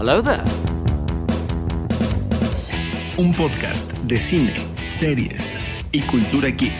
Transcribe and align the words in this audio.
Hello 0.00 0.22
there. 0.22 0.44
Un 3.16 3.34
podcast 3.34 3.90
de 4.04 4.16
cine, 4.16 4.54
series 4.86 5.56
y 5.90 6.02
cultura 6.02 6.50
geek. 6.50 6.72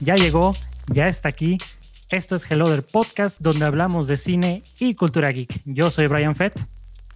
Ya 0.00 0.16
llegó, 0.16 0.54
ya 0.92 1.08
está 1.08 1.30
aquí. 1.30 1.56
Esto 2.10 2.34
es 2.34 2.50
Hello 2.50 2.66
There 2.68 2.82
Podcast, 2.82 3.40
donde 3.40 3.64
hablamos 3.64 4.08
de 4.08 4.18
cine 4.18 4.62
y 4.78 4.94
cultura 4.94 5.30
geek. 5.32 5.62
Yo 5.64 5.90
soy 5.90 6.06
Brian 6.06 6.34
Fett. 6.34 6.68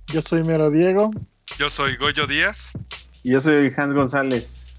Yo 0.07 0.23
soy 0.23 0.45
Mero 0.45 0.71
Diego. 0.71 1.11
Yo 1.59 1.69
soy 1.69 1.97
Goyo 1.97 2.27
Díaz. 2.27 2.73
Y 3.23 3.33
yo 3.33 3.41
soy 3.41 3.73
Hans 3.77 3.95
González. 3.95 4.71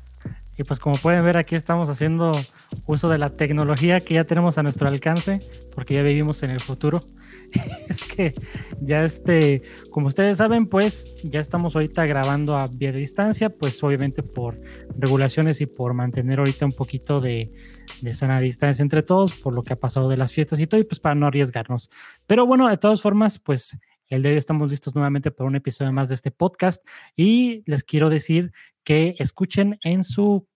Y 0.57 0.63
pues 0.63 0.79
como 0.79 0.95
pueden 0.97 1.23
ver 1.23 1.37
aquí 1.37 1.55
estamos 1.55 1.89
haciendo 1.89 2.33
uso 2.85 3.09
de 3.09 3.17
la 3.17 3.31
tecnología 3.31 4.01
que 4.01 4.15
ya 4.15 4.25
tenemos 4.25 4.57
a 4.57 4.63
nuestro 4.63 4.89
alcance, 4.89 5.39
porque 5.73 5.95
ya 5.95 6.03
vivimos 6.03 6.43
en 6.43 6.51
el 6.51 6.59
futuro. 6.59 6.99
es 7.87 8.03
que 8.03 8.33
ya 8.81 9.03
este, 9.03 9.63
como 9.89 10.07
ustedes 10.07 10.37
saben, 10.37 10.67
pues 10.67 11.07
ya 11.23 11.39
estamos 11.39 11.75
ahorita 11.75 12.05
grabando 12.05 12.57
a 12.57 12.67
vía 12.67 12.91
distancia, 12.91 13.49
pues 13.49 13.81
obviamente 13.83 14.23
por 14.23 14.59
regulaciones 14.97 15.61
y 15.61 15.65
por 15.65 15.93
mantener 15.93 16.39
ahorita 16.39 16.65
un 16.65 16.73
poquito 16.73 17.19
de, 17.19 17.51
de 18.01 18.13
sana 18.13 18.39
distancia 18.39 18.83
entre 18.83 19.03
todos, 19.03 19.33
por 19.33 19.53
lo 19.53 19.63
que 19.63 19.73
ha 19.73 19.79
pasado 19.79 20.09
de 20.09 20.17
las 20.17 20.33
fiestas 20.33 20.59
y 20.59 20.67
todo, 20.67 20.81
y 20.81 20.83
pues 20.83 20.99
para 20.99 21.15
no 21.15 21.27
arriesgarnos. 21.27 21.89
Pero 22.27 22.45
bueno, 22.45 22.67
de 22.67 22.77
todas 22.77 23.01
formas, 23.01 23.39
pues 23.39 23.77
el 24.11 24.21
de 24.21 24.29
hoy 24.29 24.35
estamos 24.35 24.69
listos 24.69 24.93
nuevamente 24.93 25.31
para 25.31 25.47
un 25.47 25.55
episodio 25.55 25.93
más 25.93 26.09
de 26.09 26.15
este 26.15 26.31
podcast 26.31 26.85
y 27.15 27.63
les 27.65 27.85
quiero 27.85 28.09
decir 28.09 28.51
que 28.83 29.15
escuchen 29.19 29.79
en 29.83 30.03
su 30.03 30.47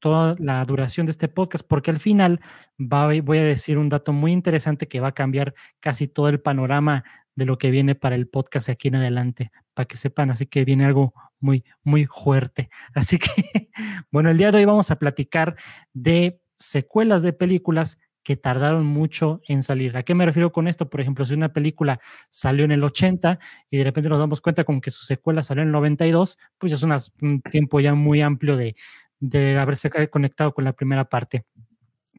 toda 0.00 0.34
la 0.40 0.64
duración 0.64 1.06
de 1.06 1.12
este 1.12 1.28
podcast 1.28 1.64
porque 1.66 1.92
al 1.92 1.98
final 1.98 2.40
voy 2.78 3.38
a 3.38 3.44
decir 3.44 3.78
un 3.78 3.88
dato 3.88 4.12
muy 4.12 4.32
interesante 4.32 4.88
que 4.88 4.98
va 4.98 5.08
a 5.08 5.14
cambiar 5.14 5.54
casi 5.78 6.08
todo 6.08 6.28
el 6.28 6.40
panorama 6.40 7.04
de 7.36 7.44
lo 7.44 7.58
que 7.58 7.70
viene 7.70 7.94
para 7.94 8.16
el 8.16 8.26
podcast 8.26 8.68
aquí 8.68 8.88
en 8.88 8.96
adelante, 8.96 9.52
para 9.72 9.86
que 9.86 9.96
sepan, 9.96 10.30
así 10.30 10.46
que 10.46 10.64
viene 10.64 10.84
algo 10.84 11.14
muy, 11.38 11.64
muy 11.84 12.06
fuerte. 12.06 12.70
Así 12.94 13.18
que, 13.18 13.70
bueno, 14.10 14.30
el 14.30 14.36
día 14.36 14.50
de 14.50 14.58
hoy 14.58 14.64
vamos 14.66 14.90
a 14.90 14.98
platicar 14.98 15.56
de 15.94 16.42
secuelas 16.56 17.22
de 17.22 17.32
películas 17.32 17.98
que 18.22 18.36
tardaron 18.36 18.84
mucho 18.84 19.40
en 19.48 19.62
salir. 19.62 19.96
¿A 19.96 20.02
qué 20.02 20.14
me 20.14 20.26
refiero 20.26 20.52
con 20.52 20.68
esto? 20.68 20.88
Por 20.88 21.00
ejemplo, 21.00 21.24
si 21.24 21.34
una 21.34 21.52
película 21.52 22.00
salió 22.28 22.64
en 22.64 22.72
el 22.72 22.84
80 22.84 23.38
y 23.70 23.78
de 23.78 23.84
repente 23.84 24.08
nos 24.08 24.18
damos 24.18 24.40
cuenta 24.40 24.64
con 24.64 24.80
que 24.80 24.90
su 24.90 25.04
secuela 25.04 25.42
salió 25.42 25.62
en 25.62 25.68
el 25.68 25.72
92, 25.72 26.38
pues 26.58 26.72
es 26.72 26.82
un 26.82 27.42
tiempo 27.42 27.80
ya 27.80 27.94
muy 27.94 28.20
amplio 28.20 28.56
de, 28.56 28.74
de 29.20 29.58
haberse 29.58 29.90
conectado 30.10 30.52
con 30.52 30.64
la 30.64 30.72
primera 30.72 31.08
parte. 31.08 31.44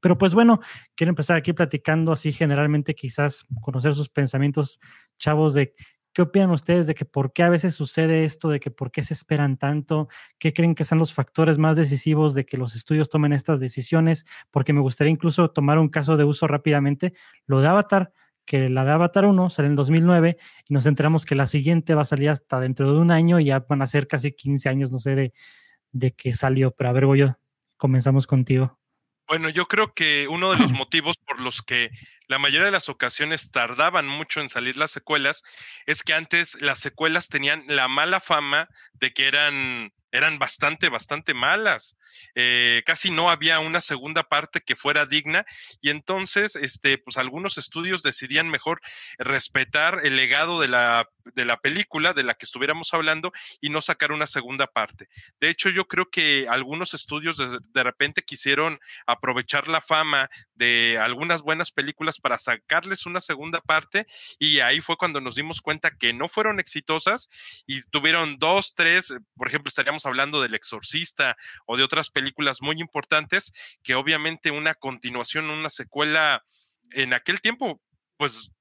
Pero 0.01 0.17
pues 0.17 0.33
bueno, 0.33 0.59
quiero 0.95 1.09
empezar 1.09 1.37
aquí 1.37 1.53
platicando 1.53 2.11
así 2.11 2.33
generalmente 2.33 2.95
quizás 2.95 3.45
conocer 3.61 3.93
sus 3.93 4.09
pensamientos 4.09 4.79
chavos 5.17 5.53
de 5.53 5.73
qué 6.13 6.21
opinan 6.21 6.51
ustedes 6.51 6.87
de 6.87 6.95
que 6.95 7.05
por 7.05 7.33
qué 7.33 7.43
a 7.43 7.49
veces 7.49 7.75
sucede 7.75 8.25
esto, 8.25 8.49
de 8.49 8.59
que 8.59 8.71
por 8.71 8.91
qué 8.91 9.03
se 9.03 9.13
esperan 9.13 9.57
tanto, 9.57 10.07
qué 10.39 10.53
creen 10.53 10.75
que 10.75 10.85
son 10.85 10.99
los 10.99 11.13
factores 11.13 11.57
más 11.57 11.77
decisivos 11.77 12.33
de 12.33 12.45
que 12.45 12.57
los 12.57 12.75
estudios 12.75 13.09
tomen 13.09 13.33
estas 13.33 13.59
decisiones, 13.59 14.25
porque 14.51 14.73
me 14.73 14.81
gustaría 14.81 15.11
incluso 15.11 15.49
tomar 15.51 15.79
un 15.79 15.89
caso 15.89 16.17
de 16.17 16.23
uso 16.23 16.47
rápidamente, 16.47 17.13
lo 17.45 17.61
de 17.61 17.67
Avatar, 17.67 18.11
que 18.45 18.69
la 18.69 18.85
de 18.85 18.91
Avatar 18.91 19.25
1 19.25 19.49
sale 19.49 19.67
en 19.69 19.75
2009 19.75 20.37
y 20.67 20.73
nos 20.73 20.85
enteramos 20.85 21.25
que 21.25 21.35
la 21.35 21.45
siguiente 21.47 21.95
va 21.95 22.01
a 22.01 22.05
salir 22.05 22.29
hasta 22.29 22.59
dentro 22.59 22.91
de 22.93 22.99
un 22.99 23.11
año 23.11 23.39
y 23.39 23.45
ya 23.45 23.59
van 23.59 23.81
a 23.81 23.87
ser 23.87 24.07
casi 24.07 24.31
15 24.33 24.69
años, 24.69 24.91
no 24.91 24.99
sé, 24.99 25.15
de, 25.15 25.33
de 25.91 26.11
que 26.11 26.33
salió. 26.33 26.71
Pero 26.71 26.89
a 26.89 26.93
ver, 26.93 27.05
Goyo, 27.05 27.37
comenzamos 27.77 28.27
contigo. 28.27 28.80
Bueno, 29.31 29.47
yo 29.47 29.65
creo 29.65 29.93
que 29.93 30.27
uno 30.27 30.51
de 30.51 30.57
los 30.57 30.71
motivos 30.73 31.15
por 31.15 31.39
los 31.39 31.61
que 31.61 31.89
la 32.27 32.37
mayoría 32.37 32.65
de 32.65 32.71
las 32.71 32.89
ocasiones 32.89 33.49
tardaban 33.53 34.05
mucho 34.05 34.41
en 34.41 34.49
salir 34.49 34.75
las 34.75 34.91
secuelas 34.91 35.45
es 35.85 36.03
que 36.03 36.13
antes 36.13 36.61
las 36.61 36.79
secuelas 36.79 37.29
tenían 37.29 37.63
la 37.67 37.87
mala 37.87 38.19
fama 38.19 38.67
de 38.95 39.13
que 39.13 39.27
eran 39.27 39.93
eran 40.11 40.39
bastante, 40.39 40.89
bastante 40.89 41.33
malas. 41.33 41.97
Eh, 42.35 42.83
casi 42.85 43.11
no 43.11 43.29
había 43.29 43.59
una 43.59 43.81
segunda 43.81 44.23
parte 44.23 44.61
que 44.61 44.75
fuera 44.75 45.05
digna 45.05 45.45
y 45.81 45.89
entonces, 45.89 46.55
este, 46.55 46.97
pues 46.97 47.17
algunos 47.17 47.57
estudios 47.57 48.03
decidían 48.03 48.49
mejor 48.49 48.81
respetar 49.17 50.01
el 50.03 50.15
legado 50.15 50.59
de 50.59 50.67
la, 50.67 51.09
de 51.35 51.45
la 51.45 51.57
película 51.57 52.13
de 52.13 52.23
la 52.23 52.33
que 52.33 52.45
estuviéramos 52.45 52.93
hablando 52.93 53.31
y 53.61 53.69
no 53.69 53.81
sacar 53.81 54.11
una 54.11 54.27
segunda 54.27 54.67
parte. 54.67 55.07
De 55.39 55.49
hecho, 55.49 55.69
yo 55.69 55.87
creo 55.87 56.09
que 56.09 56.47
algunos 56.49 56.93
estudios 56.93 57.37
de, 57.37 57.59
de 57.73 57.83
repente 57.83 58.21
quisieron 58.21 58.79
aprovechar 59.05 59.67
la 59.67 59.81
fama 59.81 60.29
de 60.61 60.99
algunas 60.99 61.41
buenas 61.41 61.71
películas 61.71 62.19
para 62.19 62.37
sacarles 62.37 63.07
una 63.07 63.19
segunda 63.19 63.61
parte 63.61 64.05
y 64.37 64.59
ahí 64.59 64.79
fue 64.79 64.95
cuando 64.95 65.19
nos 65.19 65.33
dimos 65.33 65.59
cuenta 65.59 65.97
que 65.97 66.13
no 66.13 66.29
fueron 66.29 66.59
exitosas 66.59 67.63
y 67.65 67.81
tuvieron 67.89 68.37
dos, 68.37 68.75
tres, 68.75 69.11
por 69.35 69.47
ejemplo, 69.47 69.69
estaríamos 69.69 70.05
hablando 70.05 70.39
del 70.39 70.53
Exorcista 70.53 71.35
o 71.65 71.77
de 71.77 71.83
otras 71.83 72.11
películas 72.11 72.61
muy 72.61 72.79
importantes, 72.79 73.53
que 73.81 73.95
obviamente 73.95 74.51
una 74.51 74.75
continuación, 74.75 75.49
una 75.49 75.71
secuela 75.71 76.43
en 76.91 77.13
aquel 77.13 77.41
tiempo, 77.41 77.81
pues 78.17 78.51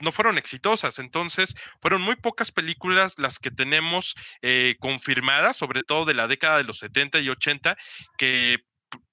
no 0.00 0.12
fueron 0.12 0.36
exitosas. 0.36 0.98
Entonces, 0.98 1.56
fueron 1.80 2.02
muy 2.02 2.16
pocas 2.16 2.52
películas 2.52 3.18
las 3.18 3.38
que 3.38 3.50
tenemos 3.50 4.14
eh, 4.42 4.76
confirmadas, 4.78 5.56
sobre 5.56 5.84
todo 5.84 6.04
de 6.04 6.12
la 6.12 6.28
década 6.28 6.58
de 6.58 6.64
los 6.64 6.80
70 6.80 7.20
y 7.20 7.30
80, 7.30 7.78
que 8.18 8.58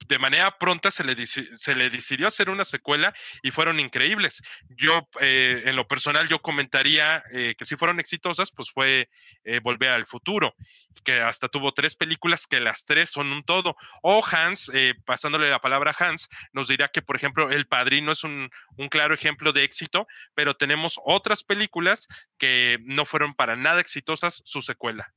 de 0.07 0.19
manera 0.19 0.57
pronta 0.57 0.91
se 0.91 1.03
le, 1.03 1.25
se 1.25 1.75
le 1.75 1.89
decidió 1.89 2.27
hacer 2.27 2.49
una 2.49 2.65
secuela 2.65 3.13
y 3.41 3.51
fueron 3.51 3.79
increíbles. 3.79 4.43
Yo, 4.69 5.07
eh, 5.21 5.63
en 5.65 5.75
lo 5.75 5.87
personal, 5.87 6.27
yo 6.27 6.41
comentaría 6.41 7.23
eh, 7.31 7.55
que 7.57 7.65
si 7.65 7.75
fueron 7.75 7.99
exitosas, 7.99 8.51
pues 8.51 8.71
fue 8.71 9.09
eh, 9.43 9.59
Volver 9.61 9.89
al 9.89 10.05
Futuro, 10.05 10.55
que 11.03 11.21
hasta 11.21 11.47
tuvo 11.47 11.73
tres 11.73 11.95
películas 11.95 12.47
que 12.47 12.59
las 12.59 12.85
tres 12.85 13.09
son 13.09 13.31
un 13.31 13.43
todo. 13.43 13.75
O 14.01 14.23
Hans, 14.31 14.71
pasándole 15.05 15.49
la 15.49 15.59
palabra 15.59 15.95
a 15.97 16.05
Hans, 16.05 16.29
nos 16.51 16.67
dirá 16.67 16.89
que, 16.89 17.01
por 17.01 17.15
ejemplo, 17.15 17.49
El 17.51 17.67
Padrino 17.67 18.11
es 18.11 18.23
un, 18.23 18.49
un, 18.77 18.89
claro 18.89 19.13
ejemplo 19.13 19.53
de 19.53 19.63
éxito, 19.63 20.07
pero 20.33 20.55
tenemos 20.55 20.99
otras 21.05 21.43
películas 21.43 22.07
que 22.37 22.79
no 22.83 23.05
fueron 23.05 23.33
para 23.33 23.55
nada 23.55 23.81
exitosas 23.81 24.41
su 24.45 24.61
secuela. 24.61 25.13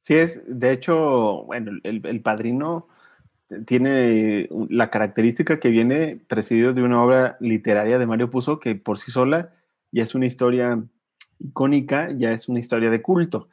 Sí, 0.00 0.14
es, 0.14 0.42
de 0.46 0.72
hecho, 0.72 1.44
bueno, 1.44 1.72
el 1.82 2.22
Padrino 2.22 2.88
tiene 3.66 4.48
la 4.68 4.90
característica 4.90 5.60
que 5.60 5.70
viene 5.70 6.20
precedido 6.28 6.72
de 6.72 6.82
una 6.82 7.02
obra 7.02 7.36
literaria 7.40 7.98
de 7.98 8.06
Mario 8.06 8.30
Puzo 8.30 8.60
que 8.60 8.74
por 8.74 8.98
sí 8.98 9.10
sola 9.10 9.52
ya 9.92 10.02
es 10.02 10.14
una 10.14 10.26
historia 10.26 10.82
icónica, 11.38 12.10
ya 12.12 12.32
es 12.32 12.48
una 12.48 12.60
historia 12.60 12.90
de 12.90 13.02
culto. 13.02 13.48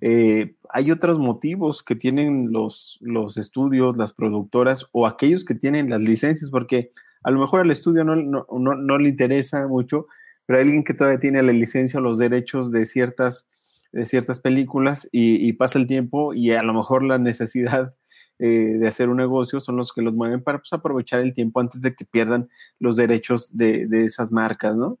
Eh, 0.00 0.54
hay 0.68 0.90
otros 0.90 1.18
motivos 1.18 1.82
que 1.82 1.96
tienen 1.96 2.52
los, 2.52 2.98
los 3.00 3.36
estudios, 3.36 3.96
las 3.96 4.12
productoras 4.12 4.86
o 4.92 5.06
aquellos 5.06 5.44
que 5.44 5.54
tienen 5.54 5.90
las 5.90 6.02
licencias, 6.02 6.50
porque 6.50 6.90
a 7.22 7.30
lo 7.30 7.40
mejor 7.40 7.60
al 7.60 7.70
estudio 7.70 8.04
no, 8.04 8.16
no, 8.16 8.46
no, 8.48 8.98
le 8.98 9.08
interesa 9.08 9.66
mucho, 9.66 10.06
pero 10.46 10.58
hay 10.58 10.64
alguien 10.64 10.84
que 10.84 10.94
todavía 10.94 11.18
tiene 11.18 11.42
la 11.42 11.52
licencia 11.52 11.98
o 11.98 12.02
los 12.02 12.18
derechos 12.18 12.70
de 12.72 12.86
ciertas, 12.86 13.46
de 13.92 14.06
ciertas 14.06 14.40
películas 14.40 15.08
y 15.12 15.52
pasa 15.54 15.78
el 15.78 15.86
tiempo 15.86 16.34
y 16.34 16.52
a 16.52 16.62
lo 16.62 16.72
mejor 16.72 17.02
la 17.04 17.18
necesidad 17.18 17.94
eh, 18.42 18.78
de 18.78 18.88
hacer 18.88 19.10
un 19.10 19.18
negocio 19.18 19.60
son 19.60 19.76
los 19.76 19.92
que 19.92 20.00
los 20.00 20.14
mueven 20.14 20.42
para 20.42 20.58
pues, 20.58 20.72
aprovechar 20.72 21.20
el 21.20 21.34
tiempo 21.34 21.60
antes 21.60 21.82
de 21.82 21.94
que 21.94 22.06
pierdan 22.06 22.48
los 22.78 22.96
derechos 22.96 23.54
de, 23.54 23.86
esas 24.02 24.32
marcas, 24.32 24.74
¿no? 24.76 24.98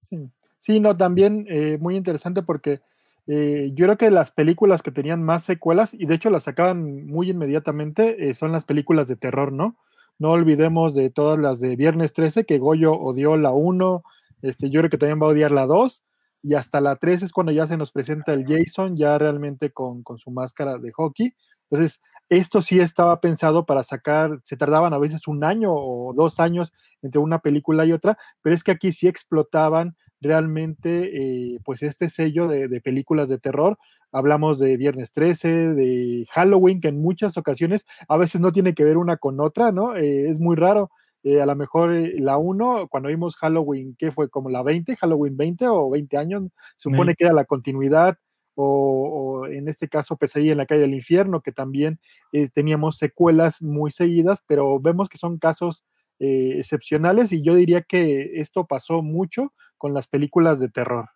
Sí, 0.00 0.28
sí 0.58 0.80
no, 0.80 0.96
también 0.96 1.46
eh, 1.48 1.78
muy 1.80 1.94
interesante 1.94 2.42
porque 2.42 2.80
eh, 3.28 3.70
yo 3.72 3.86
creo 3.86 3.96
que 3.96 4.10
las 4.10 4.32
películas 4.32 4.82
que 4.82 4.90
tenían 4.90 5.22
más 5.22 5.44
secuelas, 5.44 5.94
y 5.94 6.06
de 6.06 6.16
hecho 6.16 6.28
las 6.28 6.42
sacaban 6.42 7.06
muy 7.06 7.30
inmediatamente, 7.30 8.34
son 8.34 8.50
las 8.50 8.64
películas 8.64 9.06
de 9.06 9.14
terror, 9.14 9.52
¿no? 9.52 9.76
No 10.18 10.32
olvidemos 10.32 10.96
de 10.96 11.08
todas 11.08 11.38
las 11.38 11.60
de 11.60 11.76
Viernes 11.76 12.12
13, 12.14 12.46
que 12.46 12.58
Goyo 12.58 12.94
odió 12.94 13.36
la 13.36 13.52
1, 13.52 14.02
este, 14.42 14.70
yo 14.70 14.80
creo 14.80 14.90
que 14.90 14.98
también 14.98 15.22
va 15.22 15.26
a 15.26 15.30
odiar 15.30 15.52
la 15.52 15.66
2, 15.66 16.02
y 16.42 16.54
hasta 16.54 16.80
la 16.80 16.96
3 16.96 17.22
es 17.22 17.32
cuando 17.32 17.52
ya 17.52 17.66
se 17.66 17.76
nos 17.76 17.92
presenta 17.92 18.32
el 18.32 18.44
Jason, 18.46 18.96
ya 18.96 19.18
realmente 19.18 19.72
con, 19.72 20.02
con 20.02 20.18
su 20.18 20.30
máscara 20.30 20.78
de 20.78 20.92
hockey. 20.92 21.34
Entonces, 21.70 22.00
esto 22.28 22.62
sí 22.62 22.80
estaba 22.80 23.20
pensado 23.20 23.66
para 23.66 23.82
sacar, 23.82 24.32
se 24.44 24.56
tardaban 24.56 24.94
a 24.94 24.98
veces 24.98 25.28
un 25.28 25.44
año 25.44 25.72
o 25.72 26.12
dos 26.14 26.40
años 26.40 26.72
entre 27.02 27.20
una 27.20 27.40
película 27.40 27.84
y 27.84 27.92
otra, 27.92 28.18
pero 28.42 28.54
es 28.54 28.64
que 28.64 28.72
aquí 28.72 28.92
sí 28.92 29.08
explotaban 29.08 29.96
realmente 30.20 31.54
eh, 31.54 31.60
pues 31.64 31.82
este 31.82 32.08
sello 32.08 32.46
de, 32.46 32.80
películas 32.80 33.28
de 33.28 33.38
terror. 33.38 33.78
Hablamos 34.12 34.58
de 34.58 34.76
Viernes 34.76 35.12
13, 35.12 35.48
de 35.74 36.26
Halloween, 36.30 36.80
que 36.80 36.88
en 36.88 37.00
muchas 37.00 37.36
ocasiones 37.36 37.86
a 38.08 38.16
veces 38.16 38.40
no 38.40 38.52
tiene 38.52 38.74
que 38.74 38.84
ver 38.84 38.96
una 38.96 39.16
con 39.16 39.40
otra, 39.40 39.72
¿no? 39.72 39.96
Eh, 39.96 40.28
es 40.28 40.40
muy 40.40 40.56
raro. 40.56 40.90
Eh, 41.22 41.40
a 41.40 41.46
lo 41.46 41.54
mejor 41.54 41.90
la 42.18 42.38
1, 42.38 42.88
cuando 42.88 43.08
vimos 43.08 43.36
Halloween, 43.36 43.94
¿qué 43.98 44.10
fue? 44.10 44.30
Como 44.30 44.48
la 44.48 44.62
20, 44.62 44.96
Halloween 44.96 45.36
20 45.36 45.68
o 45.68 45.90
20 45.90 46.16
años, 46.16 46.44
supone 46.76 47.14
que 47.14 47.24
era 47.24 47.34
la 47.34 47.44
continuidad 47.44 48.18
o, 48.54 49.46
en 49.46 49.68
este 49.68 49.88
caso 49.88 50.16
Pesadilla 50.16 50.52
en 50.52 50.58
la 50.58 50.66
calle 50.66 50.82
del 50.82 50.94
infierno, 50.94 51.40
que 51.40 51.52
también 51.52 51.98
eh, 52.32 52.48
teníamos 52.48 52.98
secuelas 52.98 53.62
muy 53.62 53.90
seguidas, 53.90 54.44
pero 54.46 54.80
vemos 54.80 55.08
que 55.08 55.18
son 55.18 55.38
casos 55.38 55.84
eh, 56.18 56.54
excepcionales 56.58 57.32
y 57.32 57.42
yo 57.42 57.54
diría 57.54 57.82
que 57.82 58.32
esto 58.34 58.66
pasó 58.66 59.02
mucho 59.02 59.54
con 59.78 59.94
las 59.94 60.06
películas 60.06 60.60
de 60.60 60.68
terror. 60.68 61.08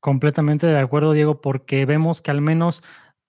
Completamente 0.00 0.66
de 0.66 0.78
acuerdo, 0.78 1.12
Diego, 1.12 1.40
porque 1.40 1.86
vemos 1.86 2.20
que 2.20 2.30
al 2.30 2.42
menos 2.42 2.82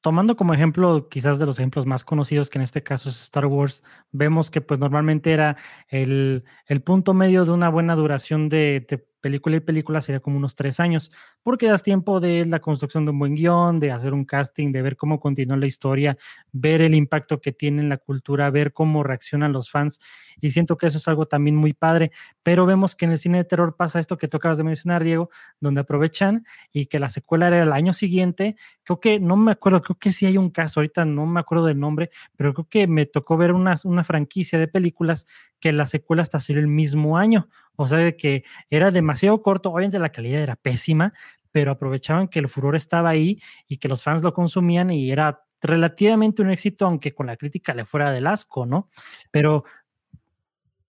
tomando 0.07 0.37
como 0.37 0.53
ejemplo 0.53 1.09
quizás 1.09 1.37
de 1.37 1.45
los 1.45 1.59
ejemplos 1.59 1.85
más 1.85 2.05
conocidos, 2.05 2.49
que 2.49 2.59
en 2.59 2.61
este 2.61 2.81
caso 2.81 3.09
es 3.09 3.21
Star 3.23 3.45
Wars, 3.45 3.83
vemos 4.13 4.49
que 4.49 4.61
pues 4.61 4.79
normalmente 4.79 5.33
era 5.33 5.57
el, 5.89 6.45
punto 6.85 7.13
medio 7.13 7.43
de 7.43 7.51
una 7.51 7.67
buena 7.67 7.93
duración 7.93 8.47
de, 8.47 8.85
de 8.87 9.05
película 9.21 9.57
y 9.57 9.59
película 9.59 10.01
sería 10.01 10.19
como 10.19 10.37
unos 10.37 10.55
tres 10.55 10.79
años, 10.79 11.11
porque 11.43 11.67
das 11.67 11.83
tiempo 11.83 12.19
de 12.19 12.45
la 12.45 12.59
construcción 12.59 13.05
de 13.05 13.11
un 13.11 13.19
buen 13.19 13.35
guion, 13.35 13.79
de 13.79 13.91
hacer 13.91 14.13
un 14.13 14.25
casting, 14.25 14.71
de 14.71 14.81
ver 14.81 14.97
cómo 14.97 15.19
continúa 15.19 15.57
la 15.57 15.65
historia, 15.65 16.17
ver 16.51 16.81
el 16.81 16.95
impacto 16.95 17.39
que 17.41 17.51
tiene 17.51 17.81
en 17.81 17.89
la 17.89 17.97
cultura, 17.97 18.49
ver 18.49 18.73
cómo 18.73 19.03
reaccionan 19.03 19.53
los 19.53 19.71
fans. 19.71 19.99
Y 20.39 20.51
siento 20.51 20.77
que 20.77 20.87
eso 20.87 20.97
es 20.97 21.07
algo 21.07 21.25
también 21.25 21.55
muy 21.55 21.73
padre, 21.73 22.11
pero 22.43 22.65
vemos 22.65 22.95
que 22.95 23.05
en 23.05 23.11
el 23.11 23.17
cine 23.17 23.39
de 23.39 23.43
terror 23.43 23.75
pasa 23.75 23.99
esto 23.99 24.17
que 24.17 24.27
tú 24.27 24.37
acabas 24.37 24.57
de 24.57 24.63
mencionar, 24.63 25.03
Diego, 25.03 25.29
donde 25.59 25.81
aprovechan 25.81 26.45
y 26.71 26.85
que 26.85 26.99
la 26.99 27.09
secuela 27.09 27.47
era 27.47 27.63
el 27.63 27.73
año 27.73 27.93
siguiente. 27.93 28.55
Creo 28.83 28.99
que, 28.99 29.19
no 29.19 29.35
me 29.35 29.51
acuerdo, 29.51 29.81
creo 29.81 29.97
que 29.97 30.11
sí 30.11 30.25
hay 30.25 30.37
un 30.37 30.51
caso, 30.51 30.79
ahorita 30.79 31.05
no 31.05 31.25
me 31.25 31.39
acuerdo 31.39 31.65
del 31.65 31.79
nombre, 31.79 32.11
pero 32.35 32.53
creo 32.53 32.67
que 32.69 32.87
me 32.87 33.05
tocó 33.05 33.37
ver 33.37 33.51
una, 33.51 33.75
una 33.83 34.03
franquicia 34.03 34.59
de 34.59 34.67
películas 34.67 35.25
que 35.59 35.71
la 35.73 35.85
secuela 35.85 36.21
hasta 36.21 36.39
salió 36.39 36.61
el 36.61 36.67
mismo 36.67 37.17
año. 37.17 37.49
O 37.75 37.87
sea, 37.87 38.11
que 38.13 38.43
era 38.69 38.91
demasiado 38.91 39.41
corto, 39.41 39.71
obviamente 39.71 39.99
la 39.99 40.11
calidad 40.11 40.41
era 40.41 40.55
pésima, 40.55 41.13
pero 41.51 41.71
aprovechaban 41.71 42.27
que 42.27 42.39
el 42.39 42.47
furor 42.47 42.75
estaba 42.75 43.09
ahí 43.09 43.41
y 43.67 43.77
que 43.77 43.87
los 43.87 44.03
fans 44.03 44.23
lo 44.23 44.33
consumían 44.33 44.91
y 44.91 45.11
era 45.11 45.43
relativamente 45.61 46.41
un 46.41 46.51
éxito, 46.51 46.85
aunque 46.85 47.13
con 47.13 47.27
la 47.27 47.37
crítica 47.37 47.73
le 47.73 47.85
fuera 47.85 48.11
del 48.11 48.27
asco, 48.27 48.65
¿no? 48.65 48.89
Pero 49.31 49.63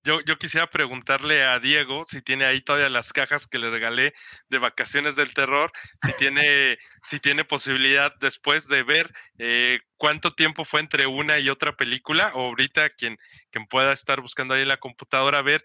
yo, 0.08 0.20
yo, 0.22 0.38
quisiera 0.38 0.66
preguntarle 0.66 1.44
a 1.44 1.60
Diego 1.60 2.02
si 2.06 2.22
tiene 2.22 2.46
ahí 2.46 2.62
todavía 2.62 2.88
las 2.88 3.12
cajas 3.12 3.46
que 3.46 3.58
le 3.58 3.70
regalé 3.70 4.14
de 4.48 4.58
vacaciones 4.58 5.16
del 5.16 5.34
terror, 5.34 5.70
si 6.00 6.14
tiene, 6.14 6.78
si 7.04 7.20
tiene 7.20 7.44
posibilidad 7.44 8.14
después 8.18 8.68
de 8.68 8.82
ver 8.84 9.12
eh, 9.38 9.80
cuánto 9.98 10.30
tiempo 10.30 10.64
fue 10.64 10.80
entre 10.80 11.06
una 11.06 11.38
y 11.38 11.50
otra 11.50 11.76
película, 11.76 12.32
o 12.34 12.46
ahorita 12.46 12.88
quien, 12.90 13.18
quien 13.50 13.66
pueda 13.66 13.92
estar 13.92 14.22
buscando 14.22 14.54
ahí 14.54 14.62
en 14.62 14.68
la 14.68 14.78
computadora 14.78 15.42
ver 15.42 15.62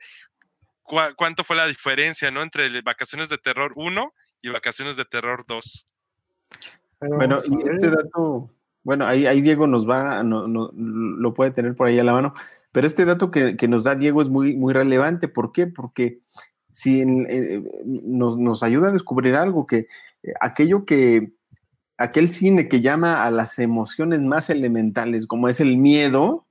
cuánto 1.15 1.45
fue 1.45 1.55
la 1.55 1.65
diferencia, 1.65 2.29
¿no? 2.29 2.41
Entre 2.41 2.81
vacaciones 2.81 3.29
de 3.29 3.37
terror 3.37 3.71
1 3.77 4.13
y 4.41 4.49
vacaciones 4.49 4.97
de 4.97 5.05
terror 5.05 5.45
2. 5.47 5.87
Bueno, 6.99 7.37
y 7.45 7.69
este 7.69 7.89
dato, 7.89 8.51
bueno, 8.83 9.07
ahí, 9.07 9.25
ahí 9.25 9.41
Diego 9.41 9.67
nos 9.67 9.89
va, 9.89 10.21
no, 10.23 10.49
no, 10.49 10.69
lo 10.73 11.33
puede 11.33 11.51
tener 11.51 11.75
por 11.75 11.87
ahí 11.87 11.97
a 11.97 12.03
la 12.03 12.11
mano, 12.11 12.33
pero 12.73 12.87
este 12.87 13.05
dato 13.05 13.31
que, 13.31 13.55
que 13.55 13.69
nos 13.69 13.85
da 13.85 13.95
Diego 13.95 14.21
es 14.21 14.27
muy, 14.29 14.57
muy 14.57 14.73
relevante. 14.73 15.29
¿Por 15.29 15.53
qué? 15.53 15.67
Porque 15.67 16.19
si 16.71 17.01
eh, 17.01 17.63
nos, 17.85 18.37
nos, 18.39 18.63
ayuda 18.63 18.89
a 18.89 18.91
descubrir 18.91 19.35
algo, 19.35 19.67
que 19.67 19.87
eh, 20.23 20.33
aquello 20.41 20.83
que, 20.83 21.31
aquel 21.99 22.29
cine 22.29 22.67
que 22.67 22.81
llama 22.81 23.23
a 23.23 23.31
las 23.31 23.59
emociones 23.59 24.21
más 24.21 24.49
elementales, 24.49 25.27
como 25.27 25.47
es 25.47 25.59
el 25.59 25.77
miedo, 25.77 26.42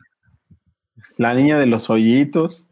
La 1.18 1.34
niña 1.34 1.58
de 1.58 1.66
los 1.66 1.90
hoyitos. 1.90 2.66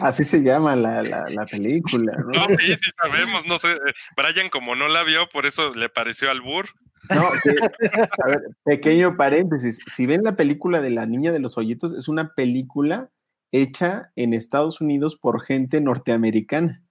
Así 0.00 0.24
se 0.24 0.42
llama 0.42 0.76
la, 0.76 1.46
película. 1.50 2.16
¿no? 2.16 2.40
no, 2.40 2.46
sí, 2.58 2.74
sí 2.76 2.90
sabemos, 3.02 3.46
no 3.46 3.58
sé. 3.58 3.68
Brian 4.16 4.48
como 4.48 4.74
no 4.74 4.88
la 4.88 5.02
vio, 5.02 5.28
por 5.28 5.46
eso 5.46 5.74
le 5.74 5.88
pareció 5.88 6.30
al 6.30 6.40
burr. 6.40 6.68
No, 7.10 7.26
a 7.26 8.26
ver, 8.28 8.40
pequeño 8.64 9.16
paréntesis. 9.16 9.78
Si 9.86 10.06
ven 10.06 10.22
la 10.22 10.36
película 10.36 10.80
de 10.80 10.90
la 10.90 11.04
niña 11.04 11.32
de 11.32 11.40
los 11.40 11.58
hoyitos, 11.58 11.92
es 11.92 12.08
una 12.08 12.34
película 12.34 13.10
hecha 13.54 14.10
en 14.16 14.34
Estados 14.34 14.80
Unidos 14.80 15.16
por 15.16 15.40
gente 15.42 15.80
norteamericana. 15.80 16.82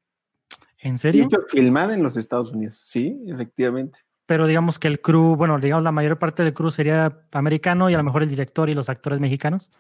¿En 0.80 0.98
serio? 0.98 1.26
Hecho, 1.26 1.40
filmada 1.50 1.94
en 1.94 2.02
los 2.02 2.16
Estados 2.16 2.52
Unidos, 2.52 2.80
sí, 2.84 3.22
efectivamente. 3.28 4.00
Pero 4.26 4.48
digamos 4.48 4.80
que 4.80 4.88
el 4.88 5.02
crew, 5.02 5.36
bueno, 5.36 5.60
digamos 5.60 5.84
la 5.84 5.92
mayor 5.92 6.18
parte 6.18 6.44
del 6.44 6.54
crew 6.54 6.72
sería 6.72 7.26
americano 7.34 7.90
y 7.90 7.94
a 7.94 7.98
lo 7.98 8.04
mejor 8.04 8.24
el 8.24 8.30
director 8.30 8.70
y 8.70 8.74
los 8.74 8.88
actores 8.88 9.20
mexicanos. 9.20 9.72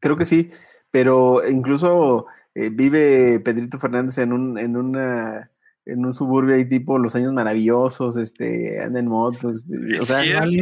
Creo 0.00 0.16
que 0.16 0.24
sí, 0.24 0.50
pero 0.90 1.46
incluso 1.46 2.26
eh, 2.54 2.70
vive 2.70 3.40
Pedrito 3.40 3.78
Fernández 3.78 4.18
en, 4.18 4.32
un, 4.32 4.58
en 4.58 4.76
una 4.76 5.50
en 5.86 6.04
un 6.04 6.12
suburbio 6.12 6.54
ahí 6.54 6.66
tipo 6.66 6.98
los 6.98 7.14
años 7.14 7.32
maravillosos, 7.32 8.16
este, 8.16 8.80
anda 8.82 9.00
en 9.00 9.08
motos, 9.08 9.66
o 10.00 10.04
sea, 10.04 10.24
y, 10.24 10.58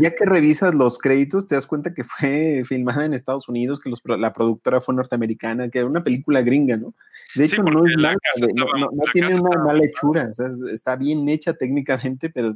ya 0.00 0.14
que 0.14 0.24
revisas 0.24 0.74
los 0.74 0.98
créditos 0.98 1.46
te 1.46 1.54
das 1.54 1.66
cuenta 1.66 1.92
que 1.92 2.04
fue 2.04 2.62
filmada 2.66 3.04
en 3.04 3.12
Estados 3.12 3.48
Unidos, 3.48 3.80
que 3.80 3.90
la 4.16 4.32
productora 4.32 4.80
fue 4.80 4.94
norteamericana, 4.94 5.68
que 5.68 5.80
era 5.80 5.88
una 5.88 6.02
película 6.02 6.40
gringa, 6.42 6.76
¿no? 6.76 6.94
De 7.34 7.44
hecho, 7.44 7.62
no, 7.62 7.84
tiene 9.12 9.38
una 9.38 9.62
mala 9.62 9.84
hechura, 9.84 10.28
o 10.30 10.34
sea, 10.34 10.48
está 10.72 10.96
bien 10.96 11.28
hecha 11.28 11.52
técnicamente, 11.52 12.30
pero 12.30 12.54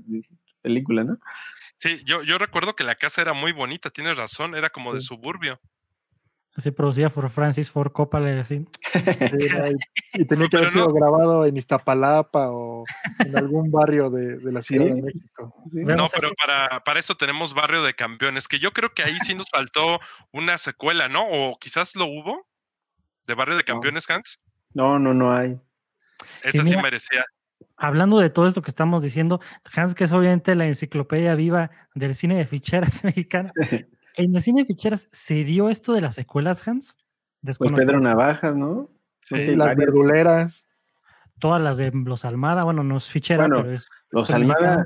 película, 0.62 1.04
¿no? 1.04 1.18
Sí, 1.76 1.98
yo, 2.04 2.22
yo 2.22 2.38
recuerdo 2.38 2.76
que 2.76 2.84
la 2.84 2.94
casa 2.94 3.22
era 3.22 3.32
muy 3.32 3.52
bonita, 3.52 3.90
tienes 3.90 4.16
razón, 4.16 4.54
era 4.54 4.70
como 4.70 4.94
de 4.94 5.00
suburbio. 5.00 5.60
Así 6.56 6.72
producida 6.72 7.08
por 7.10 7.30
Francis 7.30 7.70
Ford 7.70 7.92
Coppola, 7.92 8.40
así. 8.40 8.66
y, 10.14 10.24
tenía 10.24 10.48
que 10.48 10.56
haber 10.56 10.72
sido 10.72 10.92
grabado 10.92 11.46
en 11.46 11.56
Iztapalapa 11.56 12.50
o 12.50 12.84
en 13.24 13.36
algún 13.36 13.70
barrio 13.70 14.10
de, 14.10 14.38
la 14.50 14.60
Ciudad 14.60 14.86
de 14.86 15.00
México. 15.00 15.54
No, 15.72 16.06
pero 16.12 16.32
para, 16.34 16.82
para 16.82 16.98
eso 17.00 17.14
tenemos 17.14 17.54
Barrio 17.54 17.82
de 17.82 17.94
Campeones, 17.94 18.48
que 18.48 18.58
yo 18.58 18.72
creo 18.72 18.92
que 18.92 19.02
ahí 19.02 19.16
sí 19.22 19.34
nos 19.34 19.48
faltó 19.48 20.00
una 20.32 20.58
secuela, 20.58 21.08
¿no? 21.08 21.26
O 21.28 21.56
quizás 21.58 21.94
lo 21.94 22.06
hubo 22.06 22.48
de 23.26 23.34
Barrio 23.34 23.56
de 23.56 23.64
Campeones, 23.64 24.10
Hans. 24.10 24.42
No, 24.74 24.98
no, 24.98 25.14
no 25.14 25.32
hay. 25.32 25.60
Esa 26.42 26.64
sí 26.64 26.76
merecía. 26.76 27.24
Hablando 27.76 28.18
de 28.18 28.30
todo 28.30 28.46
esto 28.46 28.62
que 28.62 28.70
estamos 28.70 29.02
diciendo, 29.02 29.40
Hans, 29.74 29.94
que 29.94 30.04
es 30.04 30.12
obviamente 30.12 30.54
la 30.54 30.66
enciclopedia 30.66 31.34
viva 31.34 31.70
del 31.94 32.14
cine 32.14 32.36
de 32.36 32.46
ficheras 32.46 33.04
mexicana, 33.04 33.52
¿En 34.20 34.36
el 34.36 34.42
cine 34.42 34.62
de 34.62 34.66
ficheras 34.66 35.08
se 35.12 35.44
dio 35.44 35.70
esto 35.70 35.94
de 35.94 36.02
las 36.02 36.14
secuelas, 36.14 36.66
Hans? 36.68 36.98
Pues 37.42 37.58
Pedro 37.72 38.00
Navajas, 38.00 38.54
¿no? 38.54 38.90
Sí, 39.22 39.56
las 39.56 39.74
verduleras. 39.76 40.68
Todas 41.38 41.62
las 41.62 41.78
de 41.78 41.90
los 41.90 42.26
Almada, 42.26 42.64
bueno, 42.64 42.84
no 42.84 42.98
es 42.98 43.08
fichera, 43.10 43.44
pero 43.44 43.70
es. 43.70 43.88
Los 44.10 44.30
Almada, 44.30 44.84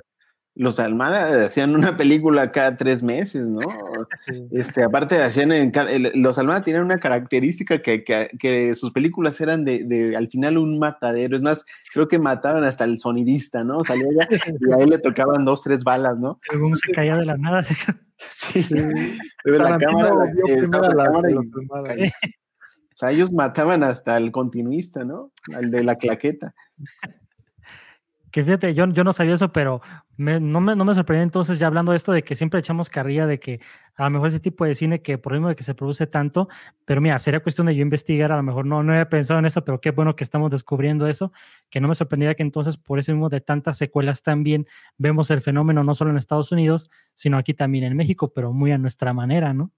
los 0.55 0.79
Almada 0.79 1.45
hacían 1.45 1.75
una 1.75 1.97
película 1.97 2.53
cada 2.53 2.77
tres 2.77 3.03
meses, 3.03 3.45
¿no? 3.45 3.59
Este, 4.53 4.85
aparte 4.85 5.21
hacían 5.21 5.51
en 5.51 5.73
los 6.15 6.39
Almada 6.39 6.63
tienen 6.63 6.83
una 6.83 7.01
característica 7.01 7.83
que, 7.83 8.05
que, 8.05 8.75
sus 8.77 8.93
películas 8.93 9.41
eran 9.41 9.65
de, 9.65 9.83
de, 9.83 10.17
al 10.17 10.29
final 10.29 10.59
un 10.59 10.79
matadero. 10.79 11.35
Es 11.35 11.43
más, 11.43 11.65
creo 11.93 12.07
que 12.07 12.21
mataban 12.21 12.63
hasta 12.63 12.85
el 12.85 13.01
sonidista, 13.01 13.65
¿no? 13.65 13.81
Salía 13.81 14.07
ya 14.17 14.29
y 14.31 14.73
a 14.73 14.77
él 14.77 14.91
le 14.91 14.99
tocaban 14.99 15.45
dos, 15.45 15.63
tres 15.63 15.83
balas, 15.83 16.17
¿no? 16.19 16.39
Uno 16.55 16.77
se 16.77 16.93
caía 16.93 17.17
de 17.17 17.27
la 17.27 17.37
nada. 17.37 17.65
Sí, 18.31 18.65
la 19.45 19.79
cámara, 19.79 20.15
o 22.95 22.97
sea, 22.97 23.11
ellos 23.11 23.33
mataban 23.33 23.83
hasta 23.83 24.17
el 24.17 24.31
continuista, 24.31 25.05
¿no? 25.05 25.33
Al 25.55 25.71
de 25.71 25.83
la 25.83 25.97
claqueta. 25.97 26.55
Que 28.35 28.43
fíjate, 28.43 28.75
yo, 28.75 28.85
yo 28.89 29.05
no 29.05 29.13
sabía 29.13 29.35
eso, 29.35 29.53
pero 29.53 29.81
no, 30.17 30.61
me, 30.61 30.75
no 30.75 30.85
me 30.85 30.93
sorprendió 30.93 31.23
entonces 31.23 31.61
ya 31.61 31.69
hablando 31.69 31.93
de 31.93 31.97
esto 31.99 32.11
de 32.11 32.25
que 32.25 32.35
siempre 32.35 32.59
echamos 32.59 32.91
carrilla 32.91 33.29
de 33.29 33.39
que 33.39 33.61
a 33.95 34.03
lo 34.03 34.11
mejor 34.11 34.27
ese 34.27 34.41
tipo 34.41 34.65
de 34.65 34.75
cine 34.75 35.03
que 35.03 35.19
por 35.19 35.31
lo 35.31 35.39
mismo 35.39 35.51
de 35.51 35.55
que 35.55 35.63
se 35.63 35.73
produce 35.73 36.09
tanto, 36.09 36.49
pero 36.85 37.01
mira, 37.01 37.17
sería 37.21 37.39
cuestión 37.39 37.69
de 37.69 37.77
yo 37.77 37.83
investigar, 37.83 38.33
a 38.33 38.37
lo 38.37 38.43
mejor 38.43 38.67
no, 38.67 38.83
no 38.83 38.91
había 38.91 39.09
pensado 39.09 39.39
en 39.39 39.47
eso, 39.47 39.65
pero 39.65 39.81
qué 39.81 39.93
bueno 39.93 40.17
que 40.17 40.25
estamos 40.25 40.51
descubriendo 40.51 41.07
eso, 41.07 41.31
que 41.71 41.81
no 41.81 41.87
me 41.87 41.95
sorprendía 41.95 42.35
que 42.35 42.43
entonces 42.43 42.77
por 42.77 42.99
ese 42.99 43.13
mismo 43.13 43.29
de 43.29 43.41
tantas 43.41 43.79
secuelas 43.79 44.25
también 44.25 44.67
vemos 44.99 45.31
el 45.31 45.41
fenómeno 45.41 45.85
no 45.85 45.95
solo 45.95 46.11
en 46.11 46.17
Estados 46.17 46.51
Unidos, 46.51 46.91
sino 47.15 47.39
aquí 47.39 47.55
también 47.55 47.85
en 47.85 47.97
México, 47.97 48.33
pero 48.35 48.53
muy 48.53 48.73
a 48.73 48.79
nuestra 48.79 49.13
manera, 49.13 49.55
¿no? 49.55 49.71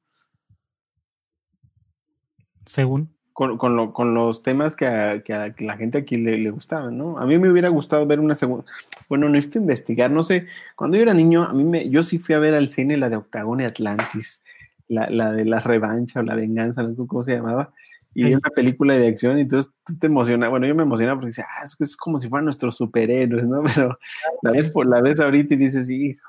Según 2.64 3.15
con, 3.36 3.58
con, 3.58 3.76
lo, 3.76 3.92
con, 3.92 4.14
los 4.14 4.42
temas 4.42 4.74
que 4.76 4.86
a, 4.86 5.22
que 5.22 5.34
a, 5.34 5.54
la 5.58 5.76
gente 5.76 5.98
aquí 5.98 6.16
le, 6.16 6.38
le, 6.38 6.50
gustaban, 6.50 6.96
¿no? 6.96 7.18
A 7.18 7.26
mí 7.26 7.36
me 7.36 7.50
hubiera 7.50 7.68
gustado 7.68 8.06
ver 8.06 8.18
una 8.18 8.34
segunda, 8.34 8.64
bueno, 9.10 9.28
necesito 9.28 9.58
investigar, 9.58 10.10
no 10.10 10.22
sé, 10.22 10.46
cuando 10.74 10.96
yo 10.96 11.02
era 11.02 11.12
niño, 11.12 11.42
a 11.42 11.52
mí 11.52 11.62
me, 11.62 11.90
yo 11.90 12.02
sí 12.02 12.18
fui 12.18 12.34
a 12.34 12.38
ver 12.38 12.54
al 12.54 12.68
cine 12.68 12.96
la 12.96 13.10
de 13.10 13.16
Octagon 13.16 13.60
y 13.60 13.64
Atlantis, 13.64 14.42
la, 14.88 15.10
la 15.10 15.32
de 15.32 15.44
la 15.44 15.60
revancha 15.60 16.20
o 16.20 16.22
la 16.22 16.34
venganza, 16.34 16.82
no 16.82 16.94
sé 16.94 17.06
cómo 17.06 17.22
se 17.22 17.36
llamaba, 17.36 17.74
y 18.14 18.24
sí. 18.24 18.34
una 18.34 18.48
película 18.48 18.94
de 18.94 19.06
acción, 19.06 19.36
y 19.36 19.42
entonces 19.42 19.74
tú 19.84 19.98
te 19.98 20.06
emocionas, 20.06 20.48
bueno, 20.48 20.66
yo 20.66 20.74
me 20.74 20.84
emocionaba 20.84 21.16
porque 21.18 21.26
decía, 21.26 21.44
ah, 21.60 21.64
es, 21.64 21.78
es 21.78 21.94
como 21.94 22.18
si 22.18 22.30
fueran 22.30 22.46
nuestros 22.46 22.74
superhéroes, 22.78 23.46
¿no? 23.46 23.62
Pero 23.74 23.98
la 24.40 24.52
vez 24.52 24.70
por 24.70 24.86
la 24.86 25.02
vez 25.02 25.20
ahorita 25.20 25.52
y 25.52 25.58
dices, 25.58 25.90
hijo, 25.90 26.26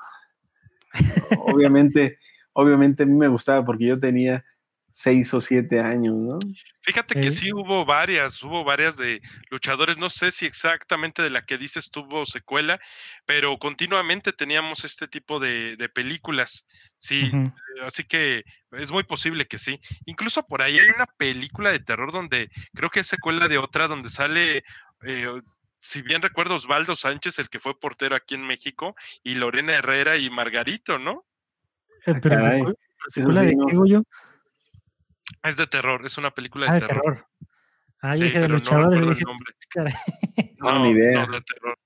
obviamente, 1.46 2.18
obviamente 2.52 3.04
a 3.04 3.06
mí 3.06 3.14
me 3.14 3.28
gustaba 3.28 3.64
porque 3.64 3.86
yo 3.86 3.98
tenía 3.98 4.44
seis 4.90 5.32
o 5.34 5.40
siete 5.40 5.80
años, 5.80 6.14
¿no? 6.16 6.38
Fíjate 6.82 7.20
que 7.20 7.30
sí 7.30 7.52
hubo 7.52 7.84
varias, 7.84 8.42
hubo 8.42 8.64
varias 8.64 8.96
de 8.96 9.20
luchadores, 9.50 9.98
no 9.98 10.08
sé 10.08 10.30
si 10.30 10.46
exactamente 10.46 11.22
de 11.22 11.30
la 11.30 11.44
que 11.44 11.58
dices 11.58 11.90
tuvo 11.90 12.24
secuela, 12.24 12.80
pero 13.26 13.58
continuamente 13.58 14.32
teníamos 14.32 14.84
este 14.84 15.06
tipo 15.06 15.38
de, 15.38 15.76
de 15.76 15.88
películas, 15.88 16.66
sí, 16.98 17.30
uh 17.32 17.36
-huh. 17.36 17.52
así 17.86 18.04
que 18.04 18.44
es 18.72 18.90
muy 18.90 19.04
posible 19.04 19.46
que 19.46 19.58
sí. 19.58 19.78
Incluso 20.06 20.46
por 20.46 20.62
ahí 20.62 20.78
hay 20.78 20.88
una 20.94 21.06
película 21.06 21.70
de 21.70 21.80
terror 21.80 22.10
donde 22.12 22.50
creo 22.74 22.90
que 22.90 23.00
es 23.00 23.06
secuela 23.06 23.48
de 23.48 23.58
otra, 23.58 23.88
donde 23.88 24.10
sale... 24.10 24.62
Eh, 25.02 25.40
si 25.80 26.02
bien 26.02 26.22
recuerdo, 26.22 26.56
Osvaldo 26.56 26.96
Sánchez, 26.96 27.38
el 27.38 27.48
que 27.48 27.60
fue 27.60 27.78
portero 27.78 28.16
aquí 28.16 28.34
en 28.34 28.44
México, 28.44 28.96
y 29.22 29.36
Lorena 29.36 29.74
Herrera 29.74 30.16
y 30.16 30.28
Margarito, 30.28 30.98
¿no? 30.98 31.24
Eh, 32.04 32.14
pero 32.20 32.40
secuela, 32.40 32.74
secuela 33.08 33.42
de 33.42 33.52
qué, 33.52 33.76
yo? 33.86 34.02
Es 35.42 35.56
de 35.56 35.66
terror, 35.66 36.04
es 36.04 36.18
una 36.18 36.30
película 36.30 36.66
de, 36.66 36.70
ah, 36.70 36.74
de 36.74 36.80
terror. 36.80 37.02
terror. 37.02 37.26
Ah, 38.00 38.16
sí, 38.16 38.24
dije 38.24 38.40
de 38.40 38.48
luchadores. 38.48 39.00
No, 39.00 39.10
dije, 39.10 39.24
no, 40.58 40.72
no, 40.72 40.84
ni 40.84 40.90
idea. 40.90 41.26
No, 41.26 41.32
de 41.32 41.40
terror. 41.40 41.78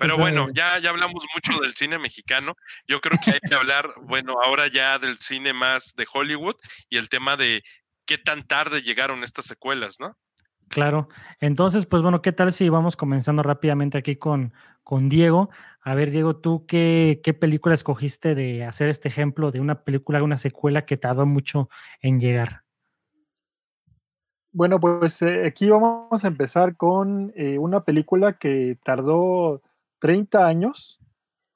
Pero 0.00 0.16
bueno, 0.16 0.48
ya, 0.52 0.78
ya 0.78 0.90
hablamos 0.90 1.24
mucho 1.34 1.60
del 1.60 1.74
cine 1.74 1.98
mexicano. 1.98 2.54
Yo 2.86 3.00
creo 3.00 3.18
que 3.22 3.32
hay 3.32 3.40
que 3.40 3.54
hablar, 3.54 3.92
bueno, 4.02 4.36
ahora 4.44 4.66
ya 4.68 4.98
del 4.98 5.18
cine 5.18 5.52
más 5.52 5.94
de 5.94 6.06
Hollywood 6.12 6.56
y 6.88 6.96
el 6.96 7.08
tema 7.08 7.36
de 7.36 7.62
qué 8.06 8.18
tan 8.18 8.46
tarde 8.46 8.82
llegaron 8.82 9.24
estas 9.24 9.44
secuelas, 9.44 10.00
¿no? 10.00 10.16
Claro. 10.68 11.08
Entonces, 11.40 11.86
pues 11.86 12.02
bueno, 12.02 12.22
¿qué 12.22 12.32
tal 12.32 12.52
si 12.52 12.68
vamos 12.68 12.96
comenzando 12.96 13.42
rápidamente 13.42 13.98
aquí 13.98 14.16
con, 14.16 14.52
con 14.88 15.10
Diego? 15.10 15.50
A 15.82 15.94
ver, 15.94 16.10
Diego, 16.10 16.36
¿tú 16.36 16.64
qué, 16.64 17.20
película 17.38 17.74
escogiste 17.74 18.34
de 18.34 18.64
hacer 18.64 18.88
este 18.88 19.08
ejemplo 19.08 19.50
de 19.50 19.60
una 19.60 19.84
película, 19.84 20.22
una 20.22 20.38
secuela 20.38 20.86
que 20.86 20.96
tardó 20.96 21.26
mucho 21.26 21.68
en 22.00 22.18
llegar? 22.18 22.62
Bueno, 24.50 24.80
pues 24.80 25.20
eh, 25.20 25.46
aquí 25.46 25.68
vamos 25.68 26.24
a 26.24 26.28
empezar 26.28 26.74
con 26.74 27.34
eh, 27.36 27.58
una 27.58 27.84
película 27.84 28.38
que 28.38 28.78
tardó 28.82 29.60
30 29.98 30.46
años. 30.46 31.00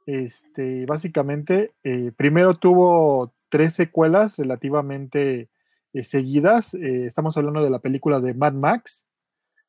Este, 0.05 0.85
básicamente, 0.85 1.73
eh, 1.85 2.13
primero 2.15 2.53
tuvo 2.53 3.33
tres 3.49 3.73
secuelas 3.73 4.37
relativamente 4.37 5.49
seguidas. 5.95 6.75
Estamos 6.75 7.35
hablando 7.39 7.65
de 7.65 7.71
la 7.71 7.79
película 7.79 8.21
de 8.21 8.35
Mad 8.35 8.53
Max. 8.53 9.07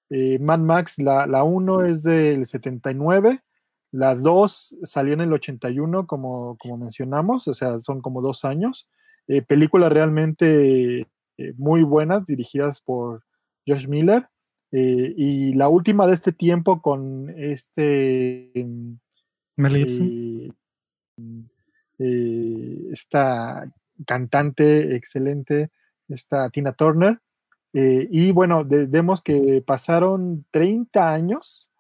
Mad 0.10 0.60
Max, 0.60 1.00
la, 1.00 1.28
la 1.28 1.44
1 1.44 1.86
es 1.86 2.04
del 2.04 2.46
79, 2.46 3.42
la 3.94 4.16
2 4.16 4.80
salió 4.84 5.14
en 5.14 5.22
el 5.22 5.32
81, 5.32 6.06
como, 6.06 6.58
como 6.60 6.78
mencionamos, 6.78 7.48
o 7.48 7.54
sea, 7.54 7.78
son 7.78 8.02
como 8.02 8.22
dos 8.22 8.44
años. 8.44 8.90
Eh, 9.28 9.42
películas 9.42 9.94
realmente 9.94 11.08
muy 11.58 11.84
buenas, 11.84 12.26
dirigidas 12.26 12.82
por 12.82 13.24
Josh 13.66 13.88
Miller. 13.88 14.28
y 14.72 15.54
la 15.54 15.70
última 15.70 16.08
de 16.08 16.14
este 16.14 16.34
tiempo 16.34 16.82
con 16.82 17.34
este... 17.38 18.52
Mel 19.56 19.78
Gibson. 19.78 20.56
esta 22.92 23.72
cantante 24.06 24.96
excelente, 24.96 25.70
esta 26.10 26.50
Tina 26.50 26.74
Turner. 26.74 27.20
Eh, 27.74 28.08
y 28.12 28.32
bueno, 28.32 28.64
de, 28.64 28.86
vemos 28.86 29.22
que 29.22 29.64
pasaron 29.66 30.46
30 30.52 31.12
años 31.12 31.72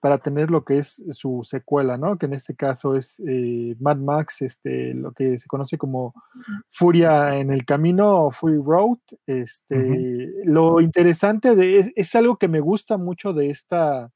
para 0.00 0.18
tener 0.18 0.50
lo 0.50 0.64
que 0.64 0.78
es 0.78 1.02
su 1.10 1.42
secuela, 1.42 1.96
¿no? 1.96 2.18
Que 2.18 2.26
en 2.26 2.34
este 2.34 2.54
caso 2.54 2.94
es 2.94 3.20
eh, 3.26 3.74
Mad 3.80 3.96
Max, 3.96 4.42
este, 4.42 4.94
lo 4.94 5.12
que 5.12 5.36
se 5.38 5.48
conoce 5.48 5.76
como 5.76 6.14
Furia 6.68 7.36
en 7.36 7.50
el 7.50 7.64
Camino, 7.64 8.30
Fury 8.30 8.60
Road. 8.64 8.98
Este, 9.26 9.76
uh 9.76 9.80
-huh. 9.80 10.44
Lo 10.44 10.80
interesante 10.80 11.56
de, 11.56 11.78
es, 11.78 11.90
es, 11.96 12.14
algo 12.14 12.36
que 12.36 12.48
me 12.48 12.60
gusta 12.60 12.96
mucho 12.96 13.32
de 13.32 13.50
esta, 13.50 14.12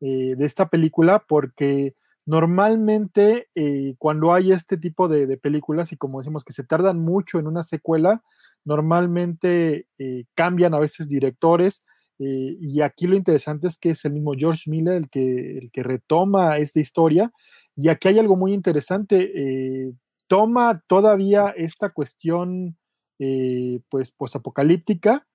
eh, 0.00 0.34
de 0.36 0.46
esta 0.46 0.68
película 0.68 1.24
porque 1.28 1.94
normalmente 2.24 3.48
eh, 3.54 3.94
cuando 3.98 4.32
hay 4.32 4.52
este 4.52 4.78
tipo 4.78 5.08
de, 5.08 5.26
de, 5.26 5.36
películas 5.36 5.92
y 5.92 5.96
como 5.96 6.18
decimos 6.20 6.44
que 6.44 6.52
se 6.52 6.64
tardan 6.64 6.98
mucho 6.98 7.38
en 7.38 7.46
una 7.46 7.62
secuela, 7.62 8.22
normalmente 8.64 9.88
cambian 10.34 10.72
a 10.72 10.78
veces 10.78 11.08
directores 11.08 11.82
eh, 12.24 12.56
y 12.60 12.80
aquí 12.82 13.06
lo 13.06 13.16
interesante 13.16 13.66
es 13.66 13.76
que 13.78 13.90
es 13.90 14.04
el 14.04 14.12
mismo 14.12 14.32
George 14.36 14.70
Miller 14.70 14.94
el 14.94 15.10
que, 15.10 15.58
el 15.58 15.70
que 15.72 15.82
retoma 15.82 16.56
esta 16.58 16.78
historia. 16.78 17.32
Y 17.76 17.88
aquí 17.88 18.08
hay 18.08 18.18
algo 18.18 18.36
muy 18.36 18.52
interesante, 18.52 19.32
eh, 19.34 19.92
toma 20.28 20.82
todavía 20.86 21.52
esta 21.56 21.90
cuestión 21.90 22.76
eh, 23.18 23.80
pues 23.88 24.10
posapocalíptica, 24.10 25.26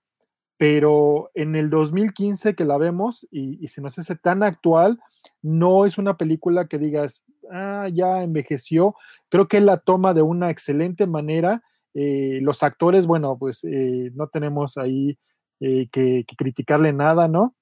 pero 0.58 1.30
en 1.34 1.56
el 1.56 1.70
2015 1.70 2.56
que 2.56 2.66
la 2.66 2.78
vemos 2.78 3.28
y, 3.32 3.68
se 3.68 3.82
nos 3.82 3.98
hace 4.00 4.16
tan 4.16 4.44
actual, 4.44 5.00
no 5.42 5.86
es 5.86 5.98
una 5.98 6.16
película 6.16 6.68
que 6.68 6.78
digas, 6.78 7.24
ah, 7.52 7.90
ya 7.92 8.24
envejeció, 8.24 8.96
creo 9.30 9.48
que 9.48 9.62
la 9.62 9.78
toma 9.78 10.14
de 10.14 10.22
una 10.22 10.52
excelente 10.52 11.08
manera 11.08 11.64
eh, 11.96 12.40
los 12.44 12.62
actores, 12.64 13.08
bueno, 13.08 13.38
pues 13.40 13.62
no 13.64 14.28
tenemos 14.28 14.78
ahí 14.78 15.18
eh, 15.60 15.88
que, 15.92 16.26
criticarle 16.38 16.94
nada, 16.94 17.28
¿no? 17.28 17.56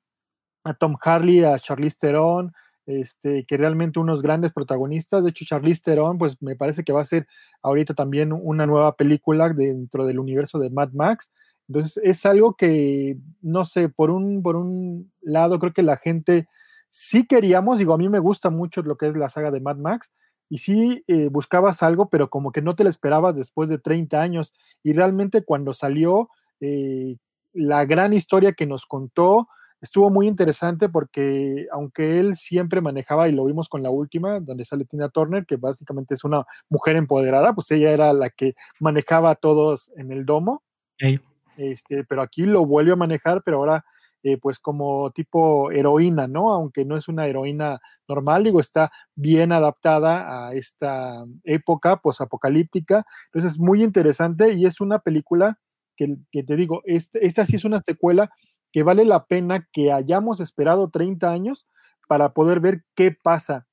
A 0.63 0.73
Tom 0.73 0.97
Harley, 1.01 1.43
a 1.43 1.57
Charlize 1.59 1.97
Theron, 1.99 2.53
este, 2.85 3.45
que 3.45 3.57
realmente 3.57 3.99
unos 3.99 4.21
grandes 4.21 4.51
protagonistas. 4.53 5.23
De 5.23 5.29
hecho, 5.31 5.45
Charlize 5.45 5.81
Theron, 5.83 6.17
pues 6.17 6.41
me 6.41 6.55
parece 6.55 6.83
que 6.83 6.93
va 6.93 7.01
a 7.01 7.05
ser 7.05 7.27
ahorita 7.61 7.93
también 7.93 8.31
una 8.33 8.65
nueva 8.65 8.95
película 8.95 9.49
dentro 9.49 10.05
del 10.05 10.19
universo 10.19 10.59
de 10.59 10.69
Mad 10.69 10.91
Max. 10.93 11.31
Entonces, 11.67 11.99
es 12.03 12.25
algo 12.25 12.55
que, 12.55 13.17
no 13.41 13.65
sé, 13.65 13.89
por 13.89 14.11
un, 14.11 14.43
por 14.43 14.55
un 14.55 15.11
lado, 15.21 15.59
creo 15.59 15.73
que 15.73 15.81
la 15.81 15.97
gente 15.97 16.47
sí 16.89 17.25
queríamos, 17.25 17.79
digo, 17.79 17.93
a 17.93 17.97
mí 17.97 18.07
me 18.09 18.19
gusta 18.19 18.49
mucho 18.49 18.81
lo 18.83 18.97
que 18.97 19.07
es 19.07 19.17
la 19.17 19.29
saga 19.29 19.51
de 19.51 19.59
Mad 19.61 19.77
Max, 19.77 20.11
y 20.49 20.59
sí 20.59 21.03
eh, 21.07 21.29
buscabas 21.29 21.83
algo, 21.83 22.09
pero 22.09 22.29
como 22.29 22.51
que 22.51 22.61
no 22.61 22.75
te 22.75 22.83
lo 22.83 22.89
esperabas 22.89 23.35
después 23.35 23.69
de 23.69 23.79
30 23.79 24.21
años. 24.21 24.53
Y 24.83 24.93
realmente 24.93 25.43
cuando 25.43 25.73
salió, 25.73 26.29
eh, 26.61 27.17
la 27.55 27.85
gran 27.85 28.13
historia 28.13 28.53
que 28.53 28.65
nos 28.67 28.85
contó 28.85 29.47
estuvo 29.81 30.09
muy 30.09 30.27
interesante 30.27 30.89
porque 30.89 31.67
aunque 31.71 32.19
él 32.19 32.35
siempre 32.35 32.81
manejaba, 32.81 33.27
y 33.27 33.31
lo 33.31 33.45
vimos 33.45 33.69
con 33.69 33.83
la 33.83 33.89
última, 33.89 34.39
donde 34.39 34.65
sale 34.65 34.85
Tina 34.85 35.09
Turner, 35.09 35.45
que 35.45 35.57
básicamente 35.57 36.13
es 36.13 36.23
una 36.23 36.45
mujer 36.69 36.95
empoderada, 36.95 37.53
pues 37.53 37.71
ella 37.71 37.91
era 37.91 38.13
la 38.13 38.29
que 38.29 38.55
manejaba 38.79 39.31
a 39.31 39.35
todos 39.35 39.91
en 39.95 40.11
el 40.11 40.25
domo. 40.25 40.63
Hey. 40.97 41.19
Este, 41.57 42.03
pero 42.03 42.21
aquí 42.21 42.45
lo 42.45 42.65
vuelve 42.65 42.91
a 42.91 42.97
manejar, 42.97 43.41
pero 43.43 43.57
ahora 43.57 43.85
eh, 44.27 44.37
pues 44.37 44.57
como 44.57 45.11
tipo 45.11 45.69
heroína, 45.69 46.27
¿no? 46.27 46.51
Aunque 46.51 46.83
no 46.83 46.97
es 46.97 47.07
una 47.07 47.27
heroína 47.27 47.79
normal, 48.07 48.43
digo, 48.43 48.59
está 48.59 48.91
bien 49.13 49.51
adaptada 49.51 50.47
a 50.47 50.53
esta 50.55 51.25
época 51.43 51.97
posapocalíptica. 51.97 53.05
Entonces 53.25 53.51
es 53.51 53.59
muy 53.59 53.83
interesante 53.83 54.53
y 54.53 54.65
es 54.65 54.81
una 54.81 54.97
película 54.97 55.59
que, 55.95 56.43
te 56.43 56.55
digo, 56.55 56.81
este, 56.85 57.25
esta 57.25 57.45
sí 57.45 57.55
es 57.55 57.65
una 57.65 57.81
secuela 57.81 58.31
que 58.71 58.83
vale 58.83 59.05
la 59.05 59.25
pena 59.25 59.67
que 59.71 59.91
hayamos 59.91 60.39
esperado 60.39 60.89
30 60.89 61.31
años 61.31 61.67
para 62.07 62.33
poder 62.33 62.59
ver 62.59 62.83
qué 62.95 63.11
pasa. 63.11 63.67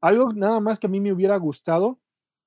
Algo 0.00 0.32
nada 0.32 0.60
más 0.60 0.78
que 0.78 0.86
a 0.86 0.90
mí 0.90 1.00
me 1.00 1.12
hubiera 1.12 1.36
gustado 1.36 1.98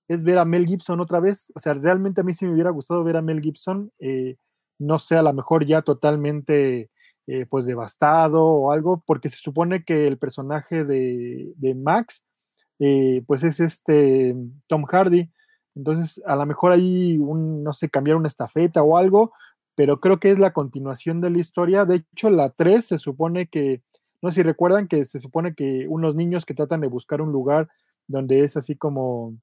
es 0.07 0.23
ver 0.23 0.37
a 0.37 0.45
Mel 0.45 0.65
Gibson 0.65 0.99
otra 0.99 1.19
vez. 1.19 1.51
O 1.55 1.59
sea, 1.59 1.73
realmente 1.73 2.21
a 2.21 2.23
mí 2.23 2.33
sí 2.33 2.45
me 2.45 2.53
hubiera 2.53 2.69
gustado 2.69 3.03
ver 3.03 3.17
a 3.17 3.21
Mel 3.21 3.41
Gibson, 3.41 3.91
eh, 3.99 4.37
no 4.79 4.99
sé, 4.99 5.15
a 5.15 5.21
lo 5.21 5.33
mejor 5.33 5.65
ya 5.65 5.81
totalmente 5.81 6.89
eh, 7.27 7.45
pues 7.45 7.65
devastado 7.65 8.43
o 8.43 8.71
algo, 8.71 9.03
porque 9.05 9.29
se 9.29 9.37
supone 9.37 9.83
que 9.85 10.07
el 10.07 10.17
personaje 10.17 10.83
de, 10.83 11.53
de 11.55 11.75
Max, 11.75 12.25
eh, 12.79 13.23
pues 13.27 13.43
es 13.43 13.59
este 13.59 14.35
Tom 14.67 14.85
Hardy. 14.85 15.29
Entonces, 15.75 16.21
a 16.25 16.35
lo 16.35 16.45
mejor 16.45 16.71
ahí, 16.71 17.17
un, 17.17 17.63
no 17.63 17.73
sé, 17.73 17.89
cambiar 17.89 18.17
una 18.17 18.27
estafeta 18.27 18.83
o 18.83 18.97
algo, 18.97 19.31
pero 19.75 19.99
creo 19.99 20.19
que 20.19 20.31
es 20.31 20.39
la 20.39 20.53
continuación 20.53 21.21
de 21.21 21.29
la 21.29 21.39
historia. 21.39 21.85
De 21.85 22.05
hecho, 22.13 22.29
la 22.29 22.49
3 22.49 22.85
se 22.85 22.97
supone 22.97 23.47
que, 23.47 23.81
no 24.21 24.31
sé 24.31 24.35
si 24.37 24.43
recuerdan 24.43 24.87
que 24.87 25.05
se 25.05 25.19
supone 25.19 25.55
que 25.55 25.87
unos 25.87 26.15
niños 26.15 26.45
que 26.45 26.53
tratan 26.53 26.81
de 26.81 26.87
buscar 26.87 27.21
un 27.21 27.31
lugar 27.31 27.69
donde 28.07 28.43
es 28.43 28.57
así 28.57 28.75
como, 28.75 29.35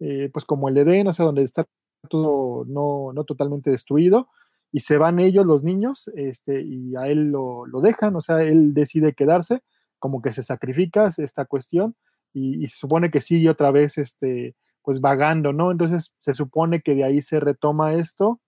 eh, 0.00 0.30
pues 0.32 0.44
como 0.44 0.68
el 0.68 0.78
Edén, 0.78 1.06
o 1.08 1.12
sea, 1.12 1.26
donde 1.26 1.42
está 1.42 1.66
todo 2.08 2.64
no, 2.66 3.12
no, 3.12 3.24
totalmente 3.24 3.70
destruido, 3.70 4.28
y 4.72 4.80
se 4.80 4.98
van 4.98 5.20
ellos, 5.20 5.46
los 5.46 5.62
niños, 5.62 6.10
este, 6.16 6.62
y 6.62 6.96
a 6.96 7.06
él 7.08 7.30
lo, 7.30 7.66
lo 7.66 7.80
dejan, 7.80 8.16
o 8.16 8.20
sea, 8.20 8.42
él 8.42 8.72
decide 8.74 9.14
quedarse, 9.14 9.62
como 9.98 10.20
que 10.20 10.32
se 10.32 10.42
sacrifica 10.42 11.06
esta 11.06 11.44
cuestión, 11.44 11.96
y, 12.32 12.62
y, 12.62 12.66
se 12.66 12.78
supone 12.78 13.10
que 13.10 13.20
sigue 13.20 13.48
otra 13.48 13.70
vez, 13.70 13.96
este, 13.98 14.56
pues 14.84 15.00
vagando, 15.00 15.52
¿no? 15.52 15.72
Entonces 15.72 16.12
se 16.18 16.34
supone 16.34 16.82
que 16.82 16.94
de 16.94 17.04
ahí 17.04 17.22
se 17.22 17.40
retoma 17.40 17.94
esto, 17.94 18.38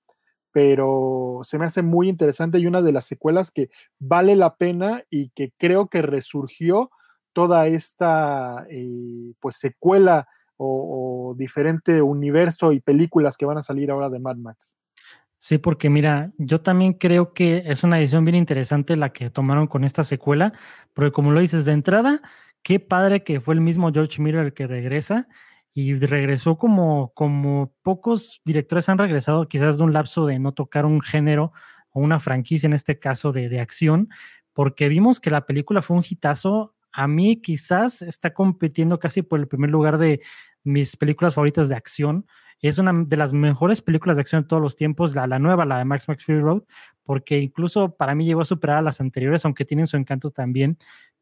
pero 0.52 1.40
se 1.42 1.58
me 1.58 1.64
hace 1.64 1.82
muy 1.82 2.08
interesante 2.08 2.58
y 2.58 2.66
una 2.66 2.82
de 2.82 2.92
las 2.92 3.06
secuelas 3.06 3.50
que 3.50 3.70
vale 3.98 4.36
la 4.36 4.56
pena 4.56 5.02
y 5.10 5.30
que 5.30 5.52
creo 5.56 5.88
que 5.88 6.02
resurgió 6.02 6.90
toda 7.32 7.66
esta 7.66 8.66
eh, 8.70 9.32
pues 9.40 9.56
secuela 9.56 10.28
o, 10.58 11.34
diferente 11.36 12.00
universo 12.00 12.72
y 12.72 12.80
películas 12.80 13.36
que 13.36 13.44
van 13.44 13.58
a 13.58 13.62
salir 13.62 13.90
ahora 13.90 14.08
de 14.08 14.18
Mad 14.18 14.36
Max. 14.36 14.76
Sí, 15.36 15.58
porque 15.58 15.90
mira, 15.90 16.32
yo 16.38 16.62
también 16.62 16.94
creo 16.94 17.34
que 17.34 17.62
es 17.66 17.84
una 17.84 17.96
decisión 17.96 18.24
bien 18.24 18.36
interesante 18.36 18.96
la 18.96 19.12
que 19.12 19.28
tomaron 19.28 19.66
con 19.66 19.84
esta 19.84 20.02
secuela, 20.02 20.54
porque 20.94 21.12
como 21.12 21.32
lo 21.32 21.40
dices 21.40 21.66
de 21.66 21.72
entrada, 21.72 22.22
qué 22.62 22.80
padre 22.80 23.22
que 23.22 23.40
fue 23.40 23.54
el 23.54 23.60
mismo 23.60 23.92
George 23.92 24.22
Miller 24.22 24.46
el 24.46 24.54
que 24.54 24.66
regresa 24.66 25.28
y 25.78 25.92
regresó 25.92 26.56
como, 26.56 27.12
como 27.12 27.74
pocos 27.82 28.40
directores 28.46 28.88
han 28.88 28.96
regresado, 28.96 29.46
quizás 29.46 29.76
de 29.76 29.84
un 29.84 29.92
lapso 29.92 30.24
de 30.24 30.38
no 30.38 30.52
tocar 30.52 30.86
un 30.86 31.02
género 31.02 31.52
o 31.90 32.00
una 32.00 32.18
franquicia, 32.18 32.66
en 32.66 32.72
este 32.72 32.98
caso 32.98 33.30
de, 33.30 33.50
de 33.50 33.60
acción, 33.60 34.08
porque 34.54 34.88
vimos 34.88 35.20
que 35.20 35.28
la 35.28 35.44
película 35.44 35.82
fue 35.82 35.98
un 35.98 36.02
hitazo. 36.08 36.74
A 36.92 37.06
mí 37.08 37.42
quizás 37.42 38.00
está 38.00 38.32
compitiendo 38.32 38.98
casi 38.98 39.20
por 39.20 39.38
el 39.38 39.48
primer 39.48 39.68
lugar 39.68 39.98
de 39.98 40.22
mis 40.64 40.96
películas 40.96 41.34
favoritas 41.34 41.68
de 41.68 41.74
acción. 41.74 42.26
Es 42.62 42.78
una 42.78 42.94
de 42.94 43.16
las 43.18 43.34
mejores 43.34 43.82
películas 43.82 44.16
de 44.16 44.22
acción 44.22 44.40
de 44.40 44.48
todos 44.48 44.62
los 44.62 44.76
tiempos, 44.76 45.14
la, 45.14 45.26
la 45.26 45.38
nueva, 45.38 45.66
la 45.66 45.76
de 45.76 45.84
Max 45.84 46.08
Max 46.08 46.24
Fury 46.24 46.40
Road, 46.40 46.62
porque 47.02 47.38
incluso 47.40 47.96
para 47.98 48.14
mí 48.14 48.24
llegó 48.24 48.40
a 48.40 48.46
superar 48.46 48.78
a 48.78 48.82
las 48.82 49.02
anteriores, 49.02 49.44
aunque 49.44 49.66
tienen 49.66 49.86
su 49.86 49.98
encanto 49.98 50.30
también. 50.30 50.78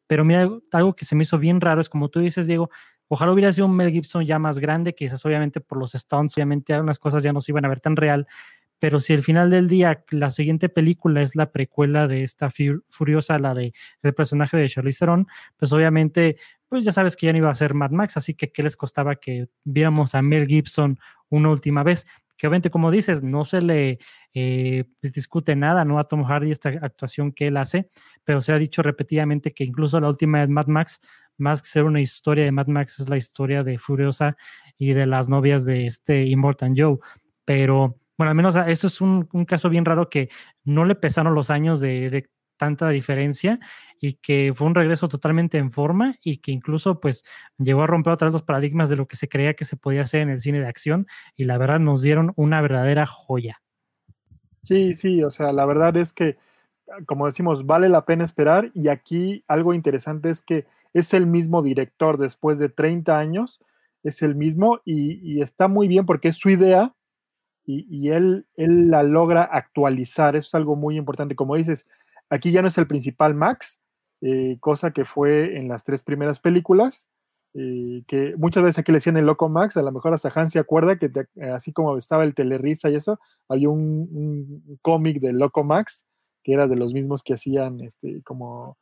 Pero 0.07 0.25
mira, 0.25 0.49
algo 0.73 0.95
que 0.95 1.05
se 1.05 1.17
me 1.17 1.23
hizo 1.23 1.39
bien 1.39 1.61
raro 1.61 1.81
es 1.81 1.89
como 1.89 2.09
tú 2.09 2.21
dices, 2.21 2.47
Diego, 2.47 2.71
Ojalá 3.09 3.33
hubiera 3.33 3.53
sido 3.53 3.67
un 3.67 3.77
Mel 3.77 3.91
Gibson 3.91 4.25
ya 4.25 4.39
más 4.39 4.59
grande, 4.59 4.95
quizás 4.95 5.25
obviamente 5.25 5.61
por 5.61 5.79
los 5.79 5.93
stunts, 5.93 6.37
obviamente 6.37 6.73
algunas 6.73 6.99
cosas 6.99 7.23
ya 7.23 7.33
no 7.33 7.41
se 7.41 7.53
iban 7.53 7.65
a 7.65 7.69
ver 7.69 7.81
tan 7.81 7.97
real, 7.97 8.27
pero 8.79 9.01
si 9.01 9.15
al 9.15 9.23
final 9.23 9.51
del 9.51 9.69
día 9.69 10.05
la 10.11 10.31
siguiente 10.31 10.69
película 10.69 11.23
es 11.23 11.37
la 11.37 11.53
precuela 11.53 12.07
de 12.07 12.23
esta 12.23 12.51
Furiosa, 12.91 13.39
la 13.39 13.55
de 13.55 13.73
el 14.03 14.15
personaje 14.15 14.57
de 14.57 14.69
Charlize 14.69 14.99
Theron, 14.99 15.27
pues 15.57 15.73
obviamente, 15.73 16.37
pues 16.69 16.85
ya 16.85 16.93
sabes 16.93 17.17
que 17.17 17.27
ya 17.27 17.33
no 17.33 17.39
iba 17.39 17.51
a 17.51 17.55
ser 17.55 17.75
Mad 17.75 17.93
Max, 17.93 18.17
así 18.17 18.35
que 18.35 18.53
qué 18.53 18.63
les 18.63 18.77
costaba 18.77 19.17
que 19.17 19.49
viéramos 19.65 20.15
a 20.15 20.23
Mel 20.23 20.47
Gibson 20.47 20.99
una 21.31 21.51
última 21.51 21.83
vez, 21.83 22.07
que 22.37 22.47
obviamente 22.47 22.69
como 22.71 22.91
dices, 22.91 23.23
no 23.23 23.45
se 23.45 23.63
le 23.63 23.99
eh, 24.35 24.85
pues 25.01 25.13
discute 25.13 25.57
nada, 25.57 25.85
¿no? 25.85 25.99
A 25.99 26.09
Tom 26.09 26.25
Hardy 26.25 26.51
esta 26.51 26.69
actuación 26.69 27.33
que 27.33 27.47
él 27.47 27.57
hace, 27.57 27.87
pero 28.25 28.41
se 28.41 28.53
ha 28.53 28.59
dicho 28.59 28.83
repetidamente 28.83 29.53
que 29.53 29.65
incluso 29.65 30.01
la 30.01 30.09
última 30.09 30.41
de 30.41 30.49
Mad 30.49 30.67
Max 30.67 31.01
más 31.37 31.63
que 31.63 31.69
ser 31.69 31.85
una 31.85 32.01
historia 32.01 32.45
de 32.45 32.53
Mad 32.53 32.69
Max, 32.69 33.01
es 33.01 33.09
la 33.09 33.17
historia 33.17 33.63
de 33.65 33.79
Furiosa 33.79 34.37
y 34.79 34.93
de 34.93 35.07
las 35.07 35.29
novias 35.29 35.65
de 35.65 35.87
este 35.87 36.25
Immortan 36.25 36.75
Joe. 36.77 36.99
Pero 37.45 37.99
bueno, 38.17 38.31
al 38.31 38.37
menos 38.37 38.57
eso 38.57 38.87
es 38.87 39.01
un, 39.01 39.29
un, 39.33 39.45
caso 39.45 39.69
bien 39.69 39.85
raro 39.85 40.09
que 40.09 40.29
no 40.65 40.85
le 40.85 40.95
pesaron 40.95 41.35
los 41.35 41.51
años 41.51 41.81
de, 41.81 42.11
de, 42.11 42.29
tanta 42.57 42.89
diferencia 42.89 43.59
y 44.01 44.15
que 44.15 44.53
fue 44.55 44.67
un 44.67 44.75
regreso 44.75 45.09
totalmente 45.09 45.59
en 45.59 45.73
forma 45.73 46.17
y 46.23 46.39
que 46.39 46.53
incluso 46.53 47.01
pues 47.01 47.25
llegó 47.59 47.83
a 47.83 47.87
romper 47.87 48.13
otra 48.13 48.27
vez 48.27 48.33
los 48.33 48.43
paradigmas 48.43 48.89
de 48.89 48.97
lo 48.97 49.07
que 49.07 49.17
se 49.17 49.29
creía 49.29 49.55
que 49.55 49.65
se 49.65 49.77
podía 49.77 50.03
hacer 50.03 50.21
en 50.21 50.31
el 50.31 50.41
cine 50.41 50.61
de 50.61 50.69
acción 50.69 51.07
y 51.37 51.45
la 51.45 51.59
verdad 51.59 51.81
nos 51.81 52.03
dieron 52.03 52.33
una 52.37 52.61
verdadera 52.61 53.07
joya. 53.07 53.61
Sí, 54.63 54.95
sí, 54.95 55.23
o 55.23 55.31
sea, 55.31 55.53
la 55.53 55.67
verdad 55.67 55.97
es 55.97 56.13
que, 56.13 56.37
como 57.07 57.27
decimos, 57.27 57.67
vale 57.67 57.89
la 57.89 58.07
pena 58.07 58.25
esperar 58.25 58.71
y 58.75 58.89
aquí 58.89 59.45
algo 59.47 59.75
interesante 59.75 60.31
es 60.31 60.41
que 60.41 60.65
es 60.95 61.13
el 61.13 61.27
mismo 61.27 61.61
director 61.61 62.17
después 62.17 62.59
de 62.59 62.71
30 62.71 63.19
años, 63.19 63.63
es 64.05 64.23
el 64.23 64.35
mismo 64.37 64.81
y, 64.85 65.43
está 65.43 65.69
muy 65.69 65.89
bien 65.89 66.07
porque 66.07 66.29
es 66.29 66.37
su 66.37 66.51
idea 66.51 66.95
y, 67.67 68.11
él, 68.11 68.47
él 68.57 68.91
la 68.91 69.03
logra 69.03 69.43
actualizar, 69.43 70.37
eso 70.37 70.49
es 70.49 70.55
algo 70.55 70.77
muy 70.77 70.97
importante. 70.99 71.35
Como 71.35 71.57
dices, 71.57 71.89
aquí 72.29 72.53
ya 72.53 72.63
no 72.63 72.69
es 72.69 72.77
el 72.79 72.87
principal 72.87 73.35
Max, 73.35 73.81
eh, 74.21 74.59
cosa 74.61 74.93
que 74.93 75.05
fue 75.05 75.59
en 75.59 75.69
las 75.69 75.83
tres 75.83 76.03
primeras 76.03 76.41
películas, 76.41 77.09
eh, 77.55 78.05
que 78.07 78.35
muchas 78.37 78.63
veces 78.63 78.79
aquí 78.81 78.93
le 78.93 78.97
decían 78.99 79.17
el 79.17 79.27
loco 79.27 79.49
Max, 79.49 79.77
a 79.79 79.83
lo 79.83 79.93
mejor 79.93 80.13
hasta 80.13 80.31
Hans 80.35 80.53
se 80.53 80.59
acuerda 80.59 80.99
que 80.99 81.11
así 81.55 81.73
como 81.73 81.97
estaba 81.97 82.25
el 82.25 82.35
Telerisa 82.35 82.91
y 82.91 82.97
eso, 82.97 83.19
había 83.49 83.71
un, 83.71 84.09
un 84.13 84.79
cómic 84.83 85.21
del 85.21 85.39
loco 85.39 85.65
Max, 85.65 86.05
que 86.43 86.53
era 86.53 86.69
de 86.69 86.77
los 86.77 86.93
mismos 86.93 87.23
que 87.23 87.33
hacían 87.33 87.81
este, 87.81 88.23
como 88.25 88.77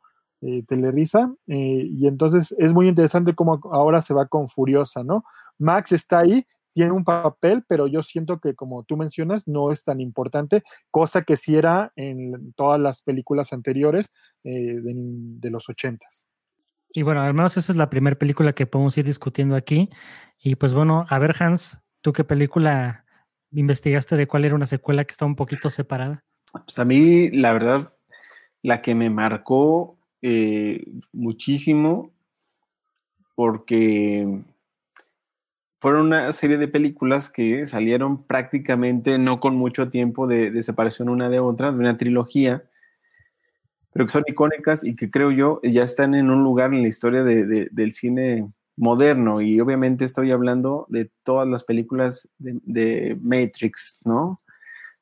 eh, 0.45 0.63
Telerisa, 0.67 1.33
eh, 1.47 1.87
y 1.89 2.07
entonces 2.07 2.53
es 2.57 2.73
muy 2.73 2.87
interesante 2.87 3.33
cómo 3.33 3.61
ahora 3.71 4.01
se 4.01 4.13
va 4.13 4.27
con 4.27 4.47
Furiosa, 4.47 5.03
¿no? 5.03 5.23
Max 5.57 5.91
está 5.91 6.19
ahí, 6.19 6.45
tiene 6.73 6.91
un 6.91 7.03
papel, 7.03 7.63
pero 7.67 7.87
yo 7.87 8.03
siento 8.03 8.39
que 8.39 8.55
como 8.55 8.83
tú 8.83 8.97
mencionas, 8.97 9.47
no 9.47 9.71
es 9.71 9.83
tan 9.83 10.01
importante, 10.01 10.63
cosa 10.91 11.21
que 11.21 11.37
sí 11.37 11.55
era 11.55 11.93
en 11.95 12.53
todas 12.53 12.79
las 12.79 13.01
películas 13.03 13.53
anteriores 13.53 14.11
eh, 14.43 14.79
de, 14.81 14.93
de, 14.95 15.49
los 15.49 15.69
ochentas. 15.69 16.27
Y 16.89 17.03
bueno, 17.03 17.21
al 17.21 17.33
menos 17.33 17.55
esa 17.57 17.71
es 17.71 17.77
la 17.77 17.89
primera 17.89 18.17
película 18.17 18.53
que 18.53 18.65
podemos 18.65 18.97
ir 18.97 19.05
discutiendo 19.05 19.55
aquí. 19.55 19.89
Y 20.39 20.55
pues 20.55 20.73
bueno, 20.73 21.05
a 21.09 21.19
ver 21.19 21.35
Hans, 21.39 21.77
¿tú 22.01 22.11
qué 22.11 22.23
película 22.23 23.05
investigaste 23.51 24.17
de 24.17 24.27
cuál 24.27 24.45
era 24.45 24.55
una 24.55 24.65
secuela 24.65 25.05
que 25.05 25.11
está 25.11 25.25
un 25.25 25.35
poquito 25.35 25.69
separada? 25.69 26.23
Pues 26.51 26.77
a 26.77 26.85
mí, 26.85 27.29
la 27.31 27.53
verdad, 27.53 27.93
la 28.61 28.81
que 28.81 28.95
me 28.95 29.09
marcó 29.09 29.97
eh, 30.23 30.83
muchísimo 31.11 32.11
porque 33.35 34.41
fueron 35.79 36.07
una 36.07 36.31
serie 36.31 36.57
de 36.57 36.67
películas 36.67 37.29
que 37.29 37.67
salieron 37.67 38.23
prácticamente 38.23 39.19
no 39.19 39.39
con 39.39 39.55
mucho 39.55 39.89
tiempo 39.89 40.25
de, 40.25 40.49
de, 40.49 40.63
separación 40.63 41.09
una 41.09 41.29
de 41.29 41.39
otra, 41.39 41.71
de 41.71 41.77
una 41.77 41.97
trilogía, 41.97 42.63
pero 43.91 44.05
que 44.05 44.11
son 44.11 44.23
icónicas 44.25 44.83
y 44.83 44.95
que 44.95 45.09
creo 45.09 45.31
yo 45.31 45.59
ya 45.61 45.83
están 45.83 46.15
en 46.15 46.31
un 46.31 46.43
lugar 46.43 46.73
en 46.73 46.81
la 46.81 46.87
historia 46.87 47.23
de, 47.23 47.45
de, 47.45 47.67
del 47.71 47.91
cine 47.91 48.51
moderno. 48.75 49.41
Y 49.41 49.59
obviamente 49.59 50.05
estoy 50.05 50.31
hablando 50.31 50.85
de 50.89 51.11
todas 51.23 51.47
las 51.47 51.63
películas 51.63 52.29
de, 52.37 53.17
Matrix, 53.21 53.99
¿no? 54.05 54.41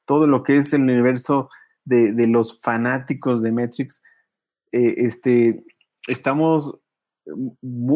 Todo 0.06 0.28
lo 0.28 0.44
que 0.44 0.58
es 0.58 0.74
el 0.74 0.82
universo 0.82 1.50
de, 1.86 2.28
los 2.28 2.60
fanáticos 2.60 3.42
de 3.42 3.52
Matrix 3.52 4.02
eh, 4.72 4.96
este, 4.98 5.64
estamos 6.08 6.80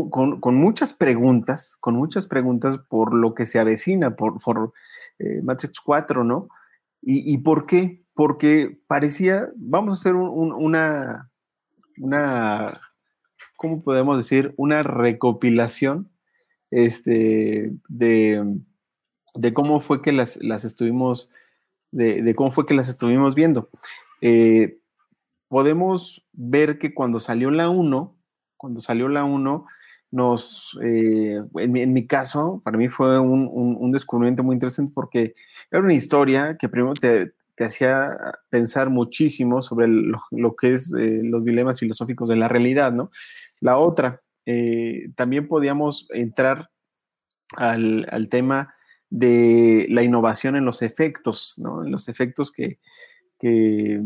con, 0.09 0.55
muchas 0.55 0.93
preguntas, 0.93 1.75
con 1.79 1.95
muchas 1.95 2.27
preguntas 2.27 2.77
por 2.89 3.13
lo 3.13 3.33
que 3.33 3.45
se 3.45 3.59
avecina, 3.59 4.15
por, 4.15 4.73
eh, 5.19 5.41
Matrix 5.43 5.79
4, 5.81 6.23
¿no? 6.23 6.47
¿Y, 7.01 7.33
¿Y, 7.33 7.37
por 7.39 7.65
qué? 7.65 8.03
Porque 8.13 8.79
parecía, 8.87 9.49
vamos 9.57 9.93
a 9.93 9.99
hacer 9.99 10.15
un, 10.15 10.29
un, 10.29 10.53
una, 10.53 11.31
una, 11.97 12.79
¿cómo 13.57 13.81
podemos 13.81 14.17
decir? 14.17 14.53
Una 14.57 14.83
recopilación 14.83 16.09
este, 16.71 17.73
de, 17.89 18.59
de 19.33 19.53
cómo 19.53 19.79
fue 19.79 20.01
que 20.01 20.11
las, 20.11 20.41
las 20.43 20.65
estuvimos, 20.65 21.29
de, 21.91 22.21
de, 22.21 22.35
cómo 22.35 22.51
fue 22.51 22.65
que 22.65 22.73
las 22.73 22.89
estuvimos 22.89 23.35
viendo. 23.35 23.69
Eh, 24.21 24.79
podemos 25.47 26.25
ver 26.33 26.79
que 26.79 26.93
cuando 26.93 27.19
salió 27.19 27.51
la 27.51 27.69
1, 27.69 28.17
cuando 28.57 28.81
salió 28.81 29.09
la 29.09 29.23
1, 29.23 29.65
nos, 30.11 30.77
eh, 30.81 31.41
en, 31.55 31.71
mi, 31.71 31.81
en, 31.81 31.93
mi, 31.93 32.07
caso, 32.07 32.61
para 32.63 32.77
mí 32.77 32.87
fue 32.89 33.19
un, 33.19 33.49
un, 33.51 33.91
descubrimiento 33.91 34.43
muy 34.43 34.53
interesante 34.53 34.91
porque 34.95 35.35
era 35.69 35.81
una 35.81 35.93
historia 35.93 36.57
que 36.57 36.69
primero 36.69 36.93
te, 36.93 37.33
te 37.55 37.65
hacía 37.65 38.15
pensar 38.49 38.89
muchísimo 38.89 39.61
sobre 39.61 39.87
lo, 39.87 40.19
lo 40.31 40.55
que 40.55 40.73
es 40.73 40.93
eh, 40.93 41.21
los 41.23 41.43
dilemas 41.43 41.79
filosóficos 41.79 42.29
de 42.29 42.35
la 42.37 42.47
realidad, 42.47 42.93
¿no? 42.93 43.11
La 43.59 43.77
otra, 43.77 44.21
eh, 44.45 45.09
también 45.15 45.47
podíamos 45.47 46.07
entrar 46.11 46.69
al, 47.57 48.07
al 48.09 48.29
tema 48.29 48.73
de 49.09 49.87
la 49.89 50.03
innovación 50.03 50.55
en 50.55 50.65
los 50.65 50.81
efectos, 50.81 51.55
¿no? 51.57 51.83
En 51.83 51.91
los 51.91 52.09
efectos 52.09 52.51
que, 52.51 52.79
que 53.39 54.01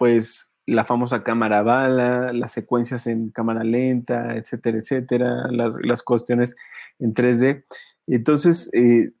pues 0.00 0.50
la 0.64 0.86
famosa 0.86 1.22
cámara 1.22 1.60
bala, 1.60 2.32
las 2.32 2.52
secuencias 2.52 3.06
en 3.06 3.28
cámara 3.28 3.64
lenta, 3.64 4.34
etcétera, 4.34 4.78
etcétera, 4.78 5.48
las, 5.50 5.72
las 5.82 6.02
cuestiones 6.02 6.56
en 6.98 7.12
3D. 7.12 7.64
Entonces, 8.06 8.70
eh, 8.72 9.12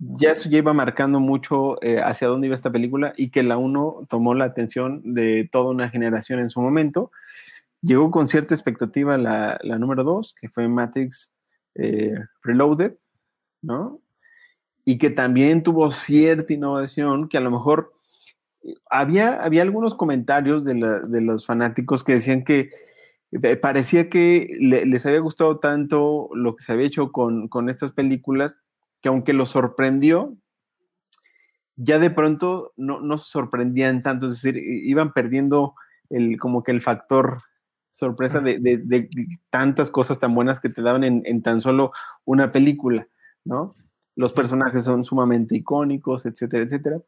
ya 0.00 0.32
eso 0.32 0.50
ya 0.50 0.58
iba 0.58 0.72
marcando 0.72 1.20
mucho 1.20 1.80
eh, 1.84 2.00
hacia 2.02 2.26
dónde 2.26 2.48
iba 2.48 2.56
esta 2.56 2.72
película 2.72 3.14
y 3.16 3.30
que 3.30 3.44
la 3.44 3.58
1 3.58 3.90
tomó 4.10 4.34
la 4.34 4.46
atención 4.46 5.14
de 5.14 5.48
toda 5.52 5.70
una 5.70 5.88
generación 5.88 6.40
en 6.40 6.48
su 6.48 6.60
momento. 6.60 7.12
Llegó 7.80 8.10
con 8.10 8.26
cierta 8.26 8.52
expectativa 8.52 9.16
la, 9.16 9.60
la 9.62 9.78
número 9.78 10.02
2, 10.02 10.34
que 10.34 10.48
fue 10.48 10.66
Matrix 10.66 11.32
eh, 11.76 12.18
Reloaded, 12.42 12.94
¿no? 13.62 14.00
Y 14.84 14.98
que 14.98 15.10
también 15.10 15.62
tuvo 15.62 15.92
cierta 15.92 16.52
innovación, 16.52 17.28
que 17.28 17.38
a 17.38 17.40
lo 17.40 17.52
mejor 17.52 17.92
había, 18.90 19.42
había 19.42 19.62
algunos 19.62 19.94
comentarios 19.94 20.64
de, 20.64 20.74
la, 20.74 21.00
de 21.00 21.20
los 21.20 21.46
fanáticos 21.46 22.04
que 22.04 22.14
decían 22.14 22.44
que 22.44 22.70
eh, 23.42 23.56
parecía 23.56 24.08
que 24.08 24.56
le, 24.60 24.86
les 24.86 25.04
había 25.06 25.20
gustado 25.20 25.58
tanto 25.58 26.28
lo 26.34 26.54
que 26.54 26.62
se 26.62 26.72
había 26.72 26.86
hecho 26.86 27.12
con, 27.12 27.48
con 27.48 27.68
estas 27.68 27.92
películas, 27.92 28.60
que 29.00 29.08
aunque 29.08 29.32
los 29.32 29.50
sorprendió, 29.50 30.36
ya 31.76 31.98
de 31.98 32.10
pronto 32.10 32.72
no, 32.76 33.00
no, 33.00 33.18
se 33.18 33.30
sorprendían 33.30 34.02
tanto, 34.02 34.26
es 34.26 34.32
decir, 34.40 34.56
iban 34.56 35.12
perdiendo 35.12 35.74
el, 36.10 36.38
como 36.38 36.62
que 36.62 36.70
el 36.70 36.80
factor 36.80 37.42
sorpresa 37.90 38.40
de, 38.40 38.58
de, 38.58 38.78
de 38.78 39.08
tantas 39.50 39.90
cosas 39.90 40.18
tan 40.18 40.34
buenas 40.34 40.60
que 40.60 40.68
te 40.68 40.82
daban 40.82 41.04
en, 41.04 41.22
en, 41.26 41.42
tan 41.42 41.60
solo 41.60 41.92
una 42.24 42.52
película, 42.52 43.06
¿no? 43.44 43.74
Los 44.16 44.32
personajes 44.32 44.84
son 44.84 45.02
sumamente 45.02 45.56
icónicos, 45.56 46.24
etcétera, 46.26 46.62
etcétera. 46.62 46.98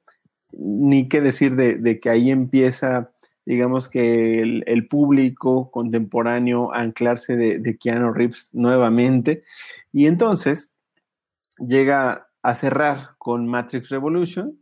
Ni 0.59 1.09
qué 1.09 1.21
decir 1.21 1.57
de, 1.57 2.01
que 2.01 2.11
ahí 2.11 2.31
empieza, 2.31 3.11
digamos 3.45 3.88
que 3.88 4.40
el, 4.40 4.88
público 4.88 5.71
contemporáneo 5.71 6.73
a 6.73 6.81
anclarse 6.81 7.37
de, 7.37 7.59
de 7.59 7.77
Keanu 7.77 8.12
Reeves 8.12 8.51
nuevamente. 8.53 9.42
Y 9.92 10.07
entonces 10.07 10.71
llega 11.59 12.29
a 12.42 12.55
cerrar 12.55 13.11
con 13.19 13.47
Matrix 13.47 13.88
Revolution, 13.88 14.59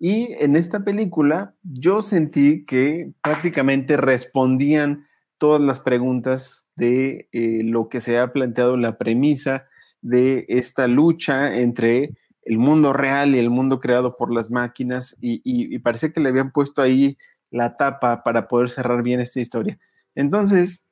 y 0.00 0.34
en 0.38 0.56
esta 0.56 0.84
película 0.84 1.54
yo 1.62 2.02
sentí 2.02 2.64
que 2.64 3.12
prácticamente 3.22 3.96
respondían 3.96 5.06
todas 5.38 5.60
las 5.60 5.80
preguntas 5.80 6.66
de 6.76 7.28
eh, 7.32 7.62
lo 7.64 7.88
que 7.88 8.00
se 8.00 8.18
ha 8.18 8.32
planteado 8.32 8.76
la 8.76 8.96
premisa 8.96 9.66
de 10.00 10.46
esta 10.48 10.86
lucha 10.86 11.58
entre 11.58 12.14
el 12.48 12.56
mundo 12.56 12.94
real 12.94 13.34
y 13.34 13.38
el 13.38 13.50
mundo 13.50 13.78
creado 13.78 14.16
por 14.16 14.32
las 14.32 14.50
máquinas 14.50 15.14
y, 15.20 15.42
y, 15.44 15.78
parece 15.80 16.14
que 16.14 16.20
le 16.20 16.30
habían 16.30 16.50
puesto 16.50 16.80
ahí 16.80 17.18
la 17.50 17.74
tapa 17.74 18.22
para 18.24 18.48
poder 18.48 18.70
cerrar 18.70 19.02
bien 19.02 19.20
esta 19.20 19.38
historia. 19.38 19.78
Entonces, 20.14 20.82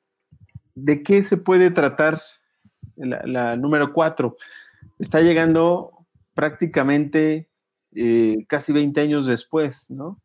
¿de 0.75 1.01
qué 1.01 1.23
se 1.23 1.37
puede 1.37 1.71
tratar 1.71 2.21
la, 2.95 3.55
número 3.55 3.91
cuatro? 3.91 4.37
Está 4.99 5.21
llegando 5.21 6.05
prácticamente 6.35 7.49
eh, 7.95 8.45
casi 8.47 8.71
20 8.71 9.01
años 9.01 9.25
después, 9.25 9.89
¿no? 9.89 10.21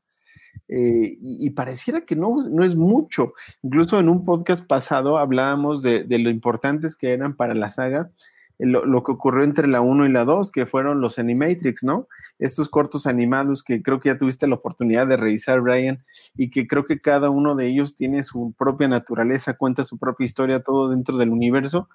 Eh, 0.69 1.17
y, 1.19 1.49
pareciera 1.51 2.03
que 2.03 2.15
no, 2.15 2.47
no, 2.47 2.63
es 2.63 2.75
mucho. 2.75 3.33
Incluso 3.63 3.99
en 3.99 4.11
un 4.11 4.27
podcast 4.27 4.67
pasado 4.67 5.17
hablábamos 5.17 5.81
de 5.81 6.19
lo 6.19 6.29
importantes 6.29 6.95
que 6.95 7.15
eran 7.15 7.37
para 7.37 7.55
la 7.55 7.71
saga 7.71 8.11
lo, 8.59 9.03
que 9.03 9.13
ocurrió 9.13 9.45
entre 9.45 9.67
la 9.67 9.81
1 9.81 10.07
y 10.07 10.13
la 10.13 10.25
2, 10.25 10.53
que 10.53 10.67
fueron 10.67 11.01
los 11.01 11.19
Animatrix, 11.19 11.83
¿no? 11.83 12.09
Estos 12.39 12.69
cortos 12.69 13.07
animados 13.07 13.63
que 13.63 13.83
creo 13.83 14.01
que 14.01 14.11
ya 14.11 14.19
tuviste 14.19 14.47
la 14.47 14.55
oportunidad 14.55 15.07
de 15.07 15.17
revisar, 15.17 15.61
Brian, 15.61 16.03
y 16.37 16.51
que 16.51 16.67
creo 16.67 16.85
que 16.85 17.01
cada 17.01 17.31
uno 17.31 17.55
de 17.55 17.67
ellos 17.67 17.95
tiene 17.97 18.23
su 18.23 18.55
propia 18.57 18.89
naturaleza, 18.89 19.57
cuenta 19.57 19.85
su 19.85 19.99
propia 19.99 20.25
historia, 20.25 20.61
todo 20.61 20.91
dentro 20.91 21.17
del 21.17 21.31
universo, 21.31 21.89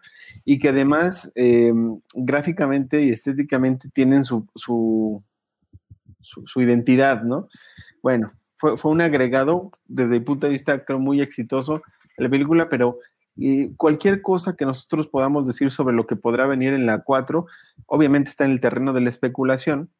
y 0.45 0.59
que 0.59 0.69
además 0.69 1.31
eh, 1.35 1.73
gráficamente 2.15 3.03
y 3.03 3.09
estéticamente 3.09 3.89
tienen 3.89 4.23
su, 4.23 4.45
su, 4.55 5.21
identidad, 6.55 7.23
¿no? 7.23 7.47
Bueno, 8.01 8.31
fue, 8.53 8.77
fue, 8.77 8.91
un 8.91 9.01
agregado 9.01 9.71
desde 9.87 10.19
mi 10.19 10.25
punto 10.25 10.47
de 10.47 10.51
vista, 10.51 10.83
creo, 10.83 10.99
muy 10.99 11.21
exitoso 11.21 11.81
la 12.17 12.29
película, 12.29 12.67
pero 12.67 12.99
y 13.37 13.69
cualquier 13.75 14.21
cosa 14.21 14.55
que 14.55 14.65
nosotros 14.65 15.07
podamos 15.07 15.45
decir 15.45 15.69
sobre 15.69 15.95
lo 15.95 16.07
que 16.07 16.15
podrá 16.15 16.47
venir 16.47 16.73
en 16.73 16.85
la 16.85 17.03
4, 17.03 17.45
obviamente 17.85 18.29
está 18.29 18.45
en 18.45 18.51
el 18.51 18.59
terreno 18.59 18.93
de 18.93 19.01
la 19.01 19.09
especulación, 19.09 19.91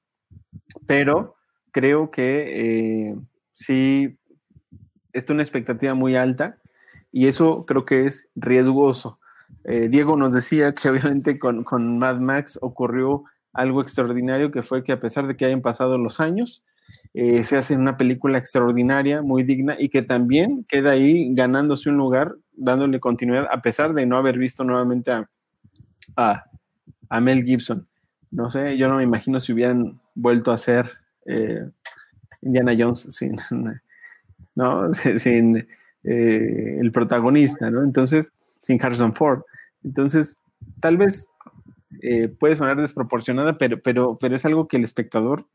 pero 0.88 1.36
creo 1.72 2.10
que 2.10 3.10
eh, 3.10 3.16
sí 3.52 4.18
está 5.14 5.34
una 5.34 5.44
expectativa 5.44 5.94
muy 5.94 6.16
alta 6.16 6.58
y 7.12 7.28
eso 7.28 7.66
creo 7.66 7.86
que 7.86 8.06
es 8.06 8.30
riesgoso. 8.36 9.20
Eh, 9.64 9.88
Diego 9.88 10.18
nos 10.18 10.34
decía 10.34 10.74
que 10.74 10.90
obviamente 10.90 11.38
con, 11.38 11.64
con 11.64 12.00
Mad 12.00 12.20
Max 12.20 12.58
ocurrió 12.62 13.24
algo 13.54 13.82
extraordinario 13.82 14.52
que 14.52 14.64
fue 14.64 14.84
que 14.84 14.92
a 14.92 15.00
pesar 15.00 15.28
de 15.28 15.36
que 15.36 15.46
hayan 15.46 15.62
pasado 15.62 15.98
los 15.98 16.20
años, 16.20 16.66
eh, 17.14 17.44
se 17.44 17.58
hace 17.58 17.76
una 17.76 17.98
película 17.98 18.38
extraordinaria, 18.38 19.22
muy 19.22 19.44
digna 19.44 19.76
y 19.80 19.90
que 19.90 20.02
también 20.02 20.66
queda 20.68 20.92
ahí 20.92 21.34
ganándose 21.34 21.90
un 21.90 21.98
lugar, 21.98 22.36
dándole 22.58 23.00
continuidad, 23.00 23.48
a 23.50 23.62
pesar 23.62 23.94
de 23.94 24.06
no 24.06 24.18
haber 24.18 24.38
visto 24.38 24.64
nuevamente 24.64 25.12
a, 25.12 25.30
a, 27.10 27.22
Mel 27.22 27.44
Gibson. 27.44 27.88
No 28.32 28.50
sé, 28.50 28.78
yo 28.78 28.90
no 28.90 28.98
me 28.98 29.04
imagino 29.04 29.40
si 29.40 29.54
hubieran 29.54 30.00
vuelto 30.16 30.52
a 30.52 30.56
hacer 30.56 30.92
eh, 31.26 31.70
Indiana 32.42 32.76
Jones 32.78 33.16
sin, 33.16 33.38
¿no? 34.56 34.92
sin 34.94 35.68
eh, 36.04 36.78
el 36.80 36.92
protagonista, 36.92 37.70
¿no? 37.72 37.84
Entonces, 37.84 38.34
sin 38.62 38.84
Harrison 38.84 39.14
Ford. 39.14 39.44
Entonces, 39.84 40.38
tal 40.80 40.98
vez 40.98 41.30
eh, 42.02 42.28
puede 42.28 42.56
sonar 42.56 42.80
desproporcionada, 42.80 43.58
pero, 43.58 43.82
pero, 43.82 44.18
pero 44.20 44.36
es 44.36 44.46
algo 44.46 44.68
que 44.68 44.78
el 44.78 44.84
espectador 44.84 45.46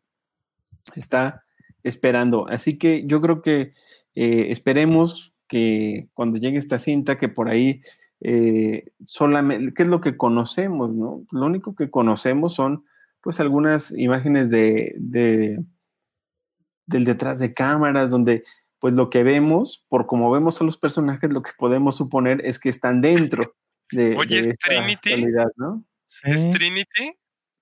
está 0.94 1.44
esperando. 1.82 2.48
Así 2.48 2.78
que 2.78 3.06
yo 3.06 3.20
creo 3.20 3.42
que 3.42 3.74
eh, 4.14 4.48
esperemos 4.50 5.31
que 5.52 6.08
cuando 6.14 6.38
llegue 6.38 6.56
esta 6.56 6.78
cinta, 6.78 7.18
que 7.18 7.28
por 7.28 7.50
ahí 7.50 7.82
eh, 8.22 8.84
solamente, 9.06 9.74
¿qué 9.74 9.82
es 9.82 9.88
lo 9.90 10.00
que 10.00 10.16
conocemos? 10.16 10.90
No? 10.94 11.26
Lo 11.30 11.44
único 11.44 11.74
que 11.74 11.90
conocemos 11.90 12.54
son 12.54 12.86
pues 13.20 13.38
algunas 13.38 13.92
imágenes 13.92 14.48
de, 14.48 14.94
de, 14.96 15.62
del 16.86 17.04
detrás 17.04 17.38
de 17.38 17.52
cámaras, 17.52 18.10
donde 18.10 18.44
pues 18.78 18.94
lo 18.94 19.10
que 19.10 19.22
vemos, 19.24 19.84
por 19.88 20.06
como 20.06 20.30
vemos 20.30 20.58
a 20.58 20.64
los 20.64 20.78
personajes, 20.78 21.30
lo 21.30 21.42
que 21.42 21.50
podemos 21.58 21.96
suponer 21.96 22.40
es 22.46 22.58
que 22.58 22.70
están 22.70 23.02
dentro 23.02 23.54
de, 23.92 24.16
Oye, 24.16 24.40
de 24.42 24.50
¿es 24.52 24.58
Trinity? 24.58 25.10
realidad, 25.10 25.52
¿no? 25.56 25.84
Sí. 26.06 26.30
¿Es 26.30 26.50
Trinity? 26.50 27.12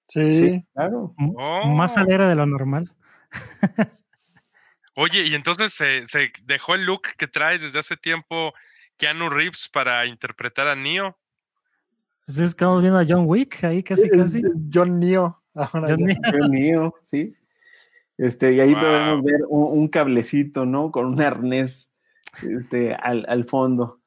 Sí. 0.07 0.33
Sí, 0.33 0.65
claro. 0.75 1.13
Oh. 1.19 1.67
Más 1.67 1.97
alegre 1.97 2.27
de 2.27 2.37
lo 2.37 2.47
normal. 2.47 2.93
Oye, 4.95 5.25
y 5.27 5.35
entonces 5.35 5.73
se, 5.73 6.07
se, 6.09 6.33
dejó 6.45 6.75
el 6.75 6.85
look 6.85 7.03
que 7.17 7.27
trae 7.27 7.59
desde 7.59 7.79
hace 7.79 7.97
tiempo 7.97 8.53
Keanu 8.97 9.29
Reeves 9.31 9.69
para 9.73 10.05
interpretar 10.07 10.67
a 10.69 10.75
Neo. 10.75 11.17
Entonces 12.21 12.49
estamos 12.49 12.81
viendo 12.83 12.99
a 12.99 13.05
John 13.09 13.25
Wick 13.27 13.65
ahí 13.65 13.83
casi, 13.83 14.05
Es- 14.07 14.11
casi. 14.13 14.39
es 14.39 14.45
John 14.73 15.01
Neo. 15.01 15.43
Ahora 15.55 15.87
John. 15.89 16.51
Neo. 16.51 16.95
Sí. 17.03 17.35
Este, 18.19 18.53
y 18.53 18.61
ahí 18.61 18.73
Wow. 18.75 18.83
podemos 18.83 19.25
ver 19.25 19.41
un, 19.49 19.79
un 19.81 19.89
cablecito, 19.89 20.67
¿no? 20.67 20.91
Con 20.91 21.07
un 21.07 21.23
arnés 21.23 21.91
este, 22.43 22.95
al, 22.95 23.25
al 23.29 23.45
fondo. 23.45 24.01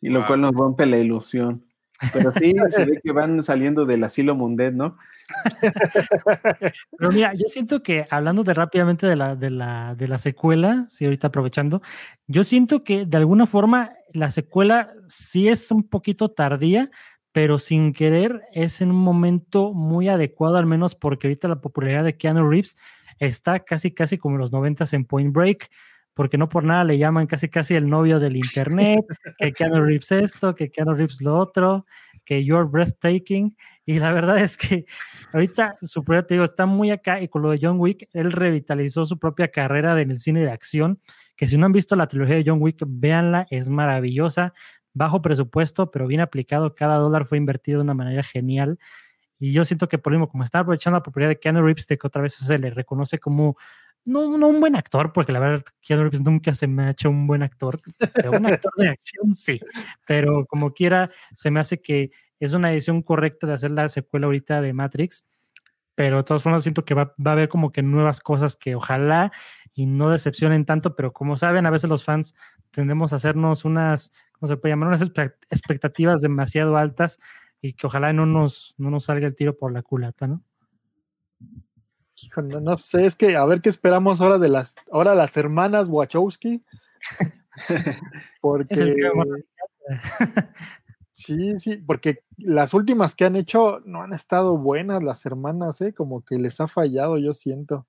Y 0.00 0.10
lo 0.10 0.20
Wow. 0.20 0.26
cual 0.28 0.40
nos 0.42 0.52
rompe 0.52 0.86
la 0.86 0.98
ilusión. 0.98 1.64
Pero 2.12 2.32
sí, 2.32 2.54
se 2.68 2.84
ve 2.84 3.00
que 3.02 3.12
van 3.12 3.42
saliendo 3.42 3.84
del 3.84 4.04
asilo 4.04 4.34
Mundet, 4.34 4.74
¿no? 4.74 4.96
Pero 6.98 7.10
mira, 7.12 7.32
yo 7.34 7.46
siento 7.46 7.82
que 7.82 8.04
hablando 8.10 8.44
de 8.44 8.54
rápidamente 8.54 9.06
de 9.06 9.16
la, 9.16 9.36
de 9.36 9.50
la, 9.50 9.94
de 9.94 10.08
la 10.08 10.18
secuela, 10.18 10.86
sí, 10.88 11.04
ahorita 11.04 11.28
aprovechando, 11.28 11.82
yo 12.26 12.44
siento 12.44 12.84
que 12.84 13.04
de 13.06 13.16
alguna 13.16 13.46
forma 13.46 13.92
la 14.12 14.30
secuela 14.30 14.92
sí 15.06 15.48
es 15.48 15.70
un 15.70 15.88
poquito 15.88 16.30
tardía, 16.30 16.90
pero 17.32 17.58
sin 17.58 17.92
querer 17.92 18.42
es 18.52 18.80
en 18.80 18.90
un 18.90 19.00
momento 19.00 19.72
muy 19.72 20.08
adecuado, 20.08 20.56
al 20.56 20.66
menos 20.66 20.94
porque 20.94 21.26
ahorita 21.26 21.48
la 21.48 21.60
popularidad 21.60 22.04
de 22.04 22.16
Keanu 22.16 22.48
Reeves 22.48 22.76
está 23.18 23.60
casi, 23.60 23.92
casi 23.92 24.18
como 24.18 24.36
en 24.36 24.40
los 24.40 24.52
noventas 24.52 24.92
en 24.92 25.04
Point 25.04 25.34
Break, 25.34 25.68
porque 26.18 26.36
no 26.36 26.48
por 26.48 26.64
nada 26.64 26.82
le 26.82 26.98
llaman 26.98 27.28
casi, 27.28 27.48
casi 27.48 27.76
el 27.76 27.88
novio 27.88 28.18
del 28.18 28.34
internet, 28.34 29.04
que 29.38 29.52
Keanu 29.52 29.80
Reeves 29.84 30.10
esto, 30.10 30.52
que 30.52 30.68
Keanu 30.68 30.94
Reeves 30.94 31.22
lo 31.22 31.38
otro, 31.38 31.86
que 32.24 32.44
You're 32.44 32.68
Breathtaking, 32.68 33.56
y 33.86 34.00
la 34.00 34.10
verdad 34.10 34.36
es 34.38 34.56
que 34.56 34.84
ahorita 35.32 35.76
su 35.80 36.02
propia, 36.02 36.26
te 36.26 36.34
digo, 36.34 36.44
está 36.44 36.66
muy 36.66 36.90
acá 36.90 37.20
y 37.20 37.28
con 37.28 37.42
lo 37.42 37.50
de 37.50 37.60
John 37.62 37.78
Wick, 37.78 38.08
él 38.12 38.32
revitalizó 38.32 39.06
su 39.06 39.16
propia 39.20 39.52
carrera 39.52 40.00
en 40.00 40.10
el 40.10 40.18
cine 40.18 40.40
de 40.40 40.50
acción, 40.50 40.98
que 41.36 41.46
si 41.46 41.56
no 41.56 41.66
han 41.66 41.72
visto 41.72 41.94
la 41.94 42.08
trilogía 42.08 42.34
de 42.34 42.42
John 42.44 42.58
Wick, 42.60 42.82
véanla, 42.84 43.46
es 43.48 43.68
maravillosa. 43.68 44.54
bajo 44.92 45.22
presupuesto, 45.22 45.92
pero 45.92 46.08
bien 46.08 46.20
aplicado. 46.20 46.74
Cada 46.74 46.96
dólar 46.96 47.26
fue 47.26 47.38
invertido 47.38 47.78
de 47.78 47.84
una 47.84 47.94
manera 47.94 48.24
genial. 48.24 48.80
Y 49.38 49.52
yo 49.52 49.64
siento 49.64 49.86
que 49.86 49.98
por 49.98 50.12
lo 50.12 50.18
mismo, 50.18 50.28
como 50.28 50.42
está 50.42 50.58
aprovechando 50.58 50.98
la 50.98 51.02
propiedad 51.04 51.28
de 51.28 51.38
Keanu 51.38 51.62
Reeves, 51.62 51.86
de 51.86 51.96
que 51.96 52.08
otra 52.08 52.22
vez 52.22 52.34
se 52.34 52.58
le 52.58 52.70
reconoce 52.70 53.20
como 53.20 53.56
no, 54.08 54.38
no 54.38 54.48
un 54.48 54.60
buen 54.60 54.74
actor, 54.74 55.12
porque 55.12 55.32
la 55.32 55.38
verdad 55.38 55.64
Keanu 55.82 56.04
Reeves 56.04 56.22
nunca 56.22 56.54
se 56.54 56.66
me 56.66 56.84
ha 56.84 56.90
hecho 56.90 57.10
un 57.10 57.26
buen 57.26 57.42
actor, 57.42 57.78
pero 58.14 58.30
un 58.32 58.46
actor 58.46 58.72
de 58.76 58.88
acción 58.88 59.34
sí. 59.34 59.60
Pero 60.06 60.46
como 60.46 60.72
quiera, 60.72 61.10
se 61.34 61.50
me 61.50 61.60
hace 61.60 61.82
que 61.82 62.10
es 62.40 62.54
una 62.54 62.70
decisión 62.70 63.02
correcta 63.02 63.46
de 63.46 63.52
hacer 63.52 63.70
la 63.70 63.88
secuela 63.88 64.26
ahorita 64.26 64.62
de 64.62 64.72
Matrix. 64.72 65.26
Pero 65.94 66.18
de 66.18 66.22
todas 66.24 66.42
formas 66.42 66.62
siento 66.62 66.84
que 66.84 66.94
va, 66.94 67.14
va 67.24 67.32
a 67.32 67.34
haber 67.34 67.48
como 67.48 67.70
que 67.70 67.82
nuevas 67.82 68.20
cosas 68.20 68.56
que 68.56 68.74
ojalá 68.74 69.30
y 69.74 69.86
no 69.86 70.10
decepcionen 70.10 70.64
tanto, 70.64 70.96
pero 70.96 71.12
como 71.12 71.36
saben, 71.36 71.66
a 71.66 71.70
veces 71.70 71.90
los 71.90 72.04
fans 72.04 72.34
tendemos 72.70 73.12
a 73.12 73.16
hacernos 73.16 73.64
unas, 73.64 74.12
¿cómo 74.32 74.48
se 74.48 74.56
puede 74.56 74.72
llamar? 74.72 74.88
Unas 74.88 75.02
expectativas 75.50 76.22
demasiado 76.22 76.76
altas 76.78 77.18
y 77.60 77.74
que 77.74 77.86
ojalá 77.86 78.12
no 78.12 78.24
nos, 78.24 78.74
no 78.78 78.90
nos 78.90 79.04
salga 79.04 79.26
el 79.26 79.34
tiro 79.34 79.56
por 79.56 79.72
la 79.72 79.82
culata, 79.82 80.26
¿no? 80.26 80.42
No, 82.36 82.60
no, 82.60 82.76
sé, 82.76 83.06
es 83.06 83.16
que 83.16 83.36
a 83.36 83.44
ver 83.44 83.60
qué 83.60 83.68
esperamos 83.68 84.20
ahora 84.20 84.38
de 84.38 84.48
las, 84.48 84.74
ahora 84.90 85.14
las 85.14 85.36
hermanas 85.36 85.88
Wachowski. 85.88 86.62
porque 88.40 88.96
sí, 91.12 91.58
sí, 91.58 91.76
porque 91.76 92.20
las 92.36 92.74
últimas 92.74 93.14
que 93.14 93.24
han 93.24 93.36
hecho 93.36 93.80
no 93.84 94.02
han 94.02 94.12
estado 94.12 94.56
buenas 94.56 95.02
las 95.02 95.24
hermanas, 95.26 95.80
¿eh? 95.80 95.92
como 95.92 96.24
que 96.24 96.38
les 96.38 96.60
ha 96.60 96.66
fallado, 96.66 97.18
yo 97.18 97.32
siento. 97.32 97.86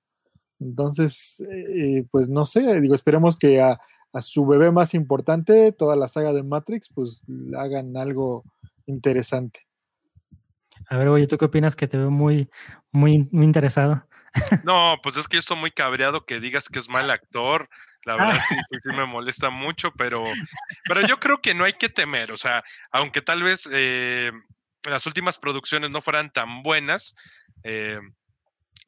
Entonces, 0.58 1.44
eh, 1.50 2.04
pues 2.10 2.28
no 2.28 2.44
sé, 2.44 2.80
digo, 2.80 2.94
esperemos 2.94 3.38
que 3.38 3.60
a, 3.60 3.80
a, 4.12 4.20
su 4.20 4.46
bebé 4.46 4.70
más 4.70 4.94
importante, 4.94 5.72
toda 5.72 5.96
la 5.96 6.06
saga 6.06 6.32
de 6.32 6.42
Matrix, 6.42 6.90
pues 6.94 7.22
hagan 7.56 7.96
algo 7.96 8.44
interesante. 8.86 9.60
A 10.88 10.96
ver, 10.96 11.08
oye, 11.08 11.26
¿tú 11.26 11.38
qué 11.38 11.44
opinas? 11.44 11.76
Que 11.76 11.88
te 11.88 11.96
veo 11.96 12.10
muy, 12.10 12.50
muy, 12.90 13.28
muy 13.30 13.44
interesado. 13.44 14.04
No, 14.64 14.98
pues 15.02 15.16
es 15.16 15.28
que 15.28 15.36
yo 15.36 15.40
estoy 15.40 15.56
muy 15.56 15.70
cabreado 15.70 16.24
que 16.24 16.40
digas 16.40 16.68
que 16.68 16.78
es 16.78 16.88
mal 16.88 17.10
actor. 17.10 17.68
La 18.04 18.16
verdad 18.16 18.40
sí, 18.48 18.56
sí, 18.70 18.88
me 18.96 19.04
molesta 19.04 19.50
mucho, 19.50 19.92
pero, 19.92 20.24
pero 20.84 21.06
yo 21.06 21.18
creo 21.18 21.40
que 21.40 21.54
no 21.54 21.64
hay 21.64 21.72
que 21.72 21.88
temer. 21.88 22.32
O 22.32 22.36
sea, 22.36 22.62
aunque 22.92 23.22
tal 23.22 23.42
vez 23.42 23.68
eh, 23.72 24.32
las 24.88 25.06
últimas 25.06 25.38
producciones 25.38 25.90
no 25.90 26.00
fueran 26.00 26.30
tan 26.30 26.62
buenas, 26.62 27.14
eh, 27.64 28.00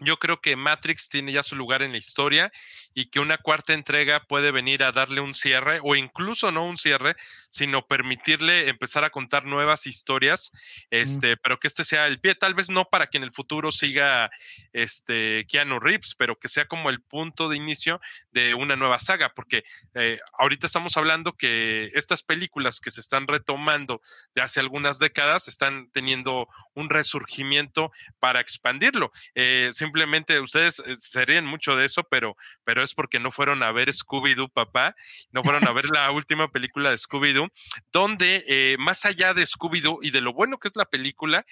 yo 0.05 0.19
creo 0.19 0.41
que 0.41 0.57
Matrix 0.57 1.09
tiene 1.09 1.33
ya 1.33 1.43
su 1.43 1.57
lugar 1.57 1.83
en 1.83 1.93
la 1.93 1.99
historia 1.99 2.53
y 2.95 3.07
que 3.07 3.21
una 3.21 3.39
cuarta 3.39 3.73
entrega 3.73 4.25
puede 4.25 4.51
venir 4.51 4.85
a 4.85 4.93
darle 4.93 5.21
un 5.21 5.35
cierre 5.35 5.81
o 5.83 5.97
incluso 5.97 6.53
no 6.53 6.65
un 6.67 6.77
cierre, 6.77 7.17
sino 7.51 7.87
permitirle 7.87 8.69
empezar 8.69 9.05
a 9.05 9.11
contar 9.11 9.45
nuevas 9.45 9.87
historias, 9.87 10.53
este, 10.91 11.37
pero 11.37 11.59
que 11.59 11.69
este 11.69 11.85
sea 11.85 12.07
el 12.07 12.21
pie, 12.21 12.35
tal 12.35 12.55
vez 12.55 12.71
no 12.71 12.85
para 12.85 13.09
que 13.09 13.19
en 13.19 13.25
el 13.25 13.33
futuro 13.33 13.73
siga 13.73 14.31
este 14.73 15.47
Keanu 15.49 15.81
Reeves, 15.81 16.15
pero 16.15 16.39
que 16.39 16.49
sea 16.49 16.67
como 16.67 16.91
el 16.91 17.01
punto 17.01 17.49
de 17.49 17.57
inicio 17.57 18.01
de 18.31 18.55
una 18.55 18.77
nueva 18.77 18.99
saga, 18.99 19.33
porque 19.35 19.65
eh, 19.95 20.19
ahorita 20.39 20.67
estamos 20.67 20.97
hablando 20.97 21.33
que 21.33 21.91
estas 21.95 22.23
películas 22.23 22.81
que 22.81 22.91
se 22.91 23.01
están 23.01 23.27
retomando 23.27 24.01
de 24.35 24.43
hace 24.43 24.61
algunas 24.61 24.99
décadas 24.99 25.49
están 25.49 25.91
teniendo 25.93 26.49
un 26.75 26.91
resurgimiento 26.91 27.91
para 28.19 28.41
expandirlo. 28.41 29.13
Eh, 29.35 29.71
simplemente 29.93 30.41
ustedes 30.41 30.79
eh, 30.87 30.95
se 30.99 31.23
ríen 31.27 31.45
mucho 31.45 31.77
de 31.77 31.85
eso, 31.85 32.03
pero, 32.05 32.35
pero 32.65 32.83
es 32.83 32.95
porque 32.95 33.21
no 33.21 33.31
fueron 33.31 33.63
a 33.63 33.73
ver 33.73 33.91
Scooby-Doo, 33.91 34.51
papá, 34.51 34.97
no 35.33 35.45
fueron 35.45 35.69
a 35.69 35.73
ver 35.73 35.91
la 35.91 36.11
última 36.11 36.51
película 36.51 36.91
de 36.91 36.97
Scooby-Doo, 36.97 37.51
donde 37.93 38.43
eh, 38.49 38.77
más 38.79 39.05
allá 39.05 39.35
de 39.35 39.43
Scooby-Doo 39.43 39.99
y 40.01 40.11
de 40.11 40.23
lo 40.23 40.33
bueno 40.33 40.57
que 40.57 40.69
es 40.69 40.77
la 40.77 40.87
película, 40.87 41.45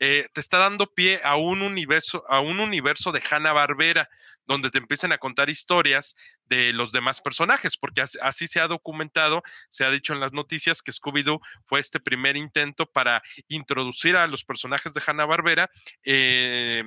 eh, 0.00 0.26
te 0.32 0.40
está 0.40 0.58
dando 0.58 0.92
pie 0.92 1.20
a 1.22 1.36
un 1.36 1.62
universo, 1.62 2.24
a 2.28 2.40
un 2.40 2.58
universo 2.58 3.12
de 3.12 3.22
Hanna 3.30 3.52
Barbera, 3.52 4.08
donde 4.44 4.70
te 4.70 4.78
empiezan 4.78 5.12
a 5.12 5.18
contar 5.18 5.48
historias 5.48 6.16
de 6.46 6.72
los 6.72 6.90
demás 6.90 7.20
personajes, 7.20 7.76
porque 7.76 8.02
así, 8.02 8.46
se 8.48 8.60
ha 8.60 8.66
documentado, 8.66 9.42
se 9.70 9.84
ha 9.84 9.90
dicho 9.90 10.12
en 10.12 10.20
las 10.20 10.32
noticias 10.32 10.82
que 10.82 10.90
Scooby-Doo 10.90 11.40
fue 11.64 11.78
este 11.78 12.00
primer 12.00 12.36
intento 12.36 12.86
para 12.86 13.22
introducir 13.48 14.16
a 14.16 14.26
los 14.26 14.44
personajes 14.44 14.94
de 14.94 15.02
Hanna 15.06 15.26
Barbera. 15.26 15.70
Eh, 16.04 16.82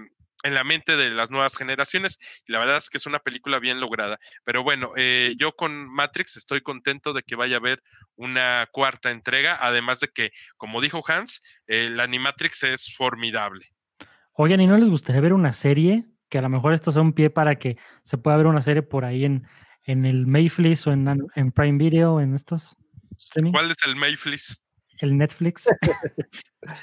en 0.47 0.53
la 0.53 0.63
mente 0.63 0.97
de 0.97 1.11
las 1.11 1.29
nuevas 1.29 1.57
generaciones 1.57 2.19
y 2.45 2.51
la 2.51 2.59
verdad 2.59 2.77
es 2.77 2.89
que 2.89 2.97
es 2.97 3.05
una 3.05 3.19
película 3.19 3.59
bien 3.59 3.79
lograda. 3.79 4.17
Pero 4.43 4.63
bueno, 4.63 4.91
eh, 4.95 5.35
yo 5.37 5.51
con 5.51 5.93
Matrix 5.93 6.37
estoy 6.37 6.61
contento 6.61 7.13
de 7.13 7.23
que 7.23 7.35
vaya 7.35 7.57
a 7.57 7.59
haber 7.59 7.83
una 8.15 8.67
cuarta 8.71 9.11
entrega, 9.11 9.57
además 9.61 9.99
de 9.99 10.07
que, 10.07 10.31
como 10.57 10.81
dijo 10.81 11.03
Hans, 11.07 11.41
el 11.67 11.99
Animatrix 11.99 12.63
es 12.63 12.95
formidable. 12.95 13.67
Oigan, 14.33 14.61
¿y 14.61 14.67
no 14.67 14.77
les 14.77 14.89
gustaría 14.89 15.21
ver 15.21 15.33
una 15.33 15.51
serie? 15.51 16.05
Que 16.29 16.37
a 16.37 16.41
lo 16.41 16.49
mejor 16.49 16.73
esto 16.73 16.91
sea 16.91 17.01
un 17.01 17.13
pie 17.13 17.29
para 17.29 17.55
que 17.55 17.77
se 18.03 18.17
pueda 18.17 18.37
ver 18.37 18.47
una 18.47 18.61
serie 18.61 18.83
por 18.83 19.05
ahí 19.05 19.25
en, 19.25 19.47
en 19.83 20.05
el 20.05 20.27
Mayflies 20.27 20.85
o 20.87 20.91
en, 20.91 21.07
en 21.35 21.51
Prime 21.51 21.77
Video, 21.77 22.19
en 22.21 22.33
estos 22.33 22.75
streaming. 23.17 23.51
¿Cuál 23.51 23.71
es 23.71 23.77
el 23.85 23.95
Mayflies? 23.95 24.63
El 24.99 25.17
Netflix. 25.17 25.69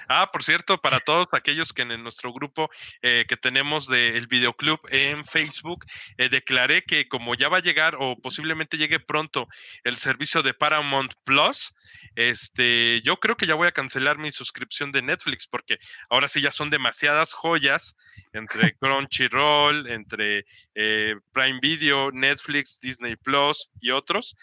ah, 0.09 0.31
por 0.33 0.43
cierto, 0.43 0.81
para 0.81 1.01
todos 1.01 1.27
aquellos 1.33 1.73
que 1.73 1.83
en 1.83 2.03
nuestro 2.03 2.33
grupo 2.33 2.71
eh, 3.03 3.25
que 3.29 3.37
tenemos 3.37 3.89
del 3.89 4.27
videoclub 4.27 4.81
en 4.91 5.25
Facebook, 5.25 5.85
eh, 6.19 6.29
declaré 6.29 6.83
que 6.83 7.09
como 7.09 7.35
ya 7.35 7.49
va 7.49 7.59
a 7.59 7.63
llegar 7.63 7.97
o 7.99 8.17
posiblemente 8.17 8.77
llegue 8.77 9.01
pronto 9.01 9.49
el 9.85 9.97
servicio 9.97 10.43
de 10.43 10.55
Paramount 10.55 11.13
Plus, 11.25 11.75
este, 12.15 13.01
yo 13.03 13.17
creo 13.17 13.37
que 13.37 13.47
ya 13.47 13.55
voy 13.55 13.69
a 13.69 13.73
cancelar 13.73 14.19
mi 14.19 14.31
suscripción 14.31 14.93
de 14.93 15.03
Netflix 15.03 15.47
porque 15.47 15.79
ahora 16.11 16.29
sí 16.29 16.41
ya 16.41 16.51
son 16.51 16.71
demasiadas 16.71 17.33
joyas 17.33 17.97
entre 18.33 18.75
Crunchyroll, 18.79 19.89
entre 19.89 20.45
eh, 20.75 21.17
Prime 21.33 21.59
Video, 21.61 22.11
Netflix, 22.13 22.81
Disney 22.81 23.17
Plus 23.17 23.71
y 23.81 23.91
otros. 23.91 24.37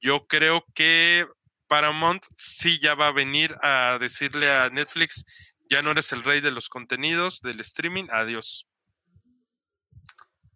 Yo 0.00 0.26
creo 0.26 0.64
que 0.74 1.26
Paramount 1.68 2.24
sí 2.34 2.78
ya 2.80 2.94
va 2.94 3.08
a 3.08 3.12
venir 3.12 3.54
a 3.62 3.98
decirle 4.00 4.50
a 4.50 4.70
Netflix, 4.70 5.24
ya 5.70 5.82
no 5.82 5.90
eres 5.90 6.12
el 6.12 6.24
rey 6.24 6.40
de 6.40 6.50
los 6.50 6.68
contenidos, 6.68 7.42
del 7.42 7.60
streaming, 7.60 8.04
adiós. 8.10 8.68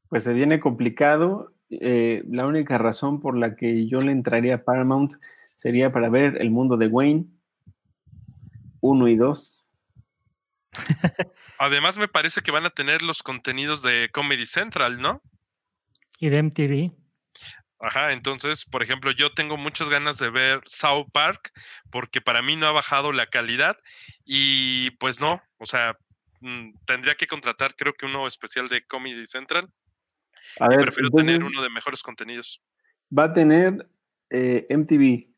Pues 0.09 0.25
se 0.25 0.33
viene 0.33 0.61
complicado. 0.61 1.55
Eh, 1.70 2.22
la 2.29 2.46
única 2.46 2.77
razón 2.79 3.20
por 3.20 3.37
la 3.37 3.57
que 3.57 3.87
yo 3.87 3.98
le 4.01 4.12
entraría 4.12 4.57
a 4.57 4.64
Paramount 4.64 5.12
sería 5.55 5.92
para 5.92 6.11
ver 6.11 6.38
el 6.40 6.51
mundo 6.51 6.77
de 6.77 6.87
Wayne, 6.87 7.27
uno 8.81 9.09
y 9.09 9.16
dos. 9.16 9.64
Además, 11.59 11.96
me 11.96 12.09
parece 12.09 12.40
que 12.40 12.51
van 12.51 12.66
a 12.66 12.70
tener 12.70 13.03
los 13.03 13.22
contenidos 13.22 13.83
de 13.83 14.11
Comedy 14.12 14.46
Central, 14.46 15.01
¿no? 15.01 15.22
Y 16.18 16.29
de 16.29 16.42
MTV. 16.42 17.02
Ajá, 17.83 18.12
entonces, 18.12 18.64
por 18.64 18.85
ejemplo, 18.85 19.11
yo 19.11 19.33
tengo 19.33 19.57
muchas 19.57 19.90
ganas 19.90 20.16
de 20.16 20.31
ver 20.31 20.61
South 20.66 21.09
Park 21.12 21.51
porque 21.90 22.21
para 22.21 22.40
mí 22.40 22.55
no 22.55 22.68
ha 22.68 22.71
bajado 22.71 23.11
la 23.11 23.27
calidad 23.27 23.77
y 24.25 24.92
pues 24.92 25.21
no, 25.21 25.42
o 25.59 25.66
sea, 25.66 25.99
mm, 26.40 26.75
tendría 26.87 27.16
que 27.16 27.27
contratar 27.27 27.75
creo 27.75 27.92
que 27.95 28.07
uno 28.07 28.29
especial 28.29 28.68
de 28.68 28.87
Comedy 28.87 29.27
Central. 29.27 29.68
A 30.61 30.68
ver, 30.68 30.83
prefiero 30.83 31.11
tener 31.11 31.42
uno 31.42 31.61
de 31.61 31.71
mejores 31.71 32.05
contenidos. 32.05 32.62
Va 33.16 33.25
a 33.25 33.33
tener 33.33 33.88
eh, 34.31 34.64
MTV. 34.71 35.29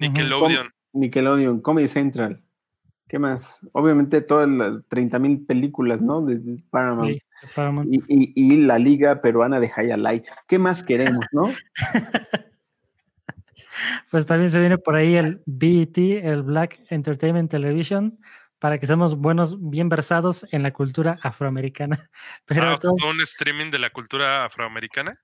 Nickelodeon. 0.00 0.74
Nickelodeon, 0.92 1.60
Comedy 1.60 1.86
Central. 1.86 2.42
¿Qué 3.12 3.18
más? 3.18 3.60
Obviamente 3.74 4.22
todas 4.22 4.48
las 4.48 4.88
30 4.88 5.18
mil 5.18 5.44
películas, 5.44 6.00
¿no? 6.00 6.22
De, 6.22 6.40
Paramount. 6.70 7.20
Y, 8.08 8.56
la 8.64 8.78
Liga 8.78 9.20
Peruana 9.20 9.60
de 9.60 9.70
Hayalay. 9.76 10.22
¿Qué 10.48 10.58
más 10.58 10.82
queremos, 10.82 11.26
no? 11.30 11.42
pues 14.10 14.26
también 14.26 14.48
se 14.48 14.58
viene 14.60 14.78
por 14.78 14.94
ahí 14.94 15.16
el 15.16 15.42
BET, 15.44 15.98
el 15.98 16.42
Black 16.42 16.80
Entertainment 16.88 17.50
Television, 17.50 18.18
para 18.58 18.78
que 18.78 18.86
seamos 18.86 19.18
buenos, 19.18 19.58
bien 19.60 19.90
versados 19.90 20.46
en 20.50 20.62
la 20.62 20.72
cultura 20.72 21.18
afroamericana. 21.22 22.08
Pero 22.46 22.62
ah, 22.70 22.78
¿Un 22.82 23.20
streaming 23.20 23.70
de 23.70 23.78
la 23.78 23.90
cultura 23.90 24.46
afroamericana? 24.46 25.20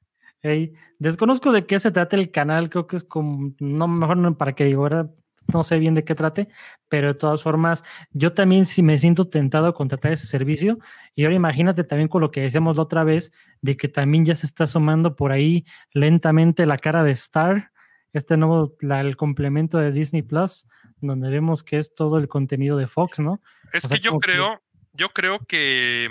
desconozco 0.98 1.52
de 1.52 1.64
qué 1.64 1.78
se 1.78 1.90
trata 1.90 2.16
el 2.16 2.30
canal, 2.30 2.68
creo 2.68 2.86
que 2.86 2.96
es 2.96 3.04
como, 3.04 3.54
no, 3.60 3.88
mejor 3.88 4.18
no 4.18 4.36
para 4.36 4.54
que 4.54 4.64
digo, 4.64 4.82
¿verdad? 4.82 5.10
No 5.52 5.64
sé 5.64 5.78
bien 5.78 5.94
de 5.94 6.04
qué 6.04 6.14
trate, 6.14 6.48
pero 6.88 7.08
de 7.08 7.14
todas 7.14 7.42
formas, 7.42 7.84
yo 8.12 8.32
también 8.32 8.66
sí 8.66 8.82
me 8.82 8.98
siento 8.98 9.28
tentado 9.28 9.66
a 9.66 9.74
contratar 9.74 10.12
ese 10.12 10.26
servicio. 10.26 10.78
Y 11.14 11.24
ahora 11.24 11.36
imagínate 11.36 11.84
también 11.84 12.08
con 12.08 12.20
lo 12.20 12.30
que 12.30 12.42
decíamos 12.42 12.76
la 12.76 12.82
otra 12.82 13.04
vez, 13.04 13.32
de 13.62 13.76
que 13.76 13.88
también 13.88 14.24
ya 14.24 14.34
se 14.34 14.46
está 14.46 14.64
asomando 14.64 15.16
por 15.16 15.32
ahí 15.32 15.64
lentamente 15.92 16.66
la 16.66 16.76
cara 16.76 17.02
de 17.02 17.12
Star, 17.12 17.72
este 18.12 18.36
nuevo, 18.36 18.76
el 18.80 19.16
complemento 19.16 19.78
de 19.78 19.92
Disney 19.92 20.22
Plus, 20.22 20.66
donde 21.00 21.30
vemos 21.30 21.64
que 21.64 21.78
es 21.78 21.94
todo 21.94 22.18
el 22.18 22.28
contenido 22.28 22.76
de 22.76 22.86
Fox, 22.86 23.18
¿no? 23.18 23.40
Es 23.72 23.86
que 23.86 23.98
yo 24.00 24.18
creo, 24.18 24.60
yo 24.92 25.10
creo 25.10 25.38
que 25.46 26.08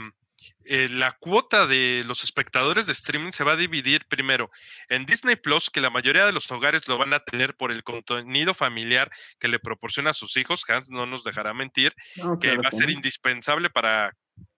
eh, 0.66 0.90
la 0.90 1.14
cuota 1.14 1.66
de 1.68 2.04
los 2.06 2.24
espectadores 2.24 2.88
de 2.88 2.94
streaming 2.94 3.32
se 3.32 3.44
va 3.44 3.54
a 3.54 3.58
dividir 3.58 4.06
primero 4.08 4.50
en 4.90 5.06
Disney 5.06 5.36
Plus, 5.36 5.70
que 5.70 5.82
la 5.82 5.90
mayoría 5.90 6.26
de 6.26 6.34
los 6.34 6.52
hogares 6.52 6.88
lo 6.88 6.98
van 6.98 7.14
a 7.14 7.20
tener 7.20 7.56
por 7.56 7.72
el 7.72 7.84
contenido 7.84 8.54
familiar 8.54 9.10
que 9.40 9.48
le 9.48 9.60
proporciona 9.60 10.12
a 10.12 10.14
sus 10.14 10.38
hijos. 10.38 10.64
Hans 10.70 10.90
no 10.90 11.06
nos 11.06 11.24
dejará 11.24 11.54
mentir, 11.54 11.94
que 12.42 12.58
va 12.58 12.68
a 12.68 12.72
ser 12.72 12.90
indispensable 12.90 13.70
para 13.70 14.12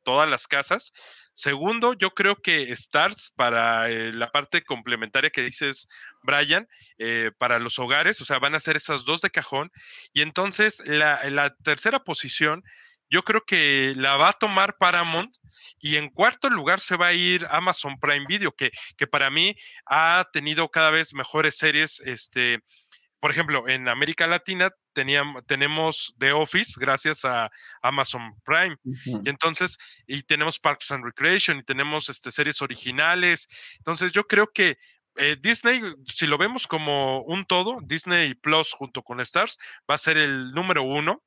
todas 0.04 0.30
las 0.30 0.48
casas. 0.48 0.94
Segundo, 1.34 1.94
yo 1.94 2.12
creo 2.12 2.36
que 2.36 2.72
Stars 2.72 3.32
para 3.36 3.90
eh, 3.90 4.12
la 4.14 4.32
parte 4.32 4.64
complementaria 4.64 5.30
que 5.30 5.42
dices, 5.42 5.88
Brian, 6.24 6.68
eh, 6.98 7.32
para 7.38 7.60
los 7.60 7.80
hogares, 7.80 8.20
o 8.20 8.26
sea, 8.26 8.40
van 8.40 8.56
a 8.56 8.60
ser 8.60 8.76
esas 8.76 9.06
dos 9.06 9.22
de 9.22 9.30
cajón. 9.30 9.70
Y 10.14 10.22
entonces 10.22 10.82
la, 10.86 11.30
la 11.30 11.56
tercera 11.64 12.00
posición 12.00 12.64
yo 13.10 13.24
creo 13.24 13.44
que 13.46 13.94
la 13.96 14.18
va 14.18 14.30
a 14.30 14.34
tomar 14.34 14.78
Paramount 14.78 15.36
y 15.80 15.96
en 15.96 16.10
cuarto 16.10 16.50
lugar 16.50 16.80
se 16.80 16.98
va 16.98 17.08
a 17.08 17.14
ir 17.14 17.46
Amazon 17.50 18.00
Prime 18.00 18.26
Video, 18.28 18.52
que, 18.52 18.72
que 18.98 19.08
para 19.08 19.30
mí 19.30 19.56
ha 19.86 20.28
tenido 20.32 20.70
cada 20.70 20.92
vez 20.92 21.14
mejores 21.14 21.58
series. 21.58 22.00
Este, 22.02 22.60
por 23.20 23.32
ejemplo, 23.32 23.68
en 23.68 23.88
América 23.88 24.28
Latina 24.28 24.72
teníamos, 24.94 25.46
tenemos 25.46 26.16
The 26.18 26.34
Office 26.34 26.74
gracias 26.78 27.26
a 27.26 27.50
Amazon 27.82 28.34
Prime. 28.44 28.78
Y 28.84 29.30
entonces, 29.30 29.78
y 30.08 30.24
tenemos 30.24 30.60
Parks 30.60 30.92
and 30.92 31.04
Recreation 31.04 31.58
y 31.58 31.64
tenemos 31.64 32.10
este, 32.10 32.32
series 32.32 32.62
originales. 32.62 33.48
Entonces, 33.78 34.12
yo 34.12 34.26
creo 34.26 34.48
que 34.54 34.78
eh, 35.16 35.36
Disney, 35.42 35.82
si 36.06 36.28
lo 36.28 36.38
vemos 36.38 36.68
como 36.68 37.24
un 37.24 37.44
todo, 37.46 37.80
Disney 37.84 38.36
Plus 38.36 38.72
junto 38.74 39.04
con 39.04 39.20
Stars 39.20 39.58
va 39.90 39.96
a 39.96 39.98
ser 39.98 40.18
el 40.18 40.52
número 40.52 40.84
uno 40.84 41.24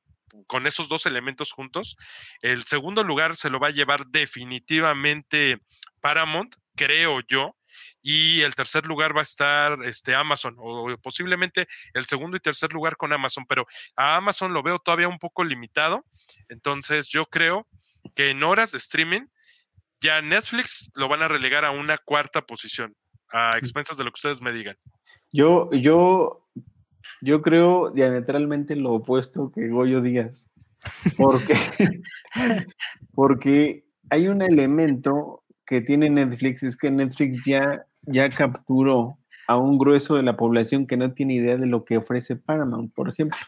con 0.47 0.67
esos 0.67 0.87
dos 0.87 1.05
elementos 1.05 1.51
juntos. 1.51 1.95
El 2.41 2.63
segundo 2.65 3.03
lugar 3.03 3.35
se 3.35 3.49
lo 3.49 3.59
va 3.59 3.67
a 3.67 3.71
llevar 3.71 4.07
definitivamente 4.07 5.59
Paramount, 6.01 6.55
creo 6.75 7.19
yo. 7.27 7.55
Y 8.01 8.41
el 8.41 8.53
tercer 8.53 8.85
lugar 8.85 9.15
va 9.15 9.21
a 9.21 9.23
estar 9.23 9.83
este, 9.83 10.13
Amazon, 10.13 10.55
o 10.59 10.95
posiblemente 11.01 11.67
el 11.93 12.05
segundo 12.05 12.37
y 12.37 12.39
tercer 12.39 12.71
lugar 12.71 12.97
con 12.97 13.13
Amazon, 13.13 13.45
pero 13.47 13.65
a 13.95 14.17
Amazon 14.17 14.53
lo 14.53 14.61
veo 14.61 14.77
todavía 14.77 15.07
un 15.07 15.17
poco 15.17 15.43
limitado. 15.43 16.05
Entonces 16.49 17.07
yo 17.07 17.25
creo 17.25 17.67
que 18.15 18.29
en 18.29 18.43
horas 18.43 18.73
de 18.73 18.77
streaming 18.77 19.25
ya 20.01 20.21
Netflix 20.21 20.91
lo 20.95 21.07
van 21.07 21.23
a 21.23 21.27
relegar 21.27 21.65
a 21.65 21.71
una 21.71 21.97
cuarta 21.97 22.45
posición, 22.45 22.95
a 23.29 23.57
expensas 23.57 23.97
de 23.97 24.03
lo 24.03 24.11
que 24.11 24.17
ustedes 24.17 24.41
me 24.41 24.51
digan. 24.51 24.75
Yo, 25.31 25.71
yo 25.71 26.42
yo 27.23 27.41
creo 27.41 27.89
diametralmente 27.89 28.75
lo 28.75 28.93
opuesto 28.93 29.49
que 29.49 29.69
Goyo 29.69 30.01
Díaz. 30.01 30.49
Porque, 31.15 31.55
porque 33.13 33.85
hay 34.09 34.27
un 34.27 34.41
elemento 34.41 35.43
que 35.65 35.79
tiene 35.79 36.09
Netflix, 36.09 36.63
es 36.63 36.75
que 36.75 36.91
Netflix 36.91 37.45
ya, 37.45 37.85
ya 38.01 38.29
capturó 38.29 39.17
a 39.47 39.57
un 39.57 39.77
grueso 39.77 40.15
de 40.15 40.23
la 40.23 40.35
población 40.35 40.85
que 40.85 40.97
no 40.97 41.13
tiene 41.13 41.35
idea 41.35 41.55
de 41.57 41.65
lo 41.65 41.85
que 41.85 41.97
ofrece 41.97 42.35
Paramount, 42.35 42.93
por 42.93 43.07
ejemplo, 43.07 43.39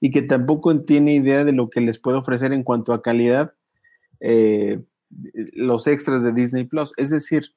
y 0.00 0.10
que 0.10 0.20
tampoco 0.20 0.78
tiene 0.82 1.14
idea 1.14 1.44
de 1.44 1.52
lo 1.52 1.70
que 1.70 1.80
les 1.80 1.98
puede 1.98 2.18
ofrecer 2.18 2.52
en 2.52 2.62
cuanto 2.62 2.92
a 2.92 3.02
calidad 3.02 3.54
eh, 4.20 4.84
los 5.54 5.86
extras 5.86 6.22
de 6.22 6.32
Disney 6.32 6.64
Plus. 6.64 6.92
Es 6.98 7.08
decir, 7.08 7.54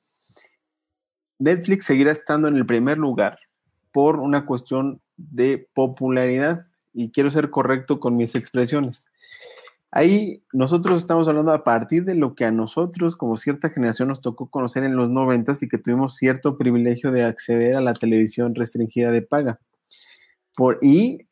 Netflix 1.39 1.85
seguirá 1.85 2.11
estando 2.11 2.47
en 2.47 2.55
el 2.55 2.65
primer 2.65 2.97
lugar 2.97 3.37
por 3.91 4.19
una 4.19 4.45
cuestión 4.45 5.01
de 5.17 5.67
popularidad 5.73 6.65
y 6.93 7.11
quiero 7.11 7.29
ser 7.29 7.49
correcto 7.49 7.99
con 7.99 8.15
mis 8.15 8.35
expresiones. 8.35 9.07
Ahí 9.93 10.43
nosotros 10.53 11.01
estamos 11.01 11.27
hablando 11.27 11.51
a 11.51 11.65
partir 11.65 12.05
de 12.05 12.15
lo 12.15 12.33
que 12.33 12.45
a 12.45 12.51
nosotros 12.51 13.17
como 13.17 13.35
cierta 13.35 13.69
generación 13.69 14.07
nos 14.07 14.21
tocó 14.21 14.49
conocer 14.49 14.85
en 14.85 14.95
los 14.95 15.09
noventas 15.09 15.61
y 15.63 15.67
que 15.67 15.77
tuvimos 15.77 16.15
cierto 16.15 16.57
privilegio 16.57 17.11
de 17.11 17.25
acceder 17.25 17.75
a 17.75 17.81
la 17.81 17.93
televisión 17.93 18.55
restringida 18.55 19.11
de 19.11 19.21
paga. 19.21 19.59
Por, 20.55 20.79
y 20.81 21.27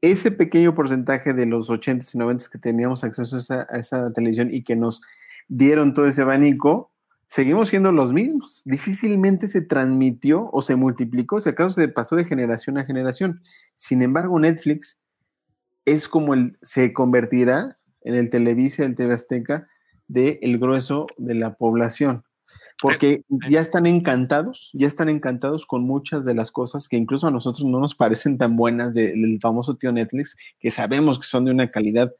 ese 0.00 0.32
pequeño 0.32 0.74
porcentaje 0.74 1.34
de 1.34 1.46
los 1.46 1.70
80s 1.70 2.14
y 2.14 2.18
90 2.18 2.46
que 2.50 2.58
teníamos 2.58 3.04
acceso 3.04 3.36
a 3.36 3.38
esa, 3.38 3.66
a 3.70 3.78
esa 3.78 4.12
televisión 4.12 4.48
y 4.52 4.64
que 4.64 4.74
nos 4.74 5.02
dieron 5.46 5.94
todo 5.94 6.06
ese 6.06 6.22
abanico, 6.22 6.92
seguimos 7.30 7.68
siendo 7.68 7.92
los 7.92 8.12
mismos. 8.12 8.60
Difícilmente 8.64 9.46
se 9.46 9.62
transmitió 9.62 10.50
o 10.52 10.62
se 10.62 10.74
multiplicó, 10.74 11.38
si 11.38 11.48
acaso 11.48 11.70
se 11.70 11.86
pasó 11.86 12.16
de 12.16 12.24
generación 12.24 12.76
a 12.76 12.84
generación. 12.84 13.40
Sin 13.76 14.02
embargo, 14.02 14.40
Netflix 14.40 14.98
es 15.84 16.08
como 16.08 16.34
el, 16.34 16.58
se 16.60 16.92
convertirá 16.92 17.78
en 18.02 18.16
el 18.16 18.30
Televisa, 18.30 18.84
el 18.84 18.96
TV 18.96 19.14
Azteca, 19.14 19.68
del 20.08 20.58
grueso 20.58 21.06
de 21.18 21.36
la 21.36 21.54
población. 21.54 22.24
Porque 22.82 23.22
ya 23.48 23.60
están 23.60 23.86
encantados, 23.86 24.70
ya 24.72 24.88
están 24.88 25.08
encantados 25.08 25.66
con 25.66 25.84
muchas 25.84 26.24
de 26.24 26.34
las 26.34 26.50
cosas 26.50 26.88
que 26.88 26.96
incluso 26.96 27.28
a 27.28 27.30
nosotros 27.30 27.64
no 27.64 27.78
nos 27.78 27.94
parecen 27.94 28.38
tan 28.38 28.56
buenas 28.56 28.92
del 28.92 29.38
famoso 29.40 29.74
tío 29.74 29.92
Netflix, 29.92 30.36
que 30.58 30.72
sabemos 30.72 31.20
que 31.20 31.26
son 31.26 31.44
de 31.44 31.52
una 31.52 31.68
calidad, 31.68 32.12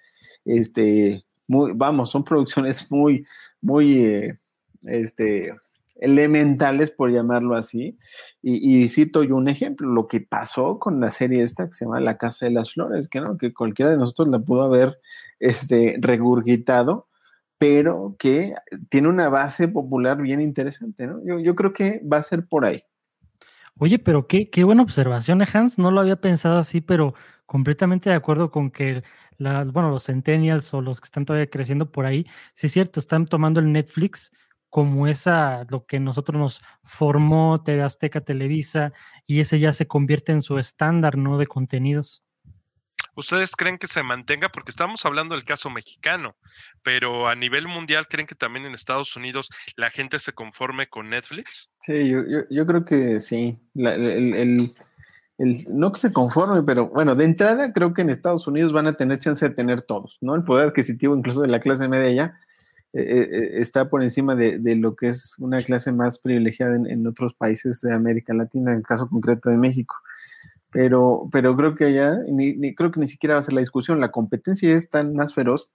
este, 0.45 1.25
muy, 1.49 1.73
vamos, 1.75 2.11
son 2.11 2.23
producciones 2.23 2.89
muy, 2.93 3.27
muy, 3.61 4.05
eh, 4.05 4.39
este, 4.83 5.53
elementales, 6.01 6.91
por 6.91 7.11
llamarlo 7.13 7.55
así. 7.55 7.99
Y, 8.43 8.89
cito 8.89 9.23
yo 9.23 9.37
un 9.37 9.49
ejemplo, 9.49 9.89
lo 9.89 10.07
que 10.07 10.21
pasó 10.21 10.79
con 10.79 11.01
la 11.01 11.11
serie 11.11 11.43
esta 11.43 11.67
que 11.67 11.75
se 11.75 11.85
llama 11.85 12.01
La 12.01 12.17
Casa 12.17 12.47
de 12.47 12.53
las 12.53 12.73
Flores, 12.73 13.09
que, 13.09 13.21
¿no? 13.21 13.37
que 13.37 13.53
cualquiera 13.53 13.91
de 13.91 13.99
nosotros 13.99 14.29
la 14.29 14.39
pudo 14.39 14.65
haber 14.65 14.99
este, 15.39 15.97
regurgitado, 16.01 17.09
pero 17.59 18.17
que 18.19 18.55
tiene 18.89 19.09
una 19.09 19.29
base 19.29 19.69
popular 19.69 20.21
bien 20.21 20.41
interesante. 20.41 21.07
¿no? 21.07 21.21
Yo, 21.25 21.39
yo 21.39 21.55
creo 21.55 21.73
que 21.73 22.01
va 22.11 22.17
a 22.17 22.23
ser 22.23 22.47
por 22.47 22.65
ahí. 22.65 22.83
Oye, 23.79 23.99
pero 23.99 24.27
qué, 24.27 24.51
qué 24.51 24.65
buena 24.65 24.83
observación, 24.83 25.41
¿eh, 25.43 25.47
Hans. 25.53 25.79
No 25.79 25.91
lo 25.91 26.01
había 26.01 26.17
pensado 26.17 26.59
así, 26.59 26.81
pero 26.81 27.15
completamente 27.47 28.11
de 28.11 28.17
acuerdo 28.17 28.51
con 28.51 28.71
que 28.71 29.03
la, 29.39 29.65
bueno, 29.65 29.91
los 29.91 30.05
centennials 30.05 30.73
o 30.75 30.83
los 30.83 31.01
que 31.01 31.07
están 31.07 31.25
todavía 31.25 31.49
creciendo 31.49 31.91
por 31.91 32.05
ahí, 32.05 32.27
sí 32.53 32.67
es 32.67 32.73
cierto, 32.73 33.01
están 33.01 33.27
tomando 33.27 33.59
el 33.59 33.73
Netflix 33.73 34.33
como 34.71 35.09
esa, 35.09 35.67
lo 35.69 35.85
que 35.85 36.01
nosotros 36.01 36.39
nos 36.39 36.63
formó 36.85 37.63
TV 37.63 37.83
Azteca 37.83 38.21
Televisa, 38.21 38.93
y 39.27 39.41
ese 39.41 39.59
ya 39.59 39.73
se 39.73 39.87
convierte 39.87 40.33
en 40.33 40.43
su 40.43 40.59
estándar, 40.59 41.19
¿no? 41.19 41.39
De 41.39 41.47
contenidos. 41.47 42.23
¿Ustedes 43.17 43.57
creen 43.57 43.77
que 43.77 43.89
se 43.89 44.03
mantenga? 44.03 44.49
Porque 44.49 44.71
estamos 44.71 45.05
hablando 45.05 45.35
del 45.35 45.45
caso 45.45 45.69
mexicano, 45.69 46.37
pero 46.83 47.29
a 47.29 47.35
nivel 47.35 47.67
mundial, 47.67 48.07
¿creen 48.09 48.27
que 48.27 48.35
también 48.35 48.65
en 48.65 48.75
Estados 48.75 49.15
Unidos 49.17 49.51
la 49.77 49.91
gente 49.91 50.19
se 50.19 50.33
conforme 50.33 50.87
con 50.87 51.11
Netflix? 51.11 51.71
Sí, 51.83 52.09
yo, 52.09 52.67
creo 52.67 52.85
que 52.85 53.21
sí. 53.21 53.59
el, 53.75 54.75
no 55.69 55.93
que 55.93 55.99
se 55.99 56.13
conforme, 56.13 56.63
pero 56.63 56.89
bueno, 56.89 57.15
de 57.15 57.25
entrada 57.25 57.73
creo 57.73 57.93
que 57.93 58.03
en 58.03 58.11
Estados 58.11 58.47
Unidos 58.47 58.73
van 58.73 58.87
a 58.87 58.95
tener 58.95 59.19
chance 59.19 59.47
de 59.47 59.55
tener 59.55 59.83
todos, 59.83 60.19
¿no? 60.21 60.37
El 60.37 60.45
poder 60.45 60.69
adquisitivo 60.69 61.17
incluso 61.17 61.43
de 61.43 61.49
la 61.49 61.61
clase 61.61 61.89
media 61.89 62.13
ya 62.13 62.41
eh, 62.93 63.03
eh, 63.03 63.29
eh, 63.31 63.51
está 63.61 63.89
por 63.89 64.03
encima 64.03 64.35
de, 64.35 64.59
lo 64.77 64.97
que 64.97 65.09
es 65.09 65.37
una 65.39 65.63
clase 65.63 65.93
más 65.93 66.19
privilegiada 66.19 66.75
en, 66.75 67.07
otros 67.07 67.35
países 67.35 67.81
de 67.83 67.95
América 67.95 68.35
Latina, 68.35 68.73
en 68.73 68.79
el 68.79 68.83
caso 68.83 69.09
concreto 69.09 69.49
de 69.49 69.57
México. 69.57 69.97
Pero, 70.73 71.29
pero 71.33 71.57
creo 71.57 71.75
que 71.75 71.87
allá, 71.87 72.19
ni, 72.29 72.75
creo 72.75 72.91
que 72.91 73.01
ni 73.01 73.07
siquiera 73.07 73.35
va 73.35 73.41
a 73.41 73.45
ser 73.45 73.55
la 73.55 73.61
discusión, 73.61 74.01
la 74.01 74.13
competencia 74.13 74.73
es 74.73 74.91
tan 74.91 75.15
más 75.15 75.35
feroz 75.35 75.71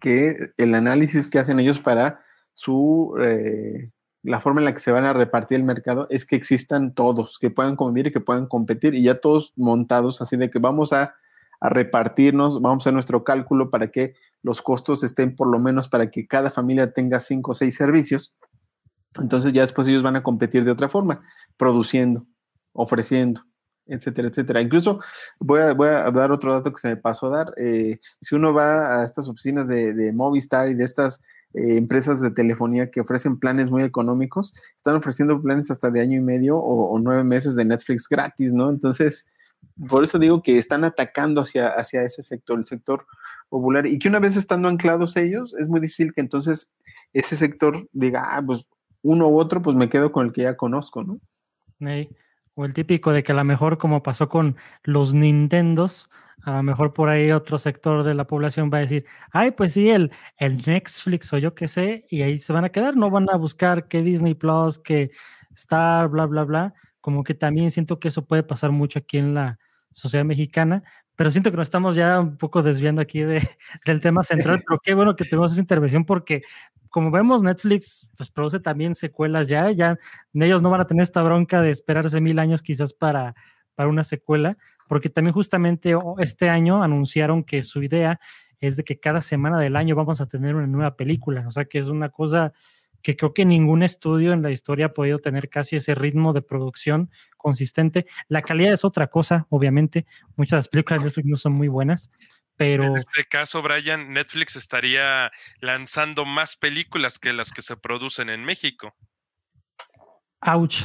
que 0.00 0.52
el 0.56 0.74
análisis 0.74 1.26
que 1.28 1.38
hacen 1.38 1.60
ellos 1.60 1.78
para 1.80 2.20
su, 2.52 3.14
la 4.22 4.40
forma 4.40 4.60
en 4.60 4.66
la 4.66 4.72
que 4.72 4.80
se 4.80 4.92
van 4.92 5.04
a 5.04 5.12
repartir 5.12 5.56
el 5.56 5.64
mercado 5.64 6.06
es 6.10 6.26
que 6.26 6.36
existan 6.36 6.94
todos, 6.94 7.38
que 7.38 7.50
puedan 7.50 7.74
convivir 7.74 8.08
y 8.08 8.12
que 8.12 8.20
puedan 8.20 8.46
competir 8.46 8.94
y 8.94 9.02
ya 9.02 9.20
todos 9.20 9.52
montados 9.56 10.20
así 10.20 10.36
de 10.36 10.50
que 10.50 10.58
vamos 10.58 10.92
a, 10.92 11.14
a 11.60 11.68
repartirnos, 11.68 12.60
vamos 12.60 12.82
a 12.82 12.84
hacer 12.84 12.92
nuestro 12.92 13.24
cálculo 13.24 13.70
para 13.70 13.90
que 13.90 14.14
los 14.44 14.60
costos 14.60 15.02
estén 15.02 15.34
por 15.34 15.48
lo 15.48 15.58
menos 15.58 15.88
para 15.88 16.10
que 16.10 16.26
cada 16.26 16.50
familia 16.50 16.92
tenga 16.92 17.18
cinco 17.18 17.52
o 17.52 17.54
seis 17.54 17.74
servicios. 17.74 18.36
Entonces 19.18 19.52
ya 19.54 19.62
después 19.62 19.88
ellos 19.88 20.02
van 20.02 20.16
a 20.16 20.22
competir 20.22 20.64
de 20.64 20.70
otra 20.70 20.90
forma, 20.90 21.22
produciendo, 21.56 22.26
ofreciendo, 22.74 23.40
etcétera, 23.86 24.28
etcétera. 24.28 24.60
Incluso 24.60 25.00
voy 25.40 25.60
a, 25.60 25.72
voy 25.72 25.88
a 25.88 26.10
dar 26.10 26.30
otro 26.30 26.52
dato 26.52 26.70
que 26.72 26.78
se 26.78 26.88
me 26.88 26.96
pasó 26.98 27.28
a 27.28 27.38
dar. 27.38 27.54
Eh, 27.56 28.00
si 28.20 28.34
uno 28.34 28.52
va 28.52 29.00
a 29.00 29.04
estas 29.04 29.28
oficinas 29.28 29.66
de, 29.66 30.12
Movistar 30.12 30.68
y 30.68 30.74
de 30.74 30.84
estas 30.84 31.22
eh, 31.54 31.78
empresas 31.78 32.20
de 32.20 32.30
telefonía 32.30 32.90
que 32.90 33.00
ofrecen 33.00 33.38
planes 33.38 33.70
muy 33.70 33.82
económicos, 33.82 34.52
están 34.76 34.96
ofreciendo 34.96 35.40
planes 35.40 35.70
hasta 35.70 35.90
de 35.90 36.02
año 36.02 36.18
y 36.18 36.22
medio 36.22 36.58
o 36.58 36.98
nueve 36.98 37.24
meses 37.24 37.56
de 37.56 37.64
Netflix 37.64 38.06
gratis, 38.10 38.52
¿no? 38.52 38.68
Entonces, 38.68 39.26
por 39.88 40.04
eso 40.04 40.18
digo 40.18 40.42
que 40.42 40.58
están 40.58 40.84
atacando 40.84 41.40
hacia, 41.40 41.68
hacia 41.68 42.02
ese 42.02 42.22
sector, 42.22 42.58
el 42.58 42.66
sector 42.66 43.06
popular, 43.48 43.86
y 43.86 43.98
que 43.98 44.08
una 44.08 44.18
vez 44.18 44.36
estando 44.36 44.68
anclados 44.68 45.16
ellos, 45.16 45.54
es 45.58 45.68
muy 45.68 45.80
difícil 45.80 46.12
que 46.14 46.20
entonces 46.20 46.72
ese 47.12 47.36
sector 47.36 47.88
diga, 47.92 48.36
ah, 48.36 48.42
pues 48.44 48.68
uno 49.02 49.28
u 49.28 49.38
otro, 49.38 49.62
pues 49.62 49.76
me 49.76 49.88
quedo 49.88 50.12
con 50.12 50.26
el 50.26 50.32
que 50.32 50.42
ya 50.42 50.56
conozco, 50.56 51.02
¿no? 51.02 51.18
O 52.54 52.64
el 52.64 52.74
típico 52.74 53.12
de 53.12 53.22
que 53.22 53.32
a 53.32 53.34
lo 53.34 53.44
mejor 53.44 53.78
como 53.78 54.02
pasó 54.02 54.28
con 54.28 54.56
los 54.84 55.12
Nintendos, 55.12 56.08
a 56.42 56.52
lo 56.52 56.62
mejor 56.62 56.92
por 56.92 57.08
ahí 57.08 57.32
otro 57.32 57.58
sector 57.58 58.04
de 58.04 58.14
la 58.14 58.26
población 58.26 58.70
va 58.72 58.78
a 58.78 58.82
decir, 58.82 59.06
ay, 59.32 59.52
pues 59.52 59.72
sí, 59.72 59.88
el, 59.88 60.12
el 60.36 60.58
Netflix 60.66 61.32
o 61.32 61.38
yo 61.38 61.54
qué 61.54 61.68
sé, 61.68 62.06
y 62.08 62.22
ahí 62.22 62.38
se 62.38 62.52
van 62.52 62.64
a 62.64 62.70
quedar, 62.70 62.96
no 62.96 63.10
van 63.10 63.28
a 63.30 63.36
buscar 63.36 63.88
que 63.88 64.02
Disney 64.02 64.34
Plus, 64.34 64.78
que 64.78 65.10
Star, 65.56 66.08
bla, 66.08 66.26
bla, 66.26 66.44
bla. 66.44 66.74
Como 67.04 67.22
que 67.22 67.34
también 67.34 67.70
siento 67.70 68.00
que 68.00 68.08
eso 68.08 68.24
puede 68.24 68.42
pasar 68.42 68.70
mucho 68.70 68.98
aquí 68.98 69.18
en 69.18 69.34
la 69.34 69.58
sociedad 69.92 70.24
mexicana, 70.24 70.82
pero 71.16 71.30
siento 71.30 71.50
que 71.50 71.58
nos 71.58 71.66
estamos 71.66 71.96
ya 71.96 72.18
un 72.18 72.38
poco 72.38 72.62
desviando 72.62 73.02
aquí 73.02 73.20
de, 73.20 73.46
del 73.84 74.00
tema 74.00 74.22
central, 74.22 74.64
pero 74.66 74.80
qué 74.82 74.94
bueno 74.94 75.14
que 75.14 75.26
tenemos 75.26 75.52
esa 75.52 75.60
intervención 75.60 76.06
porque 76.06 76.40
como 76.88 77.10
vemos, 77.10 77.42
Netflix 77.42 78.08
pues, 78.16 78.30
produce 78.30 78.58
también 78.58 78.94
secuelas 78.94 79.48
ya, 79.48 79.70
ya 79.70 79.98
ellos 80.32 80.62
no 80.62 80.70
van 80.70 80.80
a 80.80 80.86
tener 80.86 81.02
esta 81.02 81.22
bronca 81.22 81.60
de 81.60 81.68
esperarse 81.68 82.22
mil 82.22 82.38
años 82.38 82.62
quizás 82.62 82.94
para, 82.94 83.34
para 83.74 83.90
una 83.90 84.02
secuela, 84.02 84.56
porque 84.88 85.10
también 85.10 85.34
justamente 85.34 85.94
este 86.20 86.48
año 86.48 86.82
anunciaron 86.82 87.44
que 87.44 87.60
su 87.60 87.82
idea 87.82 88.18
es 88.60 88.78
de 88.78 88.84
que 88.84 88.98
cada 88.98 89.20
semana 89.20 89.60
del 89.60 89.76
año 89.76 89.94
vamos 89.94 90.22
a 90.22 90.26
tener 90.26 90.54
una 90.54 90.66
nueva 90.66 90.96
película, 90.96 91.44
o 91.46 91.50
sea 91.50 91.66
que 91.66 91.80
es 91.80 91.88
una 91.88 92.08
cosa 92.08 92.54
que 93.04 93.16
creo 93.16 93.34
que 93.34 93.44
ningún 93.44 93.82
estudio 93.82 94.32
en 94.32 94.42
la 94.42 94.50
historia 94.50 94.86
ha 94.86 94.94
podido 94.94 95.18
tener 95.18 95.50
casi 95.50 95.76
ese 95.76 95.94
ritmo 95.94 96.32
de 96.32 96.40
producción 96.42 97.10
consistente. 97.36 98.06
La 98.28 98.40
calidad 98.42 98.72
es 98.72 98.84
otra 98.84 99.08
cosa, 99.08 99.46
obviamente, 99.50 100.06
muchas 100.36 100.52
de 100.52 100.56
las 100.56 100.68
películas 100.68 101.00
de 101.00 101.04
Netflix 101.04 101.26
no 101.26 101.36
son 101.36 101.52
muy 101.52 101.68
buenas, 101.68 102.10
pero... 102.56 102.84
En 102.84 102.96
este 102.96 103.24
caso, 103.24 103.60
Brian, 103.60 104.12
Netflix 104.14 104.56
estaría 104.56 105.30
lanzando 105.60 106.24
más 106.24 106.56
películas 106.56 107.18
que 107.18 107.34
las 107.34 107.52
que 107.52 107.60
se 107.60 107.76
producen 107.76 108.30
en 108.30 108.42
México. 108.42 108.96
Ouch. 110.40 110.82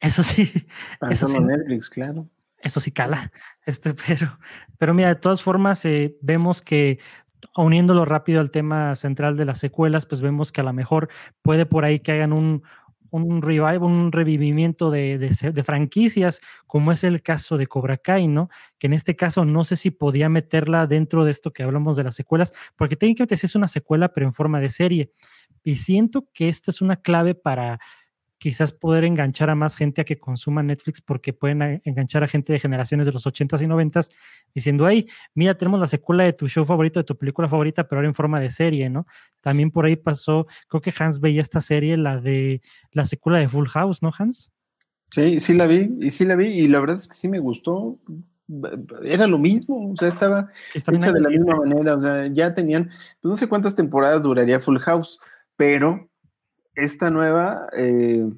Eso 0.00 0.22
sí. 0.22 0.50
Eso 1.10 1.26
sí. 1.26 1.38
Netflix, 1.38 1.90
claro 1.90 2.30
eso 2.60 2.80
sí 2.80 2.90
cala. 2.92 3.32
Este, 3.64 3.94
pero, 3.94 4.38
pero 4.78 4.94
mira, 4.94 5.08
de 5.08 5.20
todas 5.20 5.42
formas, 5.42 5.84
eh, 5.84 6.16
vemos 6.20 6.62
que 6.62 6.98
uniéndolo 7.56 8.04
rápido 8.04 8.40
al 8.40 8.50
tema 8.50 8.94
central 8.94 9.36
de 9.36 9.44
las 9.44 9.58
secuelas, 9.58 10.06
pues 10.06 10.20
vemos 10.20 10.52
que 10.52 10.60
a 10.60 10.64
lo 10.64 10.72
mejor 10.72 11.08
puede 11.42 11.66
por 11.66 11.84
ahí 11.84 12.00
que 12.00 12.12
hagan 12.12 12.32
un, 12.32 12.62
un 13.10 13.42
revive, 13.42 13.78
un 13.78 14.12
revivimiento 14.12 14.90
de, 14.90 15.18
de, 15.18 15.62
franquicias, 15.62 16.40
como 16.66 16.92
es 16.92 17.04
el 17.04 17.22
caso 17.22 17.56
de 17.56 17.66
Cobra 17.66 17.96
Kai, 17.96 18.28
¿no? 18.28 18.48
Que 18.78 18.86
en 18.86 18.92
este 18.92 19.16
caso 19.16 19.44
no 19.44 19.64
sé 19.64 19.76
si 19.76 19.90
podía 19.90 20.28
meterla 20.28 20.86
dentro 20.86 21.24
de 21.24 21.30
esto 21.30 21.52
que 21.52 21.62
hablamos 21.62 21.96
de 21.96 22.04
las 22.04 22.14
secuelas, 22.14 22.52
porque 22.76 22.96
técnicamente 22.96 23.34
es 23.34 23.54
una 23.54 23.68
secuela, 23.68 24.12
pero 24.12 24.26
en 24.26 24.32
forma 24.32 24.60
de 24.60 24.68
serie. 24.68 25.10
Y 25.62 25.76
siento 25.76 26.28
que 26.32 26.48
esta 26.48 26.70
es 26.70 26.80
una 26.82 26.96
clave 26.96 27.34
para 27.34 27.80
quizás 28.38 28.72
poder 28.72 29.04
enganchar 29.04 29.50
a 29.50 29.54
más 29.54 29.76
gente 29.76 30.00
a 30.00 30.04
que 30.04 30.18
consuma 30.18 30.62
Netflix 30.62 31.00
porque 31.00 31.32
pueden 31.32 31.82
enganchar 31.84 32.22
a 32.22 32.28
gente 32.28 32.52
de 32.52 32.58
generaciones 32.58 33.06
de 33.06 33.12
los 33.12 33.26
80s 33.26 33.62
y 33.62 33.66
90s 33.66 34.12
diciendo, 34.54 34.88
hey, 34.88 35.08
mira, 35.34 35.56
tenemos 35.56 35.80
la 35.80 35.86
secuela 35.86 36.24
de 36.24 36.32
tu 36.32 36.48
show 36.48 36.64
favorito, 36.64 37.00
de 37.00 37.04
tu 37.04 37.16
película 37.16 37.48
favorita, 37.48 37.86
pero 37.86 37.98
ahora 37.98 38.08
en 38.08 38.14
forma 38.14 38.40
de 38.40 38.50
serie, 38.50 38.88
¿no? 38.88 39.06
También 39.40 39.70
por 39.70 39.84
ahí 39.84 39.96
pasó, 39.96 40.46
creo 40.68 40.80
que 40.80 40.94
Hans 40.96 41.20
veía 41.20 41.42
esta 41.42 41.60
serie, 41.60 41.96
la 41.96 42.18
de 42.18 42.62
la 42.92 43.06
secuela 43.06 43.38
de 43.38 43.48
Full 43.48 43.68
House, 43.68 44.02
¿no, 44.02 44.12
Hans? 44.16 44.52
Sí, 45.10 45.40
sí 45.40 45.54
la 45.54 45.66
vi, 45.66 45.90
y 46.00 46.10
sí 46.10 46.24
la 46.24 46.36
vi, 46.36 46.46
y 46.46 46.68
la 46.68 46.80
verdad 46.80 46.96
es 46.96 47.08
que 47.08 47.14
sí 47.14 47.28
me 47.28 47.38
gustó. 47.38 47.98
Era 49.04 49.26
lo 49.26 49.38
mismo, 49.38 49.90
o 49.90 49.96
sea, 49.96 50.08
estaba 50.08 50.50
hecha 50.74 51.12
de 51.12 51.20
la 51.20 51.28
misma 51.28 51.56
manera, 51.56 51.96
o 51.96 52.00
sea, 52.00 52.26
ya 52.28 52.54
tenían, 52.54 52.90
pues 53.20 53.30
no 53.30 53.36
sé 53.36 53.46
cuántas 53.46 53.74
temporadas 53.74 54.22
duraría 54.22 54.60
Full 54.60 54.78
House, 54.78 55.18
pero 55.56 56.07
esta 56.78 57.10
nueva, 57.10 57.68
eh, 57.76 58.30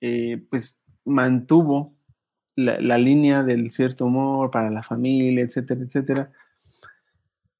eh, 0.00 0.44
pues 0.50 0.82
mantuvo 1.04 1.94
la, 2.56 2.98
línea 2.98 3.42
del 3.42 3.70
cierto 3.70 4.06
humor 4.06 4.50
para 4.50 4.70
la 4.70 4.82
familia, 4.82 5.44
etcétera, 5.44 5.82
etcétera. 5.82 6.32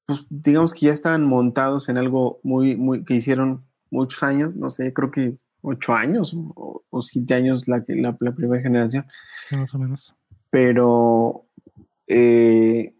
Pues 0.05 0.25
digamos 0.29 0.73
que 0.73 0.87
ya 0.87 0.93
estaban 0.93 1.23
montados 1.23 1.89
en 1.89 1.97
algo 1.97 2.39
muy, 2.43 2.75
muy, 2.75 3.03
que 3.03 3.15
hicieron 3.15 3.63
muchos 3.89 4.23
años, 4.23 4.55
no 4.55 4.69
sé, 4.69 4.93
creo 4.93 5.11
que 5.11 5.37
ocho 5.61 5.93
años 5.93 6.35
o, 6.55 7.01
siete 7.01 7.33
años 7.35 7.67
la, 7.67 7.83
la, 7.87 8.15
la, 8.19 8.31
primera 8.33 8.61
generación. 8.61 9.05
Más 9.51 9.73
o 9.73 9.79
menos. 9.79 10.13
Pero 10.49 11.45
eh, 12.07 12.93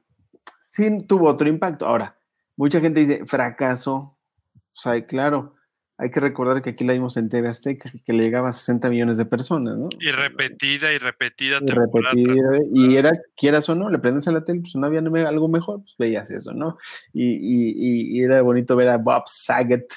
sí 0.60 1.04
tuvo 1.08 1.28
otro 1.28 1.50
impacto. 1.50 1.86
Ahora, 1.86 2.18
mucha 2.56 2.80
gente 2.80 3.02
dice 3.02 3.26
fracaso. 3.26 4.18
O 4.56 4.76
sea, 4.76 5.06
claro, 5.06 5.56
hay 5.98 6.10
que 6.10 6.20
recordar 6.20 6.62
que 6.62 6.72
aquí 6.72 6.84
la 6.84 6.94
vimos 6.94 7.18
en 7.18 7.30
TV 7.30 7.48
Azteca, 7.48 7.92
que 8.04 8.14
le 8.14 8.24
llegaba 8.24 8.50
a 8.50 8.54
60 8.54 8.90
millones 8.90 9.18
de 9.18 9.26
personas, 9.26 9.78
¿no? 9.78 9.90
Y 10.00 10.12
repetida 10.12 10.92
y 10.92 10.98
repetida. 10.98 11.60
Y 11.62 11.72
repetida, 11.72 12.60
y 12.74 12.96
era, 12.96 13.14
quieras 13.36 13.70
o 13.70 13.76
no, 13.76 13.90
le 13.90 14.00
prendes 14.00 14.28
a 14.28 14.32
la 14.32 14.44
tele, 14.44 14.62
pues 14.62 14.76
no 14.76 14.88
había 14.88 15.00
algo 15.28 15.48
mejor, 15.48 15.84
pues 15.84 15.96
veías 15.98 16.32
eso, 16.32 16.54
¿no? 16.54 16.78
Y, 17.14 18.18
y, 18.18 18.22
era 18.22 18.42
bonito 18.42 18.76
ver 18.76 18.90
a 18.90 18.98
Bob 18.98 19.24
Saget, 19.28 19.94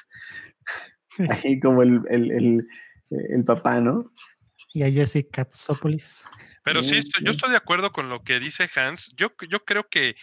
ahí 1.45 1.59
como 1.61 1.83
el, 1.83 2.01
el, 2.11 2.67
el, 3.11 3.45
papá, 3.45 3.81
¿no? 3.81 4.11
Y 4.75 4.83
a 4.83 4.91
Jesse 4.91 5.27
Katsopoulos. 5.31 6.25
Pero 6.63 6.83
sí, 6.83 7.01
yo 7.23 7.31
estoy 7.31 7.51
de 7.51 7.57
acuerdo 7.57 7.93
con 7.93 8.09
lo 8.09 8.23
que 8.23 8.41
dice 8.41 8.69
Hans. 8.75 9.15
Yo, 9.17 9.29
yo 9.49 9.65
creo 9.65 9.89
que 9.89 10.17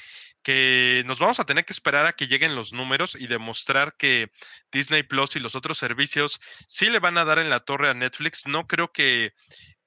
que 0.44 1.04
nos 1.06 1.20
vamos 1.20 1.40
a 1.40 1.46
tener 1.46 1.66
que 1.66 1.74
esperar 1.74 2.06
a 2.06 2.14
que 2.14 2.28
lleguen 2.28 2.56
los 2.56 2.74
números 2.74 3.16
y 3.20 3.28
demostrar 3.28 3.96
que 3.98 4.32
Disney 4.72 5.04
Plus 5.04 5.36
y 5.36 5.40
los 5.40 5.56
otros 5.56 5.78
servicios 5.78 6.40
sí 6.68 6.90
le 6.90 7.00
van 7.00 7.18
a 7.18 7.26
dar 7.26 7.40
en 7.40 7.50
la 7.50 7.62
torre 7.62 7.90
a 7.90 7.94
Netflix. 7.94 8.46
No 8.46 8.68
creo 8.68 8.92
que, 8.92 9.34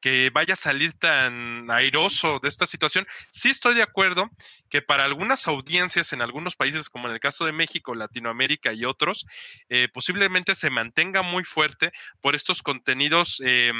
que 0.00 0.30
vaya 0.32 0.54
a 0.54 0.56
salir 0.56 0.94
tan 0.94 1.70
airoso 1.70 2.38
de 2.42 2.48
esta 2.48 2.66
situación. 2.66 3.06
Sí 3.28 3.50
estoy 3.50 3.74
de 3.74 3.82
acuerdo 3.82 4.30
que 4.70 4.80
para 4.80 5.04
algunas 5.04 5.46
audiencias 5.46 6.12
en 6.12 6.22
algunos 6.22 6.56
países, 6.56 6.88
como 6.88 7.08
en 7.08 7.14
el 7.14 7.20
caso 7.20 7.44
de 7.44 7.52
México, 7.52 7.94
Latinoamérica 7.94 8.72
y 8.72 8.84
otros, 8.84 9.26
eh, 9.68 9.88
posiblemente 9.92 10.54
se 10.54 10.70
mantenga 10.70 11.22
muy 11.22 11.44
fuerte 11.44 11.90
por 12.20 12.34
estos 12.34 12.62
contenidos. 12.62 13.42
Eh, 13.44 13.72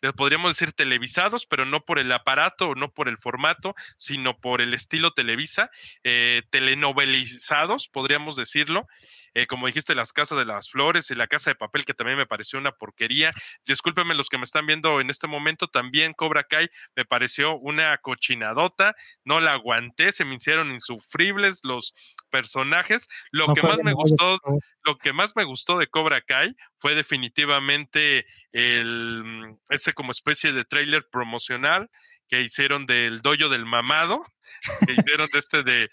les 0.00 0.12
podríamos 0.12 0.50
decir 0.50 0.72
televisados, 0.72 1.46
pero 1.46 1.64
no 1.64 1.84
por 1.84 1.98
el 1.98 2.10
aparato 2.12 2.68
o 2.70 2.74
no 2.74 2.92
por 2.92 3.08
el 3.08 3.18
formato, 3.18 3.74
sino 3.96 4.38
por 4.38 4.60
el 4.60 4.74
estilo 4.74 5.12
Televisa, 5.12 5.70
eh, 6.04 6.42
telenovelizados, 6.50 7.88
podríamos 7.88 8.36
decirlo. 8.36 8.86
Eh, 9.34 9.46
como 9.46 9.66
dijiste, 9.66 9.94
las 9.94 10.12
casas 10.12 10.38
de 10.38 10.44
las 10.44 10.70
flores 10.70 11.10
y 11.10 11.14
la 11.14 11.26
casa 11.26 11.50
de 11.50 11.54
papel, 11.54 11.84
que 11.84 11.94
también 11.94 12.18
me 12.18 12.26
pareció 12.26 12.58
una 12.58 12.72
porquería. 12.72 13.32
Discúlpenme 13.66 14.14
los 14.14 14.28
que 14.28 14.38
me 14.38 14.44
están 14.44 14.66
viendo 14.66 15.00
en 15.00 15.10
este 15.10 15.26
momento, 15.26 15.68
también 15.68 16.12
Cobra 16.12 16.44
Kai 16.44 16.68
me 16.96 17.04
pareció 17.04 17.56
una 17.56 17.96
cochinadota, 17.98 18.94
no 19.24 19.40
la 19.40 19.52
aguanté, 19.52 20.12
se 20.12 20.24
me 20.24 20.34
hicieron 20.34 20.72
insufribles 20.72 21.60
los 21.62 21.94
personajes. 22.30 23.08
Lo 23.30 23.52
que 23.54 23.62
más 23.62 23.78
me 23.84 23.92
gustó, 23.92 24.40
lo 24.82 24.98
que 24.98 25.12
más 25.12 25.36
me 25.36 25.44
gustó 25.44 25.78
de 25.78 25.86
Cobra 25.86 26.20
Kai 26.22 26.54
fue 26.78 26.94
definitivamente 26.94 28.24
el, 28.52 29.56
ese 29.68 29.92
como 29.92 30.12
especie 30.12 30.52
de 30.52 30.64
trailer 30.64 31.08
promocional 31.10 31.90
que 32.28 32.42
hicieron 32.42 32.86
del 32.86 33.20
doyo 33.20 33.48
del 33.48 33.66
mamado, 33.66 34.22
que 34.86 34.92
hicieron 34.92 35.28
de 35.32 35.38
este 35.38 35.62
de 35.62 35.88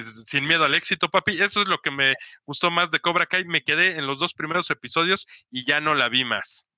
Sin 0.00 0.46
miedo 0.46 0.64
al 0.64 0.74
éxito, 0.74 1.08
papi. 1.08 1.40
Eso 1.40 1.62
es 1.62 1.68
lo 1.68 1.78
que 1.78 1.90
me 1.90 2.14
gustó 2.46 2.70
más 2.70 2.90
de 2.90 3.00
Cobra 3.00 3.26
Kai. 3.26 3.44
Me 3.44 3.62
quedé 3.62 3.98
en 3.98 4.06
los 4.06 4.18
dos 4.18 4.34
primeros 4.34 4.70
episodios 4.70 5.26
y 5.50 5.64
ya 5.64 5.80
no 5.80 5.94
la 5.94 6.08
vi 6.08 6.24
más. 6.24 6.68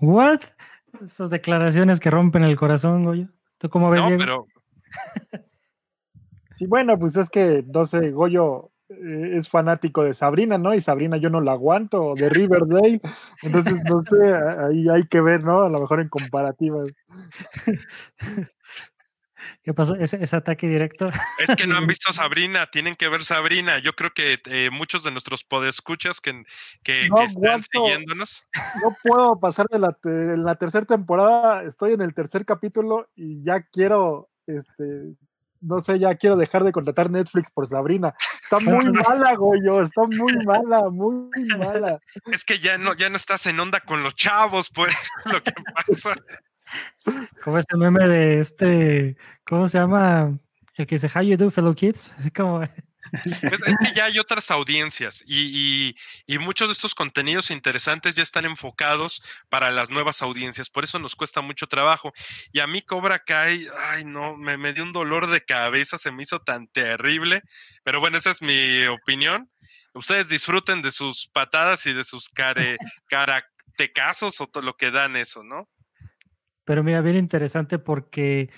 ¿What? 0.00 0.40
Esas 1.02 1.30
declaraciones 1.30 2.00
que 2.00 2.10
rompen 2.10 2.44
el 2.44 2.56
corazón, 2.56 3.04
Goyo. 3.04 3.28
¿Tú 3.58 3.68
cómo 3.68 3.90
ves? 3.90 4.00
No, 4.00 4.16
pero. 4.16 4.46
sí, 6.54 6.66
bueno, 6.66 6.98
pues 6.98 7.16
es 7.16 7.30
que, 7.30 7.64
no 7.66 7.84
sé, 7.84 8.10
Goyo 8.10 8.73
eh, 8.88 9.36
es 9.36 9.48
fanático 9.48 10.04
de 10.04 10.14
Sabrina, 10.14 10.58
¿no? 10.58 10.74
Y 10.74 10.80
Sabrina 10.80 11.16
yo 11.16 11.30
no 11.30 11.40
la 11.40 11.52
aguanto, 11.52 12.14
de 12.16 12.28
Riverdale. 12.28 13.00
Entonces, 13.42 13.74
no 13.84 14.02
sé, 14.02 14.34
ahí 14.64 14.88
hay 14.88 15.06
que 15.06 15.20
ver, 15.20 15.42
¿no? 15.44 15.62
A 15.62 15.68
lo 15.68 15.80
mejor 15.80 16.00
en 16.00 16.08
comparativas. 16.08 16.92
¿Qué 19.62 19.72
pasó? 19.72 19.94
¿Ese, 19.94 20.36
ataque 20.36 20.68
directo? 20.68 21.08
Es 21.38 21.56
que 21.56 21.66
no 21.66 21.78
han 21.78 21.86
visto 21.86 22.12
Sabrina, 22.12 22.66
tienen 22.66 22.96
que 22.96 23.08
ver 23.08 23.24
Sabrina. 23.24 23.78
Yo 23.78 23.94
creo 23.94 24.10
que 24.12 24.38
eh, 24.46 24.68
muchos 24.70 25.02
de 25.02 25.10
nuestros 25.10 25.42
podescuchas 25.42 26.20
que, 26.20 26.44
que, 26.82 27.08
que 27.14 27.24
están 27.24 27.62
siguiéndonos. 27.62 28.46
No 28.82 28.94
puedo 29.02 29.40
pasar 29.40 29.66
de 29.68 29.78
la, 29.78 29.96
la 30.02 30.56
tercera 30.56 30.84
temporada, 30.84 31.62
estoy 31.64 31.94
en 31.94 32.02
el 32.02 32.12
tercer 32.12 32.44
capítulo 32.44 33.08
y 33.16 33.42
ya 33.42 33.62
quiero 33.62 34.28
este, 34.46 35.14
no 35.64 35.80
sé, 35.80 35.98
ya 35.98 36.14
quiero 36.14 36.36
dejar 36.36 36.64
de 36.64 36.72
contratar 36.72 37.10
Netflix 37.10 37.50
por 37.50 37.66
Sabrina. 37.66 38.14
Está 38.42 38.58
muy 38.58 38.84
mala, 39.08 39.34
Goyo, 39.34 39.80
está 39.80 40.02
muy 40.02 40.34
mala, 40.44 40.90
muy 40.90 41.30
mala. 41.58 42.00
Es 42.30 42.44
que 42.44 42.58
ya 42.58 42.78
no, 42.78 42.94
ya 42.94 43.10
no 43.10 43.16
estás 43.16 43.46
en 43.46 43.58
onda 43.58 43.80
con 43.80 44.02
los 44.02 44.14
chavos, 44.14 44.70
pues, 44.70 44.94
lo 45.24 45.42
que 45.42 45.52
pasa. 45.52 46.14
Como 47.42 47.58
este 47.58 47.76
meme 47.76 48.06
de 48.06 48.40
este, 48.40 49.16
¿cómo 49.44 49.68
se 49.68 49.78
llama? 49.78 50.38
El 50.76 50.86
que 50.86 50.96
dice, 50.96 51.10
How 51.14 51.22
you 51.22 51.36
do, 51.36 51.50
fellow 51.50 51.74
kids? 51.74 52.14
Así 52.18 52.30
como... 52.30 52.62
Es, 53.42 53.60
que 53.62 53.94
ya 53.94 54.06
hay 54.06 54.18
otras 54.18 54.50
audiencias 54.50 55.22
y, 55.26 55.94
muchos 56.40 56.68
de 56.68 56.72
estos 56.72 56.94
contenidos 56.94 57.50
interesantes 57.50 58.14
ya 58.14 58.22
están 58.22 58.44
enfocados 58.44 59.22
para 59.48 59.70
las 59.70 59.88
nuevas 59.88 60.20
audiencias, 60.22 60.68
por 60.68 60.84
eso 60.84 60.98
nos 60.98 61.16
cuesta 61.16 61.40
mucho 61.40 61.66
trabajo. 61.66 62.12
Y 62.52 62.60
a 62.60 62.66
mí 62.66 62.82
Cobra 62.82 63.20
Kai, 63.20 63.66
ay 63.90 64.04
no, 64.04 64.36
me, 64.36 64.58
me 64.58 64.72
dio 64.72 64.84
un 64.84 64.92
dolor 64.92 65.28
de 65.28 65.44
cabeza, 65.44 65.96
se 65.96 66.12
me 66.12 66.22
hizo 66.22 66.40
tan 66.40 66.66
terrible, 66.68 67.42
pero 67.82 68.00
bueno, 68.00 68.18
esa 68.18 68.30
es 68.30 68.42
mi 68.42 68.86
opinión. 68.86 69.50
Ustedes 69.94 70.28
disfruten 70.28 70.82
de 70.82 70.90
sus 70.90 71.28
patadas 71.28 71.86
y 71.86 71.92
de 71.92 72.04
sus 72.04 72.28
care, 72.28 72.76
o 74.40 74.46
todo 74.46 74.62
lo 74.62 74.76
que 74.76 74.90
dan 74.90 75.16
eso, 75.16 75.42
¿no? 75.42 75.68
Pero 76.64 76.82
mira, 76.82 77.00
bien 77.00 77.16
interesante 77.16 77.78
porque 77.78 78.50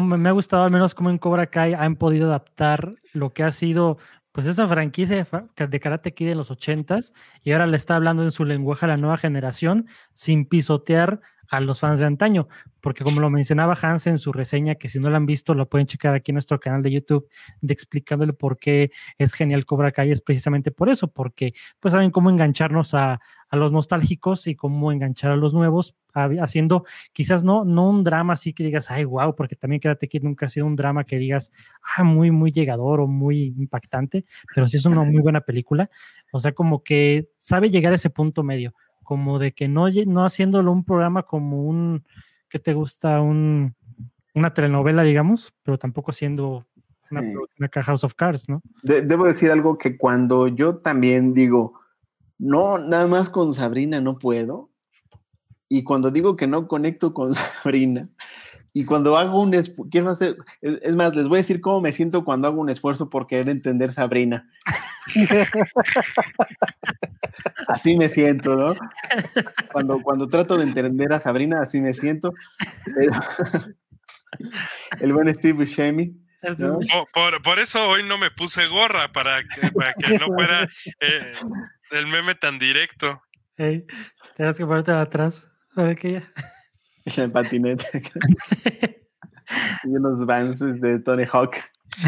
me 0.00 0.28
ha 0.28 0.32
gustado 0.32 0.64
al 0.64 0.72
menos 0.72 0.94
como 0.94 1.10
en 1.10 1.18
Cobra 1.18 1.46
Kai 1.46 1.74
han 1.74 1.96
podido 1.96 2.26
adaptar 2.26 2.96
lo 3.12 3.32
que 3.32 3.42
ha 3.42 3.52
sido 3.52 3.98
pues 4.32 4.46
esa 4.46 4.68
franquicia 4.68 5.26
de 5.56 5.80
Karate 5.80 6.12
Kid 6.12 6.28
de 6.28 6.34
los 6.34 6.50
ochentas 6.50 7.14
y 7.42 7.52
ahora 7.52 7.66
le 7.66 7.76
está 7.78 7.96
hablando 7.96 8.22
en 8.22 8.30
su 8.30 8.44
lenguaje 8.44 8.84
a 8.84 8.88
la 8.88 8.98
nueva 8.98 9.16
generación 9.16 9.86
sin 10.12 10.44
pisotear 10.44 11.22
a 11.48 11.60
los 11.60 11.80
fans 11.80 11.98
de 11.98 12.04
antaño, 12.04 12.48
porque 12.80 13.04
como 13.04 13.20
lo 13.20 13.30
mencionaba 13.30 13.76
Hans 13.80 14.06
en 14.06 14.18
su 14.18 14.32
reseña, 14.32 14.76
que 14.76 14.88
si 14.88 14.98
no 14.98 15.10
lo 15.10 15.16
han 15.16 15.26
visto, 15.26 15.54
lo 15.54 15.68
pueden 15.68 15.86
checar 15.86 16.14
aquí 16.14 16.30
en 16.30 16.34
nuestro 16.34 16.60
canal 16.60 16.82
de 16.82 16.92
YouTube, 16.92 17.28
de 17.60 17.72
explicándole 17.72 18.32
por 18.32 18.58
qué 18.58 18.90
es 19.18 19.32
genial 19.34 19.64
Cobra 19.64 19.92
Kai, 19.92 20.10
es 20.10 20.20
precisamente 20.20 20.70
por 20.70 20.88
eso, 20.88 21.08
porque 21.08 21.52
pues 21.80 21.92
saben 21.92 22.10
cómo 22.10 22.30
engancharnos 22.30 22.94
a, 22.94 23.20
a 23.48 23.56
los 23.56 23.72
nostálgicos 23.72 24.46
y 24.46 24.54
cómo 24.54 24.92
enganchar 24.92 25.32
a 25.32 25.36
los 25.36 25.54
nuevos, 25.54 25.96
haciendo 26.40 26.84
quizás 27.12 27.44
no, 27.44 27.64
no 27.64 27.88
un 27.88 28.02
drama 28.02 28.32
así 28.32 28.52
que 28.52 28.64
digas, 28.64 28.90
ay, 28.90 29.04
wow, 29.04 29.34
porque 29.34 29.56
también 29.56 29.80
quédate 29.80 30.08
que 30.08 30.20
nunca 30.20 30.46
ha 30.46 30.48
sido 30.48 30.66
un 30.66 30.76
drama 30.76 31.04
que 31.04 31.18
digas, 31.18 31.50
ah, 31.96 32.04
muy, 32.04 32.30
muy 32.30 32.52
llegador 32.52 33.00
o 33.00 33.06
muy 33.06 33.54
impactante, 33.58 34.24
pero 34.54 34.66
sí 34.68 34.78
es 34.78 34.86
una 34.86 35.02
muy 35.02 35.20
buena 35.20 35.42
película, 35.42 35.90
o 36.32 36.40
sea, 36.40 36.52
como 36.52 36.82
que 36.82 37.28
sabe 37.38 37.70
llegar 37.70 37.92
a 37.92 37.96
ese 37.96 38.10
punto 38.10 38.42
medio 38.42 38.74
como 39.06 39.38
de 39.38 39.52
que 39.52 39.68
no, 39.68 39.86
no 39.88 40.26
haciéndolo 40.26 40.70
un 40.70 40.84
programa 40.84 41.22
como 41.22 41.62
un, 41.64 42.04
que 42.50 42.58
te 42.58 42.74
gusta? 42.74 43.22
Un, 43.22 43.74
una 44.34 44.52
telenovela, 44.52 45.02
digamos, 45.02 45.54
pero 45.62 45.78
tampoco 45.78 46.10
haciendo 46.10 46.66
una, 47.10 47.22
una 47.58 47.82
House 47.82 48.04
of 48.04 48.14
Cards, 48.14 48.48
¿no? 48.48 48.60
debo 48.82 49.24
decir 49.26 49.50
algo 49.50 49.78
que 49.78 49.96
cuando 49.96 50.48
yo 50.48 50.78
también 50.78 51.32
digo, 51.32 51.80
no, 52.38 52.76
nada 52.78 53.06
más 53.06 53.30
con 53.30 53.54
Sabrina 53.54 54.00
no 54.00 54.18
puedo, 54.18 54.70
y 55.68 55.84
cuando 55.84 56.10
digo 56.10 56.36
que 56.36 56.46
no 56.46 56.68
conecto 56.68 57.14
con 57.14 57.34
Sabrina, 57.62 58.10
y 58.74 58.84
cuando 58.84 59.16
hago 59.16 59.40
un 59.40 59.52
quiero 59.90 60.10
hacer, 60.10 60.36
es, 60.60 60.94
más, 60.94 61.16
les 61.16 61.28
voy 61.28 61.36
a 61.36 61.40
decir 61.40 61.62
cómo 61.62 61.80
me 61.80 61.92
siento 61.92 62.24
cuando 62.24 62.46
hago 62.46 62.60
un 62.60 62.68
esfuerzo 62.68 63.08
por 63.08 63.26
querer 63.26 63.48
entender 63.48 63.90
Sabrina. 63.90 64.50
así 67.68 67.96
me 67.96 68.08
siento, 68.08 68.56
¿no? 68.56 68.74
Cuando, 69.72 70.02
cuando 70.02 70.28
trato 70.28 70.56
de 70.56 70.64
entender 70.64 71.12
a 71.12 71.20
Sabrina, 71.20 71.60
así 71.60 71.80
me 71.80 71.94
siento. 71.94 72.32
el 75.00 75.12
buen 75.12 75.32
Steve 75.34 75.54
Buscemi. 75.54 76.14
Por, 77.42 77.58
eso 77.58 77.88
hoy 77.88 78.02
no 78.04 78.18
me 78.18 78.30
puse 78.30 78.66
gorra, 78.66 79.10
para 79.10 79.42
que, 79.42 79.72
para 79.72 79.94
que 79.94 80.18
no 80.18 80.26
fuera 80.26 80.68
eh, 81.00 81.32
el 81.90 82.06
meme 82.06 82.34
tan 82.34 82.58
directo. 82.58 83.22
Hey, 83.56 83.86
tienes 84.36 84.56
que 84.56 84.66
ponerte 84.66 84.92
atrás. 84.92 85.48
Para 85.74 85.94
que 85.94 86.12
ya. 86.12 86.32
En 87.16 87.30
patineta. 87.30 87.84
y 89.84 89.88
unos 89.90 90.26
vans 90.26 90.58
de 90.58 90.98
Tony 90.98 91.22
Hawk. 91.32 91.56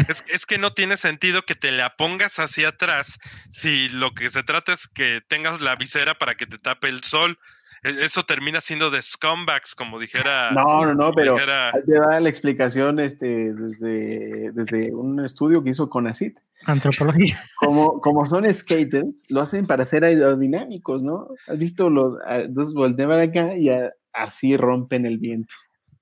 Es, 0.07 0.45
que 0.45 0.57
no 0.57 0.71
tiene 0.73 0.97
sentido 0.97 1.43
que 1.43 1.55
te 1.55 1.71
la 1.71 1.95
pongas 1.95 2.39
hacia 2.39 2.69
atrás 2.69 3.19
si 3.49 3.89
lo 3.89 4.13
que 4.13 4.29
se 4.29 4.43
trata 4.43 4.73
es 4.73 4.87
que 4.87 5.21
tengas 5.27 5.61
la 5.61 5.75
visera 5.75 6.17
para 6.17 6.35
que 6.35 6.45
te 6.45 6.57
tape 6.57 6.89
el 6.89 7.03
sol. 7.03 7.39
E, 7.83 8.05
eso 8.05 8.23
termina 8.23 8.61
siendo 8.61 8.91
de 8.91 9.01
scumbags, 9.01 9.75
como 9.75 9.99
dijera. 9.99 10.51
No, 10.51 10.85
no, 10.85 10.93
no, 10.93 11.11
pero 11.13 11.35
te 11.35 11.93
da 11.93 12.19
la 12.19 12.29
explicación 12.29 12.99
este, 12.99 13.53
desde, 13.53 14.51
desde 14.51 14.93
un 14.93 15.23
estudio 15.23 15.63
que 15.63 15.71
hizo 15.71 15.89
con 15.89 16.07
Acid. 16.07 16.33
Antropología. 16.65 17.41
Como, 17.55 18.01
como 18.01 18.25
son 18.25 18.53
skaters, 18.53 19.25
lo 19.29 19.39
hacen 19.39 19.65
para 19.65 19.85
ser 19.85 20.03
aerodinámicos, 20.03 21.03
¿no? 21.03 21.29
¿Has 21.47 21.57
visto 21.57 21.89
los 21.89 22.17
dos 22.49 22.73
voltean 22.73 23.11
acá 23.11 23.55
y 23.55 23.69
así 24.13 24.57
rompen 24.57 25.05
el 25.05 25.17
viento. 25.17 25.53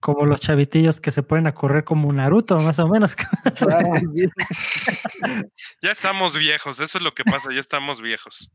Como 0.07 0.25
los 0.25 0.39
chavitillos 0.39 1.01
que 1.01 1.11
se 1.11 1.21
ponen 1.21 1.47
a 1.47 1.53
correr 1.53 1.83
como 1.83 2.07
un 2.07 2.15
Naruto, 2.15 2.57
más 2.59 2.79
o 2.79 2.87
menos. 2.87 3.17
ya 5.81 5.91
estamos 5.91 6.37
viejos, 6.37 6.79
eso 6.79 6.97
es 6.97 7.03
lo 7.03 7.13
que 7.13 7.25
pasa, 7.25 7.49
ya 7.53 7.59
estamos 7.59 8.01
viejos. 8.01 8.49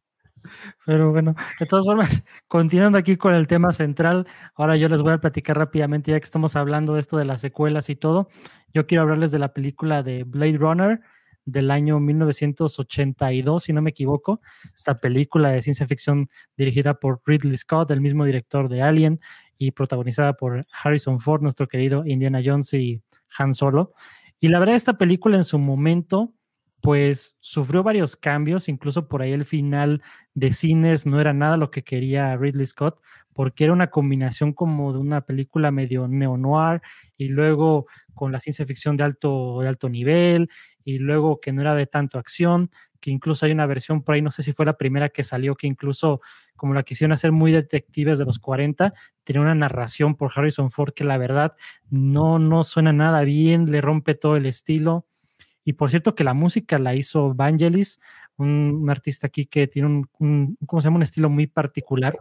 Pero 0.87 1.11
bueno, 1.11 1.35
de 1.61 1.67
todas 1.67 1.85
formas, 1.85 2.25
continuando 2.49 2.97
aquí 2.97 3.19
con 3.19 3.35
el 3.35 3.49
tema 3.49 3.71
central, 3.73 4.27
ahora 4.55 4.77
yo 4.79 4.89
les 4.89 5.03
voy 5.03 5.13
a 5.13 5.19
platicar 5.19 5.59
rápidamente, 5.59 6.13
ya 6.13 6.19
que 6.19 6.25
estamos 6.25 6.57
hablando 6.57 6.95
de 6.95 7.01
esto 7.01 7.19
de 7.19 7.27
las 7.27 7.43
secuelas 7.43 7.91
y 7.91 7.97
todo, 7.97 8.31
yo 8.73 8.87
quiero 8.87 9.03
hablarles 9.03 9.31
de 9.31 9.39
la 9.39 9.53
película 9.53 10.03
de 10.03 10.25
Blade 10.25 10.57
Runner 10.57 11.01
del 11.45 11.71
año 11.71 12.01
1982, 12.01 13.65
si 13.65 13.75
no 13.75 13.83
me 13.83 13.91
equivoco, 13.91 14.41
esta 14.75 15.01
película 15.01 15.51
de 15.51 15.61
ciencia 15.61 15.87
ficción 15.87 16.31
dirigida 16.57 16.95
por 16.95 17.21
Ridley 17.27 17.59
Scott, 17.59 17.91
el 17.91 18.01
mismo 18.01 18.25
director 18.25 18.71
de 18.71 18.81
Alien, 18.81 19.21
y 19.67 19.71
protagonizada 19.71 20.33
por 20.33 20.67
Harrison 20.83 21.21
Ford, 21.21 21.41
nuestro 21.41 21.69
querido 21.69 22.05
Indiana 22.05 22.41
Jones 22.45 22.75
y 22.75 23.01
Han 23.39 23.55
Solo. 23.55 23.93
Y 24.41 24.49
la 24.49 24.59
verdad, 24.59 24.75
esta 24.75 24.99
película 24.99 25.37
en 25.37 25.45
su 25.45 25.57
momento, 25.61 26.35
pues 26.81 27.37
sufrió 27.39 27.85
varios 27.85 28.17
cambios, 28.17 28.69
incluso 28.69 29.07
por 29.07 29.23
ahí 29.23 29.31
el 29.31 29.45
final 29.45 30.03
de 30.35 30.51
cines 30.51 31.07
no 31.07 31.21
era 31.21 31.33
nada 31.33 31.57
lo 31.57 31.71
que 31.71 31.85
quería 31.85 32.37
Ridley 32.37 32.67
Scott, 32.67 33.01
porque 33.33 33.63
era 33.63 33.73
una 33.73 33.89
combinación 33.89 34.53
como 34.53 34.93
de 34.93 34.99
una 34.99 35.21
película 35.21 35.71
medio 35.71 36.09
neo-noir 36.09 36.83
y 37.17 37.29
luego 37.29 37.87
con 38.15 38.33
la 38.33 38.41
ciencia 38.41 38.67
ficción 38.67 38.97
de 38.97 39.05
alto, 39.05 39.61
de 39.61 39.69
alto 39.69 39.89
nivel 39.89 40.49
y 40.85 40.99
luego 40.99 41.39
que 41.39 41.53
no 41.53 41.61
era 41.61 41.77
de 41.77 41.87
tanto 41.87 42.19
acción, 42.19 42.69
que 43.03 43.11
incluso 43.11 43.45
hay 43.45 43.53
una 43.53 43.67
versión 43.67 44.03
por 44.03 44.15
ahí, 44.15 44.23
no 44.23 44.31
sé 44.31 44.45
si 44.45 44.53
fue 44.53 44.65
la 44.65 44.79
primera 44.79 45.09
que 45.09 45.25
salió, 45.25 45.57
que 45.57 45.67
incluso 45.67 46.21
como 46.57 46.73
la 46.73 46.85
quisieron 46.85 47.13
hacer 47.13 47.33
muy 47.33 47.51
detectives 47.51 48.19
de 48.19 48.25
los 48.25 48.39
40, 48.39 48.95
tiene 49.25 49.41
una 49.41 49.57
narración 49.57 50.15
por 50.15 50.31
Harrison 50.35 50.71
Ford 50.71 50.95
que 50.95 51.03
la 51.03 51.19
verdad 51.19 51.55
no, 51.91 52.39
no 52.39 52.63
suena 52.63 52.93
nada 52.93 53.23
bien, 53.23 53.71
le 53.71 53.81
rompe 53.81 54.15
todo 54.15 54.37
el 54.37 54.47
estilo. 54.47 55.05
Y 55.65 55.75
por 55.75 55.91
cierto 55.91 56.15
que 56.15 56.23
la 56.23 56.33
música 56.33 56.79
la 56.79 56.95
hizo 56.95 57.35
Vangelis, 57.35 58.01
un, 58.37 58.87
artista 58.89 59.27
aquí 59.27 59.47
que 59.47 59.67
tiene 59.67 60.07
un, 60.19 60.57
¿cómo 60.67 60.81
se 60.81 60.87
llama? 60.87 60.97
un 60.97 61.03
estilo 61.03 61.29
muy 61.29 61.49
particular. 61.49 62.17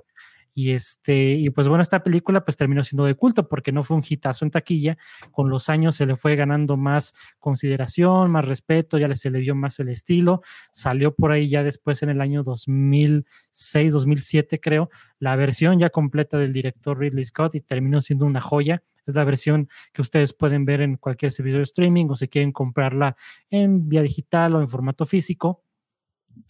Y 0.54 0.72
este, 0.72 1.32
y 1.34 1.49
pues 1.49 1.68
bueno, 1.68 1.82
esta 1.82 2.04
película 2.04 2.43
pues 2.43 2.58
terminó 2.58 2.84
siendo 2.84 3.06
de 3.06 3.16
culto 3.16 3.47
porque 3.47 3.72
no 3.72 3.84
fue 3.84 3.97
un 3.97 4.04
hitazo 4.08 4.45
en 4.45 4.52
taquilla. 4.52 4.97
Con 5.32 5.49
los 5.49 5.70
años 5.70 5.95
se 5.95 6.06
le 6.06 6.16
fue 6.16 6.36
ganando 6.36 6.78
más 6.78 7.14
consideración, 7.39 8.32
más 8.32 8.45
respeto, 8.45 8.97
ya 8.97 9.14
se 9.16 9.30
le 9.30 9.39
dio 9.39 9.56
más 9.56 9.80
el 9.80 9.89
estilo. 9.89 10.41
Salió 10.72 11.16
por 11.16 11.32
ahí 11.32 11.49
ya 11.49 11.64
después 11.64 12.04
en 12.04 12.10
el 12.10 12.22
año 12.22 12.43
2006, 12.43 13.93
2007 13.93 14.60
creo, 14.60 14.89
la 15.20 15.36
versión 15.36 15.80
ya 15.80 15.89
completa 15.89 16.38
del 16.38 16.54
director 16.54 16.97
Ridley 16.99 17.26
Scott 17.26 17.56
y 17.56 17.62
terminó 17.62 18.02
siendo 18.02 18.26
una 18.26 18.41
joya. 18.41 18.84
Es 19.06 19.16
la 19.16 19.24
versión 19.24 19.68
que 19.93 20.02
ustedes 20.02 20.34
pueden 20.34 20.66
ver 20.66 20.82
en 20.82 20.97
cualquier 20.97 21.32
servicio 21.32 21.58
de 21.58 21.64
streaming 21.64 22.08
o 22.10 22.16
si 22.16 22.28
quieren 22.28 22.52
comprarla 22.52 23.16
en 23.49 23.89
vía 23.89 24.02
digital 24.02 24.56
o 24.56 24.62
en 24.62 24.68
formato 24.68 25.06
físico 25.06 25.64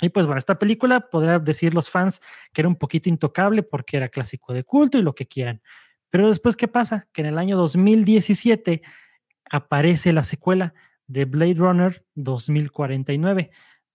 y 0.02 0.10
pues 0.10 0.26
bueno, 0.26 0.40
esta 0.40 0.58
película 0.58 1.10
podría 1.10 1.40
decir 1.40 1.74
los 1.74 1.90
fans 1.90 2.22
que 2.54 2.62
era 2.62 2.68
un 2.68 2.76
poquito 2.76 3.10
intocable 3.10 3.64
porque 3.64 3.98
era 3.98 4.10
clásico 4.10 4.54
de 4.54 4.64
culto 4.64 4.98
y 4.98 5.04
lo 5.04 5.14
que 5.14 5.28
quieran. 5.28 5.62
Pero 6.10 6.28
después, 6.28 6.58
¿qué 6.58 6.68
pasa? 6.68 7.08
Que 7.14 7.22
en 7.22 7.28
el 7.28 7.38
año 7.38 7.56
2017 7.58 8.82
aparece 9.50 10.14
la 10.14 10.24
secuela 10.24 10.74
de 11.08 11.26
Blade 11.26 11.56
Runner 11.56 12.06
2049, 12.16 13.52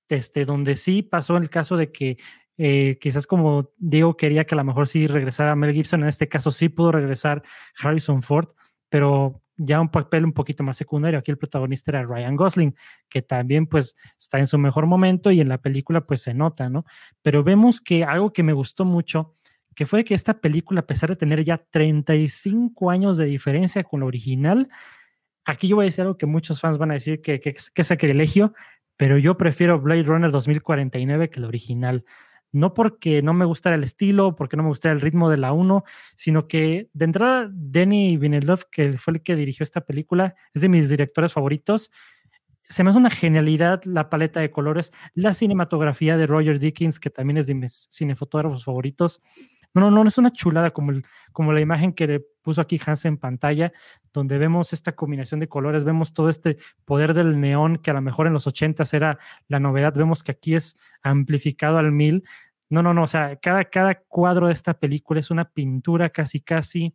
este, 0.09 0.45
donde 0.45 0.76
sí 0.76 1.03
pasó 1.03 1.37
el 1.37 1.51
caso 1.51 1.76
de 1.76 1.91
que 1.91 2.18
eh, 2.59 2.99
quizás 3.01 3.26
como 3.26 3.70
Diego 3.78 4.16
quería 4.16 4.45
que 4.45 4.55
a 4.55 4.59
lo 4.59 4.64
mejor 4.64 4.89
sí 4.89 5.07
regresara 5.07 5.57
Mel 5.57 5.74
Gibson, 5.74 6.03
en 6.03 6.09
este 6.09 6.28
caso 6.28 6.51
sí 6.51 6.68
pudo 6.68 6.93
regresar 6.93 7.43
Harrison 7.78 8.22
Ford, 8.22 8.49
pero 8.89 9.43
ya 9.57 9.81
un 9.81 9.91
papel 9.91 10.25
un 10.25 10.33
poquito 10.33 10.63
más 10.63 10.77
secundario. 10.77 11.19
Aquí 11.19 11.31
el 11.31 11.39
protagonista 11.39 11.91
era 11.91 12.05
Ryan 12.05 12.37
Gosling, 12.37 12.75
que 13.09 13.23
también 13.23 13.67
pues 13.67 13.97
está 14.19 14.39
en 14.39 14.47
su 14.47 14.59
mejor 14.59 14.87
momento 14.87 15.31
y 15.31 15.41
en 15.41 15.49
la 15.49 15.59
película 15.59 16.03
pues 16.07 16.23
se 16.23 16.35
nota, 16.35 16.69
¿no? 16.69 16.85
Pero 17.23 17.43
vemos 17.43 17.81
que 17.81 18.05
algo 18.05 18.33
que 18.33 18.43
me 18.43 18.53
gustó 18.53 18.85
mucho, 18.85 19.35
que 19.75 19.87
fue 19.87 20.05
que 20.05 20.15
esta 20.15 20.41
película, 20.41 20.81
a 20.81 20.87
pesar 20.87 21.11
de 21.11 21.17
tener 21.17 21.45
ya 21.45 21.59
35 21.59 22.91
años 22.91 23.17
de 23.17 23.27
diferencia 23.27 23.85
con 23.85 24.01
la 24.01 24.07
original, 24.07 24.69
aquí 25.45 25.69
yo 25.69 25.77
voy 25.77 25.85
a 25.85 25.87
decir 25.87 26.03
algo 26.03 26.19
que 26.19 26.27
muchos 26.27 26.61
fans 26.61 26.79
van 26.79 26.91
a 26.91 26.95
decir 26.95 27.21
que, 27.21 27.41
que, 27.41 27.51
es 27.51 27.87
sacrilegio, 27.87 28.55
pero 28.97 29.19
yo 29.19 29.37
prefiero 29.37 29.81
Blade 29.81 30.03
Runner 30.03 30.31
2049 30.31 31.31
que 31.31 31.41
la 31.41 31.49
original 31.49 32.05
no 32.57 32.75
porque 32.75 33.23
no 33.23 33.35
me 33.35 33.45
gustara 33.45 33.77
el 33.77 33.85
estilo, 33.85 34.35
porque 34.35 34.57
no 34.57 34.63
me 34.63 34.71
gustara 34.71 34.95
el 34.95 35.01
ritmo 35.01 35.31
de 35.31 35.37
la 35.37 35.53
1, 35.53 35.85
sino 36.17 36.49
que 36.49 36.89
de 36.93 37.05
entrada 37.05 37.51
Denny 37.53 38.19
que 38.71 38.95
fue 38.95 39.15
el 39.15 39.23
que 39.23 39.37
dirigió 39.37 39.63
esta 39.63 39.83
película, 39.83 40.35
es 40.55 40.63
de 40.63 40.69
mis 40.69 40.89
directores 40.89 41.33
favoritos. 41.33 41.91
se 42.69 42.83
me 42.83 42.91
hace 42.91 42.99
una 42.99 43.11
genialidad 43.11 43.85
la 43.85 44.09
paleta 44.11 44.41
de 44.41 44.51
colores, 44.51 44.93
la 45.15 45.35
cinematografía 45.35 46.17
de 46.17 46.27
Roger 46.27 46.59
Dickens, 46.59 46.99
que 46.99 47.11
también 47.11 47.37
es 47.37 47.47
de 47.47 47.55
mis 47.55 47.89
cinefotógrafos 47.93 48.65
favoritos. 48.65 49.23
No, 49.77 49.91
no, 49.91 50.03
no, 50.03 50.09
es 50.09 50.16
una 50.16 50.31
chulada 50.31 50.70
como, 50.70 50.91
el, 50.91 51.05
como 51.33 51.53
la 51.53 51.61
imagen 51.61 51.93
que 51.93 52.07
le 52.07 52.20
puso 52.20 52.62
aquí 52.62 52.81
Hans 52.87 53.05
en 53.05 53.18
pantalla, 53.18 53.72
donde 54.11 54.39
vemos 54.39 54.72
esta 54.72 54.93
combinación 54.93 55.39
de 55.39 55.49
colores, 55.49 55.85
vemos 55.85 56.14
todo 56.14 56.31
este 56.31 56.57
poder 56.87 57.12
del 57.12 57.39
neón 57.39 57.77
que 57.77 57.91
a 57.91 57.95
lo 57.95 58.01
mejor 58.01 58.27
en 58.27 58.33
los 58.33 58.47
ochentas 58.47 58.95
era 58.95 59.18
la 59.49 59.61
novedad, 59.61 59.93
vemos 59.95 60.22
que 60.22 60.33
aquí 60.33 60.55
es 60.55 60.79
amplificado 61.03 61.77
al 61.77 61.93
mil. 61.93 62.24
No, 62.70 62.83
no, 62.83 62.95
no, 62.95 63.03
o 63.03 63.07
sea, 63.07 63.37
cada, 63.37 63.64
cada 63.66 63.97
cuadro 63.97 64.47
de 64.47 64.55
esta 64.55 64.72
película 64.72 65.20
es 65.20 65.31
una 65.31 65.45
pintura 65.45 66.09
casi, 66.09 66.41
casi. 66.41 66.95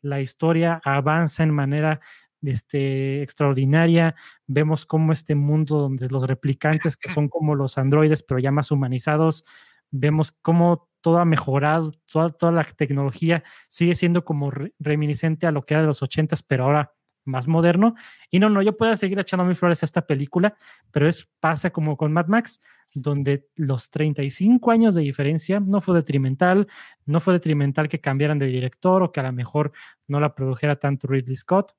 La 0.00 0.20
historia 0.20 0.80
avanza 0.84 1.42
en 1.42 1.50
manera 1.50 2.00
este, 2.42 3.22
extraordinaria. 3.22 4.14
Vemos 4.46 4.86
cómo 4.86 5.12
este 5.12 5.34
mundo 5.34 5.78
donde 5.80 6.08
los 6.08 6.28
replicantes, 6.28 6.96
que 6.96 7.08
son 7.24 7.28
como 7.28 7.56
los 7.56 7.76
androides, 7.76 8.22
pero 8.22 8.38
ya 8.38 8.52
más 8.52 8.70
humanizados, 8.70 9.44
vemos 9.90 10.30
cómo 10.30 10.89
todo 11.00 11.18
ha 11.18 11.24
mejorado, 11.24 11.92
toda, 12.06 12.30
toda 12.30 12.52
la 12.52 12.64
tecnología 12.64 13.42
sigue 13.68 13.94
siendo 13.94 14.24
como 14.24 14.50
reminiscente 14.78 15.46
a 15.46 15.52
lo 15.52 15.64
que 15.64 15.74
era 15.74 15.82
de 15.82 15.86
los 15.86 16.02
ochentas, 16.02 16.42
pero 16.42 16.64
ahora 16.64 16.92
más 17.24 17.48
moderno. 17.48 17.94
Y 18.30 18.38
no, 18.38 18.48
no, 18.48 18.62
yo 18.62 18.76
puedo 18.76 18.94
seguir 18.96 19.18
echando 19.18 19.44
mis 19.44 19.58
flores 19.58 19.82
a 19.82 19.86
esta 19.86 20.06
película, 20.06 20.54
pero 20.90 21.08
es 21.08 21.28
pasa 21.40 21.70
como 21.70 21.96
con 21.96 22.12
Mad 22.12 22.26
Max, 22.26 22.60
donde 22.94 23.46
los 23.54 23.90
35 23.90 24.70
años 24.70 24.94
de 24.94 25.02
diferencia 25.02 25.60
no 25.60 25.80
fue 25.80 25.94
detrimental, 25.94 26.66
no 27.06 27.20
fue 27.20 27.34
detrimental 27.34 27.88
que 27.88 28.00
cambiaran 28.00 28.38
de 28.38 28.46
director 28.46 29.02
o 29.02 29.12
que 29.12 29.20
a 29.20 29.24
lo 29.24 29.32
mejor 29.32 29.72
no 30.08 30.20
la 30.20 30.34
produjera 30.34 30.76
tanto 30.76 31.06
Ridley 31.08 31.36
Scott 31.36 31.74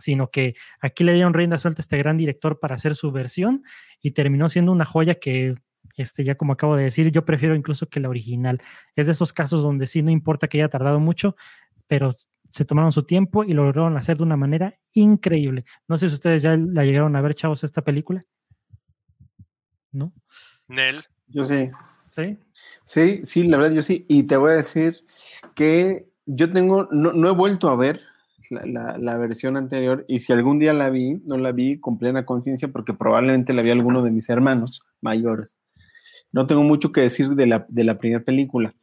sino 0.00 0.30
que 0.30 0.54
aquí 0.80 1.04
le 1.04 1.12
dieron 1.12 1.34
rienda 1.34 1.58
suelta 1.58 1.80
a 1.80 1.82
este 1.82 1.98
gran 1.98 2.16
director 2.16 2.58
para 2.58 2.74
hacer 2.74 2.96
su 2.96 3.12
versión 3.12 3.64
y 4.00 4.12
terminó 4.12 4.48
siendo 4.48 4.72
una 4.72 4.86
joya 4.86 5.16
que, 5.16 5.56
este, 6.00 6.24
ya 6.24 6.34
como 6.34 6.52
acabo 6.52 6.76
de 6.76 6.84
decir, 6.84 7.10
yo 7.10 7.24
prefiero 7.24 7.54
incluso 7.54 7.88
que 7.88 8.00
la 8.00 8.08
original. 8.08 8.60
Es 8.96 9.06
de 9.06 9.12
esos 9.12 9.32
casos 9.32 9.62
donde 9.62 9.86
sí 9.86 10.02
no 10.02 10.10
importa 10.10 10.48
que 10.48 10.58
haya 10.58 10.68
tardado 10.68 11.00
mucho, 11.00 11.36
pero 11.86 12.10
se 12.50 12.64
tomaron 12.64 12.92
su 12.92 13.04
tiempo 13.04 13.44
y 13.44 13.52
lo 13.52 13.64
lograron 13.64 13.96
hacer 13.96 14.16
de 14.16 14.24
una 14.24 14.36
manera 14.36 14.74
increíble. 14.92 15.64
No 15.88 15.96
sé 15.96 16.08
si 16.08 16.14
ustedes 16.14 16.42
ya 16.42 16.56
la 16.56 16.84
llegaron 16.84 17.14
a 17.16 17.20
ver, 17.20 17.34
chavos, 17.34 17.64
esta 17.64 17.82
película. 17.82 18.24
¿No? 19.92 20.12
Nel. 20.68 21.04
Yo 21.28 21.44
sí. 21.44 21.70
¿Sí? 22.08 22.38
Sí, 22.84 23.20
sí, 23.22 23.44
la 23.44 23.56
verdad 23.56 23.74
yo 23.74 23.82
sí. 23.82 24.04
Y 24.08 24.24
te 24.24 24.36
voy 24.36 24.52
a 24.52 24.54
decir 24.56 25.04
que 25.54 26.10
yo 26.26 26.50
tengo, 26.50 26.88
no, 26.90 27.12
no 27.12 27.28
he 27.28 27.32
vuelto 27.32 27.68
a 27.68 27.76
ver 27.76 28.00
la, 28.50 29.18
versión 29.18 29.56
anterior 29.56 30.04
y 30.08 30.20
si 30.20 30.32
algún 30.32 30.58
día 30.58 30.72
la 30.72 30.90
vi, 30.90 31.20
no 31.24 31.36
la 31.36 31.52
vi 31.52 31.78
con 31.78 31.98
plena 31.98 32.26
conciencia 32.26 32.68
porque 32.68 32.94
probablemente 32.94 33.52
la 33.52 33.62
vi 33.62 33.70
alguno 33.70 34.02
de 34.02 34.10
mis 34.10 34.28
hermanos 34.28 34.82
mayores. 35.00 35.58
No 36.32 36.46
tengo 36.46 36.62
mucho 36.62 36.92
que 36.92 37.00
decir 37.00 37.30
de 37.30 37.46
la, 37.46 37.66
de 37.68 37.84
la 37.84 37.98
primera 37.98 38.24
película, 38.24 38.74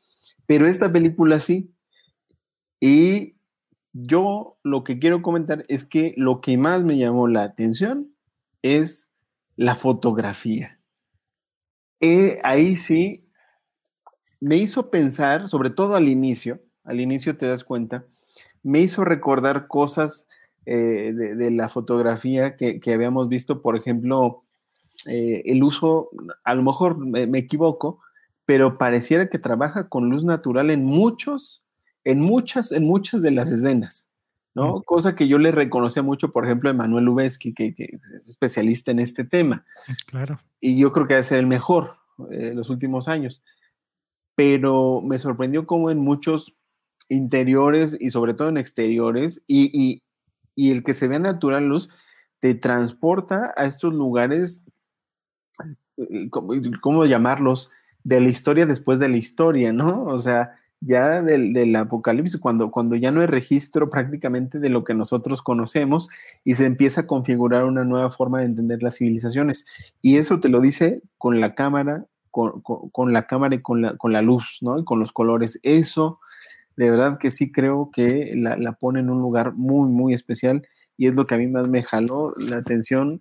pero 0.45 0.67
esta 0.67 0.91
película 0.91 1.39
sí. 1.39 1.71
Y 2.79 3.35
yo 3.93 4.57
lo 4.63 4.83
que 4.83 4.99
quiero 4.99 5.21
comentar 5.21 5.65
es 5.67 5.85
que 5.85 6.13
lo 6.17 6.41
que 6.41 6.57
más 6.57 6.83
me 6.83 6.97
llamó 6.97 7.27
la 7.27 7.43
atención 7.43 8.11
es 8.61 9.11
la 9.55 9.75
fotografía. 9.75 10.79
Eh, 11.99 12.39
ahí 12.43 12.75
sí 12.75 13.27
me 14.39 14.57
hizo 14.57 14.91
pensar, 14.91 15.49
sobre 15.49 15.69
todo 15.69 15.95
al 15.95 16.07
inicio, 16.07 16.61
al 16.83 16.99
inicio 16.99 17.37
te 17.37 17.47
das 17.47 17.63
cuenta, 17.63 18.05
me 18.61 18.79
hizo 18.79 19.03
recordar 19.03 19.67
cosas 19.67 20.27
eh, 20.65 21.13
de, 21.13 21.51
la 21.51 21.69
fotografía 21.69 22.55
que, 22.55 22.81
habíamos 22.93 23.29
visto, 23.29 23.61
por 23.61 23.77
ejemplo, 23.77 24.43
eh, 25.05 25.43
el 25.45 25.63
uso, 25.63 26.09
a 26.43 26.55
lo 26.55 26.63
mejor 26.63 26.97
me, 26.97 27.37
equivoco, 27.37 27.99
pero 28.45 28.77
pareciera 28.77 29.29
que 29.29 29.39
trabaja 29.39 29.89
con 29.89 30.09
luz 30.09 30.23
natural 30.23 30.69
en 30.71 30.83
muchos, 30.85 31.63
en 32.03 32.21
muchas, 32.21 32.71
en 32.71 32.85
muchas 32.85 33.21
de 33.21 33.31
las 33.31 33.51
escenas, 33.51 34.11
¿no? 34.55 34.81
Cosa 34.83 35.15
que 35.15 35.27
yo 35.27 35.37
le 35.37 35.51
reconocía 35.51 36.01
mucho, 36.01 36.31
por 36.31 36.45
ejemplo, 36.45 36.69
a 36.69 36.73
Manuel 36.73 37.05
Lubezki, 37.05 37.53
que, 37.53 37.75
es 37.77 38.27
especialista 38.27 38.91
en 38.91 38.99
este 38.99 39.23
tema. 39.23 39.65
Claro. 40.07 40.39
Y 40.59 40.77
yo 40.77 40.91
creo 40.91 41.07
que 41.07 41.13
debe 41.13 41.23
ser 41.23 41.39
el 41.39 41.47
mejor 41.47 41.97
en 42.29 42.45
eh, 42.45 42.53
los 42.53 42.69
últimos 42.69 43.07
años. 43.07 43.43
Pero 44.35 45.01
me 45.01 45.19
sorprendió 45.19 45.65
cómo 45.65 45.89
en 45.89 45.99
muchos 45.99 46.57
interiores 47.09 47.97
y 47.99 48.09
sobre 48.09 48.33
todo 48.33 48.49
en 48.49 48.57
exteriores 48.57 49.43
y, 49.47 50.03
el 50.55 50.83
que 50.83 50.93
se 50.93 51.07
vea 51.07 51.19
natural 51.19 51.67
luz 51.67 51.89
te 52.39 52.55
transporta 52.55 53.53
a 53.55 53.65
estos 53.65 53.93
lugares, 53.93 54.63
¿cómo, 56.29 57.05
llamarlos? 57.05 57.71
De 58.03 58.21
la 58.21 58.29
historia 58.29 58.65
después 58.65 58.99
de 58.99 59.09
la 59.09 59.17
historia, 59.17 59.73
¿no? 59.73 60.05
O 60.05 60.19
sea, 60.19 60.55
ya 60.79 61.21
del, 61.21 61.75
apocalipsis, 61.75 62.39
cuando, 62.39 62.71
cuando 62.71 62.95
ya 62.95 63.11
no 63.11 63.21
hay 63.21 63.27
registro 63.27 63.89
prácticamente 63.89 64.59
de 64.59 64.69
lo 64.69 64.83
que 64.83 64.93
nosotros 64.93 65.41
conocemos 65.41 66.07
y 66.43 66.55
se 66.55 66.65
empieza 66.65 67.01
a 67.01 67.07
configurar 67.07 67.65
una 67.65 67.83
nueva 67.83 68.11
forma 68.11 68.39
de 68.39 68.45
entender 68.45 68.83
las 68.83 68.97
civilizaciones. 68.97 69.65
Y 70.01 70.17
eso 70.17 70.39
te 70.39 70.49
lo 70.49 70.61
dice 70.61 71.01
con 71.17 71.41
la 71.41 71.55
cámara, 71.55 72.05
con, 72.31 73.13
la 73.13 73.25
cámara 73.25 73.55
y 73.55 73.61
con 73.61 73.81
la, 73.81 73.97
con 73.97 74.13
la 74.13 74.21
luz, 74.21 74.59
¿no? 74.61 74.79
Y 74.79 74.83
con 74.83 74.99
los 74.99 75.11
colores. 75.11 75.59
Eso 75.63 76.19
de 76.77 76.91
verdad 76.91 77.17
que 77.17 77.31
sí 77.31 77.51
creo 77.51 77.89
que 77.91 78.33
la, 78.35 78.73
pone 78.73 78.99
en 78.99 79.09
un 79.09 79.19
lugar 79.19 79.53
muy, 79.53 79.89
muy 79.89 80.13
especial 80.13 80.65
y 80.95 81.07
es 81.07 81.15
lo 81.15 81.25
que 81.25 81.35
a 81.35 81.37
mí 81.39 81.47
más 81.47 81.67
me 81.67 81.83
jaló 81.83 82.33
la 82.49 82.57
atención 82.57 83.19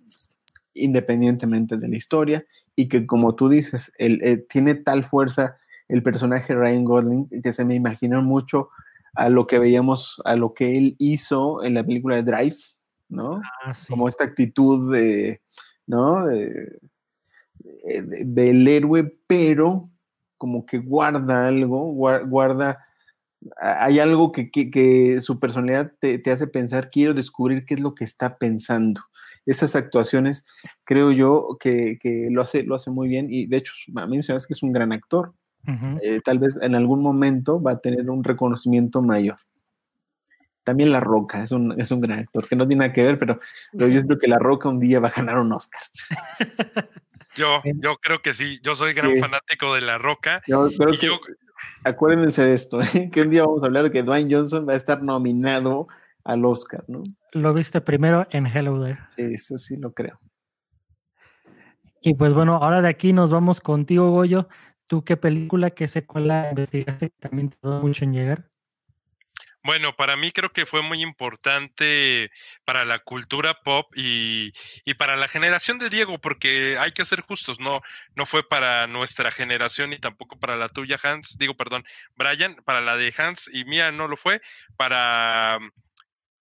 independientemente 0.75 1.75
de 1.77 1.87
la 1.87 1.95
historia 1.95 2.45
y 2.77 2.87
que 2.87 3.05
como 3.05 3.35
tú 3.35 3.49
dices, 3.49 3.91
eh, 3.97 4.37
tiene 4.47 4.75
tal 4.75 5.03
fuerza 5.03 5.57
el 5.89 6.03
personaje 6.03 6.53
Ryan 6.53 6.85
Gosling 6.85 7.27
que 7.41 7.51
se 7.51 7.65
me 7.65 7.73
imaginó 7.73 8.21
mucho 8.21 8.69
a 9.15 9.29
lo 9.29 9.47
que 9.47 9.57
veíamos, 9.57 10.21
a 10.25 10.35
lo 10.35 10.53
que 10.53 10.77
él 10.77 10.95
hizo 10.99 11.63
en 11.63 11.73
la 11.73 11.83
película 11.83 12.15
de 12.15 12.23
Drive, 12.23 12.57
¿no? 13.09 13.41
Ah, 13.65 13.73
como 13.89 14.07
esta 14.07 14.25
actitud 14.25 14.93
de, 14.93 15.41
¿no? 15.87 16.27
del 18.23 18.67
héroe, 18.67 19.17
pero 19.25 19.89
como 20.37 20.65
que 20.67 20.77
guarda 20.77 21.47
algo, 21.47 21.91
guarda 21.93 22.86
hay 23.57 23.99
algo 23.99 24.31
que, 24.31 25.19
su 25.21 25.39
personalidad 25.39 25.91
te, 25.99 26.21
hace 26.31 26.47
pensar, 26.47 26.89
quiero 26.89 27.13
descubrir 27.13 27.65
qué 27.65 27.75
es 27.75 27.81
lo 27.81 27.95
que 27.95 28.03
está 28.03 28.37
pensando. 28.37 29.01
Esas 29.45 29.75
actuaciones 29.75 30.45
creo 30.83 31.11
yo 31.11 31.57
que, 31.59 31.97
lo, 32.31 32.41
hace, 32.41 32.63
lo 32.63 32.75
hace 32.75 32.91
muy 32.91 33.07
bien 33.07 33.27
y 33.29 33.45
de 33.45 33.57
hecho 33.57 33.73
a 33.95 34.05
mí 34.05 34.17
me 34.17 34.23
parece 34.23 34.47
que 34.47 34.53
es 34.53 34.63
un 34.63 34.73
gran 34.73 34.91
actor. 34.91 35.33
Eh, 36.01 36.21
tal 36.23 36.39
vez 36.39 36.57
en 36.61 36.75
algún 36.75 37.01
momento 37.01 37.61
va 37.61 37.71
a 37.71 37.79
tener 37.79 38.09
un 38.09 38.23
reconocimiento 38.23 39.01
mayor. 39.01 39.37
También 40.63 40.91
La 40.91 40.99
Roca 40.99 41.43
es 41.43 41.51
un, 41.51 41.79
es 41.79 41.91
un 41.91 42.01
gran 42.01 42.19
actor, 42.19 42.47
que 42.47 42.55
no 42.55 42.67
tiene 42.67 42.81
nada 42.81 42.93
que 42.93 43.03
ver, 43.03 43.17
pero, 43.17 43.39
yo 43.73 43.87
creo 43.87 44.19
que 44.19 44.27
La 44.27 44.39
Roca 44.39 44.67
un 44.67 44.79
día 44.79 44.99
va 44.99 45.07
a 45.09 45.11
ganar 45.11 45.39
un 45.39 45.53
Oscar. 45.53 45.81
Yo, 47.35 47.61
yo 47.81 47.95
creo 47.97 48.21
que 48.21 48.33
sí, 48.33 48.59
yo 48.61 48.75
soy 48.75 48.93
gran 48.93 49.15
fanático 49.17 49.73
de 49.75 49.81
La 49.81 49.97
Roca. 49.97 50.41
Yo, 50.47 50.69
acuérdense 51.83 52.43
de 52.43 52.53
esto, 52.53 52.79
¿eh? 52.81 53.09
que 53.11 53.21
un 53.21 53.29
día 53.29 53.45
vamos 53.45 53.63
a 53.63 53.67
hablar 53.67 53.83
de 53.85 53.91
que 53.91 54.03
Dwayne 54.03 54.33
Johnson 54.33 54.67
va 54.67 54.73
a 54.73 54.77
estar 54.77 55.01
nominado 55.01 55.87
al 56.23 56.43
Oscar, 56.45 56.83
¿no? 56.87 57.03
Lo 57.31 57.53
viste 57.53 57.81
primero 57.81 58.27
en 58.31 58.47
Hello 58.47 58.81
There. 58.83 58.99
Sí, 59.15 59.21
eso 59.33 59.57
sí 59.57 59.77
lo 59.77 59.93
creo. 59.93 60.19
Y 62.01 62.13
pues 62.13 62.33
bueno, 62.33 62.55
ahora 62.55 62.81
de 62.81 62.89
aquí 62.89 63.13
nos 63.13 63.31
vamos 63.31 63.61
contigo, 63.61 64.11
Goyo. 64.11 64.47
¿Tú 64.87 65.03
qué 65.03 65.17
película, 65.17 65.71
qué 65.71 65.87
secuela 65.87 66.49
investigaste 66.49 67.09
que 67.09 67.15
también 67.19 67.49
te 67.49 67.57
tardó 67.57 67.81
mucho 67.81 68.05
en 68.05 68.13
llegar? 68.13 68.49
Bueno, 69.67 69.97
para 69.97 70.15
mí 70.15 70.31
creo 70.31 70.53
que 70.53 70.65
fue 70.65 70.81
muy 70.81 71.01
importante 71.01 72.31
para 72.63 72.85
la 72.85 72.99
cultura 72.99 73.53
pop 73.63 73.91
y, 73.97 74.53
para 74.97 75.17
la 75.17 75.27
generación 75.27 75.77
de 75.77 75.89
Diego, 75.89 76.19
porque 76.19 76.77
hay 76.79 76.93
que 76.93 77.03
ser 77.03 77.19
justos, 77.19 77.59
no, 77.59 77.81
no 78.15 78.25
fue 78.25 78.47
para 78.47 78.87
nuestra 78.87 79.29
generación 79.29 79.91
y 79.91 79.99
tampoco 79.99 80.39
para 80.39 80.55
la 80.55 80.69
tuya, 80.69 80.97
Hans, 81.03 81.37
digo, 81.37 81.57
perdón, 81.57 81.83
Brian, 82.15 82.55
para 82.63 82.79
la 82.79 82.95
de 82.95 83.13
Hans 83.17 83.49
y 83.53 83.65
mía 83.65 83.91
no 83.91 84.07
lo 84.07 84.15
fue, 84.15 84.39
para 84.77 85.59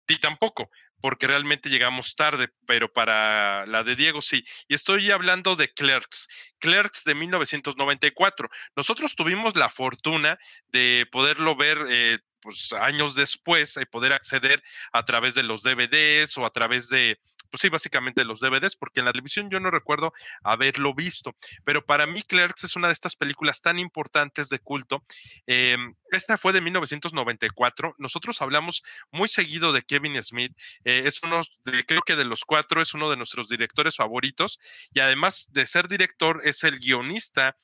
ti 0.05 0.19
tampoco, 0.19 0.71
porque 1.01 1.27
realmente 1.27 1.71
llegamos 1.71 2.17
tarde, 2.17 2.51
pero 2.67 2.93
para 2.93 3.65
la 3.65 3.83
de 3.83 3.97
Diego 3.97 4.21
sí. 4.21 4.45
Y 4.69 4.75
estoy 4.75 5.11
hablando 5.11 5.57
de 5.57 5.73
Clerks, 5.73 6.29
Clerks 6.59 7.05
de 7.05 7.15
1994. 7.15 8.51
Nosotros 8.77 9.17
tuvimos 9.17 9.57
la 9.57 9.71
fortuna 9.71 10.39
de 10.69 11.07
poderlo 11.11 11.57
ver. 11.57 11.79
Eh, 11.89 12.19
pues 12.41 12.73
años 12.73 13.15
después 13.15 13.79
poder 13.91 14.13
acceder 14.13 14.63
a 14.93 15.05
través 15.05 15.35
de 15.35 15.43
los 15.43 15.63
DVDs 15.63 16.37
o 16.39 16.47
a 16.47 16.51
través 16.51 16.89
de, 16.89 17.19
pues 17.51 17.61
sí, 17.61 17.69
básicamente 17.69 18.25
los 18.25 18.41
DVDs, 18.41 18.77
porque 18.77 19.01
en 19.01 19.07
la 19.07 19.13
televisión 19.13 19.51
yo 19.51 19.61
no 19.61 19.71
recuerdo 19.71 20.13
haberlo 20.43 20.95
visto, 20.95 21.35
pero 21.65 21.85
para 21.85 22.07
mí 22.07 22.23
Clerks 22.23 22.65
es 22.65 22.77
una 22.77 22.89
de 22.89 22.93
estas 22.93 23.17
películas 23.17 23.63
tan 23.63 23.79
importantes 23.79 24.49
de 24.49 24.59
culto. 24.59 25.03
Em, 25.47 25.95
esta 26.11 26.39
fue 26.39 26.53
de 26.53 26.61
1994. 26.61 27.95
Nosotros 27.99 28.41
hablamos 28.43 28.83
muy 29.11 29.29
seguido 29.29 29.73
de 29.73 29.83
Kevin 29.83 30.23
Smith. 30.23 30.53
Eh, 30.85 31.03
es 31.07 31.23
uno, 31.23 31.43
de, 31.65 31.85
creo 31.85 32.03
que 32.03 32.17
de 32.17 32.25
los 32.25 32.45
cuatro, 32.45 32.81
es 32.81 32.95
uno 32.95 33.11
de 33.11 33.17
nuestros 33.17 33.49
directores 33.49 33.97
favoritos 33.97 34.59
y 34.93 35.01
además 35.01 35.53
de 35.53 35.67
ser 35.67 35.89
director, 35.89 36.41
es 36.45 36.65
el 36.65 36.79
guionista 36.79 37.57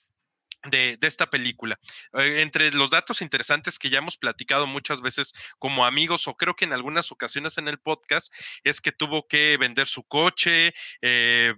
de, 0.70 0.98
esta 1.02 1.28
película. 1.28 1.78
Eh, 2.14 2.42
entre 2.42 2.70
los 2.72 2.90
datos 2.90 3.22
interesantes 3.22 3.78
que 3.78 3.90
ya 3.90 3.98
hemos 3.98 4.16
platicado 4.16 4.66
muchas 4.66 5.00
veces 5.00 5.34
como 5.58 5.84
amigos 5.84 6.28
o 6.28 6.34
creo 6.34 6.54
que 6.54 6.64
en 6.64 6.72
algunas 6.72 7.10
ocasiones 7.12 7.58
en 7.58 7.68
el 7.68 7.78
podcast 7.78 8.32
es 8.64 8.80
que 8.80 8.92
tuvo 8.92 9.26
que 9.26 9.56
vender 9.58 9.86
su 9.86 10.04
coche, 10.04 10.72
eh, 11.00 11.54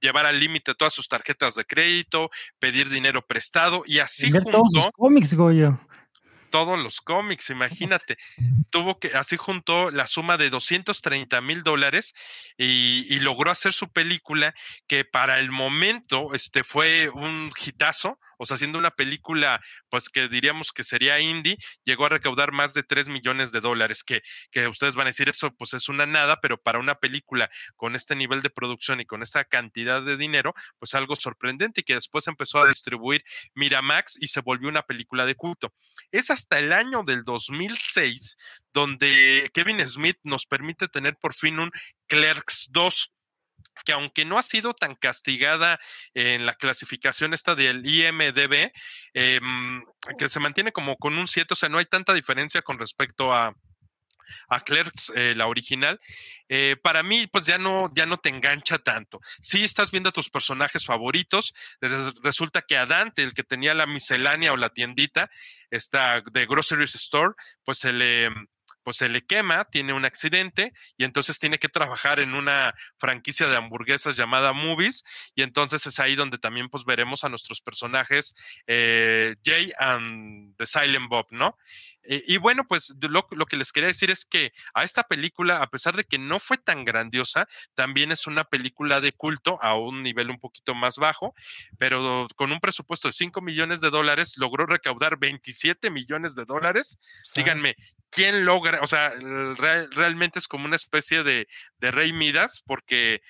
llevar 0.00 0.26
al 0.26 0.40
límite 0.40 0.74
todas 0.74 0.92
sus 0.92 1.08
tarjetas 1.08 1.54
de 1.54 1.64
crédito, 1.64 2.30
pedir 2.58 2.88
dinero 2.88 3.26
prestado 3.26 3.82
y 3.86 3.98
así 3.98 4.30
juntó 4.30 4.62
cómics, 4.96 5.34
Goyo 5.34 5.78
todos 6.48 6.78
los 6.78 7.00
cómics, 7.00 7.50
imagínate. 7.50 8.16
Tuvo 8.70 8.98
que, 8.98 9.08
así 9.08 9.36
juntó 9.36 9.90
la 9.90 10.06
suma 10.06 10.36
de 10.36 10.50
230 10.50 11.40
mil 11.40 11.62
dólares 11.62 12.14
y, 12.56 13.18
logró 13.20 13.50
hacer 13.50 13.72
su 13.72 13.88
película 13.92 14.54
que 14.86 15.04
para 15.04 15.40
el 15.40 15.50
momento 15.50 16.32
este, 16.34 16.64
fue 16.64 17.10
un 17.10 17.52
hitazo, 17.62 18.18
o 18.38 18.46
sea, 18.46 18.56
siendo 18.56 18.78
una 18.78 18.90
película, 18.90 19.60
pues 19.88 20.08
que 20.08 20.28
diríamos 20.28 20.72
que 20.72 20.82
sería 20.82 21.20
indie, 21.20 21.56
llegó 21.84 22.06
a 22.06 22.10
recaudar 22.10 22.52
más 22.52 22.74
de 22.74 22.82
3 22.82 23.08
millones 23.08 23.52
de 23.52 23.60
dólares, 23.60 24.04
que, 24.04 24.22
que 24.50 24.68
ustedes 24.68 24.94
van 24.94 25.06
a 25.06 25.10
decir 25.10 25.28
eso, 25.28 25.54
pues 25.56 25.74
es 25.74 25.88
una 25.88 26.06
nada, 26.06 26.40
pero 26.40 26.56
para 26.60 26.78
una 26.78 26.94
película 26.96 27.50
con 27.76 27.96
este 27.96 28.16
nivel 28.16 28.42
de 28.42 28.50
producción 28.50 29.00
y 29.00 29.06
con 29.06 29.22
esa 29.22 29.44
cantidad 29.44 30.02
de 30.02 30.16
dinero, 30.16 30.54
pues 30.78 30.94
algo 30.94 31.16
sorprendente 31.16 31.80
y 31.80 31.84
que 31.84 31.94
después 31.94 32.26
empezó 32.26 32.60
a 32.60 32.68
distribuir 32.68 33.22
Miramax 33.54 34.16
y 34.20 34.28
se 34.28 34.40
volvió 34.40 34.68
una 34.68 34.82
película 34.82 35.26
de 35.26 35.34
culto. 35.34 35.72
Es 36.10 36.30
hasta 36.30 36.58
el 36.58 36.72
año 36.72 37.02
del 37.02 37.24
2006 37.24 38.36
donde 38.72 39.50
Kevin 39.52 39.84
Smith 39.86 40.18
nos 40.22 40.46
permite 40.46 40.88
tener 40.88 41.16
por 41.16 41.34
fin 41.34 41.58
un 41.58 41.70
Clerks 42.06 42.68
2 42.70 43.14
que 43.84 43.92
aunque 43.92 44.24
no 44.24 44.38
ha 44.38 44.42
sido 44.42 44.74
tan 44.74 44.94
castigada 44.94 45.78
en 46.14 46.46
la 46.46 46.54
clasificación 46.54 47.34
esta 47.34 47.54
del 47.54 47.84
IMDB, 47.86 48.72
em, 49.14 49.82
que 50.18 50.28
se 50.28 50.40
mantiene 50.40 50.72
como 50.72 50.96
con 50.96 51.18
un 51.18 51.28
7, 51.28 51.54
o 51.54 51.56
sea, 51.56 51.68
no 51.68 51.78
hay 51.78 51.86
tanta 51.86 52.14
diferencia 52.14 52.62
con 52.62 52.78
respecto 52.78 53.32
a, 53.32 53.54
a 54.48 54.60
Clerks, 54.60 55.12
eh, 55.14 55.34
la 55.36 55.46
original, 55.46 56.00
eh, 56.48 56.76
para 56.82 57.02
mí, 57.02 57.26
pues 57.30 57.44
ya 57.44 57.58
no, 57.58 57.90
ya 57.94 58.06
no 58.06 58.18
te 58.18 58.28
engancha 58.28 58.78
tanto. 58.78 59.20
Si 59.40 59.64
estás 59.64 59.90
viendo 59.90 60.10
a 60.10 60.12
tus 60.12 60.30
personajes 60.30 60.84
favoritos, 60.84 61.54
resulta 62.22 62.62
que 62.62 62.76
a 62.76 62.86
Dante, 62.86 63.22
el 63.22 63.34
que 63.34 63.44
tenía 63.44 63.74
la 63.74 63.86
miscelánea 63.86 64.52
o 64.52 64.56
la 64.56 64.70
tiendita, 64.70 65.30
esta 65.70 66.20
de 66.20 66.46
Groceries 66.46 66.94
Store, 66.94 67.34
pues 67.64 67.78
se 67.78 67.92
le 67.92 68.30
pues 68.88 68.96
se 68.96 69.10
le 69.10 69.20
quema, 69.20 69.66
tiene 69.66 69.92
un 69.92 70.06
accidente 70.06 70.72
y 70.96 71.04
entonces 71.04 71.38
tiene 71.38 71.58
que 71.58 71.68
trabajar 71.68 72.20
en 72.20 72.32
una 72.32 72.74
franquicia 72.96 73.46
de 73.46 73.54
hamburguesas 73.54 74.16
llamada 74.16 74.54
Movies 74.54 75.04
y 75.34 75.42
entonces 75.42 75.86
es 75.86 76.00
ahí 76.00 76.14
donde 76.14 76.38
también 76.38 76.70
pues 76.70 76.86
veremos 76.86 77.22
a 77.22 77.28
nuestros 77.28 77.60
personajes 77.60 78.34
eh, 78.66 79.36
Jay 79.44 79.70
and 79.78 80.56
the 80.56 80.64
Silent 80.64 81.10
Bob, 81.10 81.26
¿no? 81.32 81.58
Eh, 82.08 82.24
y 82.26 82.38
bueno, 82.38 82.64
pues 82.66 82.96
lo, 83.02 83.26
que 83.26 83.56
les 83.56 83.70
quería 83.70 83.88
decir 83.88 84.10
es 84.10 84.24
que 84.24 84.52
a 84.72 84.82
esta 84.82 85.02
película, 85.02 85.58
a 85.58 85.68
pesar 85.68 85.94
de 85.94 86.04
que 86.04 86.18
no 86.18 86.40
fue 86.40 86.56
tan 86.56 86.86
grandiosa, 86.86 87.46
también 87.74 88.10
es 88.10 88.26
una 88.26 88.44
película 88.44 89.02
de 89.02 89.12
culto 89.12 89.58
a 89.62 89.76
un 89.76 90.02
nivel 90.02 90.30
un 90.30 90.38
poquito 90.38 90.74
más 90.74 90.96
bajo, 90.96 91.34
pero 91.76 92.26
con 92.34 92.50
un 92.50 92.60
presupuesto 92.60 93.08
de 93.08 93.12
5 93.12 93.42
millones 93.42 93.82
de 93.82 93.90
dólares 93.90 94.38
logró 94.38 94.64
recaudar 94.64 95.18
27 95.18 95.90
millones 95.90 96.34
de 96.34 96.46
dólares. 96.46 96.98
Díganme, 97.34 97.76
¿quién 98.08 98.46
logra? 98.46 98.80
O 98.80 98.86
sea, 98.86 99.12
realmente 99.90 100.38
es 100.38 100.48
como 100.48 100.64
una 100.64 100.76
especie 100.76 101.22
de, 101.22 101.46
de 101.78 101.90
rey 101.90 102.14
Midas, 102.14 102.62
porque 102.66 103.20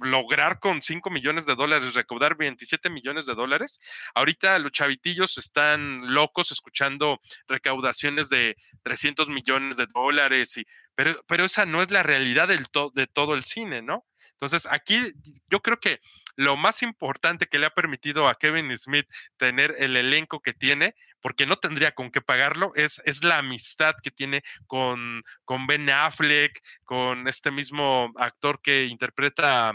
lograr 0.00 0.60
con 0.60 0.82
5 0.82 1.10
millones 1.10 1.46
de 1.46 1.54
dólares 1.54 1.94
recaudar 1.94 2.36
27 2.36 2.90
millones 2.90 3.26
de 3.26 3.34
dólares. 3.34 3.80
Ahorita 4.14 4.58
los 4.58 4.72
chavitillos 4.72 5.38
están 5.38 6.14
locos 6.14 6.50
escuchando 6.52 7.20
recaudaciones 7.46 8.28
de 8.28 8.56
300 8.82 9.28
millones 9.28 9.76
de 9.76 9.86
dólares, 9.86 10.56
y, 10.56 10.66
pero, 10.98 11.14
pero 11.28 11.44
esa 11.44 11.64
no 11.64 11.80
es 11.80 11.92
la 11.92 12.02
realidad 12.02 12.48
del 12.48 12.66
de 12.92 13.06
todo 13.06 13.34
el 13.34 13.44
cine, 13.44 13.82
¿no? 13.82 14.04
Entonces, 14.32 14.66
aquí 14.68 15.12
yo 15.48 15.62
creo 15.62 15.78
que 15.78 16.00
lo 16.34 16.56
más 16.56 16.82
importante 16.82 17.46
que 17.46 17.60
le 17.60 17.66
ha 17.66 17.70
permitido 17.70 18.26
a 18.26 18.34
Kevin 18.34 18.76
Smith 18.76 19.06
tener 19.36 19.76
el 19.78 19.96
elenco 19.96 20.40
que 20.40 20.54
tiene, 20.54 20.96
porque 21.20 21.46
no 21.46 21.54
tendría 21.54 21.94
con 21.94 22.10
qué 22.10 22.20
pagarlo, 22.20 22.72
es, 22.74 23.00
es 23.04 23.22
la 23.22 23.38
amistad 23.38 23.94
que 24.02 24.10
tiene 24.10 24.42
con, 24.66 25.22
con 25.44 25.68
Ben 25.68 25.88
Affleck, 25.88 26.60
con 26.82 27.28
este 27.28 27.52
mismo 27.52 28.12
actor 28.16 28.60
que 28.60 28.86
interpreta 28.86 29.72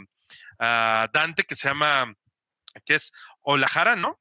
a 0.60 1.08
Dante, 1.14 1.44
que 1.44 1.56
se 1.56 1.70
llama, 1.70 2.14
que 2.84 2.96
es 2.96 3.14
Olajara, 3.40 3.96
¿no? 3.96 4.20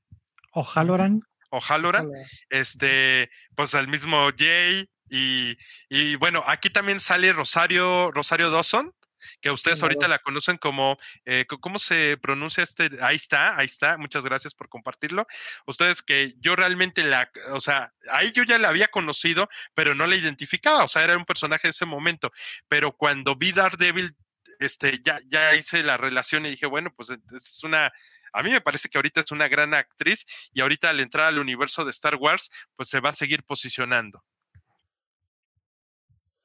Ojaloran. 0.53 1.22
Ojaloran. 1.50 2.09
Este, 2.48 3.28
pues 3.57 3.74
al 3.74 3.88
mismo 3.88 4.30
Jay. 4.38 4.88
Y, 5.14 5.58
y 5.90 6.16
bueno, 6.16 6.42
aquí 6.46 6.70
también 6.70 6.98
sale 6.98 7.34
Rosario, 7.34 8.10
Rosario 8.12 8.50
Dawson, 8.50 8.94
que 9.42 9.50
ustedes 9.50 9.82
ahorita 9.82 10.08
la 10.08 10.18
conocen 10.18 10.56
como, 10.56 10.96
eh, 11.26 11.44
¿cómo 11.60 11.78
se 11.78 12.16
pronuncia 12.16 12.64
este? 12.64 12.88
Ahí 13.02 13.16
está, 13.16 13.58
ahí 13.58 13.66
está, 13.66 13.98
muchas 13.98 14.24
gracias 14.24 14.54
por 14.54 14.70
compartirlo. 14.70 15.26
Ustedes 15.66 16.02
que 16.02 16.32
yo 16.38 16.56
realmente 16.56 17.04
la, 17.04 17.30
o 17.50 17.60
sea, 17.60 17.92
ahí 18.10 18.32
yo 18.32 18.42
ya 18.44 18.58
la 18.58 18.70
había 18.70 18.88
conocido, 18.88 19.50
pero 19.74 19.94
no 19.94 20.06
la 20.06 20.16
identificaba, 20.16 20.82
o 20.82 20.88
sea, 20.88 21.04
era 21.04 21.18
un 21.18 21.26
personaje 21.26 21.68
de 21.68 21.72
ese 21.72 21.84
momento, 21.84 22.32
pero 22.66 22.92
cuando 22.92 23.36
vi 23.36 23.52
Daredevil, 23.52 24.16
este, 24.60 24.98
ya, 25.04 25.20
ya 25.26 25.54
hice 25.54 25.82
la 25.82 25.98
relación 25.98 26.46
y 26.46 26.50
dije, 26.50 26.64
bueno, 26.64 26.90
pues 26.96 27.10
es 27.10 27.60
una, 27.64 27.92
a 28.32 28.42
mí 28.42 28.50
me 28.50 28.62
parece 28.62 28.88
que 28.88 28.96
ahorita 28.96 29.20
es 29.20 29.30
una 29.30 29.48
gran 29.48 29.74
actriz 29.74 30.24
y 30.54 30.62
ahorita 30.62 30.88
al 30.88 31.00
entrar 31.00 31.26
al 31.26 31.38
universo 31.38 31.84
de 31.84 31.90
Star 31.90 32.16
Wars, 32.16 32.50
pues 32.76 32.88
se 32.88 33.00
va 33.00 33.10
a 33.10 33.12
seguir 33.12 33.42
posicionando. 33.44 34.24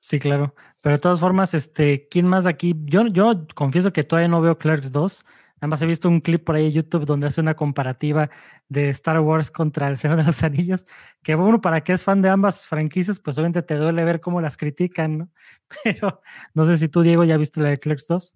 Sí, 0.07 0.19
claro. 0.19 0.55
Pero 0.81 0.95
de 0.95 1.01
todas 1.01 1.19
formas, 1.19 1.53
este, 1.53 2.07
¿quién 2.07 2.25
más 2.27 2.45
aquí? 2.45 2.73
Yo, 2.85 3.07
yo 3.07 3.45
confieso 3.55 3.91
que 3.91 4.05
todavía 4.05 4.29
no 4.29 4.39
veo 4.39 4.57
Clerks 4.57 4.93
2. 4.93 5.25
Nada 5.57 5.67
más 5.67 5.81
he 5.81 5.85
visto 5.85 6.07
un 6.07 6.21
clip 6.21 6.45
por 6.45 6.55
ahí 6.55 6.67
en 6.67 6.71
YouTube 6.71 7.05
donde 7.05 7.27
hace 7.27 7.41
una 7.41 7.55
comparativa 7.57 8.29
de 8.69 8.87
Star 8.87 9.19
Wars 9.19 9.51
contra 9.51 9.89
El 9.89 9.97
Señor 9.97 10.15
de 10.15 10.23
los 10.23 10.43
Anillos. 10.43 10.85
Que 11.21 11.35
bueno, 11.35 11.59
para 11.59 11.81
que 11.83 11.91
es 11.91 12.05
fan 12.05 12.21
de 12.21 12.29
ambas 12.29 12.67
franquicias, 12.67 13.19
pues 13.19 13.37
obviamente 13.37 13.63
te 13.63 13.75
duele 13.75 14.05
ver 14.05 14.21
cómo 14.21 14.39
las 14.39 14.55
critican, 14.55 15.17
¿no? 15.17 15.29
Pero 15.83 16.21
no 16.53 16.63
sé 16.63 16.77
si 16.77 16.87
tú, 16.87 17.01
Diego, 17.01 17.25
ya 17.25 17.35
viste 17.35 17.59
la 17.59 17.67
de 17.67 17.77
Clerks 17.77 18.07
2. 18.07 18.35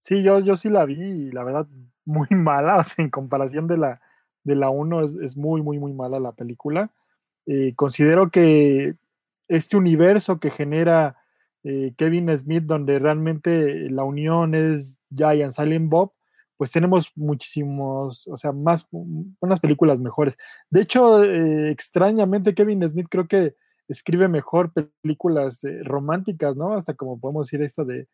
Sí, 0.00 0.24
yo, 0.24 0.40
yo 0.40 0.56
sí 0.56 0.68
la 0.68 0.84
vi 0.84 1.00
y 1.00 1.30
la 1.30 1.44
verdad, 1.44 1.68
muy 2.06 2.26
mala. 2.42 2.78
O 2.78 2.82
sea, 2.82 3.04
en 3.04 3.10
comparación 3.12 3.68
de 3.68 3.76
la, 3.78 4.00
de 4.42 4.56
la 4.56 4.68
1, 4.68 5.00
es, 5.22 5.36
muy, 5.36 5.62
muy, 5.62 5.78
muy 5.78 5.92
mala 5.92 6.18
la 6.18 6.32
película. 6.32 6.90
Eh, 7.46 7.74
considero 7.76 8.32
que 8.32 8.96
este 9.56 9.76
universo 9.76 10.40
que 10.40 10.50
genera 10.50 11.16
eh, 11.64 11.92
Kevin 11.96 12.36
Smith, 12.36 12.64
donde 12.64 12.98
realmente 12.98 13.90
la 13.90 14.04
unión 14.04 14.54
es 14.54 14.98
Giant 15.14 15.52
Silent 15.52 15.90
Bob, 15.90 16.12
pues 16.56 16.70
tenemos 16.70 17.12
muchísimos, 17.16 18.26
o 18.28 18.36
sea, 18.36 18.52
más, 18.52 18.88
unas 18.90 19.60
películas 19.60 20.00
mejores. 20.00 20.38
De 20.70 20.80
hecho, 20.82 21.22
eh, 21.22 21.70
extrañamente, 21.70 22.54
Kevin 22.54 22.88
Smith 22.88 23.06
creo 23.10 23.28
que 23.28 23.54
escribe 23.88 24.28
mejor 24.28 24.72
películas 24.72 25.64
eh, 25.64 25.82
románticas, 25.82 26.56
¿no? 26.56 26.72
Hasta 26.72 26.94
como 26.94 27.20
podemos 27.20 27.46
decir 27.46 27.62
esta 27.62 27.84
de 27.84 28.08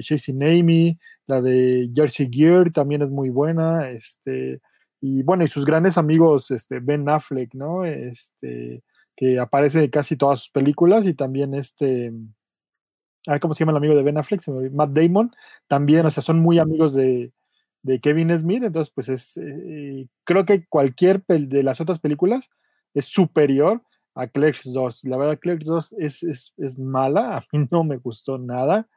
Chasing 0.00 0.42
Amy, 0.42 0.98
la 1.26 1.42
de 1.42 1.90
Jersey 1.94 2.30
Gear 2.30 2.70
también 2.70 3.02
es 3.02 3.10
muy 3.10 3.28
buena, 3.28 3.90
este, 3.90 4.62
y 5.00 5.22
bueno, 5.22 5.44
y 5.44 5.48
sus 5.48 5.66
grandes 5.66 5.98
amigos, 5.98 6.50
este, 6.50 6.80
Ben 6.80 7.06
Affleck, 7.08 7.52
¿no? 7.54 7.84
Este, 7.84 8.82
que 9.16 9.38
aparece 9.38 9.84
en 9.84 9.90
casi 9.90 10.16
todas 10.16 10.40
sus 10.40 10.50
películas, 10.50 11.06
y 11.06 11.14
también 11.14 11.54
este, 11.54 12.12
¿cómo 13.40 13.54
se 13.54 13.60
llama 13.60 13.72
el 13.72 13.78
amigo 13.78 13.94
de 13.94 14.02
Ben 14.02 14.18
Affleck? 14.18 14.42
Matt 14.72 14.90
Damon, 14.90 15.32
también, 15.66 16.06
o 16.06 16.10
sea, 16.10 16.22
son 16.22 16.38
muy 16.40 16.58
amigos 16.58 16.94
de, 16.94 17.32
Kevin 18.02 18.36
Smith, 18.38 18.62
entonces 18.62 18.92
pues 18.94 19.10
es, 19.10 19.36
eh, 19.36 20.08
creo 20.24 20.46
que 20.46 20.66
cualquier 20.66 21.22
de 21.26 21.62
las 21.62 21.82
otras 21.82 21.98
películas 21.98 22.50
es 22.94 23.04
superior 23.04 23.82
a 24.14 24.26
Clerks 24.26 24.72
2. 24.72 25.04
La 25.04 25.18
verdad, 25.18 25.38
Clerks 25.38 25.66
2 25.66 25.94
es, 25.98 26.52
es, 26.56 26.78
mala, 26.78 27.36
a 27.36 27.44
mí 27.52 27.68
no 27.70 27.84
me 27.84 27.98
gustó 27.98 28.38
nada. 28.38 28.88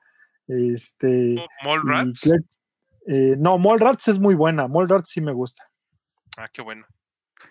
Este, 0.47 1.35
¿Mallrats? 1.65 2.31
Eh, 3.07 3.35
no, 3.37 3.57
Mallrats 3.57 4.07
es 4.07 4.19
muy 4.19 4.35
buena, 4.35 4.67
Mallrats 4.67 5.09
sí 5.09 5.19
me 5.19 5.33
gusta. 5.33 5.69
Ah, 6.37 6.47
qué 6.51 6.61
bueno. 6.61 6.85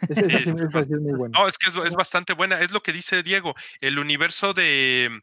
Es, 0.09 0.47
No, 1.31 1.49
es 1.49 1.59
que 1.59 1.69
es, 1.69 1.95
bastante 1.95 2.33
buena. 2.33 2.61
Es 2.61 2.73
lo 2.73 2.83
que 2.83 2.93
dice 2.93 3.23
Diego. 3.23 3.55
El 3.81 3.99
universo 3.99 4.53
de, 4.53 5.23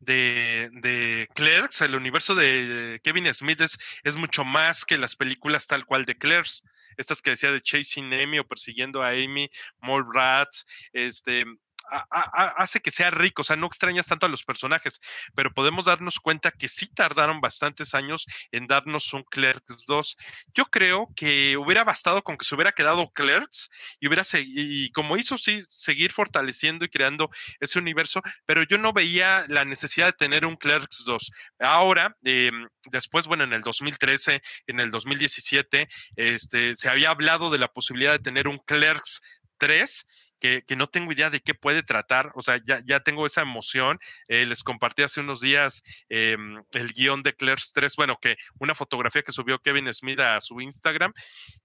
de, 0.00 0.70
de, 0.72 1.28
Clerks, 1.34 1.82
el 1.82 1.94
universo 1.94 2.34
de 2.34 3.00
Kevin 3.02 3.32
Smith 3.32 3.60
es, 3.60 3.78
es, 4.04 4.16
mucho 4.16 4.44
más 4.44 4.84
que 4.84 4.98
las 4.98 5.16
películas 5.16 5.66
tal 5.66 5.84
cual 5.84 6.04
de 6.04 6.16
Clerks. 6.16 6.64
Estas 6.96 7.22
que 7.22 7.30
decía 7.30 7.50
de 7.50 7.62
Chasing 7.62 8.12
Amy 8.12 8.38
o 8.38 8.46
Persiguiendo 8.46 9.02
a 9.02 9.10
Amy, 9.10 9.48
More 9.80 10.04
Rats, 10.12 10.66
este, 10.92 11.44
hace 11.90 12.80
que 12.80 12.90
sea 12.90 13.10
rico, 13.10 13.42
o 13.42 13.44
sea, 13.44 13.56
no 13.56 13.66
extrañas 13.66 14.06
tanto 14.06 14.26
a 14.26 14.28
los 14.28 14.44
personajes, 14.44 15.00
pero 15.34 15.52
podemos 15.52 15.84
darnos 15.84 16.20
cuenta 16.20 16.50
que 16.50 16.68
sí 16.68 16.86
tardaron 16.86 17.40
bastantes 17.40 17.94
años 17.94 18.26
en 18.52 18.66
darnos 18.66 19.12
un 19.12 19.24
Clerks 19.24 19.86
2. 19.86 20.16
Yo 20.54 20.66
creo 20.66 21.08
que 21.16 21.56
hubiera 21.56 21.84
bastado 21.84 22.22
con 22.22 22.36
que 22.36 22.44
se 22.44 22.54
hubiera 22.54 22.72
quedado 22.72 23.10
Clerks 23.12 23.70
y 24.00 24.08
hubiera 24.08 24.22
y 24.34 24.90
como 24.92 25.16
hizo 25.16 25.38
sí 25.38 25.62
seguir 25.68 26.12
fortaleciendo 26.12 26.84
y 26.84 26.88
creando 26.88 27.30
ese 27.60 27.78
universo, 27.78 28.22
pero 28.46 28.62
yo 28.62 28.78
no 28.78 28.92
veía 28.92 29.44
la 29.48 29.64
necesidad 29.64 30.06
de 30.06 30.12
tener 30.12 30.44
un 30.44 30.56
Clerks 30.56 31.04
2. 31.04 31.30
Ahora, 31.60 32.16
em, 32.24 32.68
después, 32.90 33.26
bueno, 33.26 33.44
en 33.44 33.52
el 33.52 33.62
2013, 33.62 34.40
en 34.66 34.80
el 34.80 34.90
2017, 34.90 35.88
este, 36.16 36.74
se 36.74 36.88
había 36.88 37.10
hablado 37.10 37.50
de 37.50 37.58
la 37.58 37.68
posibilidad 37.68 38.12
de 38.12 38.18
tener 38.18 38.48
un 38.48 38.58
Clerks 38.58 39.40
3 39.58 40.06
que, 40.40 40.64
no 40.76 40.88
tengo 40.88 41.12
idea 41.12 41.30
de 41.30 41.40
qué 41.40 41.54
puede 41.54 41.82
tratar, 41.82 42.32
o 42.34 42.42
sea, 42.42 42.58
ya, 42.64 42.80
ya 42.84 43.00
tengo 43.00 43.26
esa 43.26 43.42
emoción. 43.42 43.98
Eh, 44.28 44.46
les 44.46 44.64
compartí 44.64 45.02
hace 45.02 45.20
unos 45.20 45.40
días 45.40 45.82
em, 46.08 46.62
el 46.72 46.92
guion 46.92 47.22
de 47.22 47.34
Clerks 47.34 47.72
3, 47.72 47.94
bueno, 47.96 48.18
que 48.20 48.36
una 48.58 48.74
fotografía 48.74 49.22
que 49.22 49.32
subió 49.32 49.60
Kevin 49.60 49.92
Smith 49.92 50.20
a 50.20 50.40
su 50.40 50.60
Instagram. 50.60 51.12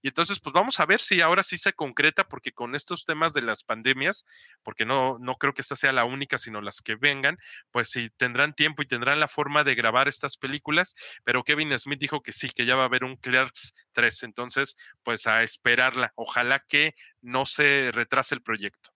Y 0.02 0.08
entonces, 0.08 0.40
pues 0.40 0.52
vamos 0.52 0.78
a 0.80 0.86
ver 0.86 1.00
si 1.00 1.20
ahora 1.20 1.42
sí 1.42 1.58
se 1.58 1.72
concreta, 1.72 2.28
porque 2.28 2.52
con 2.52 2.74
estos 2.74 3.04
temas 3.04 3.32
de 3.32 3.42
las 3.42 3.64
pandemias, 3.64 4.26
porque 4.62 4.84
no, 4.84 5.18
no 5.18 5.36
creo 5.36 5.54
que 5.54 5.62
esta 5.62 5.76
sea 5.76 5.92
la 5.92 6.04
única, 6.04 6.38
sino 6.38 6.60
las 6.60 6.82
que 6.82 6.94
vengan, 6.94 7.38
pues 7.70 7.90
sí 7.90 8.10
tendrán 8.16 8.52
tiempo 8.54 8.82
y 8.82 8.86
tendrán 8.86 9.20
la 9.20 9.28
forma 9.28 9.64
de 9.64 9.74
grabar 9.74 10.08
estas 10.08 10.36
películas, 10.36 10.94
pero 11.24 11.44
Kevin 11.44 11.76
Smith 11.78 11.98
dijo 11.98 12.22
que 12.22 12.32
sí, 12.32 12.50
que 12.50 12.66
ya 12.66 12.76
va 12.76 12.82
a 12.82 12.86
haber 12.86 13.04
un 13.04 13.16
Clerks 13.16 13.88
3, 13.92 14.22
entonces, 14.24 14.76
pues 15.02 15.26
a 15.26 15.42
esperarla. 15.42 16.12
Ojalá 16.16 16.64
que 16.66 16.94
no 17.22 17.46
se 17.46 17.90
retrase 17.92 18.34
el 18.34 18.42
proyecto. 18.42 18.90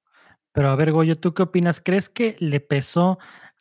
Pero 0.52 0.70
a 0.70 0.76
ver, 0.76 0.92
Goyo, 0.92 1.18
¿tú 1.18 1.34
qué 1.34 1.42
opinas? 1.42 1.80
¿Crees 1.80 2.08
que 2.08 2.36
le 2.40 2.60
pesó 2.60 3.18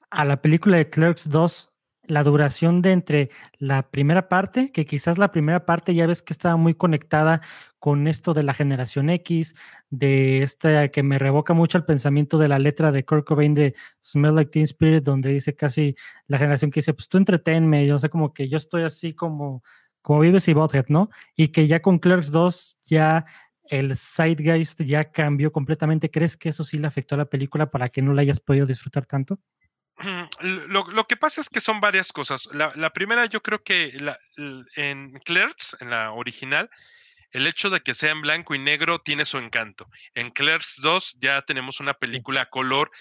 a 0.10 0.26
la 0.26 0.42
película 0.42 0.78
de 0.78 0.90
Clerks 0.90 1.30
2 1.30 1.70
la 2.10 2.24
duración 2.24 2.82
de 2.82 2.92
entre 2.92 3.30
la 3.60 3.84
primera 3.84 4.28
parte, 4.30 4.72
que 4.72 4.86
quizás 4.86 5.18
la 5.18 5.32
primera 5.32 5.66
parte 5.66 5.94
ya 5.94 6.08
ves 6.08 6.22
que 6.22 6.34
estaba 6.34 6.58
muy 6.58 6.74
conectada 6.74 7.42
con 7.78 8.08
esto 8.08 8.34
de 8.34 8.44
la 8.44 8.54
generación 8.54 9.10
X, 9.10 9.56
de 9.90 10.42
esta 10.42 10.90
que 10.90 11.04
me 11.04 11.20
revoca 11.20 11.54
mucho 11.54 11.78
el 11.78 11.86
pensamiento 11.86 12.38
de 12.38 12.48
la 12.48 12.60
letra 12.60 12.92
de 12.92 13.06
Kurt 13.06 13.26
Cobain 13.26 13.54
de 13.54 13.76
Smell 14.04 14.36
Like 14.36 14.52
Teen 14.52 14.66
Spirit, 14.66 15.04
donde 15.04 15.30
dice 15.30 15.56
casi 15.56 15.96
la 16.28 16.40
generación 16.40 16.72
que 16.72 16.80
dice, 16.80 16.94
pues 16.94 17.08
tú 17.08 17.18
entretenme, 17.18 17.86
yo 17.86 17.98
sé 18.00 18.10
como 18.10 18.34
que 18.34 18.50
yo 18.50 18.58
estoy 18.58 18.84
así 18.84 19.14
como, 19.14 19.64
como 20.02 20.20
vives 20.20 20.48
y 20.48 20.54
Bothead, 20.54 20.88
¿no? 20.88 21.10
Y 21.36 21.50
que 21.50 21.68
ya 21.68 21.82
con 21.82 22.00
Clerks 22.00 22.32
2 22.32 22.80
ya 22.86 23.26
el 23.70 23.96
Zeitgeist 23.96 24.82
ya 24.82 25.12
cambió 25.12 25.52
completamente. 25.52 26.12
¿Crees 26.12 26.36
que 26.36 26.50
eso 26.50 26.64
sí 26.64 26.78
le 26.78 26.88
afectó 26.88 27.16
a 27.16 27.20
la 27.20 27.30
película 27.30 27.70
para 27.70 27.90
que 27.90 28.02
no 28.02 28.14
la 28.14 28.22
hayas 28.22 28.40
podido 28.40 28.66
disfrutar 28.66 29.06
tanto? 29.06 29.40
Lo, 30.42 31.08
que 31.08 31.18
pasa 31.18 31.42
es 31.42 31.50
que 31.50 31.62
son 31.62 31.82
varias 31.82 32.12
cosas. 32.12 32.50
La, 32.54 32.94
primera, 32.94 33.26
yo 33.26 33.42
creo 33.42 33.64
que 33.64 33.94
en 34.76 35.20
Clerks, 35.26 35.78
en 35.82 35.90
la 35.90 36.12
original, 36.14 36.70
el 37.32 37.46
hecho 37.48 37.70
de 37.70 37.82
que 37.82 37.94
sea 37.94 38.12
en 38.12 38.22
blanco 38.22 38.56
y 38.56 38.60
negro 38.60 39.00
tiene 39.00 39.26
su 39.26 39.38
encanto. 39.38 39.90
En 40.16 40.32
Clerks 40.32 40.78
2 40.82 41.18
ya 41.20 41.42
tenemos 41.42 41.80
una 41.80 41.94
película 41.94 42.42
a 42.42 42.50
color 42.50 42.92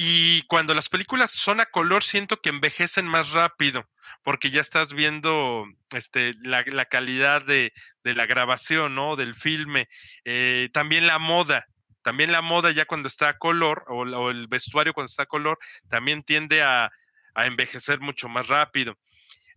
y 0.00 0.42
cuando 0.42 0.74
las 0.74 0.88
películas 0.88 1.32
son 1.32 1.60
a 1.60 1.66
color 1.66 2.04
siento 2.04 2.40
que 2.40 2.50
envejecen 2.50 3.04
más 3.04 3.32
rápido 3.32 3.84
porque 4.22 4.50
ya 4.50 4.60
estás 4.60 4.92
viendo 4.92 5.66
este, 5.90 6.34
la, 6.42 6.84
calidad 6.84 7.44
de, 7.44 7.72
la 8.04 8.26
grabación, 8.26 8.94
¿no? 8.94 9.16
Del 9.16 9.34
filme. 9.34 9.88
Eh, 10.24 10.68
también 10.72 11.06
la 11.06 11.18
moda. 11.18 11.66
También 12.02 12.30
la 12.30 12.42
moda 12.42 12.70
ya 12.70 12.86
cuando 12.86 13.08
está 13.08 13.30
a 13.30 13.38
color, 13.38 13.84
o, 13.88 14.30
el 14.30 14.46
vestuario 14.46 14.94
cuando 14.94 15.08
está 15.08 15.24
a 15.24 15.26
color, 15.26 15.58
también 15.88 16.22
tiende 16.22 16.62
a, 16.62 16.90
a 17.34 17.46
envejecer 17.46 18.00
mucho 18.00 18.28
más 18.28 18.46
rápido. 18.46 18.96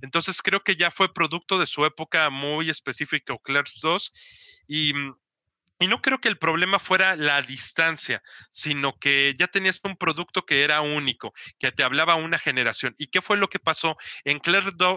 Entonces 0.01 0.41
creo 0.41 0.61
que 0.61 0.75
ya 0.75 0.89
fue 0.89 1.13
producto 1.13 1.59
de 1.59 1.67
su 1.67 1.85
época 1.85 2.29
muy 2.29 2.69
específica, 2.69 3.35
Clerks 3.43 3.79
2, 3.79 4.13
y 4.67 4.93
mm, 4.93 5.15
y 5.81 5.87
no 5.87 5.99
creo 5.99 6.21
que 6.21 6.27
el 6.27 6.37
problema 6.37 6.77
fuera 6.77 7.15
la 7.15 7.41
distancia, 7.41 8.21
sino 8.51 8.99
que 8.99 9.33
ya 9.37 9.47
tenías 9.47 9.81
un 9.83 9.97
producto 9.97 10.45
que 10.45 10.63
era 10.63 10.81
único, 10.81 11.33
que 11.57 11.71
te 11.71 11.83
hablaba 11.83 12.13
una 12.13 12.37
generación. 12.37 12.93
¿Y 12.99 13.07
qué 13.07 13.19
fue 13.19 13.35
lo 13.35 13.47
que 13.47 13.57
pasó? 13.57 13.97
En, 14.23 14.39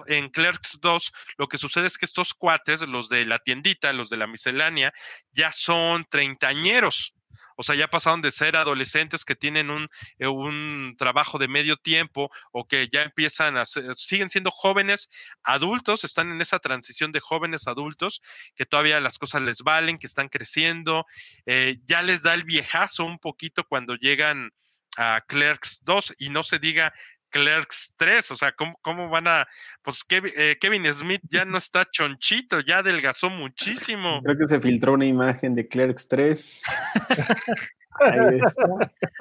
en 0.07 0.29
Clerks 0.29 0.81
2, 0.83 1.13
lo 1.39 1.49
que 1.49 1.57
sucede 1.57 1.87
es 1.87 1.97
que 1.97 2.05
estos 2.05 2.35
cuates, 2.35 2.83
los 2.83 3.09
de 3.09 3.25
la 3.25 3.39
tiendita, 3.39 3.95
los 3.95 4.11
de 4.11 4.19
la 4.19 4.27
miscelánea, 4.27 4.93
ya 5.33 5.53
son 5.53 6.05
treintañeros. 6.05 7.15
O 7.57 7.63
sea, 7.63 7.75
ya 7.75 7.89
pasaron 7.89 8.23
de 8.23 8.31
ser 8.31 8.57
adolescentes 8.57 9.25
que 9.25 9.35
tienen 9.35 9.71
un, 9.71 9.89
eh, 10.19 10.27
un 10.27 10.95
trabajo 10.99 11.39
de 11.39 11.49
medio 11.49 11.77
tiempo 11.77 12.31
o 12.53 12.67
que 12.67 12.89
ya 12.89 13.03
empiezan 13.03 13.57
a 13.57 13.67
ser, 13.67 13.95
siguen 13.95 14.31
siendo 14.31 14.51
jóvenes 14.51 15.11
adultos, 15.43 16.05
están 16.05 16.31
en 16.31 16.41
esa 16.41 16.59
transición 16.59 17.13
de 17.13 17.21
jóvenes 17.21 17.69
adultos, 17.69 18.23
que 18.55 18.67
todavía 18.67 19.01
las 19.01 19.19
cosas 19.19 19.43
les 19.43 19.63
valen, 19.63 19.99
que 19.99 20.07
están 20.07 20.29
creciendo, 20.29 21.05
eh, 21.47 21.79
ya 21.85 22.03
les 22.03 22.23
da 22.23 22.35
el 22.35 22.45
viejazo 22.45 23.05
un 23.05 23.19
poquito 23.19 23.65
cuando 23.65 23.95
llegan 23.97 24.53
a 24.97 25.23
Clerks 25.27 25.81
2 25.85 26.15
y 26.19 26.31
no 26.31 26.43
se 26.43 26.59
diga 26.59 26.93
Clerks 27.35 27.97
3, 27.97 28.31
o 28.31 28.37
sea, 28.37 28.55
¿cómo, 28.55 29.09
van 29.09 29.27
a, 29.27 29.49
pues 29.83 30.07
eh, 30.09 30.57
Kevin, 30.61 30.87
Smith 30.93 31.21
ya 31.29 31.45
no 31.45 31.59
está 31.59 31.85
chonchito, 31.91 32.61
ya 32.61 32.79
adelgazó 32.79 33.29
muchísimo. 33.29 34.23
Creo 34.23 34.39
que 34.39 34.47
se 34.47 34.61
filtró 34.61 34.93
una 34.93 35.07
imagen 35.07 35.53
de 35.53 35.67
Clerks 35.67 36.07
3. 36.07 36.63
Ahí 38.01 38.39
está, 38.41 38.65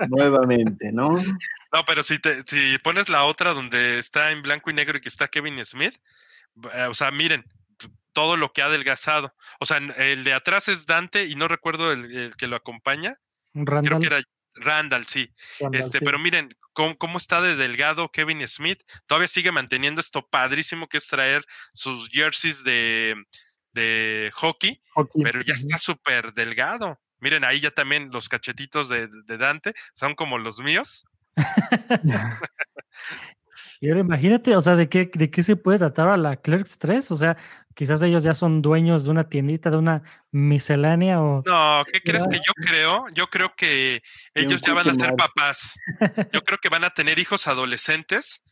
nuevamente, 0.10 0.92
¿no? 0.92 1.16
No, 1.16 1.86
pero 1.88 2.04
si, 2.04 2.20
te, 2.20 2.44
si 2.46 2.78
pones 2.84 3.10
la 3.10 3.24
otra 3.24 3.54
donde 3.54 3.98
está 3.98 4.32
en 4.32 4.44
blanco 4.44 4.70
y 4.70 4.74
negro 4.74 5.00
y 5.00 5.02
que 5.02 5.10
está 5.10 5.28
Kevin 5.28 5.66
Smith, 5.66 5.96
eh, 6.76 6.86
o 6.88 6.94
sea, 6.94 7.10
miren, 7.10 7.44
todo 8.12 8.38
lo 8.38 8.54
que 8.54 8.62
ha 8.62 8.66
adelgazado. 8.66 9.34
O 9.60 9.66
sea, 9.66 9.78
el 9.78 10.24
de 10.24 10.34
atrás 10.34 10.68
es 10.68 10.86
Dante 10.86 11.26
y 11.26 11.34
no 11.34 11.48
recuerdo 11.48 11.92
el, 11.92 12.36
que 12.38 12.46
lo 12.46 12.56
acompaña. 12.56 13.16
Creo 13.54 14.00
que 14.00 14.06
era 14.06 14.22
Randall, 14.56 15.06
sí. 15.06 15.34
este, 15.72 16.00
pero 16.02 16.20
miren 16.20 16.56
cómo, 16.74 17.18
está 17.18 17.42
de 17.42 17.56
delgado 17.56 18.12
Kevin 18.12 18.48
Smith. 18.48 18.82
Todavía 19.06 19.28
sigue 19.28 19.52
manteniendo 19.52 20.02
esto 20.02 20.28
padrísimo 20.28 20.88
que 20.88 20.98
es 20.98 21.08
traer 21.08 21.44
sus 21.74 22.10
jerseys 22.10 22.64
de, 22.64 23.16
de 23.74 24.32
hockey, 24.34 24.82
pero 25.24 25.42
ya 25.42 25.54
está 25.54 25.78
súper 25.78 26.34
delgado. 26.34 27.00
Miren, 27.20 27.44
ahí 27.46 27.60
ya 27.60 27.72
también 27.72 28.10
los 28.12 28.28
cachetitos 28.28 28.90
de, 28.90 29.08
de 29.26 29.38
Dante 29.38 29.74
son 29.94 30.16
como 30.16 30.38
los 30.38 30.60
míos. 30.60 31.06
Y 33.84 33.90
ahora 33.90 34.00
imagínate, 34.00 34.56
o 34.56 34.62
sea, 34.62 34.78
¿de 34.78 34.88
qué, 34.88 35.12
¿de 35.14 35.30
qué 35.30 35.44
se 35.44 35.58
puede 35.58 35.78
tratar 35.78 36.08
a 36.08 36.16
la 36.16 36.38
Clerks 36.38 36.80
3? 36.80 37.12
O 37.12 37.18
sea, 37.18 37.36
quizás 37.76 38.02
ellos 38.02 38.24
ya 38.24 38.34
son 38.34 38.62
dueños 38.62 39.04
de 39.04 39.12
una 39.12 39.28
tiendita, 39.28 39.70
de 39.70 39.76
una 39.76 40.04
miscelánea 40.32 41.22
o... 41.22 41.44
No, 41.46 41.84
¿qué 41.92 42.00
crees 42.00 42.26
que 42.30 42.38
yo 42.38 42.54
creo? 42.66 43.04
Yo 43.14 43.28
creo 43.28 43.54
que 43.58 44.02
ellos 44.36 44.62
ya 44.62 44.74
van 44.74 44.88
a 44.88 44.94
ser 44.94 45.16
papás. 45.18 45.78
Yo 46.32 46.46
creo 46.46 46.60
que 46.60 46.70
van 46.70 46.86
a 46.86 46.92
tener 46.92 47.20
hijos 47.20 47.46
adolescentes 47.48 48.46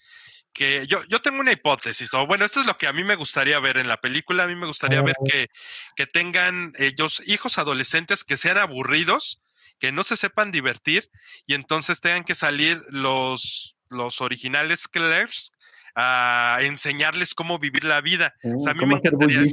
que 0.51 0.85
yo, 0.85 1.01
yo 1.07 1.21
tengo 1.21 1.39
una 1.39 1.53
hipótesis, 1.53 2.13
o 2.13 2.27
bueno, 2.27 2.43
esto 2.43 2.59
es 2.59 2.65
lo 2.65 2.77
que 2.77 2.87
a 2.87 2.91
mí 2.91 3.05
me 3.05 3.15
gustaría 3.15 3.57
ver 3.61 3.77
en 3.77 3.87
la 3.87 4.01
película, 4.01 4.43
a 4.43 4.47
mí 4.47 4.57
me 4.57 4.67
gustaría 4.67 5.01
ver 5.01 5.15
que, 5.25 5.47
que 5.95 6.07
tengan 6.07 6.73
ellos 6.77 7.23
hijos 7.25 7.57
adolescentes 7.57 8.25
que 8.25 8.35
sean 8.35 8.57
aburridos, 8.57 9.41
que 9.79 9.93
no 9.93 10.03
se 10.03 10.17
sepan 10.17 10.51
divertir 10.51 11.09
y 11.47 11.53
entonces 11.53 12.01
tengan 12.01 12.25
que 12.25 12.35
salir 12.35 12.81
los 12.89 13.77
los 13.91 14.21
originales 14.21 14.87
Clerks 14.87 15.51
a 15.95 16.59
enseñarles 16.61 17.33
cómo 17.33 17.59
vivir 17.59 17.83
la 17.83 18.01
vida. 18.01 18.33
o 18.43 18.61
sea, 18.61 18.71
a 18.71 18.75
mí 18.75 18.85
me 18.85 18.95
encantaría 18.95 19.43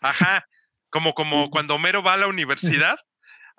Ajá, 0.00 0.44
como, 0.90 1.14
como 1.14 1.50
cuando 1.50 1.74
Homero 1.74 2.02
va 2.02 2.14
a 2.14 2.18
la 2.18 2.26
universidad, 2.28 2.96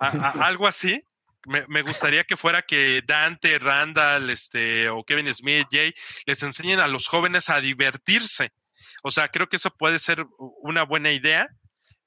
algo 0.00 0.66
así. 0.66 1.02
Me, 1.46 1.80
gustaría 1.80 2.24
que 2.24 2.36
fuera 2.36 2.60
que 2.60 3.02
Dante, 3.06 3.58
Randall, 3.58 4.28
este, 4.28 4.90
o 4.90 5.04
Kevin 5.04 5.32
Smith, 5.34 5.66
Jay, 5.70 5.94
les 6.26 6.42
enseñen 6.42 6.80
a 6.80 6.86
los 6.86 7.06
jóvenes 7.06 7.48
a 7.48 7.62
divertirse. 7.62 8.50
O 9.02 9.10
sea, 9.10 9.28
creo 9.28 9.48
que 9.48 9.56
eso 9.56 9.70
puede 9.70 9.98
ser 9.98 10.26
una 10.38 10.82
buena 10.82 11.12
idea, 11.12 11.46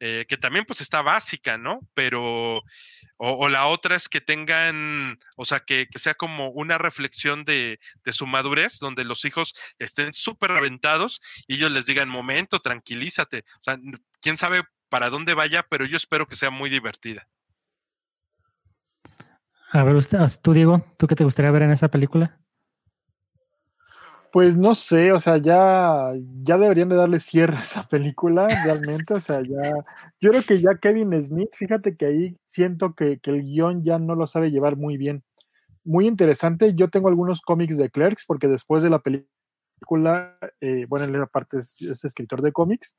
eh, 0.06 0.26
que 0.28 0.36
también 0.36 0.66
pues 0.66 0.82
está 0.82 1.02
básica, 1.02 1.58
¿no? 1.58 1.80
Pero 1.94 2.62
o, 3.16 3.48
la 3.48 3.68
otra 3.68 3.96
es 3.96 4.10
que 4.10 4.20
tengan, 4.20 5.18
o 5.38 5.46
sea, 5.46 5.62
que, 5.62 5.88
sea 5.96 6.14
como 6.14 6.50
una 6.50 6.78
reflexión 6.78 7.46
de, 7.46 7.80
su 8.08 8.28
madurez, 8.28 8.80
donde 8.80 9.06
los 9.06 9.24
hijos 9.24 9.54
estén 9.80 10.12
súper 10.12 10.52
aventados 10.52 11.22
y 11.48 11.56
ellos 11.56 11.72
les 11.72 11.86
digan, 11.86 12.10
momento, 12.10 12.60
tranquilízate. 12.60 13.46
O 13.48 13.64
sea, 13.64 13.78
quién 14.20 14.36
sabe 14.36 14.64
para 14.90 15.10
dónde 15.10 15.36
vaya, 15.36 15.66
pero 15.70 15.86
yo 15.86 15.96
espero 15.96 16.28
que 16.28 16.36
sea 16.36 16.50
muy 16.50 16.70
divertida. 16.70 17.26
A 19.72 19.86
ver, 19.86 19.96
usted, 19.96 20.18
tú, 20.42 20.54
Diego, 20.54 20.86
¿tú 20.98 21.08
qué 21.08 21.16
te 21.16 21.24
gustaría 21.24 21.52
ver 21.52 21.62
en 21.62 21.72
esa 21.72 21.88
película? 21.88 22.42
Pues 24.34 24.58
no 24.58 24.74
sé, 24.74 25.12
o 25.12 25.20
sea, 25.20 25.38
ya, 25.38 26.12
ya 26.42 26.58
deberían 26.58 26.90
de 26.90 26.96
darle 26.96 27.20
cierre 27.20 27.56
a 27.56 27.60
esa 27.60 27.84
película, 27.84 28.48
realmente, 28.48 29.14
o 29.14 29.20
sea, 29.20 29.44
ya, 29.44 29.76
yo 30.20 30.32
creo 30.32 30.42
que 30.42 30.60
ya 30.60 30.80
Kevin 30.82 31.14
Smith, 31.22 31.52
fíjate 31.56 31.96
que 31.96 32.08
ahí 32.08 32.36
siento 32.44 32.96
que, 32.96 33.20
que 33.20 33.30
el 33.30 33.44
guion 33.44 33.84
ya 33.84 34.00
no 34.00 34.16
lo 34.16 34.26
sabe 34.26 34.50
llevar 34.50 34.76
muy 34.76 34.98
bien. 34.98 35.24
Muy 35.84 36.08
interesante, 36.08 36.74
yo 36.74 36.90
tengo 36.90 37.10
algunos 37.10 37.42
cómics 37.42 37.78
de 37.78 37.92
Clerks, 37.92 38.26
porque 38.26 38.48
después 38.48 38.82
de 38.82 38.90
la 38.90 39.04
película, 39.04 40.36
eh, 40.62 40.86
bueno, 40.90 41.06
él 41.06 41.22
aparte 41.22 41.60
es, 41.60 41.80
es 41.84 42.04
escritor 42.04 42.42
de 42.42 42.52
cómics, 42.52 42.96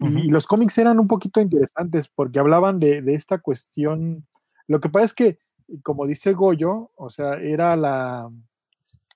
y, 0.00 0.26
y 0.26 0.30
los 0.30 0.46
cómics 0.46 0.76
eran 0.76 1.00
un 1.00 1.08
poquito 1.08 1.40
interesantes, 1.40 2.08
porque 2.14 2.40
hablaban 2.40 2.78
de, 2.78 3.00
de 3.00 3.14
esta 3.14 3.38
cuestión, 3.38 4.26
lo 4.68 4.80
que 4.80 4.90
pasa 4.90 5.06
es 5.06 5.14
que, 5.14 5.38
como 5.82 6.06
dice 6.06 6.34
Goyo, 6.34 6.90
o 6.94 7.08
sea, 7.08 7.36
era 7.36 7.74
la 7.74 8.30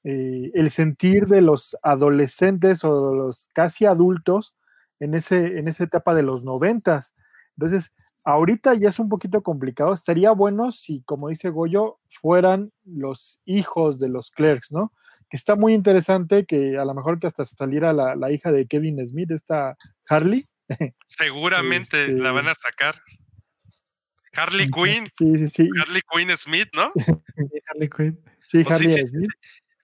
eh, 0.05 0.51
el 0.55 0.70
sentir 0.70 1.26
de 1.26 1.40
los 1.40 1.76
adolescentes 1.82 2.84
o 2.84 3.14
los 3.14 3.49
casi 3.53 3.84
adultos 3.86 4.55
en, 5.01 5.14
ese, 5.14 5.59
en 5.59 5.68
esa 5.68 5.84
etapa 5.84 6.14
de 6.14 6.22
los 6.22 6.44
noventas. 6.44 7.14
Entonces, 7.57 7.92
ahorita 8.24 8.74
ya 8.74 8.88
es 8.88 8.99
un 8.99 9.09
poquito 9.09 9.42
complicado. 9.42 9.92
Estaría 9.92 10.30
bueno 10.30 10.70
si, 10.70 11.03
como 11.03 11.28
dice 11.28 11.51
Goyo, 11.51 11.99
fueran 12.09 12.72
los 12.84 13.40
hijos 13.44 13.99
de 13.99 14.09
los 14.09 14.30
clerks, 14.30 14.70
¿no? 14.72 14.92
Que 15.28 15.36
está 15.36 15.57
muy 15.57 15.74
interesante 15.74 16.46
que 16.46 16.78
a 16.78 16.84
lo 16.84 16.94
mejor 16.94 17.18
que 17.18 17.26
hasta 17.26 17.44
saliera 17.44 17.92
la, 17.92 18.14
la 18.16 18.30
hija 18.30 18.51
de 18.53 18.66
Kevin 18.66 19.05
Smith, 19.07 19.30
esta 19.32 19.76
Harley. 20.09 20.46
Seguramente 21.07 22.07
Este- 22.07 22.22
la 22.22 22.32
van 22.32 22.49
a 22.49 22.55
sacar. 22.55 22.94
Harley 24.34 24.70
Quinn, 24.70 25.09
Sí, 25.16 25.36
sí, 25.38 25.51
sí. 25.51 25.68
Harley 25.80 26.03
Quinn 26.12 26.30
Smith, 26.36 26.68
¿no? 26.74 26.90
Sí, 27.36 27.61
Harley 27.68 27.88
Quinn. 27.90 28.20
Sí, 28.46 28.64
Harley 28.68 28.90
Smith. 28.92 29.28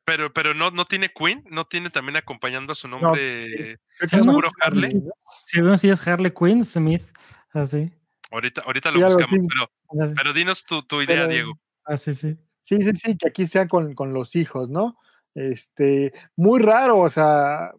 Pero, 0.05 0.33
pero 0.33 0.53
no, 0.55 0.71
no 0.71 0.85
tiene 0.85 1.09
Quinn, 1.09 1.45
no 1.51 1.65
tiene 1.65 1.89
también 1.91 2.17
acompañando 2.17 2.73
a 2.73 2.75
su 2.75 2.89
nombre. 2.89 3.41
¿Seguro 4.07 4.51
Harley? 4.61 4.95
¿no? 4.95 5.13
Sí, 5.45 5.61
bueno, 5.61 5.77
sí 5.79 5.89
es 5.89 6.07
Harley 6.07 6.33
Quinn 6.33 6.65
Smith, 6.65 7.05
así. 7.53 7.91
Ahorita, 8.31 8.63
ahorita 8.63 8.91
lo 8.91 9.01
buscamos, 9.07 9.41
pero, 9.49 10.13
pero 10.15 10.33
dinos 10.33 10.65
tu, 10.65 10.83
tu 10.83 11.01
idea, 11.01 11.23
Pero- 11.23 11.29
Diego. 11.29 11.59
Ah, 11.85 11.97
sí, 11.97 12.13
sí. 12.15 12.37
Sí, 12.61 12.79
sí, 12.83 12.91
sí, 12.97 13.17
que 13.19 13.29
aquí 13.29 13.47
sea 13.47 13.69
con, 13.69 13.95
con 13.95 14.15
los 14.15 14.37
hijos, 14.37 14.71
¿no? 14.71 14.97
Este, 15.35 16.13
muy 16.35 16.61
raro, 16.61 16.99
o 17.01 17.11
sea, 17.11 17.73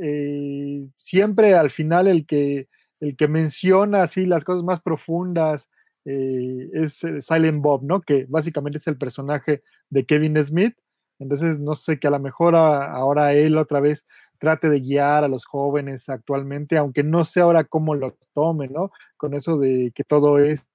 eh, 0.00 0.86
siempre 0.96 1.54
al 1.54 1.70
final 1.70 2.08
el 2.08 2.24
que, 2.24 2.68
el 3.00 3.16
que 3.16 3.28
menciona 3.28 4.02
así 4.02 4.24
las 4.24 4.44
cosas 4.44 4.64
más 4.64 4.80
profundas 4.80 5.68
eh, 6.06 6.70
es 6.72 7.04
eh, 7.04 7.20
Silent 7.20 7.60
Bob, 7.60 7.82
¿no? 7.84 8.00
Que 8.00 8.24
básicamente 8.28 8.78
es 8.78 8.86
el 8.86 8.96
personaje 8.96 9.62
de 9.90 10.06
Kevin 10.06 10.42
Smith. 10.42 10.74
Entonces, 11.20 11.60
no 11.60 11.74
sé, 11.76 12.00
que 12.00 12.08
a 12.08 12.10
lo 12.10 12.18
mejor 12.18 12.56
a- 12.56 12.92
ahora 12.92 13.32
él 13.34 13.56
otra 13.58 13.78
vez 13.80 14.06
trate 14.38 14.68
de 14.70 14.80
guiar 14.80 15.22
a 15.22 15.28
los 15.28 15.44
jóvenes 15.44 16.08
actualmente, 16.08 16.76
aunque 16.78 17.04
no 17.04 17.24
sé 17.24 17.40
ahora 17.40 17.64
cómo 17.64 17.94
lo 17.94 18.16
tome, 18.34 18.68
¿no? 18.68 18.90
Con 19.16 19.34
eso 19.34 19.58
de 19.58 19.92
que 19.94 20.02
todo 20.04 20.38
es 20.38 20.66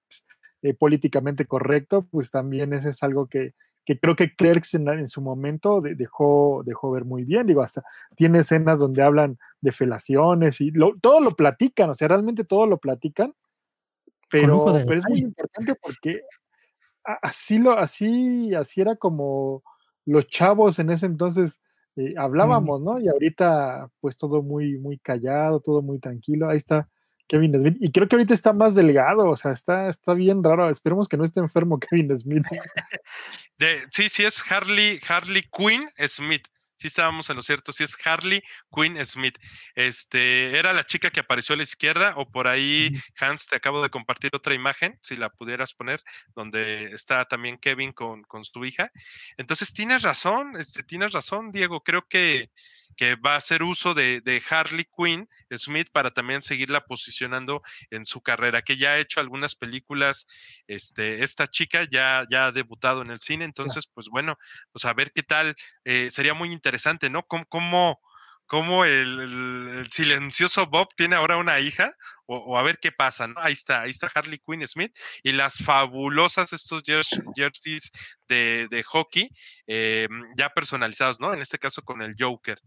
eh, 0.62 0.74
políticamente 0.74 1.46
correcto, 1.46 2.08
pues 2.12 2.32
también 2.32 2.74
ese 2.74 2.90
es 2.90 3.04
algo 3.04 3.28
que, 3.28 3.54
que 3.86 4.00
creo 4.00 4.16
que 4.16 4.36
Clerks 4.36 4.76
en, 4.76 5.08
su 5.08 5.22
momento 5.22 5.82
de- 5.82 5.96
dejó, 5.96 6.62
dejó 6.66 6.92
ver 6.92 7.06
muy 7.06 7.24
bien. 7.24 7.48
Digo, 7.48 7.62
hasta 7.62 7.84
tiene 8.16 8.40
escenas 8.40 8.80
donde 8.80 9.02
hablan 9.04 9.38
de 9.62 9.72
felaciones 9.72 10.62
y 10.62 10.72
lo- 10.72 10.96
todo 11.02 11.20
lo 11.22 11.32
platican, 11.32 11.90
o 11.90 11.94
sea, 11.96 12.08
realmente 12.08 12.44
todo 12.44 12.68
lo 12.68 12.78
platican, 12.78 13.34
pero, 14.32 14.64
pero 14.88 15.00
es 15.00 15.08
muy 15.08 15.20
importante 15.20 15.76
porque 15.82 16.22
así, 17.04 17.60
lo, 17.60 17.72
así, 17.78 18.54
así 18.56 18.82
era 18.82 18.96
como 18.96 19.64
los 20.06 20.28
chavos 20.28 20.80
en 20.80 20.90
ese 20.90 21.06
entonces 21.06 21.60
eh, 21.96 22.10
hablábamos, 22.18 22.82
¿no? 22.82 23.00
Y 23.00 23.08
ahorita, 23.08 23.90
pues 24.02 24.18
todo 24.18 24.42
muy, 24.42 24.78
muy 24.78 24.98
callado, 24.98 25.62
todo 25.62 25.82
muy 25.82 26.00
tranquilo. 26.00 26.50
Ahí 26.50 26.58
está 26.58 26.90
Kevin 27.28 27.58
Smith. 27.58 27.78
Y 27.80 27.92
creo 27.92 28.08
que 28.08 28.16
ahorita 28.16 28.34
está 28.34 28.54
más 28.54 28.76
delgado, 28.76 29.30
o 29.30 29.36
sea, 29.36 29.52
está, 29.52 29.88
está 29.88 30.14
bien 30.14 30.44
raro. 30.44 30.70
Esperemos 30.70 31.08
que 31.08 31.18
no 31.18 31.24
esté 31.24 31.40
enfermo 31.40 31.80
Kevin 31.90 32.16
Smith. 32.18 32.46
De, 33.58 33.80
sí, 33.90 34.10
sí 34.10 34.24
es 34.24 34.44
Harley, 34.52 35.00
Harley 35.08 35.44
Quinn 35.44 35.88
Smith. 36.08 36.48
Sí 36.78 36.88
estábamos 36.88 37.30
en 37.30 37.38
lo 37.38 37.42
cierto, 37.42 37.72
sí 37.72 37.84
es 37.84 37.96
Harley 38.06 38.42
Quinn 38.74 39.04
Smith. 39.06 39.38
Este, 39.76 40.58
era 40.58 40.74
la 40.74 40.84
chica 40.84 41.10
que 41.10 41.22
apareció 41.22 41.54
a 41.54 41.58
la 41.58 41.64
izquierda, 41.64 42.14
o 42.18 42.30
por 42.30 42.48
ahí, 42.48 42.92
Hans, 43.20 43.48
te 43.48 43.56
acabo 43.56 43.82
de 43.82 43.90
compartir 43.90 44.32
otra 44.34 44.54
imagen, 44.54 44.98
si 45.02 45.16
la 45.16 45.30
pudieras 45.30 45.74
poner, 45.74 46.02
donde 46.36 46.86
está 46.94 47.26
también 47.26 47.58
Kevin 47.58 47.94
con, 47.94 48.24
con 48.24 48.44
su 48.44 48.66
hija. 48.66 48.90
Entonces, 49.38 49.74
tienes 49.74 50.02
razón, 50.02 50.56
este, 50.58 50.84
tienes 50.84 51.12
razón, 51.12 51.52
Diego. 51.52 51.82
Creo 51.82 52.08
que, 52.08 52.50
que 52.96 53.16
va 53.16 53.34
a 53.34 53.38
hacer 53.38 53.64
uso 53.64 53.94
de, 53.94 54.22
de 54.22 54.42
Harley 54.50 54.86
Quinn 54.98 55.28
Smith 55.56 55.90
para 55.92 56.12
también 56.12 56.44
seguirla 56.44 56.86
posicionando 56.86 57.62
en 57.90 58.06
su 58.06 58.22
carrera, 58.22 58.62
que 58.62 58.78
ya 58.78 58.92
ha 58.92 58.98
hecho 59.00 59.20
algunas 59.20 59.56
películas 59.56 60.28
este, 60.68 61.24
esta 61.24 61.48
chica 61.48 61.88
ya, 61.92 62.26
ya 62.30 62.48
ha 62.48 62.52
debutado 62.52 63.02
en 63.02 63.12
el 63.12 63.20
cine, 63.22 63.46
entonces, 63.46 63.88
pues 63.94 64.08
bueno, 64.10 64.38
pues 64.72 64.86
a 64.86 64.94
ver 64.94 65.12
qué 65.14 65.24
tal, 65.24 65.56
eh, 65.84 66.10
sería 66.12 66.34
muy 66.34 66.52
interesante, 66.52 67.10
¿no? 67.10 67.24
¿Cómo, 67.24 67.46
cómo, 67.48 68.00
cómo 68.46 68.86
el, 68.86 69.20
el- 69.20 69.78
el 69.80 69.92
silencioso 69.92 70.68
Bob 70.68 70.88
tiene 70.96 71.16
ahora 71.16 71.38
una 71.38 71.60
hija? 71.60 71.92
O, 72.28 72.38
o 72.38 72.58
a 72.58 72.64
ver 72.64 72.80
qué 72.80 72.92
pasa, 72.92 73.28
¿no? 73.28 73.36
Ahí 73.40 73.54
está, 73.54 73.82
ahí 73.82 73.90
está 73.92 74.08
Harley 74.14 74.40
Quinn 74.40 74.66
Smith 74.68 74.96
y 75.24 75.32
las 75.32 75.58
fabulosas 75.58 76.54
estos 76.54 76.84
jers- 76.84 77.22
jerseys 77.36 77.92
de, 78.28 78.68
de 78.70 78.84
hockey 78.84 79.30
eh, 79.68 80.08
ya 80.38 80.50
personalizados, 80.50 81.20
¿no? 81.20 81.34
En 81.34 81.42
este 81.42 81.60
caso 81.60 81.82
con 81.84 82.02
el 82.02 82.16
Joker. 82.18 82.60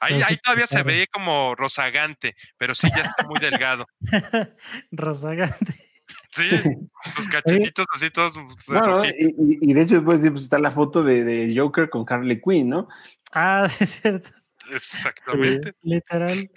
Ahí, 0.00 0.14
ahí 0.22 0.34
sí, 0.34 0.40
todavía 0.42 0.66
se 0.66 0.82
ve 0.82 1.06
como 1.10 1.54
rozagante, 1.54 2.34
pero 2.58 2.74
sí 2.74 2.88
ya 2.94 3.02
está 3.02 3.24
muy 3.26 3.40
delgado. 3.40 3.86
Rozagante. 4.90 5.74
Sí, 6.30 6.48
sus 7.16 7.28
cachetitos 7.28 7.86
así 7.92 8.10
todos 8.10 8.36
No, 8.68 8.74
no, 8.74 8.86
rojitos. 8.98 9.18
y, 9.18 9.72
de 9.74 9.82
hecho, 9.82 10.04
pues, 10.04 10.20
pues, 10.28 10.44
está 10.44 10.58
la 10.60 10.70
foto 10.70 11.02
de, 11.02 11.24
de 11.24 11.58
Joker 11.58 11.88
con 11.90 12.04
Harley 12.08 12.40
Quinn, 12.40 12.68
¿no? 12.68 12.86
Ah, 13.32 13.66
sí, 13.68 13.84
es 13.84 14.00
cierto. 14.00 14.30
Exactamente. 14.70 15.72
Literal. 15.82 16.50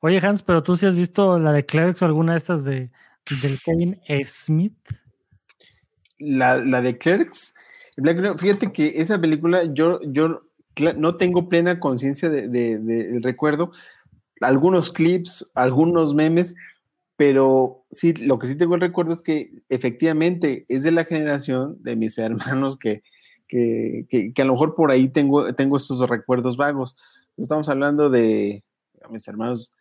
Oye, 0.00 0.20
Hans, 0.24 0.42
pero 0.42 0.62
tú 0.62 0.76
sí 0.76 0.86
has 0.86 0.94
visto 0.94 1.38
la 1.38 1.52
de 1.52 1.64
Clerks 1.64 2.02
o 2.02 2.04
alguna 2.04 2.32
de 2.32 2.38
estas 2.38 2.64
de 2.64 2.90
del 3.42 3.60
Kevin 3.64 4.00
Smith. 4.24 4.76
La, 6.18 6.56
la 6.56 6.82
de 6.82 6.98
Clerks. 6.98 7.54
Black 7.96 8.16
Mirror, 8.16 8.38
fíjate 8.38 8.72
que 8.72 8.92
esa 8.96 9.20
película 9.20 9.64
yo, 9.64 10.00
yo 10.04 10.42
no 10.96 11.16
tengo 11.16 11.48
plena 11.48 11.80
conciencia 11.80 12.30
de- 12.30 12.48
de- 12.48 13.18
recuerdo. 13.22 13.72
Algunos 14.40 14.90
clips, 14.92 15.50
algunos 15.54 16.14
memes, 16.14 16.56
pero 17.16 17.84
sí, 17.90 18.14
lo 18.26 18.38
que 18.38 18.48
sí 18.48 18.56
tengo 18.56 18.74
el 18.76 18.80
recuerdo 18.82 19.14
es 19.14 19.22
que 19.22 19.50
efectivamente 19.70 20.66
es 20.68 20.82
de 20.84 20.92
la 20.92 21.04
generación 21.04 21.76
de 21.82 21.96
mis 21.96 22.18
hermanos 22.58 22.78
que, 22.78 23.02
que, 23.48 24.06
que- 24.08 24.32
que 24.34 24.42
a 24.42 24.44
lo 24.46 24.52
mejor 24.54 24.74
por 24.74 24.90
ahí 24.92 25.08
tengo, 25.08 25.54
tengo 25.54 25.76
estos 25.78 26.00
recuerdos 26.08 26.56
vagos. 26.56 26.96
Estamos 27.38 27.68
hablando 27.68 28.10
de 28.10 28.64
mis 29.10 29.26
hermanos 29.28 29.72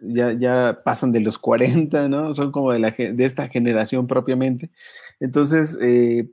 ya, 0.00 0.32
ya 0.32 0.80
pasan 0.84 1.12
de 1.12 1.20
los 1.20 1.38
40, 1.38 2.08
¿no? 2.08 2.32
Son 2.34 2.52
como 2.52 2.72
de, 2.72 2.78
la, 2.78 2.90
de 2.90 3.24
esta 3.24 3.48
generación 3.48 4.06
propiamente. 4.06 4.70
Entonces, 5.20 5.78
eh, 5.82 6.28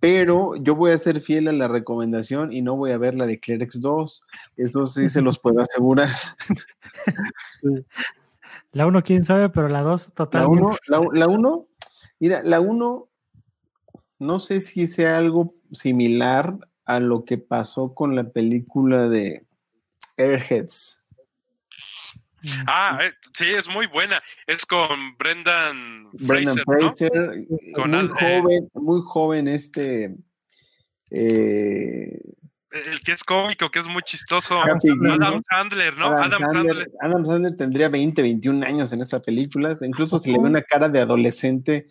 pero 0.00 0.56
yo 0.56 0.74
voy 0.74 0.92
a 0.92 0.98
ser 0.98 1.20
fiel 1.20 1.46
a 1.48 1.52
la 1.52 1.68
recomendación 1.68 2.52
y 2.52 2.62
no 2.62 2.74
voy 2.74 2.92
a 2.92 2.98
ver 2.98 3.14
la 3.14 3.26
de 3.26 3.38
Clerex 3.38 3.80
2. 3.80 4.22
Eso 4.56 4.86
sí 4.86 5.10
se 5.10 5.20
los 5.20 5.38
puedo 5.38 5.60
asegurar. 5.60 6.10
La 8.72 8.86
uno, 8.86 9.02
quién 9.02 9.24
sabe, 9.24 9.48
pero 9.48 9.68
la 9.68 9.82
dos, 9.82 10.08
La 10.10 10.14
totalmente. 10.14 10.62
1, 10.62 10.76
la, 10.86 11.00
la 11.12 11.26
uno, 11.26 11.66
mira, 12.20 12.40
la 12.44 12.60
1, 12.60 13.08
no 14.20 14.38
sé 14.38 14.60
si 14.60 14.86
sea 14.86 15.16
algo 15.16 15.54
similar 15.72 16.56
a 16.84 17.00
lo 17.00 17.24
que 17.24 17.36
pasó 17.36 17.94
con 17.94 18.14
la 18.14 18.30
película 18.30 19.08
de 19.08 19.44
Airheads. 20.16 20.99
Ah, 22.66 22.98
eh, 23.02 23.12
sí, 23.32 23.46
es 23.50 23.68
muy 23.68 23.86
buena. 23.86 24.20
Es 24.46 24.64
con 24.66 25.16
Brendan 25.18 26.08
Brendan 26.12 26.56
Fraser, 26.56 26.64
¿no? 26.66 26.92
Fraser, 26.92 27.46
Con 27.74 27.90
muy 27.90 28.08
joven, 28.08 28.70
muy 28.74 29.00
joven 29.04 29.48
este. 29.48 30.14
eh, 31.10 32.20
El 32.70 33.00
que 33.04 33.12
es 33.12 33.24
cómico, 33.24 33.70
que 33.70 33.80
es 33.80 33.86
muy 33.88 34.02
chistoso. 34.02 34.60
Adam 34.62 34.78
Gilmore. 34.80 35.40
Sandler, 35.50 35.96
¿no? 35.96 36.06
Adam, 36.06 36.22
Adam 36.22 36.40
Sandler, 36.40 36.74
Sandler. 36.74 36.90
Adam 37.00 37.24
Sandler 37.26 37.56
tendría 37.56 37.88
20, 37.88 38.22
21 38.22 38.64
años 38.64 38.92
en 38.92 39.00
esa 39.02 39.20
película. 39.20 39.76
Incluso 39.82 40.18
se 40.18 40.30
le 40.30 40.38
ve 40.38 40.44
una 40.44 40.62
cara 40.62 40.88
de 40.88 41.00
adolescente 41.00 41.86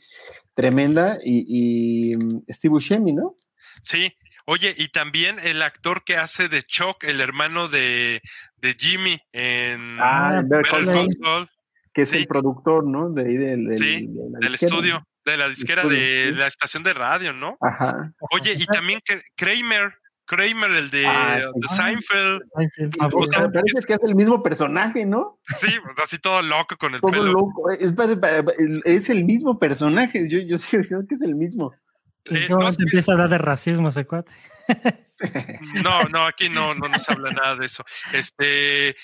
tremenda. 0.53 1.17
Y, 1.23 2.11
y, 2.11 2.15
mm, 2.15 2.43
Steve 2.49 2.71
Buscemi, 2.71 3.11
¿no? 3.13 3.35
Sí. 3.83 4.11
Oye, 4.51 4.73
y 4.77 4.87
también 4.87 5.37
el 5.43 5.61
actor 5.61 6.03
que 6.03 6.17
hace 6.17 6.49
de 6.49 6.63
Chuck, 6.63 7.03
el 7.03 7.21
hermano 7.21 7.67
de, 7.67 8.19
de 8.57 8.73
Jimmy 8.73 9.19
en 9.31 9.97
Ah, 10.01 10.41
Better 10.43 10.47
Better 10.49 10.61
Call 10.71 10.85
Call 10.85 10.87
Saul, 10.87 11.09
Saul, 11.23 11.49
que 11.93 12.01
es 12.01 12.09
sí. 12.09 12.17
el 12.17 12.27
productor, 12.27 12.87
¿no? 12.87 13.09
De 13.09 13.27
ahí 13.27 13.37
del, 13.37 13.65
del, 13.67 13.77
Sí, 13.77 14.07
de 14.07 14.29
la 14.31 14.39
del 14.39 14.55
estudio, 14.55 15.03
de 15.23 15.37
la 15.37 15.49
disquera 15.49 15.83
Estudio, 15.83 15.99
de 16.01 16.29
sí. 16.33 16.37
la 16.39 16.47
estación 16.47 16.81
de 16.81 16.93
radio, 16.95 17.31
¿no? 17.33 17.57
Ajá. 17.61 18.11
Oye, 18.31 18.53
y 18.57 18.65
también 18.65 18.99
Kr- 19.01 19.21
Kramer, 19.35 19.93
Kramer, 20.25 20.71
el 20.71 20.89
de, 20.89 21.05
Ah, 21.05 21.35
de. 21.53 21.67
Seinfeld. 21.67 22.41
Seinfeld. 22.55 22.95
Ah, 23.01 23.09
o 23.13 23.25
sea, 23.27 23.41
me 23.41 23.49
parece 23.49 23.81
que 23.85 23.93
es 23.93 24.03
el 24.03 24.15
mismo 24.15 24.41
personaje, 24.41 25.05
¿no? 25.05 25.39
Sí, 25.43 25.71
pues, 25.83 25.95
así 26.03 26.17
todo 26.17 26.41
loco 26.41 26.75
con 26.77 26.95
el 26.95 27.01
Todo 27.01 27.11
pelo. 27.11 27.25
loco. 27.33 27.69
Es, 27.69 27.91
para- 27.91 28.19
para- 28.19 28.43
es 28.85 29.09
el 29.11 29.25
mismo 29.25 29.59
personaje. 29.59 30.27
Yo, 30.27 30.39
yo 30.39 30.57
sigo 30.57 30.81
diciendo 30.81 31.05
que 31.07 31.13
es 31.13 31.21
el 31.21 31.35
mismo. 31.35 31.71
¿En 32.29 32.37
Eh, 32.37 32.43
qué 32.47 32.49
¿no 32.53 32.57
has 32.59 32.63
momento 32.63 32.83
empieza 32.83 33.11
a 33.11 33.13
hablar 33.13 33.29
de 33.29 33.37
racismo 33.37 33.89
ese 33.89 34.05
cuate? 34.05 34.31
No, 35.83 36.03
no, 36.05 36.25
aquí 36.25 36.47
no, 36.49 36.73
no 36.75 36.87
nos 36.87 37.09
habla 37.09 37.31
nada 37.31 37.57
de 37.57 37.65
eso. 37.65 37.83
Este, 38.13 38.95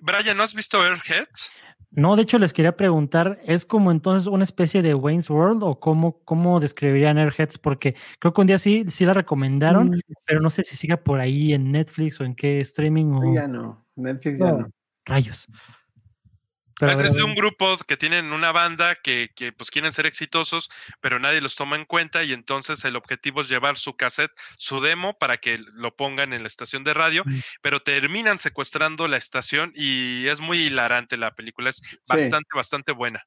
Brian, 0.00 0.34
¿no 0.36 0.42
has 0.44 0.54
visto 0.54 0.80
Airheads? 0.82 1.52
No, 1.90 2.16
de 2.16 2.22
hecho 2.22 2.38
les 2.38 2.54
quería 2.54 2.74
preguntar, 2.74 3.38
¿es 3.44 3.66
como 3.66 3.90
entonces 3.92 4.26
una 4.28 4.44
especie 4.44 4.80
de 4.80 4.94
Wayne's 4.94 5.28
World 5.28 5.62
o 5.62 5.78
cómo, 5.78 6.22
cómo 6.24 6.58
describirían 6.58 7.18
Airheads? 7.18 7.58
Porque 7.58 7.94
creo 8.18 8.32
que 8.32 8.40
un 8.40 8.46
día 8.46 8.56
sí, 8.56 8.84
sí 8.88 9.04
la 9.04 9.12
recomendaron, 9.12 9.90
Mm, 9.90 10.00
pero 10.24 10.40
no 10.40 10.48
sé 10.48 10.64
si 10.64 10.74
siga 10.74 10.96
por 10.96 11.20
ahí 11.20 11.52
en 11.52 11.70
Netflix 11.70 12.18
o 12.20 12.24
en 12.24 12.34
qué 12.34 12.60
streaming 12.60 13.12
o 13.12 13.34
Ya 13.34 13.46
no. 13.46 13.84
Netflix 13.94 14.38
ya 14.38 14.46
No. 14.52 14.58
no. 14.60 14.70
rayos. 15.04 15.46
Pero, 16.82 16.92
Es, 17.00 17.00
es 17.10 17.14
de 17.14 17.22
un 17.22 17.36
grupo 17.36 17.76
que 17.86 17.96
tienen 17.96 18.32
una 18.32 18.50
banda 18.50 18.96
que, 18.96 19.30
que, 19.36 19.52
pues 19.52 19.70
quieren 19.70 19.92
ser 19.92 20.04
exitosos, 20.06 20.68
pero 21.00 21.20
nadie 21.20 21.40
los 21.40 21.54
toma 21.54 21.76
en 21.76 21.84
cuenta 21.84 22.24
y 22.24 22.32
entonces 22.32 22.84
el 22.84 22.96
objetivo 22.96 23.40
es 23.40 23.48
llevar 23.48 23.76
su 23.78 23.94
cassette, 23.96 24.32
su 24.56 24.80
demo 24.80 25.16
para 25.16 25.36
que 25.36 25.58
lo 25.74 25.94
pongan 25.94 26.32
en 26.32 26.42
la 26.42 26.48
estación 26.48 26.82
de 26.82 26.92
radio, 26.92 27.22
Mm. 27.24 27.38
pero 27.62 27.80
terminan 27.80 28.40
secuestrando 28.40 29.06
la 29.06 29.16
estación 29.16 29.70
y 29.76 30.26
es 30.26 30.40
muy 30.40 30.58
hilarante 30.58 31.16
la 31.16 31.30
película, 31.36 31.70
es 31.70 31.80
bastante, 32.08 32.48
bastante 32.52 32.90
buena. 32.92 33.24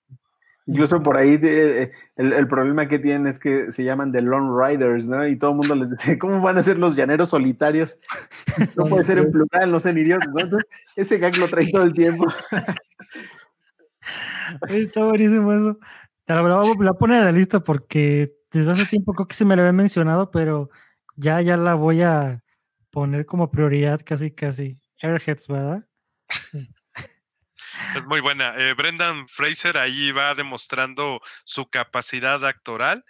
Incluso 0.67 1.01
por 1.03 1.15
ahí 1.15 1.37
de- 1.37 1.83
eh, 1.83 1.91
el, 2.17 2.33
el 2.33 2.47
problema 2.47 2.87
que 2.87 2.97
tienen 2.97 3.27
es 3.27 3.37
que 3.37 3.71
se 3.71 3.83
llaman 3.83 4.11
The 4.11 4.23
Lone 4.23 4.49
Riders, 4.67 5.07
¿no? 5.07 5.27
Y 5.27 5.37
todo 5.37 5.51
el 5.51 5.57
mundo 5.57 5.75
les 5.75 5.91
dice, 5.91 6.17
¿cómo 6.19 6.41
van 6.41 6.57
a 6.57 6.63
ser 6.63 6.79
los 6.79 6.95
llaneros 6.95 7.29
solitarios? 7.29 7.99
No 8.75 8.85
puede 8.87 9.03
ser 9.03 9.17
en 9.19 9.31
plural, 9.31 9.69
no 9.71 9.79
sean 9.79 9.97
idiotas, 9.97 10.29
¿no? 10.33 10.39
Entonces, 10.41 10.67
ese 10.95 11.17
gag 11.19 11.37
lo 11.37 11.47
trae 11.47 11.69
todo 11.71 11.83
el 11.83 11.93
tiempo. 11.93 12.25
Está 14.69 15.03
buenísimo 15.03 15.53
eso. 15.53 15.79
La, 16.27 16.41
la 16.41 16.55
voy 16.57 16.87
a 16.87 16.93
poner 16.93 17.19
en 17.19 17.25
la 17.25 17.31
lista 17.31 17.59
porque 17.59 18.33
desde 18.51 18.71
hace 18.71 18.85
tiempo 18.85 19.13
creo 19.13 19.27
que 19.27 19.35
se 19.35 19.45
me 19.45 19.55
lo 19.55 19.61
había 19.61 19.73
mencionado, 19.73 20.31
pero 20.31 20.69
ya, 21.15 21.41
ya 21.41 21.57
la 21.57 21.75
voy 21.75 22.01
a 22.01 22.41
poner 22.89 23.25
como 23.25 23.51
prioridad 23.51 24.01
casi, 24.03 24.31
casi. 24.31 24.79
Airheads, 25.01 25.47
¿verdad? 25.47 25.85
Es 27.95 28.05
muy 28.05 28.21
buena. 28.21 28.55
Eh, 28.57 28.73
Brendan 28.73 29.27
Fraser 29.27 29.77
ahí 29.77 30.11
va 30.11 30.33
demostrando 30.35 31.19
su 31.43 31.69
capacidad 31.69 32.45
actoral. 32.45 33.03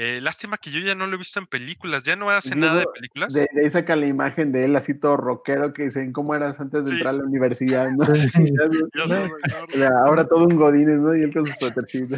Eh, 0.00 0.20
lástima 0.20 0.58
que 0.58 0.70
yo 0.70 0.78
ya 0.78 0.94
no 0.94 1.08
lo 1.08 1.16
he 1.16 1.18
visto 1.18 1.40
en 1.40 1.46
películas, 1.48 2.04
ya 2.04 2.14
no 2.14 2.30
hace 2.30 2.54
nada 2.54 2.78
de 2.78 2.86
películas. 2.94 3.32
De, 3.32 3.48
de 3.52 3.64
ahí 3.64 3.68
saca 3.70 3.96
la 3.96 4.06
imagen 4.06 4.52
de 4.52 4.64
él 4.64 4.76
así 4.76 4.94
todo 4.94 5.16
rockero 5.16 5.72
que 5.72 5.82
dicen, 5.84 6.12
¿cómo 6.12 6.36
eras 6.36 6.60
antes 6.60 6.84
de 6.84 6.90
Sí. 6.90 6.96
entrar 6.98 7.14
a 7.16 7.18
la 7.18 7.24
universidad? 7.24 7.88
¿no? 7.90 8.04
Ahora 10.06 10.28
todo 10.28 10.44
un 10.44 10.54
godines, 10.56 11.00
¿no? 11.00 11.16
Y 11.16 11.22
él 11.22 11.32
con 11.32 11.46
su 11.46 11.52
suétercito, 11.52 12.14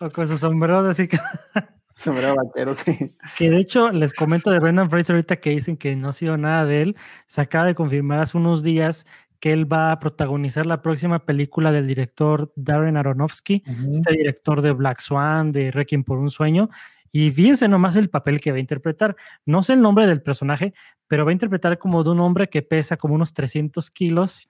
O 0.00 0.10
con 0.10 0.26
su 0.26 0.36
sombrero, 0.36 0.80
así 0.80 1.06
que, 1.06 1.16
sombrero 1.94 2.34
vaquero, 2.34 2.74
sí. 2.74 2.98
que 3.38 3.50
de 3.50 3.58
hecho 3.58 3.90
les 3.92 4.14
comento 4.14 4.50
de 4.50 4.58
Brendan 4.58 4.90
Fraser 4.90 5.14
ahorita 5.14 5.36
que 5.36 5.50
dicen 5.50 5.76
que 5.76 5.94
no 5.94 6.08
ha 6.08 6.12
sido 6.12 6.36
nada 6.36 6.64
de 6.66 6.82
él. 6.82 6.96
Se 7.26 7.40
acaba 7.40 7.66
de 7.66 7.76
confirmar 7.76 8.18
hace 8.18 8.36
unos 8.36 8.64
días 8.64 9.06
que 9.38 9.52
él 9.52 9.70
va 9.72 9.90
a 9.92 9.98
protagonizar 10.00 10.66
la 10.66 10.82
próxima 10.82 11.24
película 11.24 11.72
del 11.72 11.86
director 11.86 12.52
Darren 12.56 12.96
Aronofsky. 12.96 13.62
este 13.90 14.12
director 14.12 14.62
de 14.62 14.72
Black 14.72 15.00
Swan, 15.00 15.50
de 15.52 15.70
Requiem 15.72 16.04
por 16.04 16.18
un 16.18 16.30
sueño, 16.30 16.68
y 17.12 17.30
fíjense 17.30 17.68
nomás 17.68 17.94
el 17.96 18.08
papel 18.10 18.40
que 18.40 18.50
va 18.50 18.56
a 18.56 18.60
interpretar. 18.60 19.14
No 19.46 19.62
sé 19.62 19.74
el 19.74 19.80
nombre 19.82 20.06
del 20.06 20.22
personaje, 20.22 20.72
pero 21.06 21.24
va 21.26 21.30
a 21.30 21.34
interpretar 21.34 21.78
como 21.78 22.02
de 22.02 22.10
un 22.10 22.20
hombre 22.20 22.48
que 22.48 22.62
pesa 22.62 22.96
como 22.96 23.14
unos 23.14 23.32
300 23.34 23.90
kilos 23.90 24.48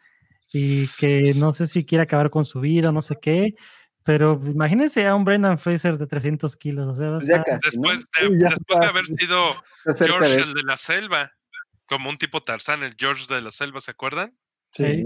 y 0.53 0.87
que 1.01 1.33
no 1.39 1.53
sé 1.53 1.67
si 1.67 1.85
quiere 1.85 2.05
acabar 2.05 2.31
con 2.31 2.45
su 2.45 2.61
vida 2.61 2.91
o 2.91 2.93
no 2.93 3.03
sé 3.03 3.17
qué, 3.21 3.55
pero 4.05 4.41
imagínense 4.45 5.07
a 5.07 5.15
un 5.15 5.25
Brendan 5.25 5.59
Fraser 5.59 5.97
de 5.99 6.07
300 6.07 6.57
kilos, 6.57 6.89
o 6.89 6.95
sea, 6.95 7.11
va 7.11 7.17
a 7.17 7.19
Pues 7.19 7.29
estar- 7.29 7.45
casi, 7.45 7.79
¿no? 7.79 7.89
Después 7.91 7.99
de, 7.99 8.05
Sí, 8.27 8.33
ya 8.41 8.49
después 8.49 8.67
de 8.69 8.75
está. 8.75 8.89
haber 8.89 9.05
sido 9.07 9.55
George 10.07 10.31
de 10.37 10.43
el 10.43 10.55
de 10.55 10.63
la 10.65 10.77
selva, 10.77 11.33
como 11.89 12.11
un 12.11 12.17
tipo 12.19 12.43
Tarzán, 12.43 12.83
el 12.83 12.95
George 12.99 13.33
de 13.35 13.43
la 13.43 13.51
selva, 13.51 13.81
¿se 13.81 13.91
acuerdan? 13.91 14.35
Sí. 14.71 15.05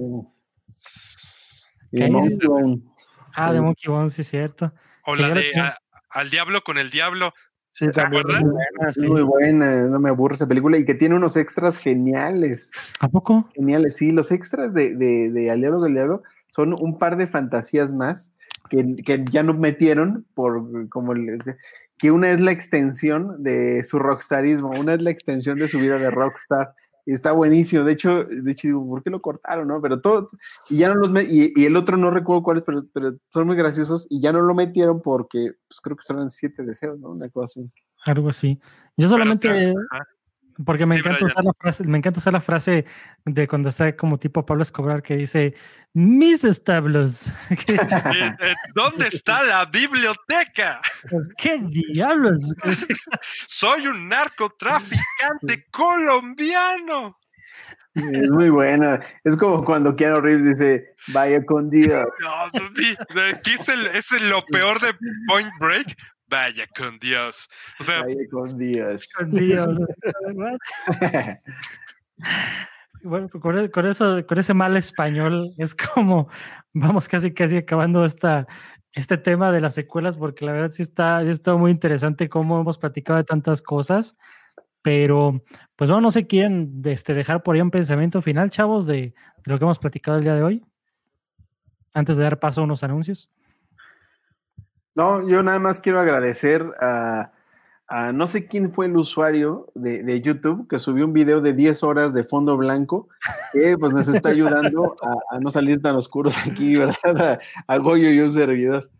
¿Qué? 1.92 2.10
Monkey 2.10 2.36
Bone. 2.46 2.82
Ah, 3.34 3.52
de 3.52 3.60
Monkey 3.60 3.90
Bone, 3.92 4.10
sí, 4.10 4.22
es 4.22 4.28
cierto. 4.28 4.72
O 5.04 5.14
la 5.14 5.30
de 5.30 5.52
a- 5.58 5.78
Al 6.10 6.30
diablo 6.30 6.62
con 6.62 6.78
el 6.78 6.88
diablo. 6.90 7.34
Sí, 7.76 7.84
¿Se 7.92 8.00
también. 8.00 8.22
acuerdan? 8.26 8.54
Ah, 8.80 8.88
Es 8.88 8.94
sí. 8.94 9.06
muy 9.06 9.20
buena, 9.20 9.82
no 9.88 10.00
me 10.00 10.08
aburre 10.08 10.34
esa 10.36 10.48
película 10.48 10.78
y 10.78 10.86
que 10.86 10.94
tiene 10.94 11.14
unos 11.14 11.36
extras 11.36 11.76
geniales. 11.76 12.70
¿A 13.00 13.08
poco? 13.08 13.50
Geniales, 13.54 13.96
sí, 13.96 14.12
los 14.12 14.32
extras 14.32 14.72
de, 14.72 14.94
de, 14.94 15.30
de 15.30 15.50
Al 15.50 15.60
Diablo 15.60 15.82
del 15.82 15.92
Diablo 15.92 16.22
son 16.48 16.72
un 16.72 16.98
par 16.98 17.18
de 17.18 17.26
fantasías 17.26 17.92
más 17.92 18.32
que, 18.70 18.96
que 19.04 19.22
ya 19.30 19.42
no 19.42 19.52
metieron 19.52 20.24
por 20.32 20.88
como 20.88 21.12
el- 21.12 21.38
que 21.98 22.10
una 22.10 22.30
es 22.30 22.40
la 22.40 22.50
extensión 22.52 23.42
de 23.42 23.82
su 23.82 23.98
rockstarismo, 23.98 24.70
una 24.70 24.94
es 24.94 25.02
la 25.02 25.10
extensión 25.10 25.58
de 25.58 25.68
su 25.68 25.78
vida 25.78 25.98
de 25.98 26.10
rockstar. 26.10 26.72
Está 27.06 27.30
buenísimo. 27.32 27.84
De 27.84 27.92
hecho, 27.92 28.24
de 28.24 28.50
hecho 28.50 28.66
digo, 28.66 28.86
¿por 28.86 29.02
qué 29.02 29.10
lo 29.10 29.20
cortaron? 29.20 29.68
No? 29.68 29.80
Pero 29.80 30.00
todo, 30.00 30.28
y 30.68 30.78
ya 30.78 30.88
no 30.88 30.96
los 30.96 31.10
met- 31.12 31.28
y, 31.30 31.52
y 31.54 31.64
el 31.64 31.76
otro 31.76 31.96
no 31.96 32.10
recuerdo 32.10 32.42
cuáles, 32.42 32.64
pero, 32.64 32.84
pero 32.92 33.14
son 33.32 33.46
muy 33.46 33.56
graciosos 33.56 34.06
y 34.10 34.20
ya 34.20 34.32
no 34.32 34.40
lo 34.40 34.54
metieron 34.54 35.00
porque 35.00 35.52
pues 35.68 35.80
creo 35.80 35.96
que 35.96 36.02
son 36.02 36.28
siete 36.30 36.64
deseos, 36.64 36.98
¿no? 36.98 37.10
Una 37.10 37.28
cosa 37.30 37.60
así. 37.60 37.70
Algo 38.04 38.28
así. 38.28 38.58
Yo 38.58 38.62
Pero 38.96 39.08
solamente, 39.08 39.68
está-. 39.68 40.06
Porque 40.64 40.86
me 40.86 40.94
Sí, 40.94 41.00
encanta 41.00 41.24
usar 41.24 41.44
la 41.44 41.52
frase, 41.58 41.84
me 41.84 41.98
encanta 41.98 42.20
usar 42.20 42.32
la 42.32 42.40
frase 42.40 42.84
de 43.24 43.46
cuando 43.48 43.68
está 43.68 43.94
como 43.96 44.18
tipo 44.18 44.44
Pablo 44.46 44.62
Escobar 44.62 45.02
que 45.02 45.16
dice 45.16 45.54
mis 45.92 46.44
establos. 46.44 47.32
¿Qué, 47.66 47.74
Eh, 47.74 48.54
¿Dónde 48.74 49.06
está 49.08 49.42
la 49.44 49.64
biblioteca? 49.66 50.80
¿Qué 51.36 51.58
diablos? 51.58 52.54
Soy 53.48 53.86
un 53.86 54.08
narcotraficante 54.08 55.66
colombiano. 55.70 57.18
Es 57.94 58.30
muy 58.30 58.50
buena. 58.50 59.00
Es 59.24 59.36
como 59.38 59.64
cuando 59.64 59.96
Keanu 59.96 60.20
Reeves 60.20 60.44
dice, 60.44 60.90
vaya 61.08 61.42
con 61.46 61.70
Dios. 61.70 62.04
No, 62.20 62.50
pues 62.52 62.64
sí, 62.76 62.94
aquí 63.34 63.52
es, 63.58 63.68
el- 63.70 63.86
es 63.86 64.12
el- 64.12 64.28
lo 64.28 64.44
peor 64.44 64.78
de 64.80 64.92
Point 65.26 65.48
Break. 65.58 65.96
Vaya 66.28 66.66
con 66.76 66.98
Dios. 66.98 67.48
O 67.78 67.84
sea, 67.84 68.02
Vaya 68.02 68.16
con 68.30 68.58
Dios. 68.58 69.08
Con 69.16 69.30
Dios. 69.30 69.78
Bueno, 73.02 73.28
con, 73.28 73.68
con 73.68 73.86
eso, 73.86 74.26
con 74.26 74.38
ese 74.38 74.54
mal 74.54 74.76
español, 74.76 75.54
es 75.58 75.76
como 75.76 76.28
vamos 76.72 77.06
casi 77.08 77.32
casi 77.32 77.58
acabando 77.58 78.04
esta, 78.04 78.46
este 78.96 79.18
tema 79.18 79.52
de 79.52 79.60
las 79.60 79.74
secuelas, 79.74 80.16
porque 80.16 80.44
la 80.46 80.52
verdad 80.52 80.70
sí 80.70 80.82
está, 80.82 81.22
sí 81.22 81.28
está 81.28 81.54
muy 81.54 81.70
interesante 81.70 82.28
cómo 82.28 82.58
hemos 82.58 82.78
platicado 82.78 83.18
de 83.18 83.24
tantas 83.24 83.62
cosas. 83.62 84.16
Pero, 84.82 85.44
pues 85.76 85.90
bueno, 85.90 86.00
no 86.00 86.10
se 86.10 86.26
quieren 86.26 86.80
este, 86.84 87.12
dejar 87.12 87.42
por 87.42 87.54
ahí 87.54 87.60
un 87.60 87.70
pensamiento 87.70 88.22
final, 88.22 88.50
chavos, 88.50 88.86
de, 88.86 88.94
de 88.94 89.14
lo 89.44 89.58
que 89.58 89.64
hemos 89.64 89.78
platicado 89.78 90.16
el 90.16 90.24
día 90.24 90.34
de 90.34 90.42
hoy. 90.42 90.64
Antes 91.92 92.16
de 92.16 92.22
dar 92.22 92.38
paso 92.38 92.60
a 92.62 92.64
unos 92.64 92.84
anuncios. 92.84 93.30
No, 94.96 95.28
yo 95.28 95.42
nada 95.42 95.58
más 95.58 95.80
quiero 95.80 96.00
agradecer 96.00 96.64
a, 96.80 97.30
a 97.86 98.12
no 98.12 98.26
sé 98.26 98.46
quién 98.46 98.72
fue 98.72 98.86
el 98.86 98.96
usuario 98.96 99.70
de, 99.74 100.02
de 100.02 100.20
YouTube 100.22 100.66
que 100.68 100.78
subió 100.78 101.04
un 101.04 101.12
video 101.12 101.40
de 101.40 101.52
10 101.52 101.82
horas 101.82 102.14
de 102.14 102.24
fondo 102.24 102.56
blanco 102.56 103.08
que 103.52 103.76
pues 103.78 103.92
nos 103.92 104.08
está 104.08 104.30
ayudando 104.30 104.96
a, 105.02 105.36
a 105.36 105.38
no 105.38 105.50
salir 105.50 105.80
tan 105.82 105.94
oscuros 105.96 106.38
aquí, 106.46 106.76
¿verdad? 106.76 107.38
A, 107.68 107.74
a 107.74 107.76
Goyo 107.76 108.10
y 108.10 108.20
un 108.20 108.32
servidor. 108.32 108.90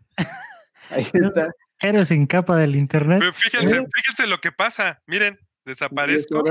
Ahí 0.89 1.05
está. 1.11 1.51
Héroes 1.79 2.07
sin 2.07 2.25
capa 2.25 2.57
del 2.57 2.75
internet. 2.75 3.19
pero 3.19 3.33
fíjense, 3.33 3.85
fíjense 3.93 4.27
lo 4.27 4.39
que 4.39 4.51
pasa. 4.51 5.01
Miren, 5.05 5.35
10 5.65 5.77
desaparezco. 5.77 6.43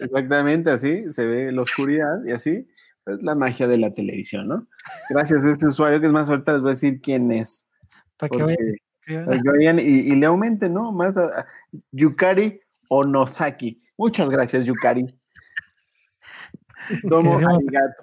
exactamente 0.00 0.70
así, 0.70 1.10
se 1.10 1.26
ve 1.26 1.52
la 1.52 1.62
oscuridad 1.62 2.24
y 2.26 2.32
así. 2.32 2.68
Es 3.06 3.22
la 3.22 3.34
magia 3.34 3.66
de 3.66 3.76
la 3.76 3.92
televisión, 3.92 4.48
¿no? 4.48 4.66
Gracias 5.10 5.44
a 5.44 5.50
este 5.50 5.66
usuario 5.66 6.00
que 6.00 6.06
es 6.06 6.12
más 6.12 6.30
ahorita 6.30 6.52
les 6.52 6.60
voy 6.62 6.70
a 6.70 6.72
decir 6.72 7.00
quién 7.02 7.30
es. 7.32 7.68
Para 8.16 8.30
que 8.30 8.42
vayan. 8.42 8.83
Y, 9.06 10.12
y 10.12 10.16
le 10.16 10.26
aumenten, 10.26 10.72
¿no? 10.74 10.92
Más 10.92 11.16
a, 11.16 11.24
a 11.24 11.46
Yukari 11.92 12.60
Onosaki. 12.88 13.82
Muchas 13.96 14.28
gracias, 14.30 14.64
Yukari. 14.64 15.04
Decimos- 17.02 17.42
arigato, 17.42 18.02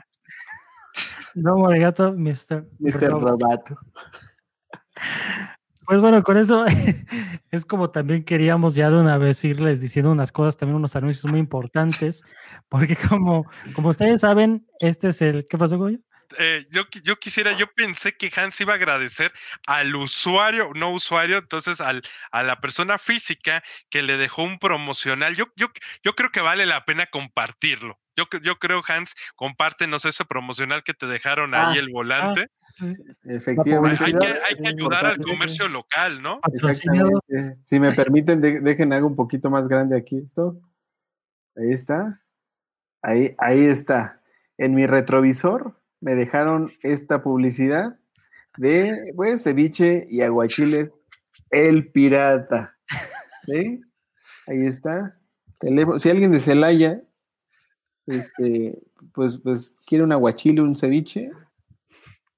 No, 1.36 1.68
arigato, 1.68 2.14
Mr. 2.14 2.68
Mr. 2.80 3.10
Robato. 3.12 3.76
Pues 5.86 6.00
bueno, 6.00 6.24
con 6.24 6.38
eso 6.38 6.64
es 7.52 7.66
como 7.66 7.90
también 7.92 8.24
queríamos 8.24 8.76
ya 8.76 8.90
de 8.90 8.98
una 9.02 9.18
vez 9.18 9.44
irles 9.44 9.82
diciendo 9.82 10.12
unas 10.12 10.32
cosas, 10.32 10.56
también 10.58 10.78
unos 10.78 10.96
anuncios 10.96 11.30
muy 11.30 11.40
importantes, 11.40 12.24
porque 12.70 12.96
como, 13.10 13.46
como 13.76 13.90
ustedes 13.90 14.22
saben, 14.22 14.66
este 14.80 15.10
es 15.10 15.22
el, 15.22 15.46
¿qué 15.50 15.58
pasó, 15.58 15.78
Goyo? 15.78 16.00
Eh, 16.38 16.66
yo, 16.72 16.84
yo 17.04 17.18
quisiera, 17.18 17.52
yo 17.54 17.68
pensé 17.76 18.14
que 18.18 18.32
Hans 18.36 18.60
iba 18.62 18.74
a 18.74 18.76
agradecer 18.76 19.32
al 19.68 19.96
usuario, 19.96 20.70
no 20.76 20.92
usuario, 20.92 21.38
entonces 21.38 21.82
al, 21.82 22.02
a 22.32 22.44
la 22.44 22.60
persona 22.60 22.98
física 22.98 23.64
que 23.90 24.02
le 24.02 24.18
dejó 24.18 24.44
un 24.44 24.60
promocional. 24.60 25.36
Yo, 25.36 25.46
yo, 25.56 25.68
yo 26.04 26.14
creo 26.14 26.30
que 26.32 26.42
vale 26.42 26.66
la 26.66 26.86
pena 26.86 27.06
compartirlo. 27.08 28.00
Yo, 28.16 28.26
yo 28.44 28.58
creo, 28.60 28.82
Hans, 28.88 29.16
compártenos 29.36 30.04
ese 30.06 30.26
promocional 30.26 30.84
que 30.84 30.94
te 30.94 31.08
dejaron 31.08 31.54
ahí 31.54 31.78
Ah, 31.78 31.80
el 31.80 31.90
volante. 31.90 32.48
Efectivamente. 33.24 34.04
hay, 34.04 34.12
que, 34.14 34.28
hay 34.28 34.74
ayudar 34.74 35.06
al 35.06 35.18
comercio 35.20 35.70
local, 35.70 36.22
¿no? 36.22 36.42
Exactamente. 36.54 37.58
Si 37.64 37.80
me 37.80 37.94
permiten, 37.94 38.42
de- 38.42 38.60
dejen 38.60 38.92
algo 38.94 39.08
un 39.08 39.16
poquito 39.16 39.50
más 39.50 39.68
grande 39.68 39.98
aquí 39.98 40.18
esto. 40.18 40.60
Ahí 41.56 41.70
está. 41.70 42.22
Ahí, 43.02 43.36
ahí 43.38 43.66
está. 43.66 44.22
En 44.58 44.76
mi 44.76 44.86
retrovisor 44.86 45.81
me 46.02 46.16
dejaron 46.16 46.72
esta 46.82 47.22
publicidad 47.24 47.98
de 48.58 49.14
pues 49.16 49.44
ceviche 49.44 50.04
y 50.10 50.22
aguachiles 50.22 50.92
El 51.50 51.90
Pirata. 51.92 52.78
¿Sí? 53.46 53.80
Ahí 54.48 54.66
está. 54.66 55.18
Teléfono- 55.60 56.00
Si 56.00 56.10
alguien 56.10 56.32
de 56.32 56.40
Celaya 56.40 57.02
este, 58.08 58.78
pues, 59.14 59.38
pues 59.38 59.74
quiere 59.86 60.04
un 60.04 60.12
aguachile, 60.12 60.62
un 60.62 60.76
ceviche, 60.76 61.32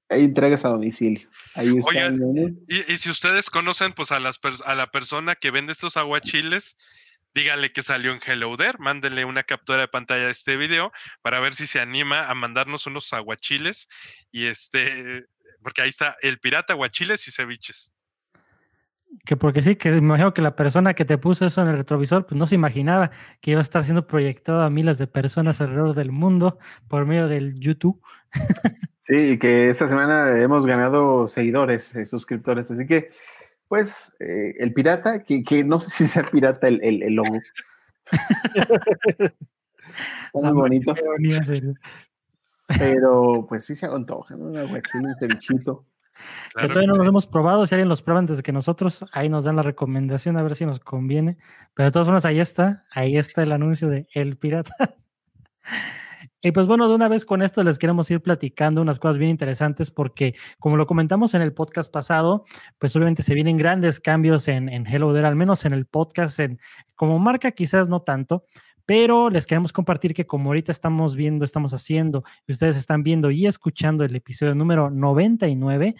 ahí 0.08 0.24
entregas 0.24 0.64
a 0.64 0.68
domicilio. 0.68 1.28
Ahí 1.54 1.76
está. 1.76 1.90
Oigan. 1.90 2.58
Y, 2.68 2.92
y 2.92 2.96
si 2.96 3.10
ustedes 3.10 3.50
conocen 3.50 3.92
pues 3.92 4.12
a, 4.12 4.20
las 4.20 4.38
a 4.64 4.74
la 4.74 4.90
persona 4.90 5.34
que 5.34 5.50
vende 5.50 5.72
estos 5.72 5.96
aguachiles, 5.96 6.76
díganle 7.34 7.72
que 7.72 7.82
salió 7.82 8.12
en 8.12 8.20
Hello 8.24 8.56
There, 8.56 8.78
mándenle 8.78 9.24
una 9.24 9.42
captura 9.42 9.80
de 9.80 9.88
pantalla 9.88 10.26
de 10.26 10.30
este 10.30 10.56
video 10.56 10.92
para 11.22 11.40
ver 11.40 11.54
si 11.54 11.66
se 11.66 11.80
anima 11.80 12.28
a 12.28 12.34
mandarnos 12.34 12.86
unos 12.86 13.12
aguachiles 13.12 13.88
y 14.30 14.46
este, 14.46 15.26
porque 15.62 15.82
ahí 15.82 15.88
está 15.88 16.16
el 16.22 16.38
pirata 16.38 16.74
aguachiles 16.74 17.26
y 17.28 17.32
ceviches. 17.32 17.92
Que 19.24 19.36
porque 19.36 19.62
sí, 19.62 19.76
que 19.76 19.90
me 19.90 19.98
imagino 19.98 20.34
que 20.34 20.42
la 20.42 20.56
persona 20.56 20.94
que 20.94 21.04
te 21.04 21.18
puso 21.18 21.46
eso 21.46 21.62
en 21.62 21.68
el 21.68 21.76
retrovisor, 21.76 22.26
pues 22.26 22.36
no 22.36 22.46
se 22.46 22.56
imaginaba 22.56 23.10
que 23.40 23.52
iba 23.52 23.60
a 23.60 23.62
estar 23.62 23.84
siendo 23.84 24.06
proyectado 24.06 24.62
a 24.62 24.70
miles 24.70 24.98
de 24.98 25.06
personas 25.06 25.60
alrededor 25.60 25.94
del 25.94 26.10
mundo 26.10 26.58
por 26.88 27.06
medio 27.06 27.28
del 27.28 27.54
YouTube. 27.58 28.00
Sí, 29.06 29.32
y 29.32 29.38
que 29.38 29.68
esta 29.68 29.86
semana 29.86 30.40
hemos 30.40 30.64
ganado 30.64 31.26
seguidores, 31.26 31.94
eh, 31.94 32.06
suscriptores. 32.06 32.70
Así 32.70 32.86
que, 32.86 33.10
pues, 33.74 34.16
eh, 34.20 34.54
el 34.58 34.72
pirata, 34.72 35.24
que, 35.24 35.42
que 35.42 35.64
no 35.64 35.80
sé 35.80 35.90
si 35.90 36.06
sea 36.06 36.22
pirata 36.22 36.68
el, 36.68 36.80
el, 36.84 37.02
el 37.02 37.14
logo. 37.14 37.40
Muy 40.32 40.52
bonito, 40.52 40.94
pero 42.78 43.44
pues 43.48 43.64
sí 43.64 43.74
se 43.74 43.86
antoja, 43.86 44.36
¿no? 44.36 44.44
Un 44.44 44.56
aguachile, 44.58 45.08
un 45.08 45.16
cevichito. 45.18 45.84
que 46.56 46.68
todavía 46.68 46.86
no 46.86 46.94
los 46.94 47.04
sí. 47.04 47.08
hemos 47.08 47.26
probado. 47.26 47.66
Si 47.66 47.74
alguien 47.74 47.88
los 47.88 48.00
prueba 48.00 48.20
antes 48.20 48.36
de 48.36 48.44
que 48.44 48.52
nosotros, 48.52 49.04
ahí 49.10 49.28
nos 49.28 49.42
dan 49.42 49.56
la 49.56 49.62
recomendación 49.62 50.36
a 50.36 50.44
ver 50.44 50.54
si 50.54 50.64
nos 50.66 50.78
conviene. 50.78 51.36
Pero 51.74 51.88
de 51.88 51.92
todas 51.92 52.06
formas, 52.06 52.24
ahí 52.26 52.38
está, 52.38 52.86
ahí 52.92 53.16
está 53.16 53.42
el 53.42 53.50
anuncio 53.50 53.88
de 53.88 54.06
El 54.14 54.36
Pirata. 54.36 54.94
Y 56.46 56.52
pues 56.52 56.66
bueno, 56.66 56.90
de 56.90 56.94
una 56.94 57.08
vez 57.08 57.24
con 57.24 57.40
esto 57.40 57.64
les 57.64 57.78
queremos 57.78 58.10
ir 58.10 58.20
platicando 58.20 58.82
unas 58.82 58.98
cosas 58.98 59.16
bien 59.16 59.30
interesantes 59.30 59.90
porque 59.90 60.34
como 60.58 60.76
lo 60.76 60.86
comentamos 60.86 61.32
en 61.32 61.40
el 61.40 61.54
podcast 61.54 61.90
pasado, 61.90 62.44
pues 62.78 62.94
obviamente 62.96 63.22
se 63.22 63.32
vienen 63.32 63.56
grandes 63.56 63.98
cambios 63.98 64.46
en, 64.48 64.68
en 64.68 64.86
Hello 64.86 65.14
There, 65.14 65.26
al 65.26 65.36
menos 65.36 65.64
en 65.64 65.72
el 65.72 65.86
podcast, 65.86 66.38
en, 66.40 66.60
como 66.96 67.18
marca 67.18 67.52
quizás 67.52 67.88
no 67.88 68.02
tanto, 68.02 68.44
pero 68.84 69.30
les 69.30 69.46
queremos 69.46 69.72
compartir 69.72 70.12
que 70.12 70.26
como 70.26 70.50
ahorita 70.50 70.70
estamos 70.70 71.16
viendo, 71.16 71.46
estamos 71.46 71.72
haciendo, 71.72 72.24
y 72.46 72.52
ustedes 72.52 72.76
están 72.76 73.02
viendo 73.02 73.30
y 73.30 73.46
escuchando 73.46 74.04
el 74.04 74.14
episodio 74.14 74.54
número 74.54 74.90
99, 74.90 75.94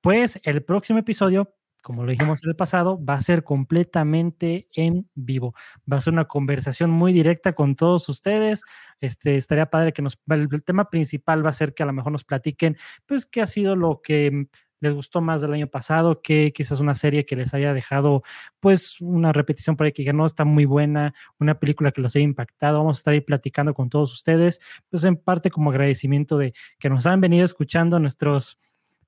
pues 0.00 0.40
el 0.44 0.64
próximo 0.64 1.00
episodio, 1.00 1.52
como 1.84 2.02
lo 2.02 2.10
dijimos 2.10 2.42
en 2.42 2.48
el 2.48 2.56
pasado, 2.56 2.98
va 3.04 3.14
a 3.14 3.20
ser 3.20 3.44
completamente 3.44 4.68
en 4.74 5.06
vivo. 5.14 5.54
Va 5.90 5.98
a 5.98 6.00
ser 6.00 6.14
una 6.14 6.24
conversación 6.24 6.90
muy 6.90 7.12
directa 7.12 7.52
con 7.52 7.76
todos 7.76 8.08
ustedes. 8.08 8.64
Este, 9.00 9.36
estaría 9.36 9.66
padre 9.66 9.92
que 9.92 10.00
nos, 10.00 10.18
el, 10.30 10.48
tema 10.64 10.88
principal 10.88 11.44
va 11.44 11.50
a 11.50 11.52
ser 11.52 11.74
que 11.74 11.82
a 11.82 11.86
lo 11.86 11.92
mejor 11.92 12.10
nos 12.10 12.24
platiquen, 12.24 12.78
pues, 13.04 13.26
qué 13.26 13.42
ha 13.42 13.46
sido 13.46 13.76
lo 13.76 14.00
que 14.02 14.48
les 14.80 14.94
gustó 14.94 15.20
más 15.20 15.42
del 15.42 15.52
año 15.52 15.66
pasado, 15.66 16.22
que 16.22 16.52
quizás 16.54 16.80
una 16.80 16.94
serie 16.94 17.26
que 17.26 17.36
les 17.36 17.52
haya 17.52 17.74
dejado, 17.74 18.22
pues, 18.60 18.98
una 19.02 19.34
repetición 19.34 19.76
por 19.76 19.84
ahí 19.84 19.92
que 19.92 20.10
no 20.14 20.24
está 20.24 20.46
muy 20.46 20.64
buena, 20.64 21.12
una 21.38 21.58
película 21.60 21.92
que 21.92 22.00
los 22.00 22.16
haya 22.16 22.24
impactado. 22.24 22.78
Vamos 22.78 22.96
a 22.96 23.00
estar 23.00 23.12
ahí 23.12 23.20
platicando 23.20 23.74
con 23.74 23.90
todos 23.90 24.10
ustedes, 24.10 24.58
pues, 24.88 25.04
en 25.04 25.16
parte 25.16 25.50
como 25.50 25.70
agradecimiento 25.70 26.38
de 26.38 26.54
que 26.78 26.88
nos 26.88 27.04
han 27.04 27.20
venido 27.20 27.44
escuchando 27.44 28.00
nuestros, 28.00 28.58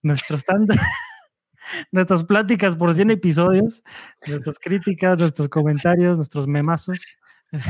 nuestros 0.03 0.45
nuestras 1.93 2.25
pláticas 2.25 2.77
por 2.77 2.93
100 2.95 3.11
episodios, 3.11 3.83
nuestras 4.27 4.59
críticas, 4.59 5.19
nuestros 5.19 5.49
comentarios, 5.49 6.19
nuestros 6.19 6.47
memazos. 6.47 7.17
Me, 7.53 7.61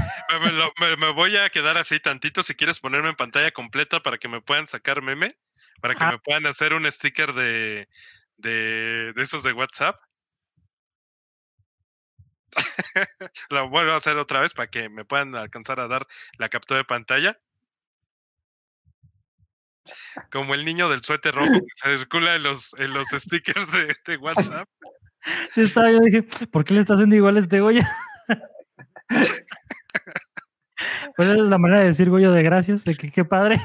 me 0.41 0.53
lo- 0.53 0.73
me- 0.81 0.97
me 0.97 1.13
voy 1.13 1.37
a 1.37 1.49
quedar 1.51 1.77
así 1.79 2.01
tantito 2.01 2.43
si 2.43 2.55
quieres 2.55 2.81
ponerme 2.81 3.11
en 3.11 3.15
pantalla 3.15 3.51
completa 3.53 4.01
para 4.01 4.19
que 4.19 4.29
me 4.29 4.41
puedan 4.41 4.67
sacar 4.67 5.03
meme, 5.03 5.29
para 5.81 5.95
que 5.95 6.05
Ah. 6.05 6.13
me 6.13 6.19
puedan 6.19 6.47
hacer 6.47 6.73
un 6.73 6.91
sticker 6.91 7.33
de, 7.35 7.87
de, 8.39 9.13
de 9.15 9.23
esos 9.23 9.43
de 9.43 9.53
WhatsApp. 9.53 9.97
Lo 13.51 13.69
vuelvo 13.69 13.93
a 13.93 13.97
hacer 13.97 14.17
otra 14.17 14.41
vez 14.41 14.55
para 14.55 14.69
que 14.71 14.89
me 14.89 15.05
puedan 15.05 15.35
alcanzar 15.35 15.79
a 15.81 15.89
dar 15.89 16.07
la 16.39 16.49
captura 16.49 16.79
de 16.79 16.85
pantalla. 16.85 17.39
Como 20.31 20.55
el 20.55 20.65
niño 20.65 20.89
del 20.89 21.03
suéter 21.03 21.35
rojo 21.35 21.53
que 21.53 21.97
circula 21.99 22.37
en 22.37 22.43
los, 22.43 22.75
en 22.79 22.93
los 22.93 23.09
stickers 23.09 23.71
de, 24.07 24.17
WhatsApp. 24.17 24.69
Sí, 25.51 25.63
estaba 25.63 25.91
yo 25.91 26.01
dije, 26.01 26.23
¿por 26.23 26.65
qué 26.65 26.75
le 26.75 26.81
está 26.81 26.95
haciendo 26.95 27.17
igual 27.17 27.37
a 27.37 27.41
este 27.41 27.61
Goya? 27.61 27.91
Pues 31.17 31.29
esa 31.29 31.43
es 31.43 31.49
la 31.49 31.59
manera 31.59 31.81
de 31.81 31.87
decir 31.87 32.11
Goyo 32.11 32.33
de 32.33 32.43
gracias, 32.43 32.85
de 32.85 32.95
que 32.95 33.11
qué 33.11 33.25
padre, 33.25 33.59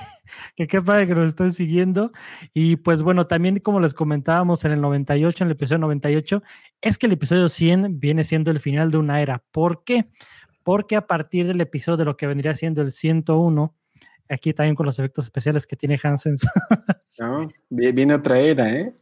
que 0.56 0.68
qué 0.68 0.82
padre 0.82 1.08
que 1.08 1.16
nos 1.16 1.28
estén 1.28 1.52
siguiendo. 1.52 2.12
Y 2.54 2.78
pues 2.78 3.04
bueno, 3.04 3.28
también 3.28 3.60
como 3.60 3.80
les 3.80 3.94
comentábamos 3.94 4.64
en 4.64 4.72
el 4.72 4.82
98, 4.82 5.44
en 5.44 5.50
el 5.50 5.52
episodio 5.54 5.80
98, 5.80 6.44
es 6.82 6.98
que 6.98 7.08
el 7.08 7.14
episodio 7.14 7.50
100 7.50 8.00
viene 8.00 8.24
siendo 8.24 8.52
el 8.52 8.60
final 8.60 8.92
de 8.92 8.98
una 8.98 9.22
era. 9.22 9.44
¿Por 9.52 9.84
qué? 9.84 10.10
Porque 10.64 10.96
a 10.96 11.08
partir 11.08 11.48
del 11.48 11.60
episodio 11.60 11.98
de 11.98 12.06
lo 12.06 12.16
que 12.16 12.28
vendría 12.28 12.56
siendo 12.56 12.82
el 12.82 12.92
101, 12.92 13.76
aquí 14.32 14.54
también 14.54 14.76
con 14.76 14.86
los 14.86 14.98
efectos 15.00 15.26
especiales 15.26 15.68
que 15.68 15.76
tiene 15.76 16.00
Hansen, 16.02 16.36
¿no? 17.20 17.48
Vie- 17.70 17.94
Viene 17.94 18.14
otra 18.16 18.40
era, 18.40 18.70
¿eh? 18.74 18.96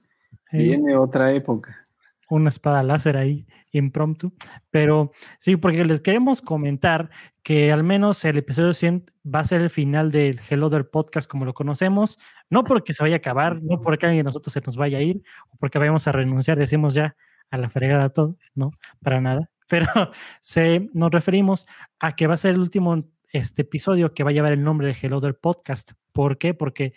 Viene 0.51 0.95
otra 0.95 1.31
época. 1.31 1.85
una 2.31 2.49
espada 2.49 2.83
láser 2.83 3.17
ahí 3.17 3.45
impromptu. 3.71 4.33
Pero 4.71 5.11
sí, 5.37 5.55
porque 5.57 5.83
les 5.85 6.01
queremos 6.01 6.41
comentar 6.41 7.09
que 7.43 7.71
al 7.71 7.83
menos 7.83 8.23
el 8.25 8.37
episodio 8.37 8.73
100 8.73 9.05
va 9.25 9.39
a 9.39 9.45
ser 9.45 9.61
el 9.61 9.69
final 9.69 10.11
del 10.11 10.39
Hello 10.49 10.69
There 10.69 10.83
podcast 10.85 11.29
como 11.29 11.45
lo 11.45 11.53
conocemos, 11.53 12.17
no 12.49 12.63
porque 12.63 12.93
se 12.95 13.03
vaya 13.03 13.15
a 13.15 13.17
acabar, 13.17 13.61
no 13.61 13.81
porque 13.81 14.05
alguien 14.07 14.23
de 14.23 14.27
nosotros 14.29 14.51
se 14.53 14.61
nos 14.61 14.75
vaya 14.75 14.97
a 14.99 15.01
ir 15.01 15.21
o 15.51 15.57
porque 15.57 15.77
vayamos 15.79 16.07
a 16.07 16.11
renunciar, 16.11 16.57
decimos 16.57 16.93
ya 16.95 17.15
a 17.51 17.57
la 17.57 17.69
fregada 17.69 18.09
todo, 18.09 18.37
no, 18.55 18.71
para 19.03 19.21
nada. 19.21 19.49
Pero 19.67 19.85
se, 20.41 20.89
nos 20.93 21.11
referimos 21.11 21.67
a 21.99 22.15
que 22.15 22.25
va 22.27 22.33
a 22.35 22.37
ser 22.37 22.55
el 22.55 22.59
último 22.59 22.97
este 23.31 23.61
episodio 23.63 24.13
que 24.13 24.23
va 24.23 24.31
a 24.31 24.33
llevar 24.33 24.51
el 24.51 24.63
nombre 24.63 24.87
de 24.87 24.97
Hello 24.99 25.21
There 25.21 25.33
podcast. 25.33 25.91
¿Por 26.11 26.37
qué? 26.37 26.53
Porque 26.53 26.93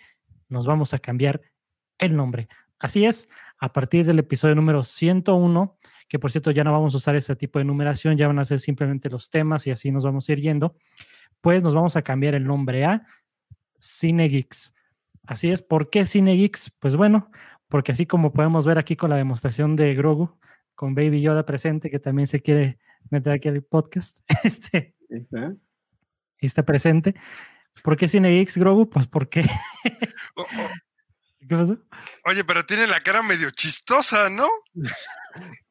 nos 0.48 0.66
vamos 0.66 0.94
a 0.94 0.98
cambiar 0.98 1.40
el 1.98 2.16
nombre. 2.16 2.48
Así 2.78 3.04
es, 3.04 3.28
a 3.58 3.72
partir 3.72 4.04
del 4.04 4.18
episodio 4.18 4.54
número 4.54 4.82
101, 4.82 5.78
que 6.08 6.18
por 6.18 6.32
cierto 6.32 6.50
ya 6.50 6.64
no 6.64 6.72
vamos 6.72 6.94
a 6.94 6.96
usar 6.96 7.14
ese 7.14 7.36
tipo 7.36 7.58
de 7.58 7.64
numeración, 7.64 8.16
ya 8.16 8.26
van 8.26 8.38
a 8.38 8.44
ser 8.44 8.58
simplemente 8.58 9.08
los 9.08 9.30
temas 9.30 9.66
y 9.66 9.70
así 9.70 9.92
nos 9.92 10.04
vamos 10.04 10.28
a 10.28 10.32
ir 10.32 10.40
yendo, 10.40 10.74
pues 11.40 11.62
nos 11.62 11.74
vamos 11.74 11.96
a 11.96 12.02
cambiar 12.02 12.34
el 12.34 12.44
nombre 12.44 12.84
a 12.84 13.06
CineGeeks. 13.80 14.74
Así 15.26 15.50
es, 15.50 15.62
¿por 15.62 15.90
qué 15.90 16.04
CineGeeks? 16.04 16.70
Pues 16.78 16.96
bueno, 16.96 17.30
porque 17.68 17.92
así 17.92 18.06
como 18.06 18.32
podemos 18.32 18.66
ver 18.66 18.78
aquí 18.78 18.96
con 18.96 19.10
la 19.10 19.16
demostración 19.16 19.76
de 19.76 19.94
Grogu, 19.94 20.36
con 20.74 20.94
Baby 20.94 21.22
Yoda 21.22 21.46
presente, 21.46 21.88
que 21.88 22.00
también 22.00 22.26
se 22.26 22.40
quiere 22.40 22.78
meter 23.10 23.32
aquí 23.32 23.48
al 23.48 23.62
podcast, 23.62 24.20
este, 24.44 24.96
está. 26.46 26.60
está 26.60 26.64
presente. 26.64 27.14
¿Por 27.82 27.96
qué 27.96 28.08
CineGeeks, 28.08 28.58
Grogu? 28.58 28.88
Pues 28.90 29.06
porque... 29.06 29.42
O- 30.36 30.42
o- 30.42 30.46
¿Qué 31.48 31.56
pasó? 31.56 31.76
oye, 32.24 32.44
pero 32.44 32.64
tiene 32.64 32.86
la 32.86 33.00
cara 33.00 33.20
medio 33.22 33.50
chistosa, 33.50 34.30
¿no? 34.30 34.46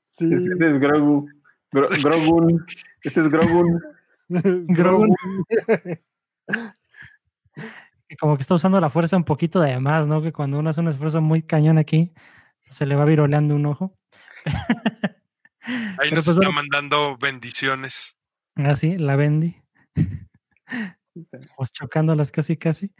Sí. 0.05 0.25
Este, 0.31 0.67
es 0.69 0.79
Grogu. 0.79 1.27
Gro- 1.71 1.87
Grogun. 2.03 2.65
Este 3.03 3.21
es 3.21 3.29
Grogun. 3.29 3.79
Grogu. 4.67 5.15
Y 8.09 8.15
como 8.17 8.35
que 8.35 8.41
está 8.41 8.55
usando 8.55 8.79
la 8.81 8.89
fuerza 8.89 9.15
un 9.15 9.23
poquito 9.23 9.61
de 9.61 9.79
más, 9.79 10.07
¿no? 10.07 10.21
Que 10.21 10.33
cuando 10.33 10.59
uno 10.59 10.69
hace 10.69 10.81
un 10.81 10.89
esfuerzo 10.89 11.21
muy 11.21 11.41
cañón 11.43 11.77
aquí, 11.77 12.13
se 12.61 12.85
le 12.85 12.95
va 12.95 13.05
viroleando 13.05 13.55
un 13.55 13.65
ojo. 13.65 13.97
Ahí 14.45 16.09
Pero 16.09 16.15
nos 16.17 16.25
pues, 16.25 16.37
está 16.37 16.47
bueno. 16.47 16.51
mandando 16.53 17.17
bendiciones. 17.17 18.17
Así, 18.55 18.97
la 18.97 19.15
Bendy. 19.15 19.61
Pues 21.57 21.71
chocándolas 21.73 22.31
casi, 22.31 22.57
casi. 22.57 22.93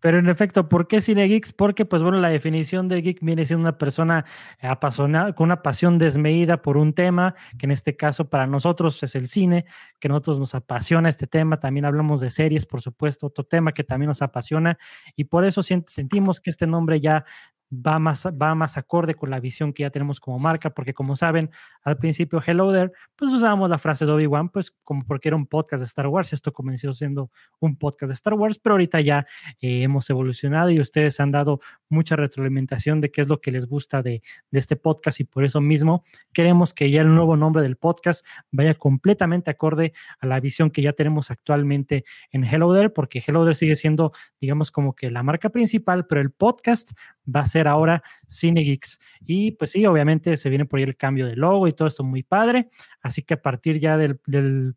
Pero 0.00 0.18
en 0.18 0.28
efecto, 0.28 0.68
¿por 0.68 0.86
qué 0.88 1.00
Cine 1.00 1.26
Geeks? 1.26 1.52
Porque, 1.54 1.84
pues 1.86 2.02
bueno, 2.02 2.18
la 2.20 2.28
definición 2.28 2.86
de 2.86 3.00
geek 3.00 3.18
viene 3.22 3.44
siendo 3.46 3.62
una 3.62 3.78
persona 3.78 4.24
apasionada, 4.60 5.34
con 5.34 5.46
una 5.46 5.62
pasión 5.62 5.98
desmedida 5.98 6.60
por 6.62 6.76
un 6.76 6.92
tema, 6.92 7.34
que 7.58 7.66
en 7.66 7.72
este 7.72 7.96
caso 7.96 8.28
para 8.28 8.46
nosotros 8.46 9.02
es 9.02 9.14
el 9.14 9.26
cine, 9.26 9.64
que 9.98 10.08
nosotros 10.08 10.38
nos 10.38 10.54
apasiona 10.54 11.08
este 11.08 11.26
tema. 11.26 11.58
También 11.58 11.86
hablamos 11.86 12.20
de 12.20 12.30
series, 12.30 12.66
por 12.66 12.82
supuesto, 12.82 13.26
otro 13.28 13.44
tema 13.44 13.72
que 13.72 13.84
también 13.84 14.08
nos 14.08 14.22
apasiona. 14.22 14.78
Y 15.16 15.24
por 15.24 15.44
eso 15.44 15.62
sentimos 15.62 16.40
que 16.40 16.50
este 16.50 16.66
nombre 16.66 17.00
ya 17.00 17.24
va 17.70 17.98
más, 17.98 18.26
va 18.26 18.54
más 18.54 18.76
acorde 18.76 19.14
con 19.14 19.30
la 19.30 19.40
visión 19.40 19.72
que 19.72 19.82
ya 19.82 19.90
tenemos 19.90 20.20
como 20.20 20.38
marca, 20.38 20.70
porque 20.70 20.94
como 20.94 21.16
saben, 21.16 21.50
al 21.82 21.96
principio 21.98 22.42
Hello 22.44 22.72
There, 22.72 22.92
pues 23.16 23.32
usábamos 23.32 23.68
la 23.68 23.78
frase 23.78 24.06
de 24.06 24.12
Obi-Wan, 24.12 24.50
pues 24.50 24.70
como 24.82 25.04
porque 25.04 25.28
era 25.28 25.36
un 25.36 25.46
podcast 25.46 25.80
de 25.80 25.86
Star 25.86 26.06
Wars, 26.06 26.32
esto 26.32 26.52
comenzó 26.52 26.92
siendo 26.92 27.30
un 27.60 27.76
podcast 27.76 28.08
de 28.08 28.14
Star 28.14 28.34
Wars, 28.34 28.58
pero 28.58 28.74
ahorita 28.74 29.00
ya 29.00 29.26
eh, 29.60 29.82
hemos 29.82 30.08
evolucionado 30.10 30.70
y 30.70 30.80
ustedes 30.80 31.18
han 31.20 31.30
dado 31.30 31.60
mucha 31.88 32.16
retroalimentación 32.16 33.00
de 33.00 33.10
qué 33.10 33.20
es 33.20 33.28
lo 33.28 33.40
que 33.40 33.50
les 33.50 33.66
gusta 33.66 34.02
de, 34.02 34.22
de 34.50 34.58
este 34.58 34.76
podcast 34.76 35.20
y 35.20 35.24
por 35.24 35.44
eso 35.44 35.60
mismo 35.60 36.04
queremos 36.32 36.74
que 36.74 36.90
ya 36.90 37.02
el 37.02 37.14
nuevo 37.14 37.36
nombre 37.36 37.62
del 37.62 37.76
podcast 37.76 38.26
vaya 38.50 38.74
completamente 38.74 39.50
acorde 39.50 39.92
a 40.18 40.26
la 40.26 40.40
visión 40.40 40.70
que 40.70 40.82
ya 40.82 40.92
tenemos 40.92 41.30
actualmente 41.30 42.04
en 42.30 42.44
Hello 42.44 42.74
There, 42.74 42.90
porque 42.90 43.22
Hello 43.26 43.44
There 43.44 43.54
sigue 43.54 43.76
siendo, 43.76 44.12
digamos, 44.40 44.70
como 44.70 44.94
que 44.94 45.10
la 45.10 45.22
marca 45.22 45.50
principal, 45.50 46.06
pero 46.06 46.20
el 46.20 46.30
podcast 46.30 46.92
va 47.26 47.40
a 47.40 47.46
ser 47.46 47.68
ahora 47.68 48.02
Cine 48.26 48.62
Geeks. 48.62 48.98
Y 49.24 49.52
pues 49.52 49.72
sí, 49.72 49.86
obviamente 49.86 50.36
se 50.36 50.48
viene 50.48 50.64
por 50.64 50.78
ahí 50.78 50.84
el 50.84 50.96
cambio 50.96 51.26
de 51.26 51.36
logo 51.36 51.68
y 51.68 51.72
todo 51.72 51.88
esto 51.88 52.04
muy 52.04 52.22
padre. 52.22 52.68
Así 53.06 53.22
que 53.22 53.34
a 53.34 53.40
partir 53.40 53.78
ya 53.78 53.96
del, 53.96 54.18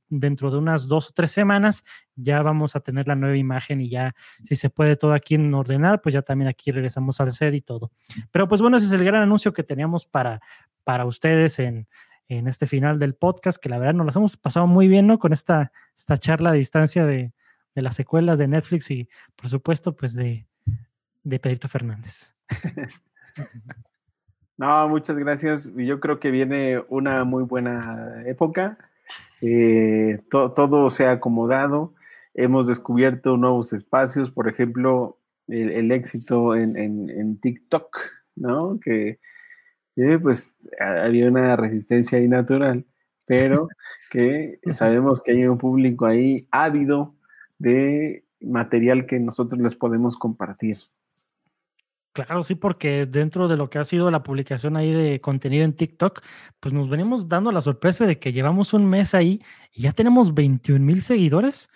dentro 0.08 0.52
de 0.52 0.58
unas 0.58 0.88
dos 0.88 1.10
o 1.10 1.14
tres 1.14 1.32
semanas 1.32 1.84
ya 2.16 2.44
vamos 2.44 2.76
a 2.76 2.80
tener 2.80 3.08
la 3.08 3.16
nueva 3.16 3.36
imagen 3.38 3.82
y 3.82 3.90
ya 3.90 4.14
si 4.44 4.56
se 4.56 4.70
puede 4.70 4.96
todo 4.96 5.14
aquí 5.14 5.34
en 5.34 5.52
ordenar, 5.52 6.00
pues 6.00 6.14
ya 6.14 6.22
también 6.22 6.48
aquí 6.48 6.72
regresamos 6.72 7.20
al 7.22 7.32
set 7.32 7.56
y 7.56 7.62
todo. 7.62 7.92
Pero 8.32 8.48
pues 8.48 8.62
bueno, 8.62 8.78
ese 8.78 8.86
es 8.86 8.92
el 8.92 9.04
gran 9.04 9.24
anuncio 9.24 9.52
que 9.52 9.64
teníamos 9.64 10.06
para, 10.06 10.42
para 10.84 11.06
ustedes 11.06 11.58
en, 11.58 11.88
en 12.28 12.48
este 12.48 12.68
final 12.68 13.00
del 13.00 13.16
podcast, 13.16 13.60
que 13.60 13.68
la 13.68 13.80
verdad 13.80 13.96
nos 13.96 14.06
las 14.06 14.16
hemos 14.16 14.38
pasado 14.38 14.68
muy 14.68 14.88
bien, 14.88 15.08
¿no? 15.08 15.18
Con 15.18 15.34
esta, 15.34 15.72
esta 15.96 16.18
charla 16.18 16.52
a 16.52 16.54
distancia 16.54 17.08
de, 17.08 17.34
de 17.74 17.82
las 17.82 17.96
secuelas 17.96 18.38
de 18.38 18.48
Netflix 18.48 18.92
y 18.92 19.10
por 19.36 19.50
supuesto 19.50 19.96
pues 19.96 20.14
de, 20.14 20.46
de 21.24 21.40
Pedrito 21.40 21.68
Fernández. 21.68 22.36
No, 24.60 24.90
muchas 24.90 25.18
gracias. 25.18 25.72
Yo 25.74 26.02
creo 26.02 26.20
que 26.20 26.32
viene 26.32 26.84
una 26.90 27.24
muy 27.24 27.44
buena 27.44 28.24
época. 28.26 28.78
Eh, 29.42 30.20
todo 30.30 30.90
se 30.90 31.08
ha 31.08 31.12
acomodado. 31.12 31.94
Hemos 32.34 32.68
descubierto 32.68 33.38
nuevos 33.38 33.72
espacios, 33.72 34.30
por 34.32 34.50
ejemplo, 34.50 35.18
el, 35.48 35.90
éxito 35.94 36.58
en, 36.58 37.40
TikTok, 37.40 38.00
¿no? 38.36 38.82
Que, 38.82 39.18
pues 40.22 40.58
había 40.78 41.30
una 41.30 41.56
resistencia 41.56 42.18
ahí 42.18 42.28
natural, 42.28 42.86
pero 43.26 43.70
que 44.12 44.60
sabemos 44.72 45.24
que 45.24 45.32
hay 45.32 45.46
un 45.46 45.58
público 45.58 46.06
ahí 46.06 46.46
ávido 46.52 47.16
de 47.60 48.26
material 48.42 49.06
que 49.06 49.22
nosotros 49.22 49.62
les 49.62 49.76
podemos 49.76 50.18
compartir. 50.18 50.76
Claro, 52.16 52.42
sí, 52.44 52.56
porque 52.56 53.06
dentro 53.06 53.48
de 53.48 53.56
lo 53.56 53.70
que 53.70 53.78
ha 53.78 53.86
sido 53.86 54.10
la 54.10 54.24
publicación 54.24 54.76
ahí 54.76 54.92
de 54.92 55.22
contenido 55.22 55.64
en 55.64 55.74
TikTok, 55.74 56.22
pues 56.60 56.74
nos 56.74 56.90
venimos 56.90 57.30
dando 57.30 57.52
la 57.52 57.62
sorpresa 57.62 58.06
de 58.08 58.18
que 58.20 58.34
llevamos 58.34 58.74
un 58.74 58.88
mes 58.90 59.14
ahí 59.14 59.42
y 59.72 59.84
ya 59.84 59.92
tenemos 59.94 60.34
21 60.34 60.84
mil 60.86 61.02
seguidores 61.04 61.70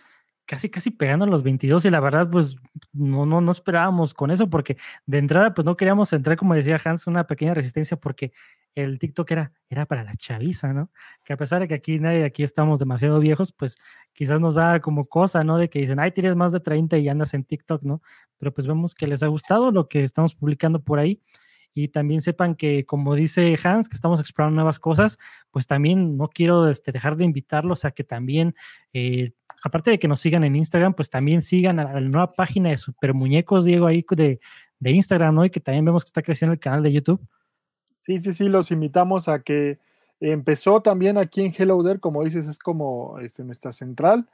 casi, 0.45 0.69
casi 0.69 0.91
pegando 0.91 1.25
los 1.25 1.43
22 1.43 1.85
y 1.85 1.89
la 1.89 1.99
verdad, 1.99 2.29
pues 2.29 2.55
no, 2.91 3.25
no, 3.25 3.41
no 3.41 3.51
esperábamos 3.51 4.13
con 4.13 4.31
eso 4.31 4.49
porque 4.49 4.77
de 5.05 5.17
entrada, 5.17 5.53
pues 5.53 5.65
no 5.65 5.77
queríamos 5.77 6.11
entrar, 6.13 6.37
como 6.37 6.53
decía 6.53 6.79
Hans, 6.83 7.07
una 7.07 7.25
pequeña 7.27 7.53
resistencia 7.53 7.97
porque 7.97 8.33
el 8.75 8.99
TikTok 8.99 9.31
era, 9.31 9.53
era 9.69 9.85
para 9.85 10.03
la 10.03 10.15
chaviza, 10.15 10.73
¿no? 10.73 10.91
Que 11.25 11.33
a 11.33 11.37
pesar 11.37 11.61
de 11.61 11.67
que 11.67 11.75
aquí 11.75 11.99
nadie, 11.99 12.25
aquí 12.25 12.43
estamos 12.43 12.79
demasiado 12.79 13.19
viejos, 13.19 13.51
pues 13.53 13.77
quizás 14.13 14.39
nos 14.39 14.55
da 14.55 14.79
como 14.81 15.05
cosa, 15.05 15.43
¿no? 15.43 15.57
De 15.57 15.69
que 15.69 15.79
dicen, 15.79 15.99
ay, 15.99 16.11
tienes 16.11 16.35
más 16.35 16.51
de 16.51 16.59
30 16.59 16.97
y 16.97 17.09
andas 17.09 17.33
en 17.33 17.43
TikTok, 17.43 17.83
¿no? 17.83 18.01
Pero 18.37 18.53
pues 18.53 18.67
vemos 18.67 18.95
que 18.95 19.07
les 19.07 19.23
ha 19.23 19.27
gustado 19.27 19.71
lo 19.71 19.87
que 19.87 20.03
estamos 20.03 20.35
publicando 20.35 20.81
por 20.83 20.99
ahí 20.99 21.21
y 21.73 21.87
también 21.87 22.21
sepan 22.21 22.55
que, 22.55 22.85
como 22.85 23.15
dice 23.15 23.57
Hans, 23.63 23.89
que 23.89 23.95
estamos 23.95 24.19
explorando 24.19 24.55
nuevas 24.55 24.79
cosas, 24.79 25.17
pues 25.51 25.67
también 25.67 26.17
no 26.17 26.27
quiero 26.27 26.69
este, 26.69 26.91
dejar 26.91 27.17
de 27.17 27.25
invitarlos 27.25 27.85
a 27.85 27.91
que 27.91 28.03
también, 28.03 28.55
eh, 28.93 29.33
aparte 29.63 29.91
de 29.91 29.99
que 29.99 30.07
nos 30.07 30.19
sigan 30.19 30.43
en 30.43 30.55
Instagram, 30.55 30.93
pues 30.93 31.09
también 31.09 31.41
sigan 31.41 31.79
a 31.79 31.93
la 31.93 32.01
nueva 32.01 32.27
página 32.27 32.69
de 32.69 32.77
Super 32.77 33.13
Muñecos, 33.13 33.65
Diego, 33.65 33.87
ahí 33.87 34.05
de, 34.11 34.39
de 34.79 34.91
Instagram, 34.91 35.35
¿no? 35.35 35.45
Y 35.45 35.49
que 35.49 35.59
también 35.59 35.85
vemos 35.85 36.03
que 36.03 36.09
está 36.09 36.21
creciendo 36.21 36.53
el 36.53 36.59
canal 36.59 36.83
de 36.83 36.91
YouTube. 36.91 37.19
Sí, 37.99 38.19
sí, 38.19 38.33
sí, 38.33 38.49
los 38.49 38.69
invitamos 38.71 39.27
a 39.27 39.39
que 39.41 39.79
empezó 40.19 40.81
también 40.81 41.17
aquí 41.17 41.41
en 41.41 41.53
Hello 41.57 41.83
There, 41.83 41.99
como 41.99 42.23
dices, 42.23 42.47
es 42.47 42.59
como 42.59 43.17
este, 43.19 43.43
nuestra 43.43 43.71
central 43.71 44.29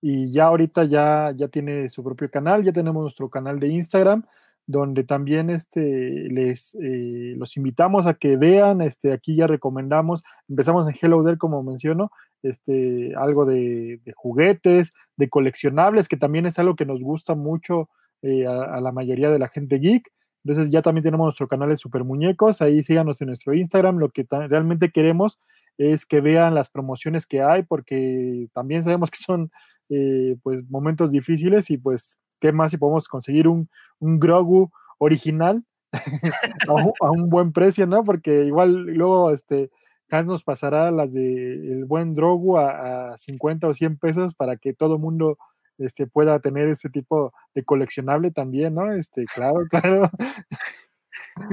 y 0.00 0.30
ya 0.30 0.46
ahorita 0.46 0.84
ya, 0.84 1.32
ya 1.36 1.48
tiene 1.48 1.88
su 1.88 2.04
propio 2.04 2.30
canal, 2.30 2.62
ya 2.62 2.72
tenemos 2.72 3.02
nuestro 3.02 3.28
canal 3.28 3.58
de 3.58 3.68
Instagram 3.68 4.24
donde 4.68 5.02
también 5.02 5.48
este, 5.48 6.28
les 6.28 6.74
eh, 6.74 7.34
los 7.38 7.56
invitamos 7.56 8.06
a 8.06 8.14
que 8.14 8.36
vean, 8.36 8.82
este, 8.82 9.14
aquí 9.14 9.34
ya 9.34 9.46
recomendamos, 9.46 10.22
empezamos 10.46 10.86
en 10.86 10.94
Hello 11.00 11.24
There, 11.24 11.38
como 11.38 11.62
menciono, 11.62 12.12
este, 12.42 13.14
algo 13.16 13.46
de, 13.46 13.98
juguetes, 14.14 14.92
de 15.16 15.30
coleccionables, 15.30 16.06
que 16.06 16.18
también 16.18 16.44
es 16.44 16.58
algo 16.58 16.76
que 16.76 16.84
nos 16.84 17.00
gusta 17.00 17.34
mucho 17.34 17.88
eh, 18.20 18.46
a, 18.46 18.78
la 18.82 18.92
mayoría 18.92 19.30
de 19.30 19.38
la 19.38 19.48
gente 19.48 19.78
geek. 19.78 20.12
Entonces 20.44 20.70
ya 20.70 20.82
también 20.82 21.02
tenemos 21.02 21.24
nuestro 21.24 21.48
canal 21.48 21.70
de 21.70 21.76
Super 21.76 22.04
Muñecos, 22.04 22.60
ahí 22.60 22.82
síganos 22.82 23.22
en 23.22 23.28
nuestro 23.28 23.54
Instagram, 23.54 23.96
lo 23.96 24.10
que 24.10 24.26
realmente 24.30 24.90
queremos 24.90 25.40
es 25.78 26.04
que 26.04 26.20
vean 26.20 26.54
las 26.54 26.68
promociones 26.68 27.26
que 27.26 27.40
hay, 27.40 27.62
porque 27.62 28.48
también 28.52 28.82
sabemos 28.82 29.10
que 29.10 29.18
son 29.18 29.50
eh, 29.88 30.36
pues 30.42 30.68
momentos 30.68 31.10
difíciles 31.10 31.70
y 31.70 31.78
pues 31.78 32.18
qué 32.40 32.52
más 32.52 32.70
si 32.70 32.76
podemos 32.76 33.08
conseguir 33.08 33.48
un, 33.48 33.68
un 33.98 34.18
Grogu 34.18 34.70
original 34.98 35.64
a, 37.00 37.10
un, 37.10 37.28
buen 37.28 37.52
precio, 37.52 37.86
¿no? 37.86 38.04
Porque 38.04 38.44
igual 38.44 38.84
luego 38.84 39.30
este 39.30 39.70
Hans 40.10 40.26
nos 40.26 40.42
pasará 40.42 40.90
las 40.90 41.12
de 41.12 41.54
el 41.54 41.84
buen 41.84 42.14
Grogu 42.14 42.58
a, 42.58 43.16
50 43.16 43.68
o 43.68 43.74
100 43.74 43.98
pesos 43.98 44.34
para 44.34 44.56
que 44.56 44.72
todo 44.72 44.94
el 44.94 45.00
mundo 45.00 45.38
este, 45.78 46.06
pueda 46.06 46.40
tener 46.40 46.68
ese 46.68 46.88
tipo 46.88 47.32
de 47.54 47.64
coleccionable 47.64 48.30
también, 48.30 48.74
¿no? 48.74 48.92
Este, 48.92 49.24
claro, 49.26 49.66
claro. 49.70 50.10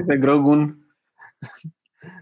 De 0.07 0.17
Grogu. 0.17 0.73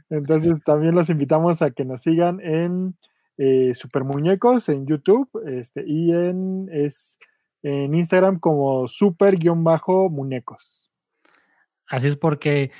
Entonces 0.10 0.62
también 0.64 0.96
los 0.96 1.10
invitamos 1.10 1.62
a 1.62 1.72
que 1.72 1.86
nos 1.86 2.02
sigan 2.02 2.40
en 2.42 2.96
eh, 3.38 3.74
Super 3.74 4.04
Muñecos 4.04 4.70
en 4.70 4.86
YouTube 4.86 5.30
este, 5.46 5.84
y 5.86 6.12
en 6.12 6.70
es 6.72 7.18
en 7.64 7.96
Instagram 7.96 8.40
como 8.40 8.88
super-muñecos. 8.88 10.92
Así 11.88 12.08
es 12.08 12.16
porque 12.16 12.72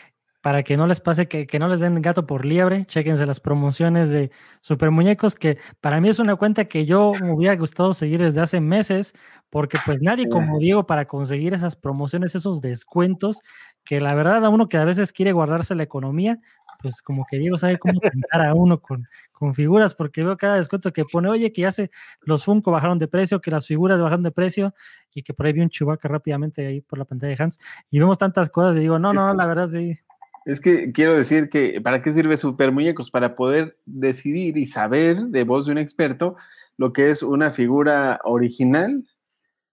para 0.44 0.64
que 0.64 0.76
no 0.76 0.88
les 0.88 1.00
pase 1.00 1.30
que, 1.30 1.58
no 1.58 1.70
les 1.70 1.80
den 1.80 2.02
gato 2.02 2.28
por 2.28 2.46
liebre, 2.46 2.86
chequense 2.86 3.26
las 3.26 3.40
promociones 3.40 4.10
de 4.10 4.30
Super 4.60 4.92
Muñecos, 4.92 5.36
que 5.36 5.58
para 5.80 6.02
mí 6.02 6.10
es 6.10 6.20
una 6.20 6.36
cuenta 6.36 6.66
que 6.66 6.86
yo 6.86 7.14
me 7.22 7.32
hubiera 7.32 7.56
gustado 7.56 7.94
seguir 7.94 8.22
desde 8.22 8.42
hace 8.42 8.60
meses, 8.60 9.14
porque 9.50 9.78
pues 9.86 10.02
nadie 10.02 10.28
como 10.28 10.60
Diego 10.60 10.86
para 10.86 11.06
conseguir 11.06 11.54
esas 11.54 11.78
promociones, 11.78 12.36
esos 12.36 12.60
descuentos, 12.60 13.40
que 13.86 14.02
la 14.02 14.14
verdad 14.16 14.44
a 14.44 14.50
uno 14.50 14.68
que 14.68 14.76
a 14.76 14.84
veces 14.84 15.14
quiere 15.14 15.32
guardarse 15.32 15.76
la 15.76 15.84
economía, 15.84 16.42
pues 16.84 17.02
como 17.02 17.26
que 17.26 17.40
Diego 17.40 17.58
sabe 17.58 17.80
cómo 17.80 18.00
tentar 18.00 18.46
a 18.46 18.54
uno 18.54 18.80
con, 18.80 19.08
con 19.32 19.56
figuras, 19.56 19.96
porque 19.96 20.24
veo 20.24 20.38
cada 20.38 20.58
descuento 20.58 20.94
que 20.94 21.06
pone, 21.06 21.30
oye, 21.30 21.52
que 21.52 21.62
ya 21.62 21.72
se, 21.72 21.90
los 22.22 22.44
Funko 22.44 22.72
bajaron 22.72 23.00
de 23.00 23.08
precio, 23.08 23.42
que 23.42 23.50
las 23.50 23.66
figuras 23.66 24.00
bajaron 24.00 24.22
de 24.22 24.32
precio, 24.32 24.76
y 25.16 25.24
que 25.24 25.34
por 25.34 25.46
ahí 25.46 25.54
vi 25.54 25.62
un 25.62 25.70
Chubaca 25.70 26.08
rápidamente 26.08 26.68
ahí 26.68 26.82
por 26.82 27.00
la 27.00 27.06
pantalla 27.06 27.36
de 27.36 27.42
Hans, 27.42 27.58
y 27.90 27.98
vemos 27.98 28.20
tantas 28.20 28.50
cosas 28.50 28.78
y 28.78 28.82
digo, 28.82 29.00
no, 29.00 29.14
no, 29.14 29.34
la 29.34 29.46
verdad 29.48 29.70
sí. 29.70 29.98
Es 30.46 30.60
que 30.60 30.92
quiero 30.92 31.16
decir 31.16 31.50
que, 31.50 31.80
¿para 31.82 32.02
qué 32.02 32.12
sirve 32.12 32.36
Super 32.36 32.74
Muñecos? 32.74 33.10
Para 33.10 33.34
poder 33.34 33.78
decidir 33.86 34.58
y 34.58 34.66
saber 34.66 35.18
de 35.28 35.46
voz 35.46 35.66
de 35.66 35.72
un 35.72 35.78
experto 35.78 36.36
lo 36.76 36.92
que 36.92 37.10
es 37.10 37.24
una 37.24 37.50
figura 37.50 38.20
original 38.26 39.06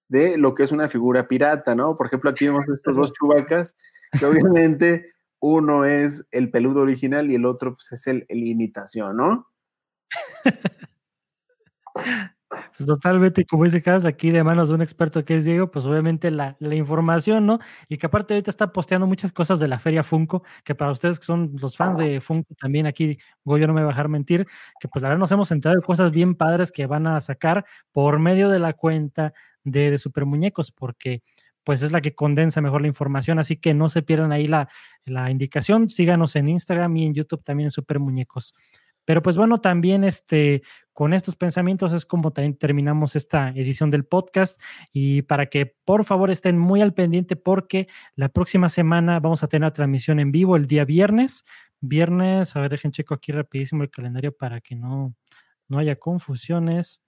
de 0.09 0.37
lo 0.37 0.55
que 0.55 0.65
es 0.65 0.73
una 0.73 0.89
figura 0.89 1.29
pirata, 1.29 1.75
¿no? 1.75 1.97
Por 1.97 2.07
ejemplo, 2.07 2.31
aquí 2.31 2.47
vemos 2.47 2.69
estos 2.69 2.97
dos 2.97 3.13
chubacas, 3.13 3.77
que 4.19 4.27
obviamente 4.27 5.13
uno 5.41 5.85
es 5.85 6.27
el 6.31 6.51
peludo 6.51 6.83
original 6.83 7.31
y 7.31 7.35
el 7.35 7.47
otro 7.47 7.75
pues, 7.75 7.93
es 7.93 8.07
el, 8.07 8.27
imitación, 8.29 9.17
¿no? 9.17 9.49
Pues 12.77 12.85
totalmente, 12.85 13.47
como 13.47 13.65
dice 13.65 13.81
Cas, 13.81 14.05
aquí 14.05 14.33
de 14.33 14.43
manos 14.43 14.69
de 14.69 14.75
un 14.75 14.83
experto 14.83 15.25
que 15.25 15.37
es 15.37 15.45
Diego, 15.45 15.71
pues 15.71 15.85
obviamente 15.85 16.33
la, 16.33 16.57
información, 16.61 17.47
¿no? 17.47 17.61
Y 17.89 17.97
que 17.97 18.07
aparte 18.07 18.35
ahorita 18.35 18.51
está 18.51 18.73
posteando 18.73 19.07
muchas 19.07 19.33
cosas 19.33 19.61
de 19.61 19.69
la 19.69 19.79
Feria 19.79 20.03
Funko, 20.03 20.43
que 20.65 20.75
para 20.75 20.91
ustedes 20.91 21.21
que 21.21 21.27
son 21.27 21.53
los 21.61 21.77
fans 21.77 21.99
de 21.99 22.21
Funko, 22.21 22.55
también 22.57 22.87
aquí 22.87 23.19
Goyo 23.45 23.69
no 23.69 23.75
me 23.75 23.83
va 23.83 23.89
a 23.89 23.93
dejar 23.93 24.09
mentir, 24.09 24.49
que 24.81 24.89
pues 24.89 25.01
la 25.01 25.11
verdad 25.11 25.21
nos 25.21 25.31
hemos 25.31 25.51
enterado 25.53 25.81
de 25.81 25.87
cosas 25.87 26.11
bien 26.11 26.35
padres 26.35 26.73
que 26.73 26.87
van 26.87 27.07
a 27.07 27.21
sacar 27.21 27.65
por 27.93 28.19
medio 28.19 28.49
de 28.49 28.59
la 28.59 28.73
cuenta 28.73 29.33
de, 29.63 29.93
de 29.93 29.99
Super 29.99 30.27
Muñecos, 30.27 30.73
porque 30.73 31.23
pues 31.65 31.83
es 31.83 31.93
la 31.93 32.01
que 32.01 32.15
condensa 32.15 32.61
mejor 32.61 32.81
la 32.83 32.89
información, 32.89 33.39
así 33.39 33.57
que 33.57 33.75
no 33.75 33.89
se 33.89 34.03
pierdan 34.03 34.33
ahí 34.33 34.47
la, 34.47 34.69
la 35.05 35.31
indicación, 35.31 35.91
síganos 35.91 36.37
en 36.37 36.49
Instagram 36.49 36.97
y 36.97 37.05
en 37.07 37.15
YouTube 37.15 37.43
también 37.43 37.67
en 37.67 37.71
Super 37.71 37.99
Muñecos. 37.99 38.55
Pero 39.05 39.23
pues 39.23 39.37
bueno, 39.37 39.61
también 39.61 40.05
este, 40.05 40.63
con 40.93 41.13
estos 41.13 41.35
pensamientos 41.35 41.93
es 41.93 42.07
como 42.07 42.33
también 42.33 42.57
terminamos 42.57 43.17
esta 43.17 43.49
edición 43.51 43.91
del 43.91 44.05
podcast 44.05 44.61
y 44.93 45.23
para 45.23 45.47
que 45.47 45.75
por 45.85 46.05
favor 46.05 46.31
estén 46.31 46.59
muy 46.59 46.81
al 46.81 46.95
pendiente 46.95 47.35
porque 47.37 47.89
la 48.15 48.29
próxima 48.29 48.69
semana 48.69 49.19
vamos 49.19 49.43
a 49.43 49.49
tener 49.49 49.67
la 49.67 49.73
transmisión 49.73 50.21
en 50.21 50.31
vivo 50.31 50.57
el 50.57 50.67
día 50.67 50.85
viernes. 50.85 51.45
Viernes, 51.81 52.55
a 52.55 52.61
ver, 52.61 52.71
dejen 52.71 52.93
checo 52.93 53.15
aquí 53.15 53.33
rapidísimo 53.33 53.83
el 53.83 53.91
calendario 53.91 54.37
para 54.37 54.61
que 54.61 54.77
no, 54.77 55.15
no 55.69 55.79
haya 55.79 55.97
confusiones 55.97 57.01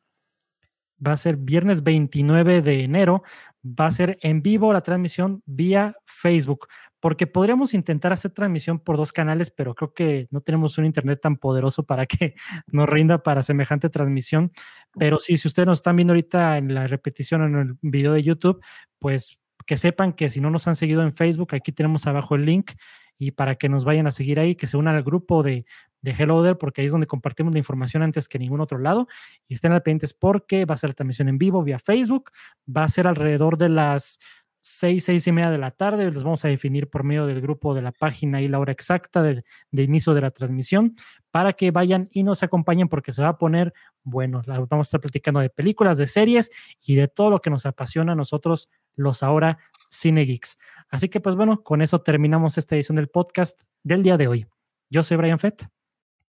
va 1.05 1.13
a 1.13 1.17
ser 1.17 1.37
viernes 1.37 1.83
29 1.83 2.63
de 2.63 2.85
enero, 2.85 3.23
va 3.65 3.87
a 3.87 3.91
ser 3.91 4.19
en 4.23 4.43
vivo 4.43 4.73
la 4.73 4.83
transmisión 4.83 5.43
vía 5.47 5.97
Facebook, 6.05 6.69
porque 7.01 7.27
podríamos 7.27 7.75
intentar 7.75 8.13
hacer 8.13 8.31
transmisión 8.31 8.79
por 8.79 8.97
dos 8.97 9.13
canales, 9.13 9.51
pero 9.51 9.75
creo 9.75 9.93
que 9.93 10.29
no 10.31 10.41
tenemos 10.41 10.79
un 10.79 10.85
internet 10.85 11.21
tan 11.21 11.37
poderoso 11.37 11.85
para 11.85 12.07
que 12.07 12.35
nos 12.67 12.89
rinda 12.89 13.23
para 13.23 13.43
semejante 13.43 13.91
transmisión. 13.91 14.53
Pero 14.99 15.19
sí, 15.19 15.37
si 15.37 15.49
ustedes 15.49 15.67
nos 15.67 15.79
están 15.79 15.97
viendo 15.97 16.13
ahorita 16.13 16.59
en 16.59 16.75
la 16.75 16.87
repetición 16.87 17.43
en 17.43 17.55
el 17.57 17.77
video 17.83 18.13
de 18.13 18.23
YouTube, 18.23 18.63
pues 18.99 19.39
que 19.67 19.77
sepan 19.77 20.13
que 20.13 20.29
si 20.31 20.41
no 20.41 20.51
nos 20.51 20.67
han 20.67 20.77
seguido 20.77 21.03
en 21.03 21.13
Facebook, 21.13 21.55
aquí 21.55 21.73
tenemos 21.73 22.07
abajo 22.07 22.35
el 22.35 22.45
link 22.45 22.73
y 23.19 23.31
para 23.31 23.55
que 23.55 23.69
nos 23.69 23.85
vayan 23.85 24.09
a 24.09 24.11
seguir 24.11 24.41
ahí, 24.41 24.57
que 24.57 24.67
se 24.67 24.77
unan 24.77 24.97
al 24.97 25.05
grupo 25.05 25.45
de, 25.45 25.65
de 26.03 26.11
Hello 26.11 26.43
There, 26.43 26.57
porque 26.57 26.81
ahí 26.81 26.87
es 26.87 26.93
donde 26.93 27.07
compartimos 27.07 27.53
la 27.53 27.59
información 27.59 28.03
antes 28.03 28.29
que 28.29 28.39
ningún 28.39 28.61
otro 28.61 28.79
lado. 28.79 29.09
Y 29.49 29.55
estén 29.55 29.73
al 29.73 29.83
pendientes 29.83 30.13
porque 30.13 30.65
va 30.65 30.75
a 30.75 30.79
ser 30.79 30.91
la 30.91 30.95
transmisión 30.95 31.29
en 31.29 31.39
vivo 31.39 31.63
vía 31.63 31.79
Facebook, 31.79 32.31
va 32.69 32.85
a 32.85 32.89
ser 32.89 33.07
alrededor 33.07 33.57
de 33.57 33.69
las 33.69 34.19
seis, 34.63 35.05
seis 35.05 35.27
y 35.27 35.33
media 35.33 35.51
de 35.51 35.59
la 35.59 35.73
tarde. 35.73 36.05
Les 36.05 36.23
vamos 36.23 36.45
a 36.45 36.49
definir 36.49 36.89
por 36.89 37.05
medio 37.05 37.27
del 37.27 37.41
grupo 37.41 37.75
de 37.75 37.83
la 37.83 37.93
página 37.93 38.41
y 38.41 38.49
la 38.49 38.59
hora 38.59 38.73
exacta 38.73 39.23
de, 39.23 39.45
de, 39.71 39.83
inicio 39.83 40.15
de 40.15 40.21
la 40.21 40.31
transmisión 40.31 40.95
para 41.31 41.53
que 41.53 41.71
vayan 41.71 42.09
y 42.13 42.23
nos 42.23 42.43
acompañen 42.43 42.89
porque 42.89 43.13
se 43.13 43.23
va 43.23 43.31
a 43.31 43.39
poner, 43.39 43.73
bueno, 44.03 44.43
vamos 44.47 44.87
a 44.87 44.89
estar 44.89 45.01
platicando 45.01 45.41
de 45.41 45.51
películas, 45.51 45.99
de 45.99 46.07
series 46.07 46.51
y 46.81 46.95
de 46.95 47.09
todo 47.09 47.31
lo 47.31 47.41
que 47.41 47.51
nos 47.51 47.67
apasiona 47.67 48.13
a 48.13 48.17
nosotros 48.17 48.69
los 48.95 49.23
ahora 49.23 49.59
Cine 49.91 50.25
Geeks. 50.25 50.59
Así 50.89 51.09
que 51.09 51.21
pues 51.21 51.37
bueno, 51.37 51.63
con 51.63 51.83
eso 51.83 52.01
terminamos 52.01 52.57
esta 52.57 52.77
edición 52.77 52.97
del 52.97 53.09
podcast 53.09 53.63
del 53.83 54.03
día 54.03 54.17
de 54.17 54.29
hoy. 54.29 54.47
Yo 54.91 55.03
soy 55.03 55.17
Brian 55.17 55.39
Fett. 55.39 55.82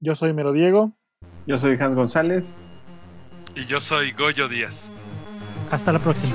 Yo 0.01 0.15
soy 0.15 0.33
Mero 0.33 0.53
Diego. 0.53 0.93
Yo 1.47 1.59
soy 1.59 1.77
Hans 1.81 1.95
González. 1.95 2.57
Y 3.55 3.65
yo 3.65 3.81
soy 3.81 4.13
Goyo 4.13 4.49
Díaz. 4.49 4.93
Hasta 5.71 5.93
la 5.93 5.99
próxima. 5.99 6.35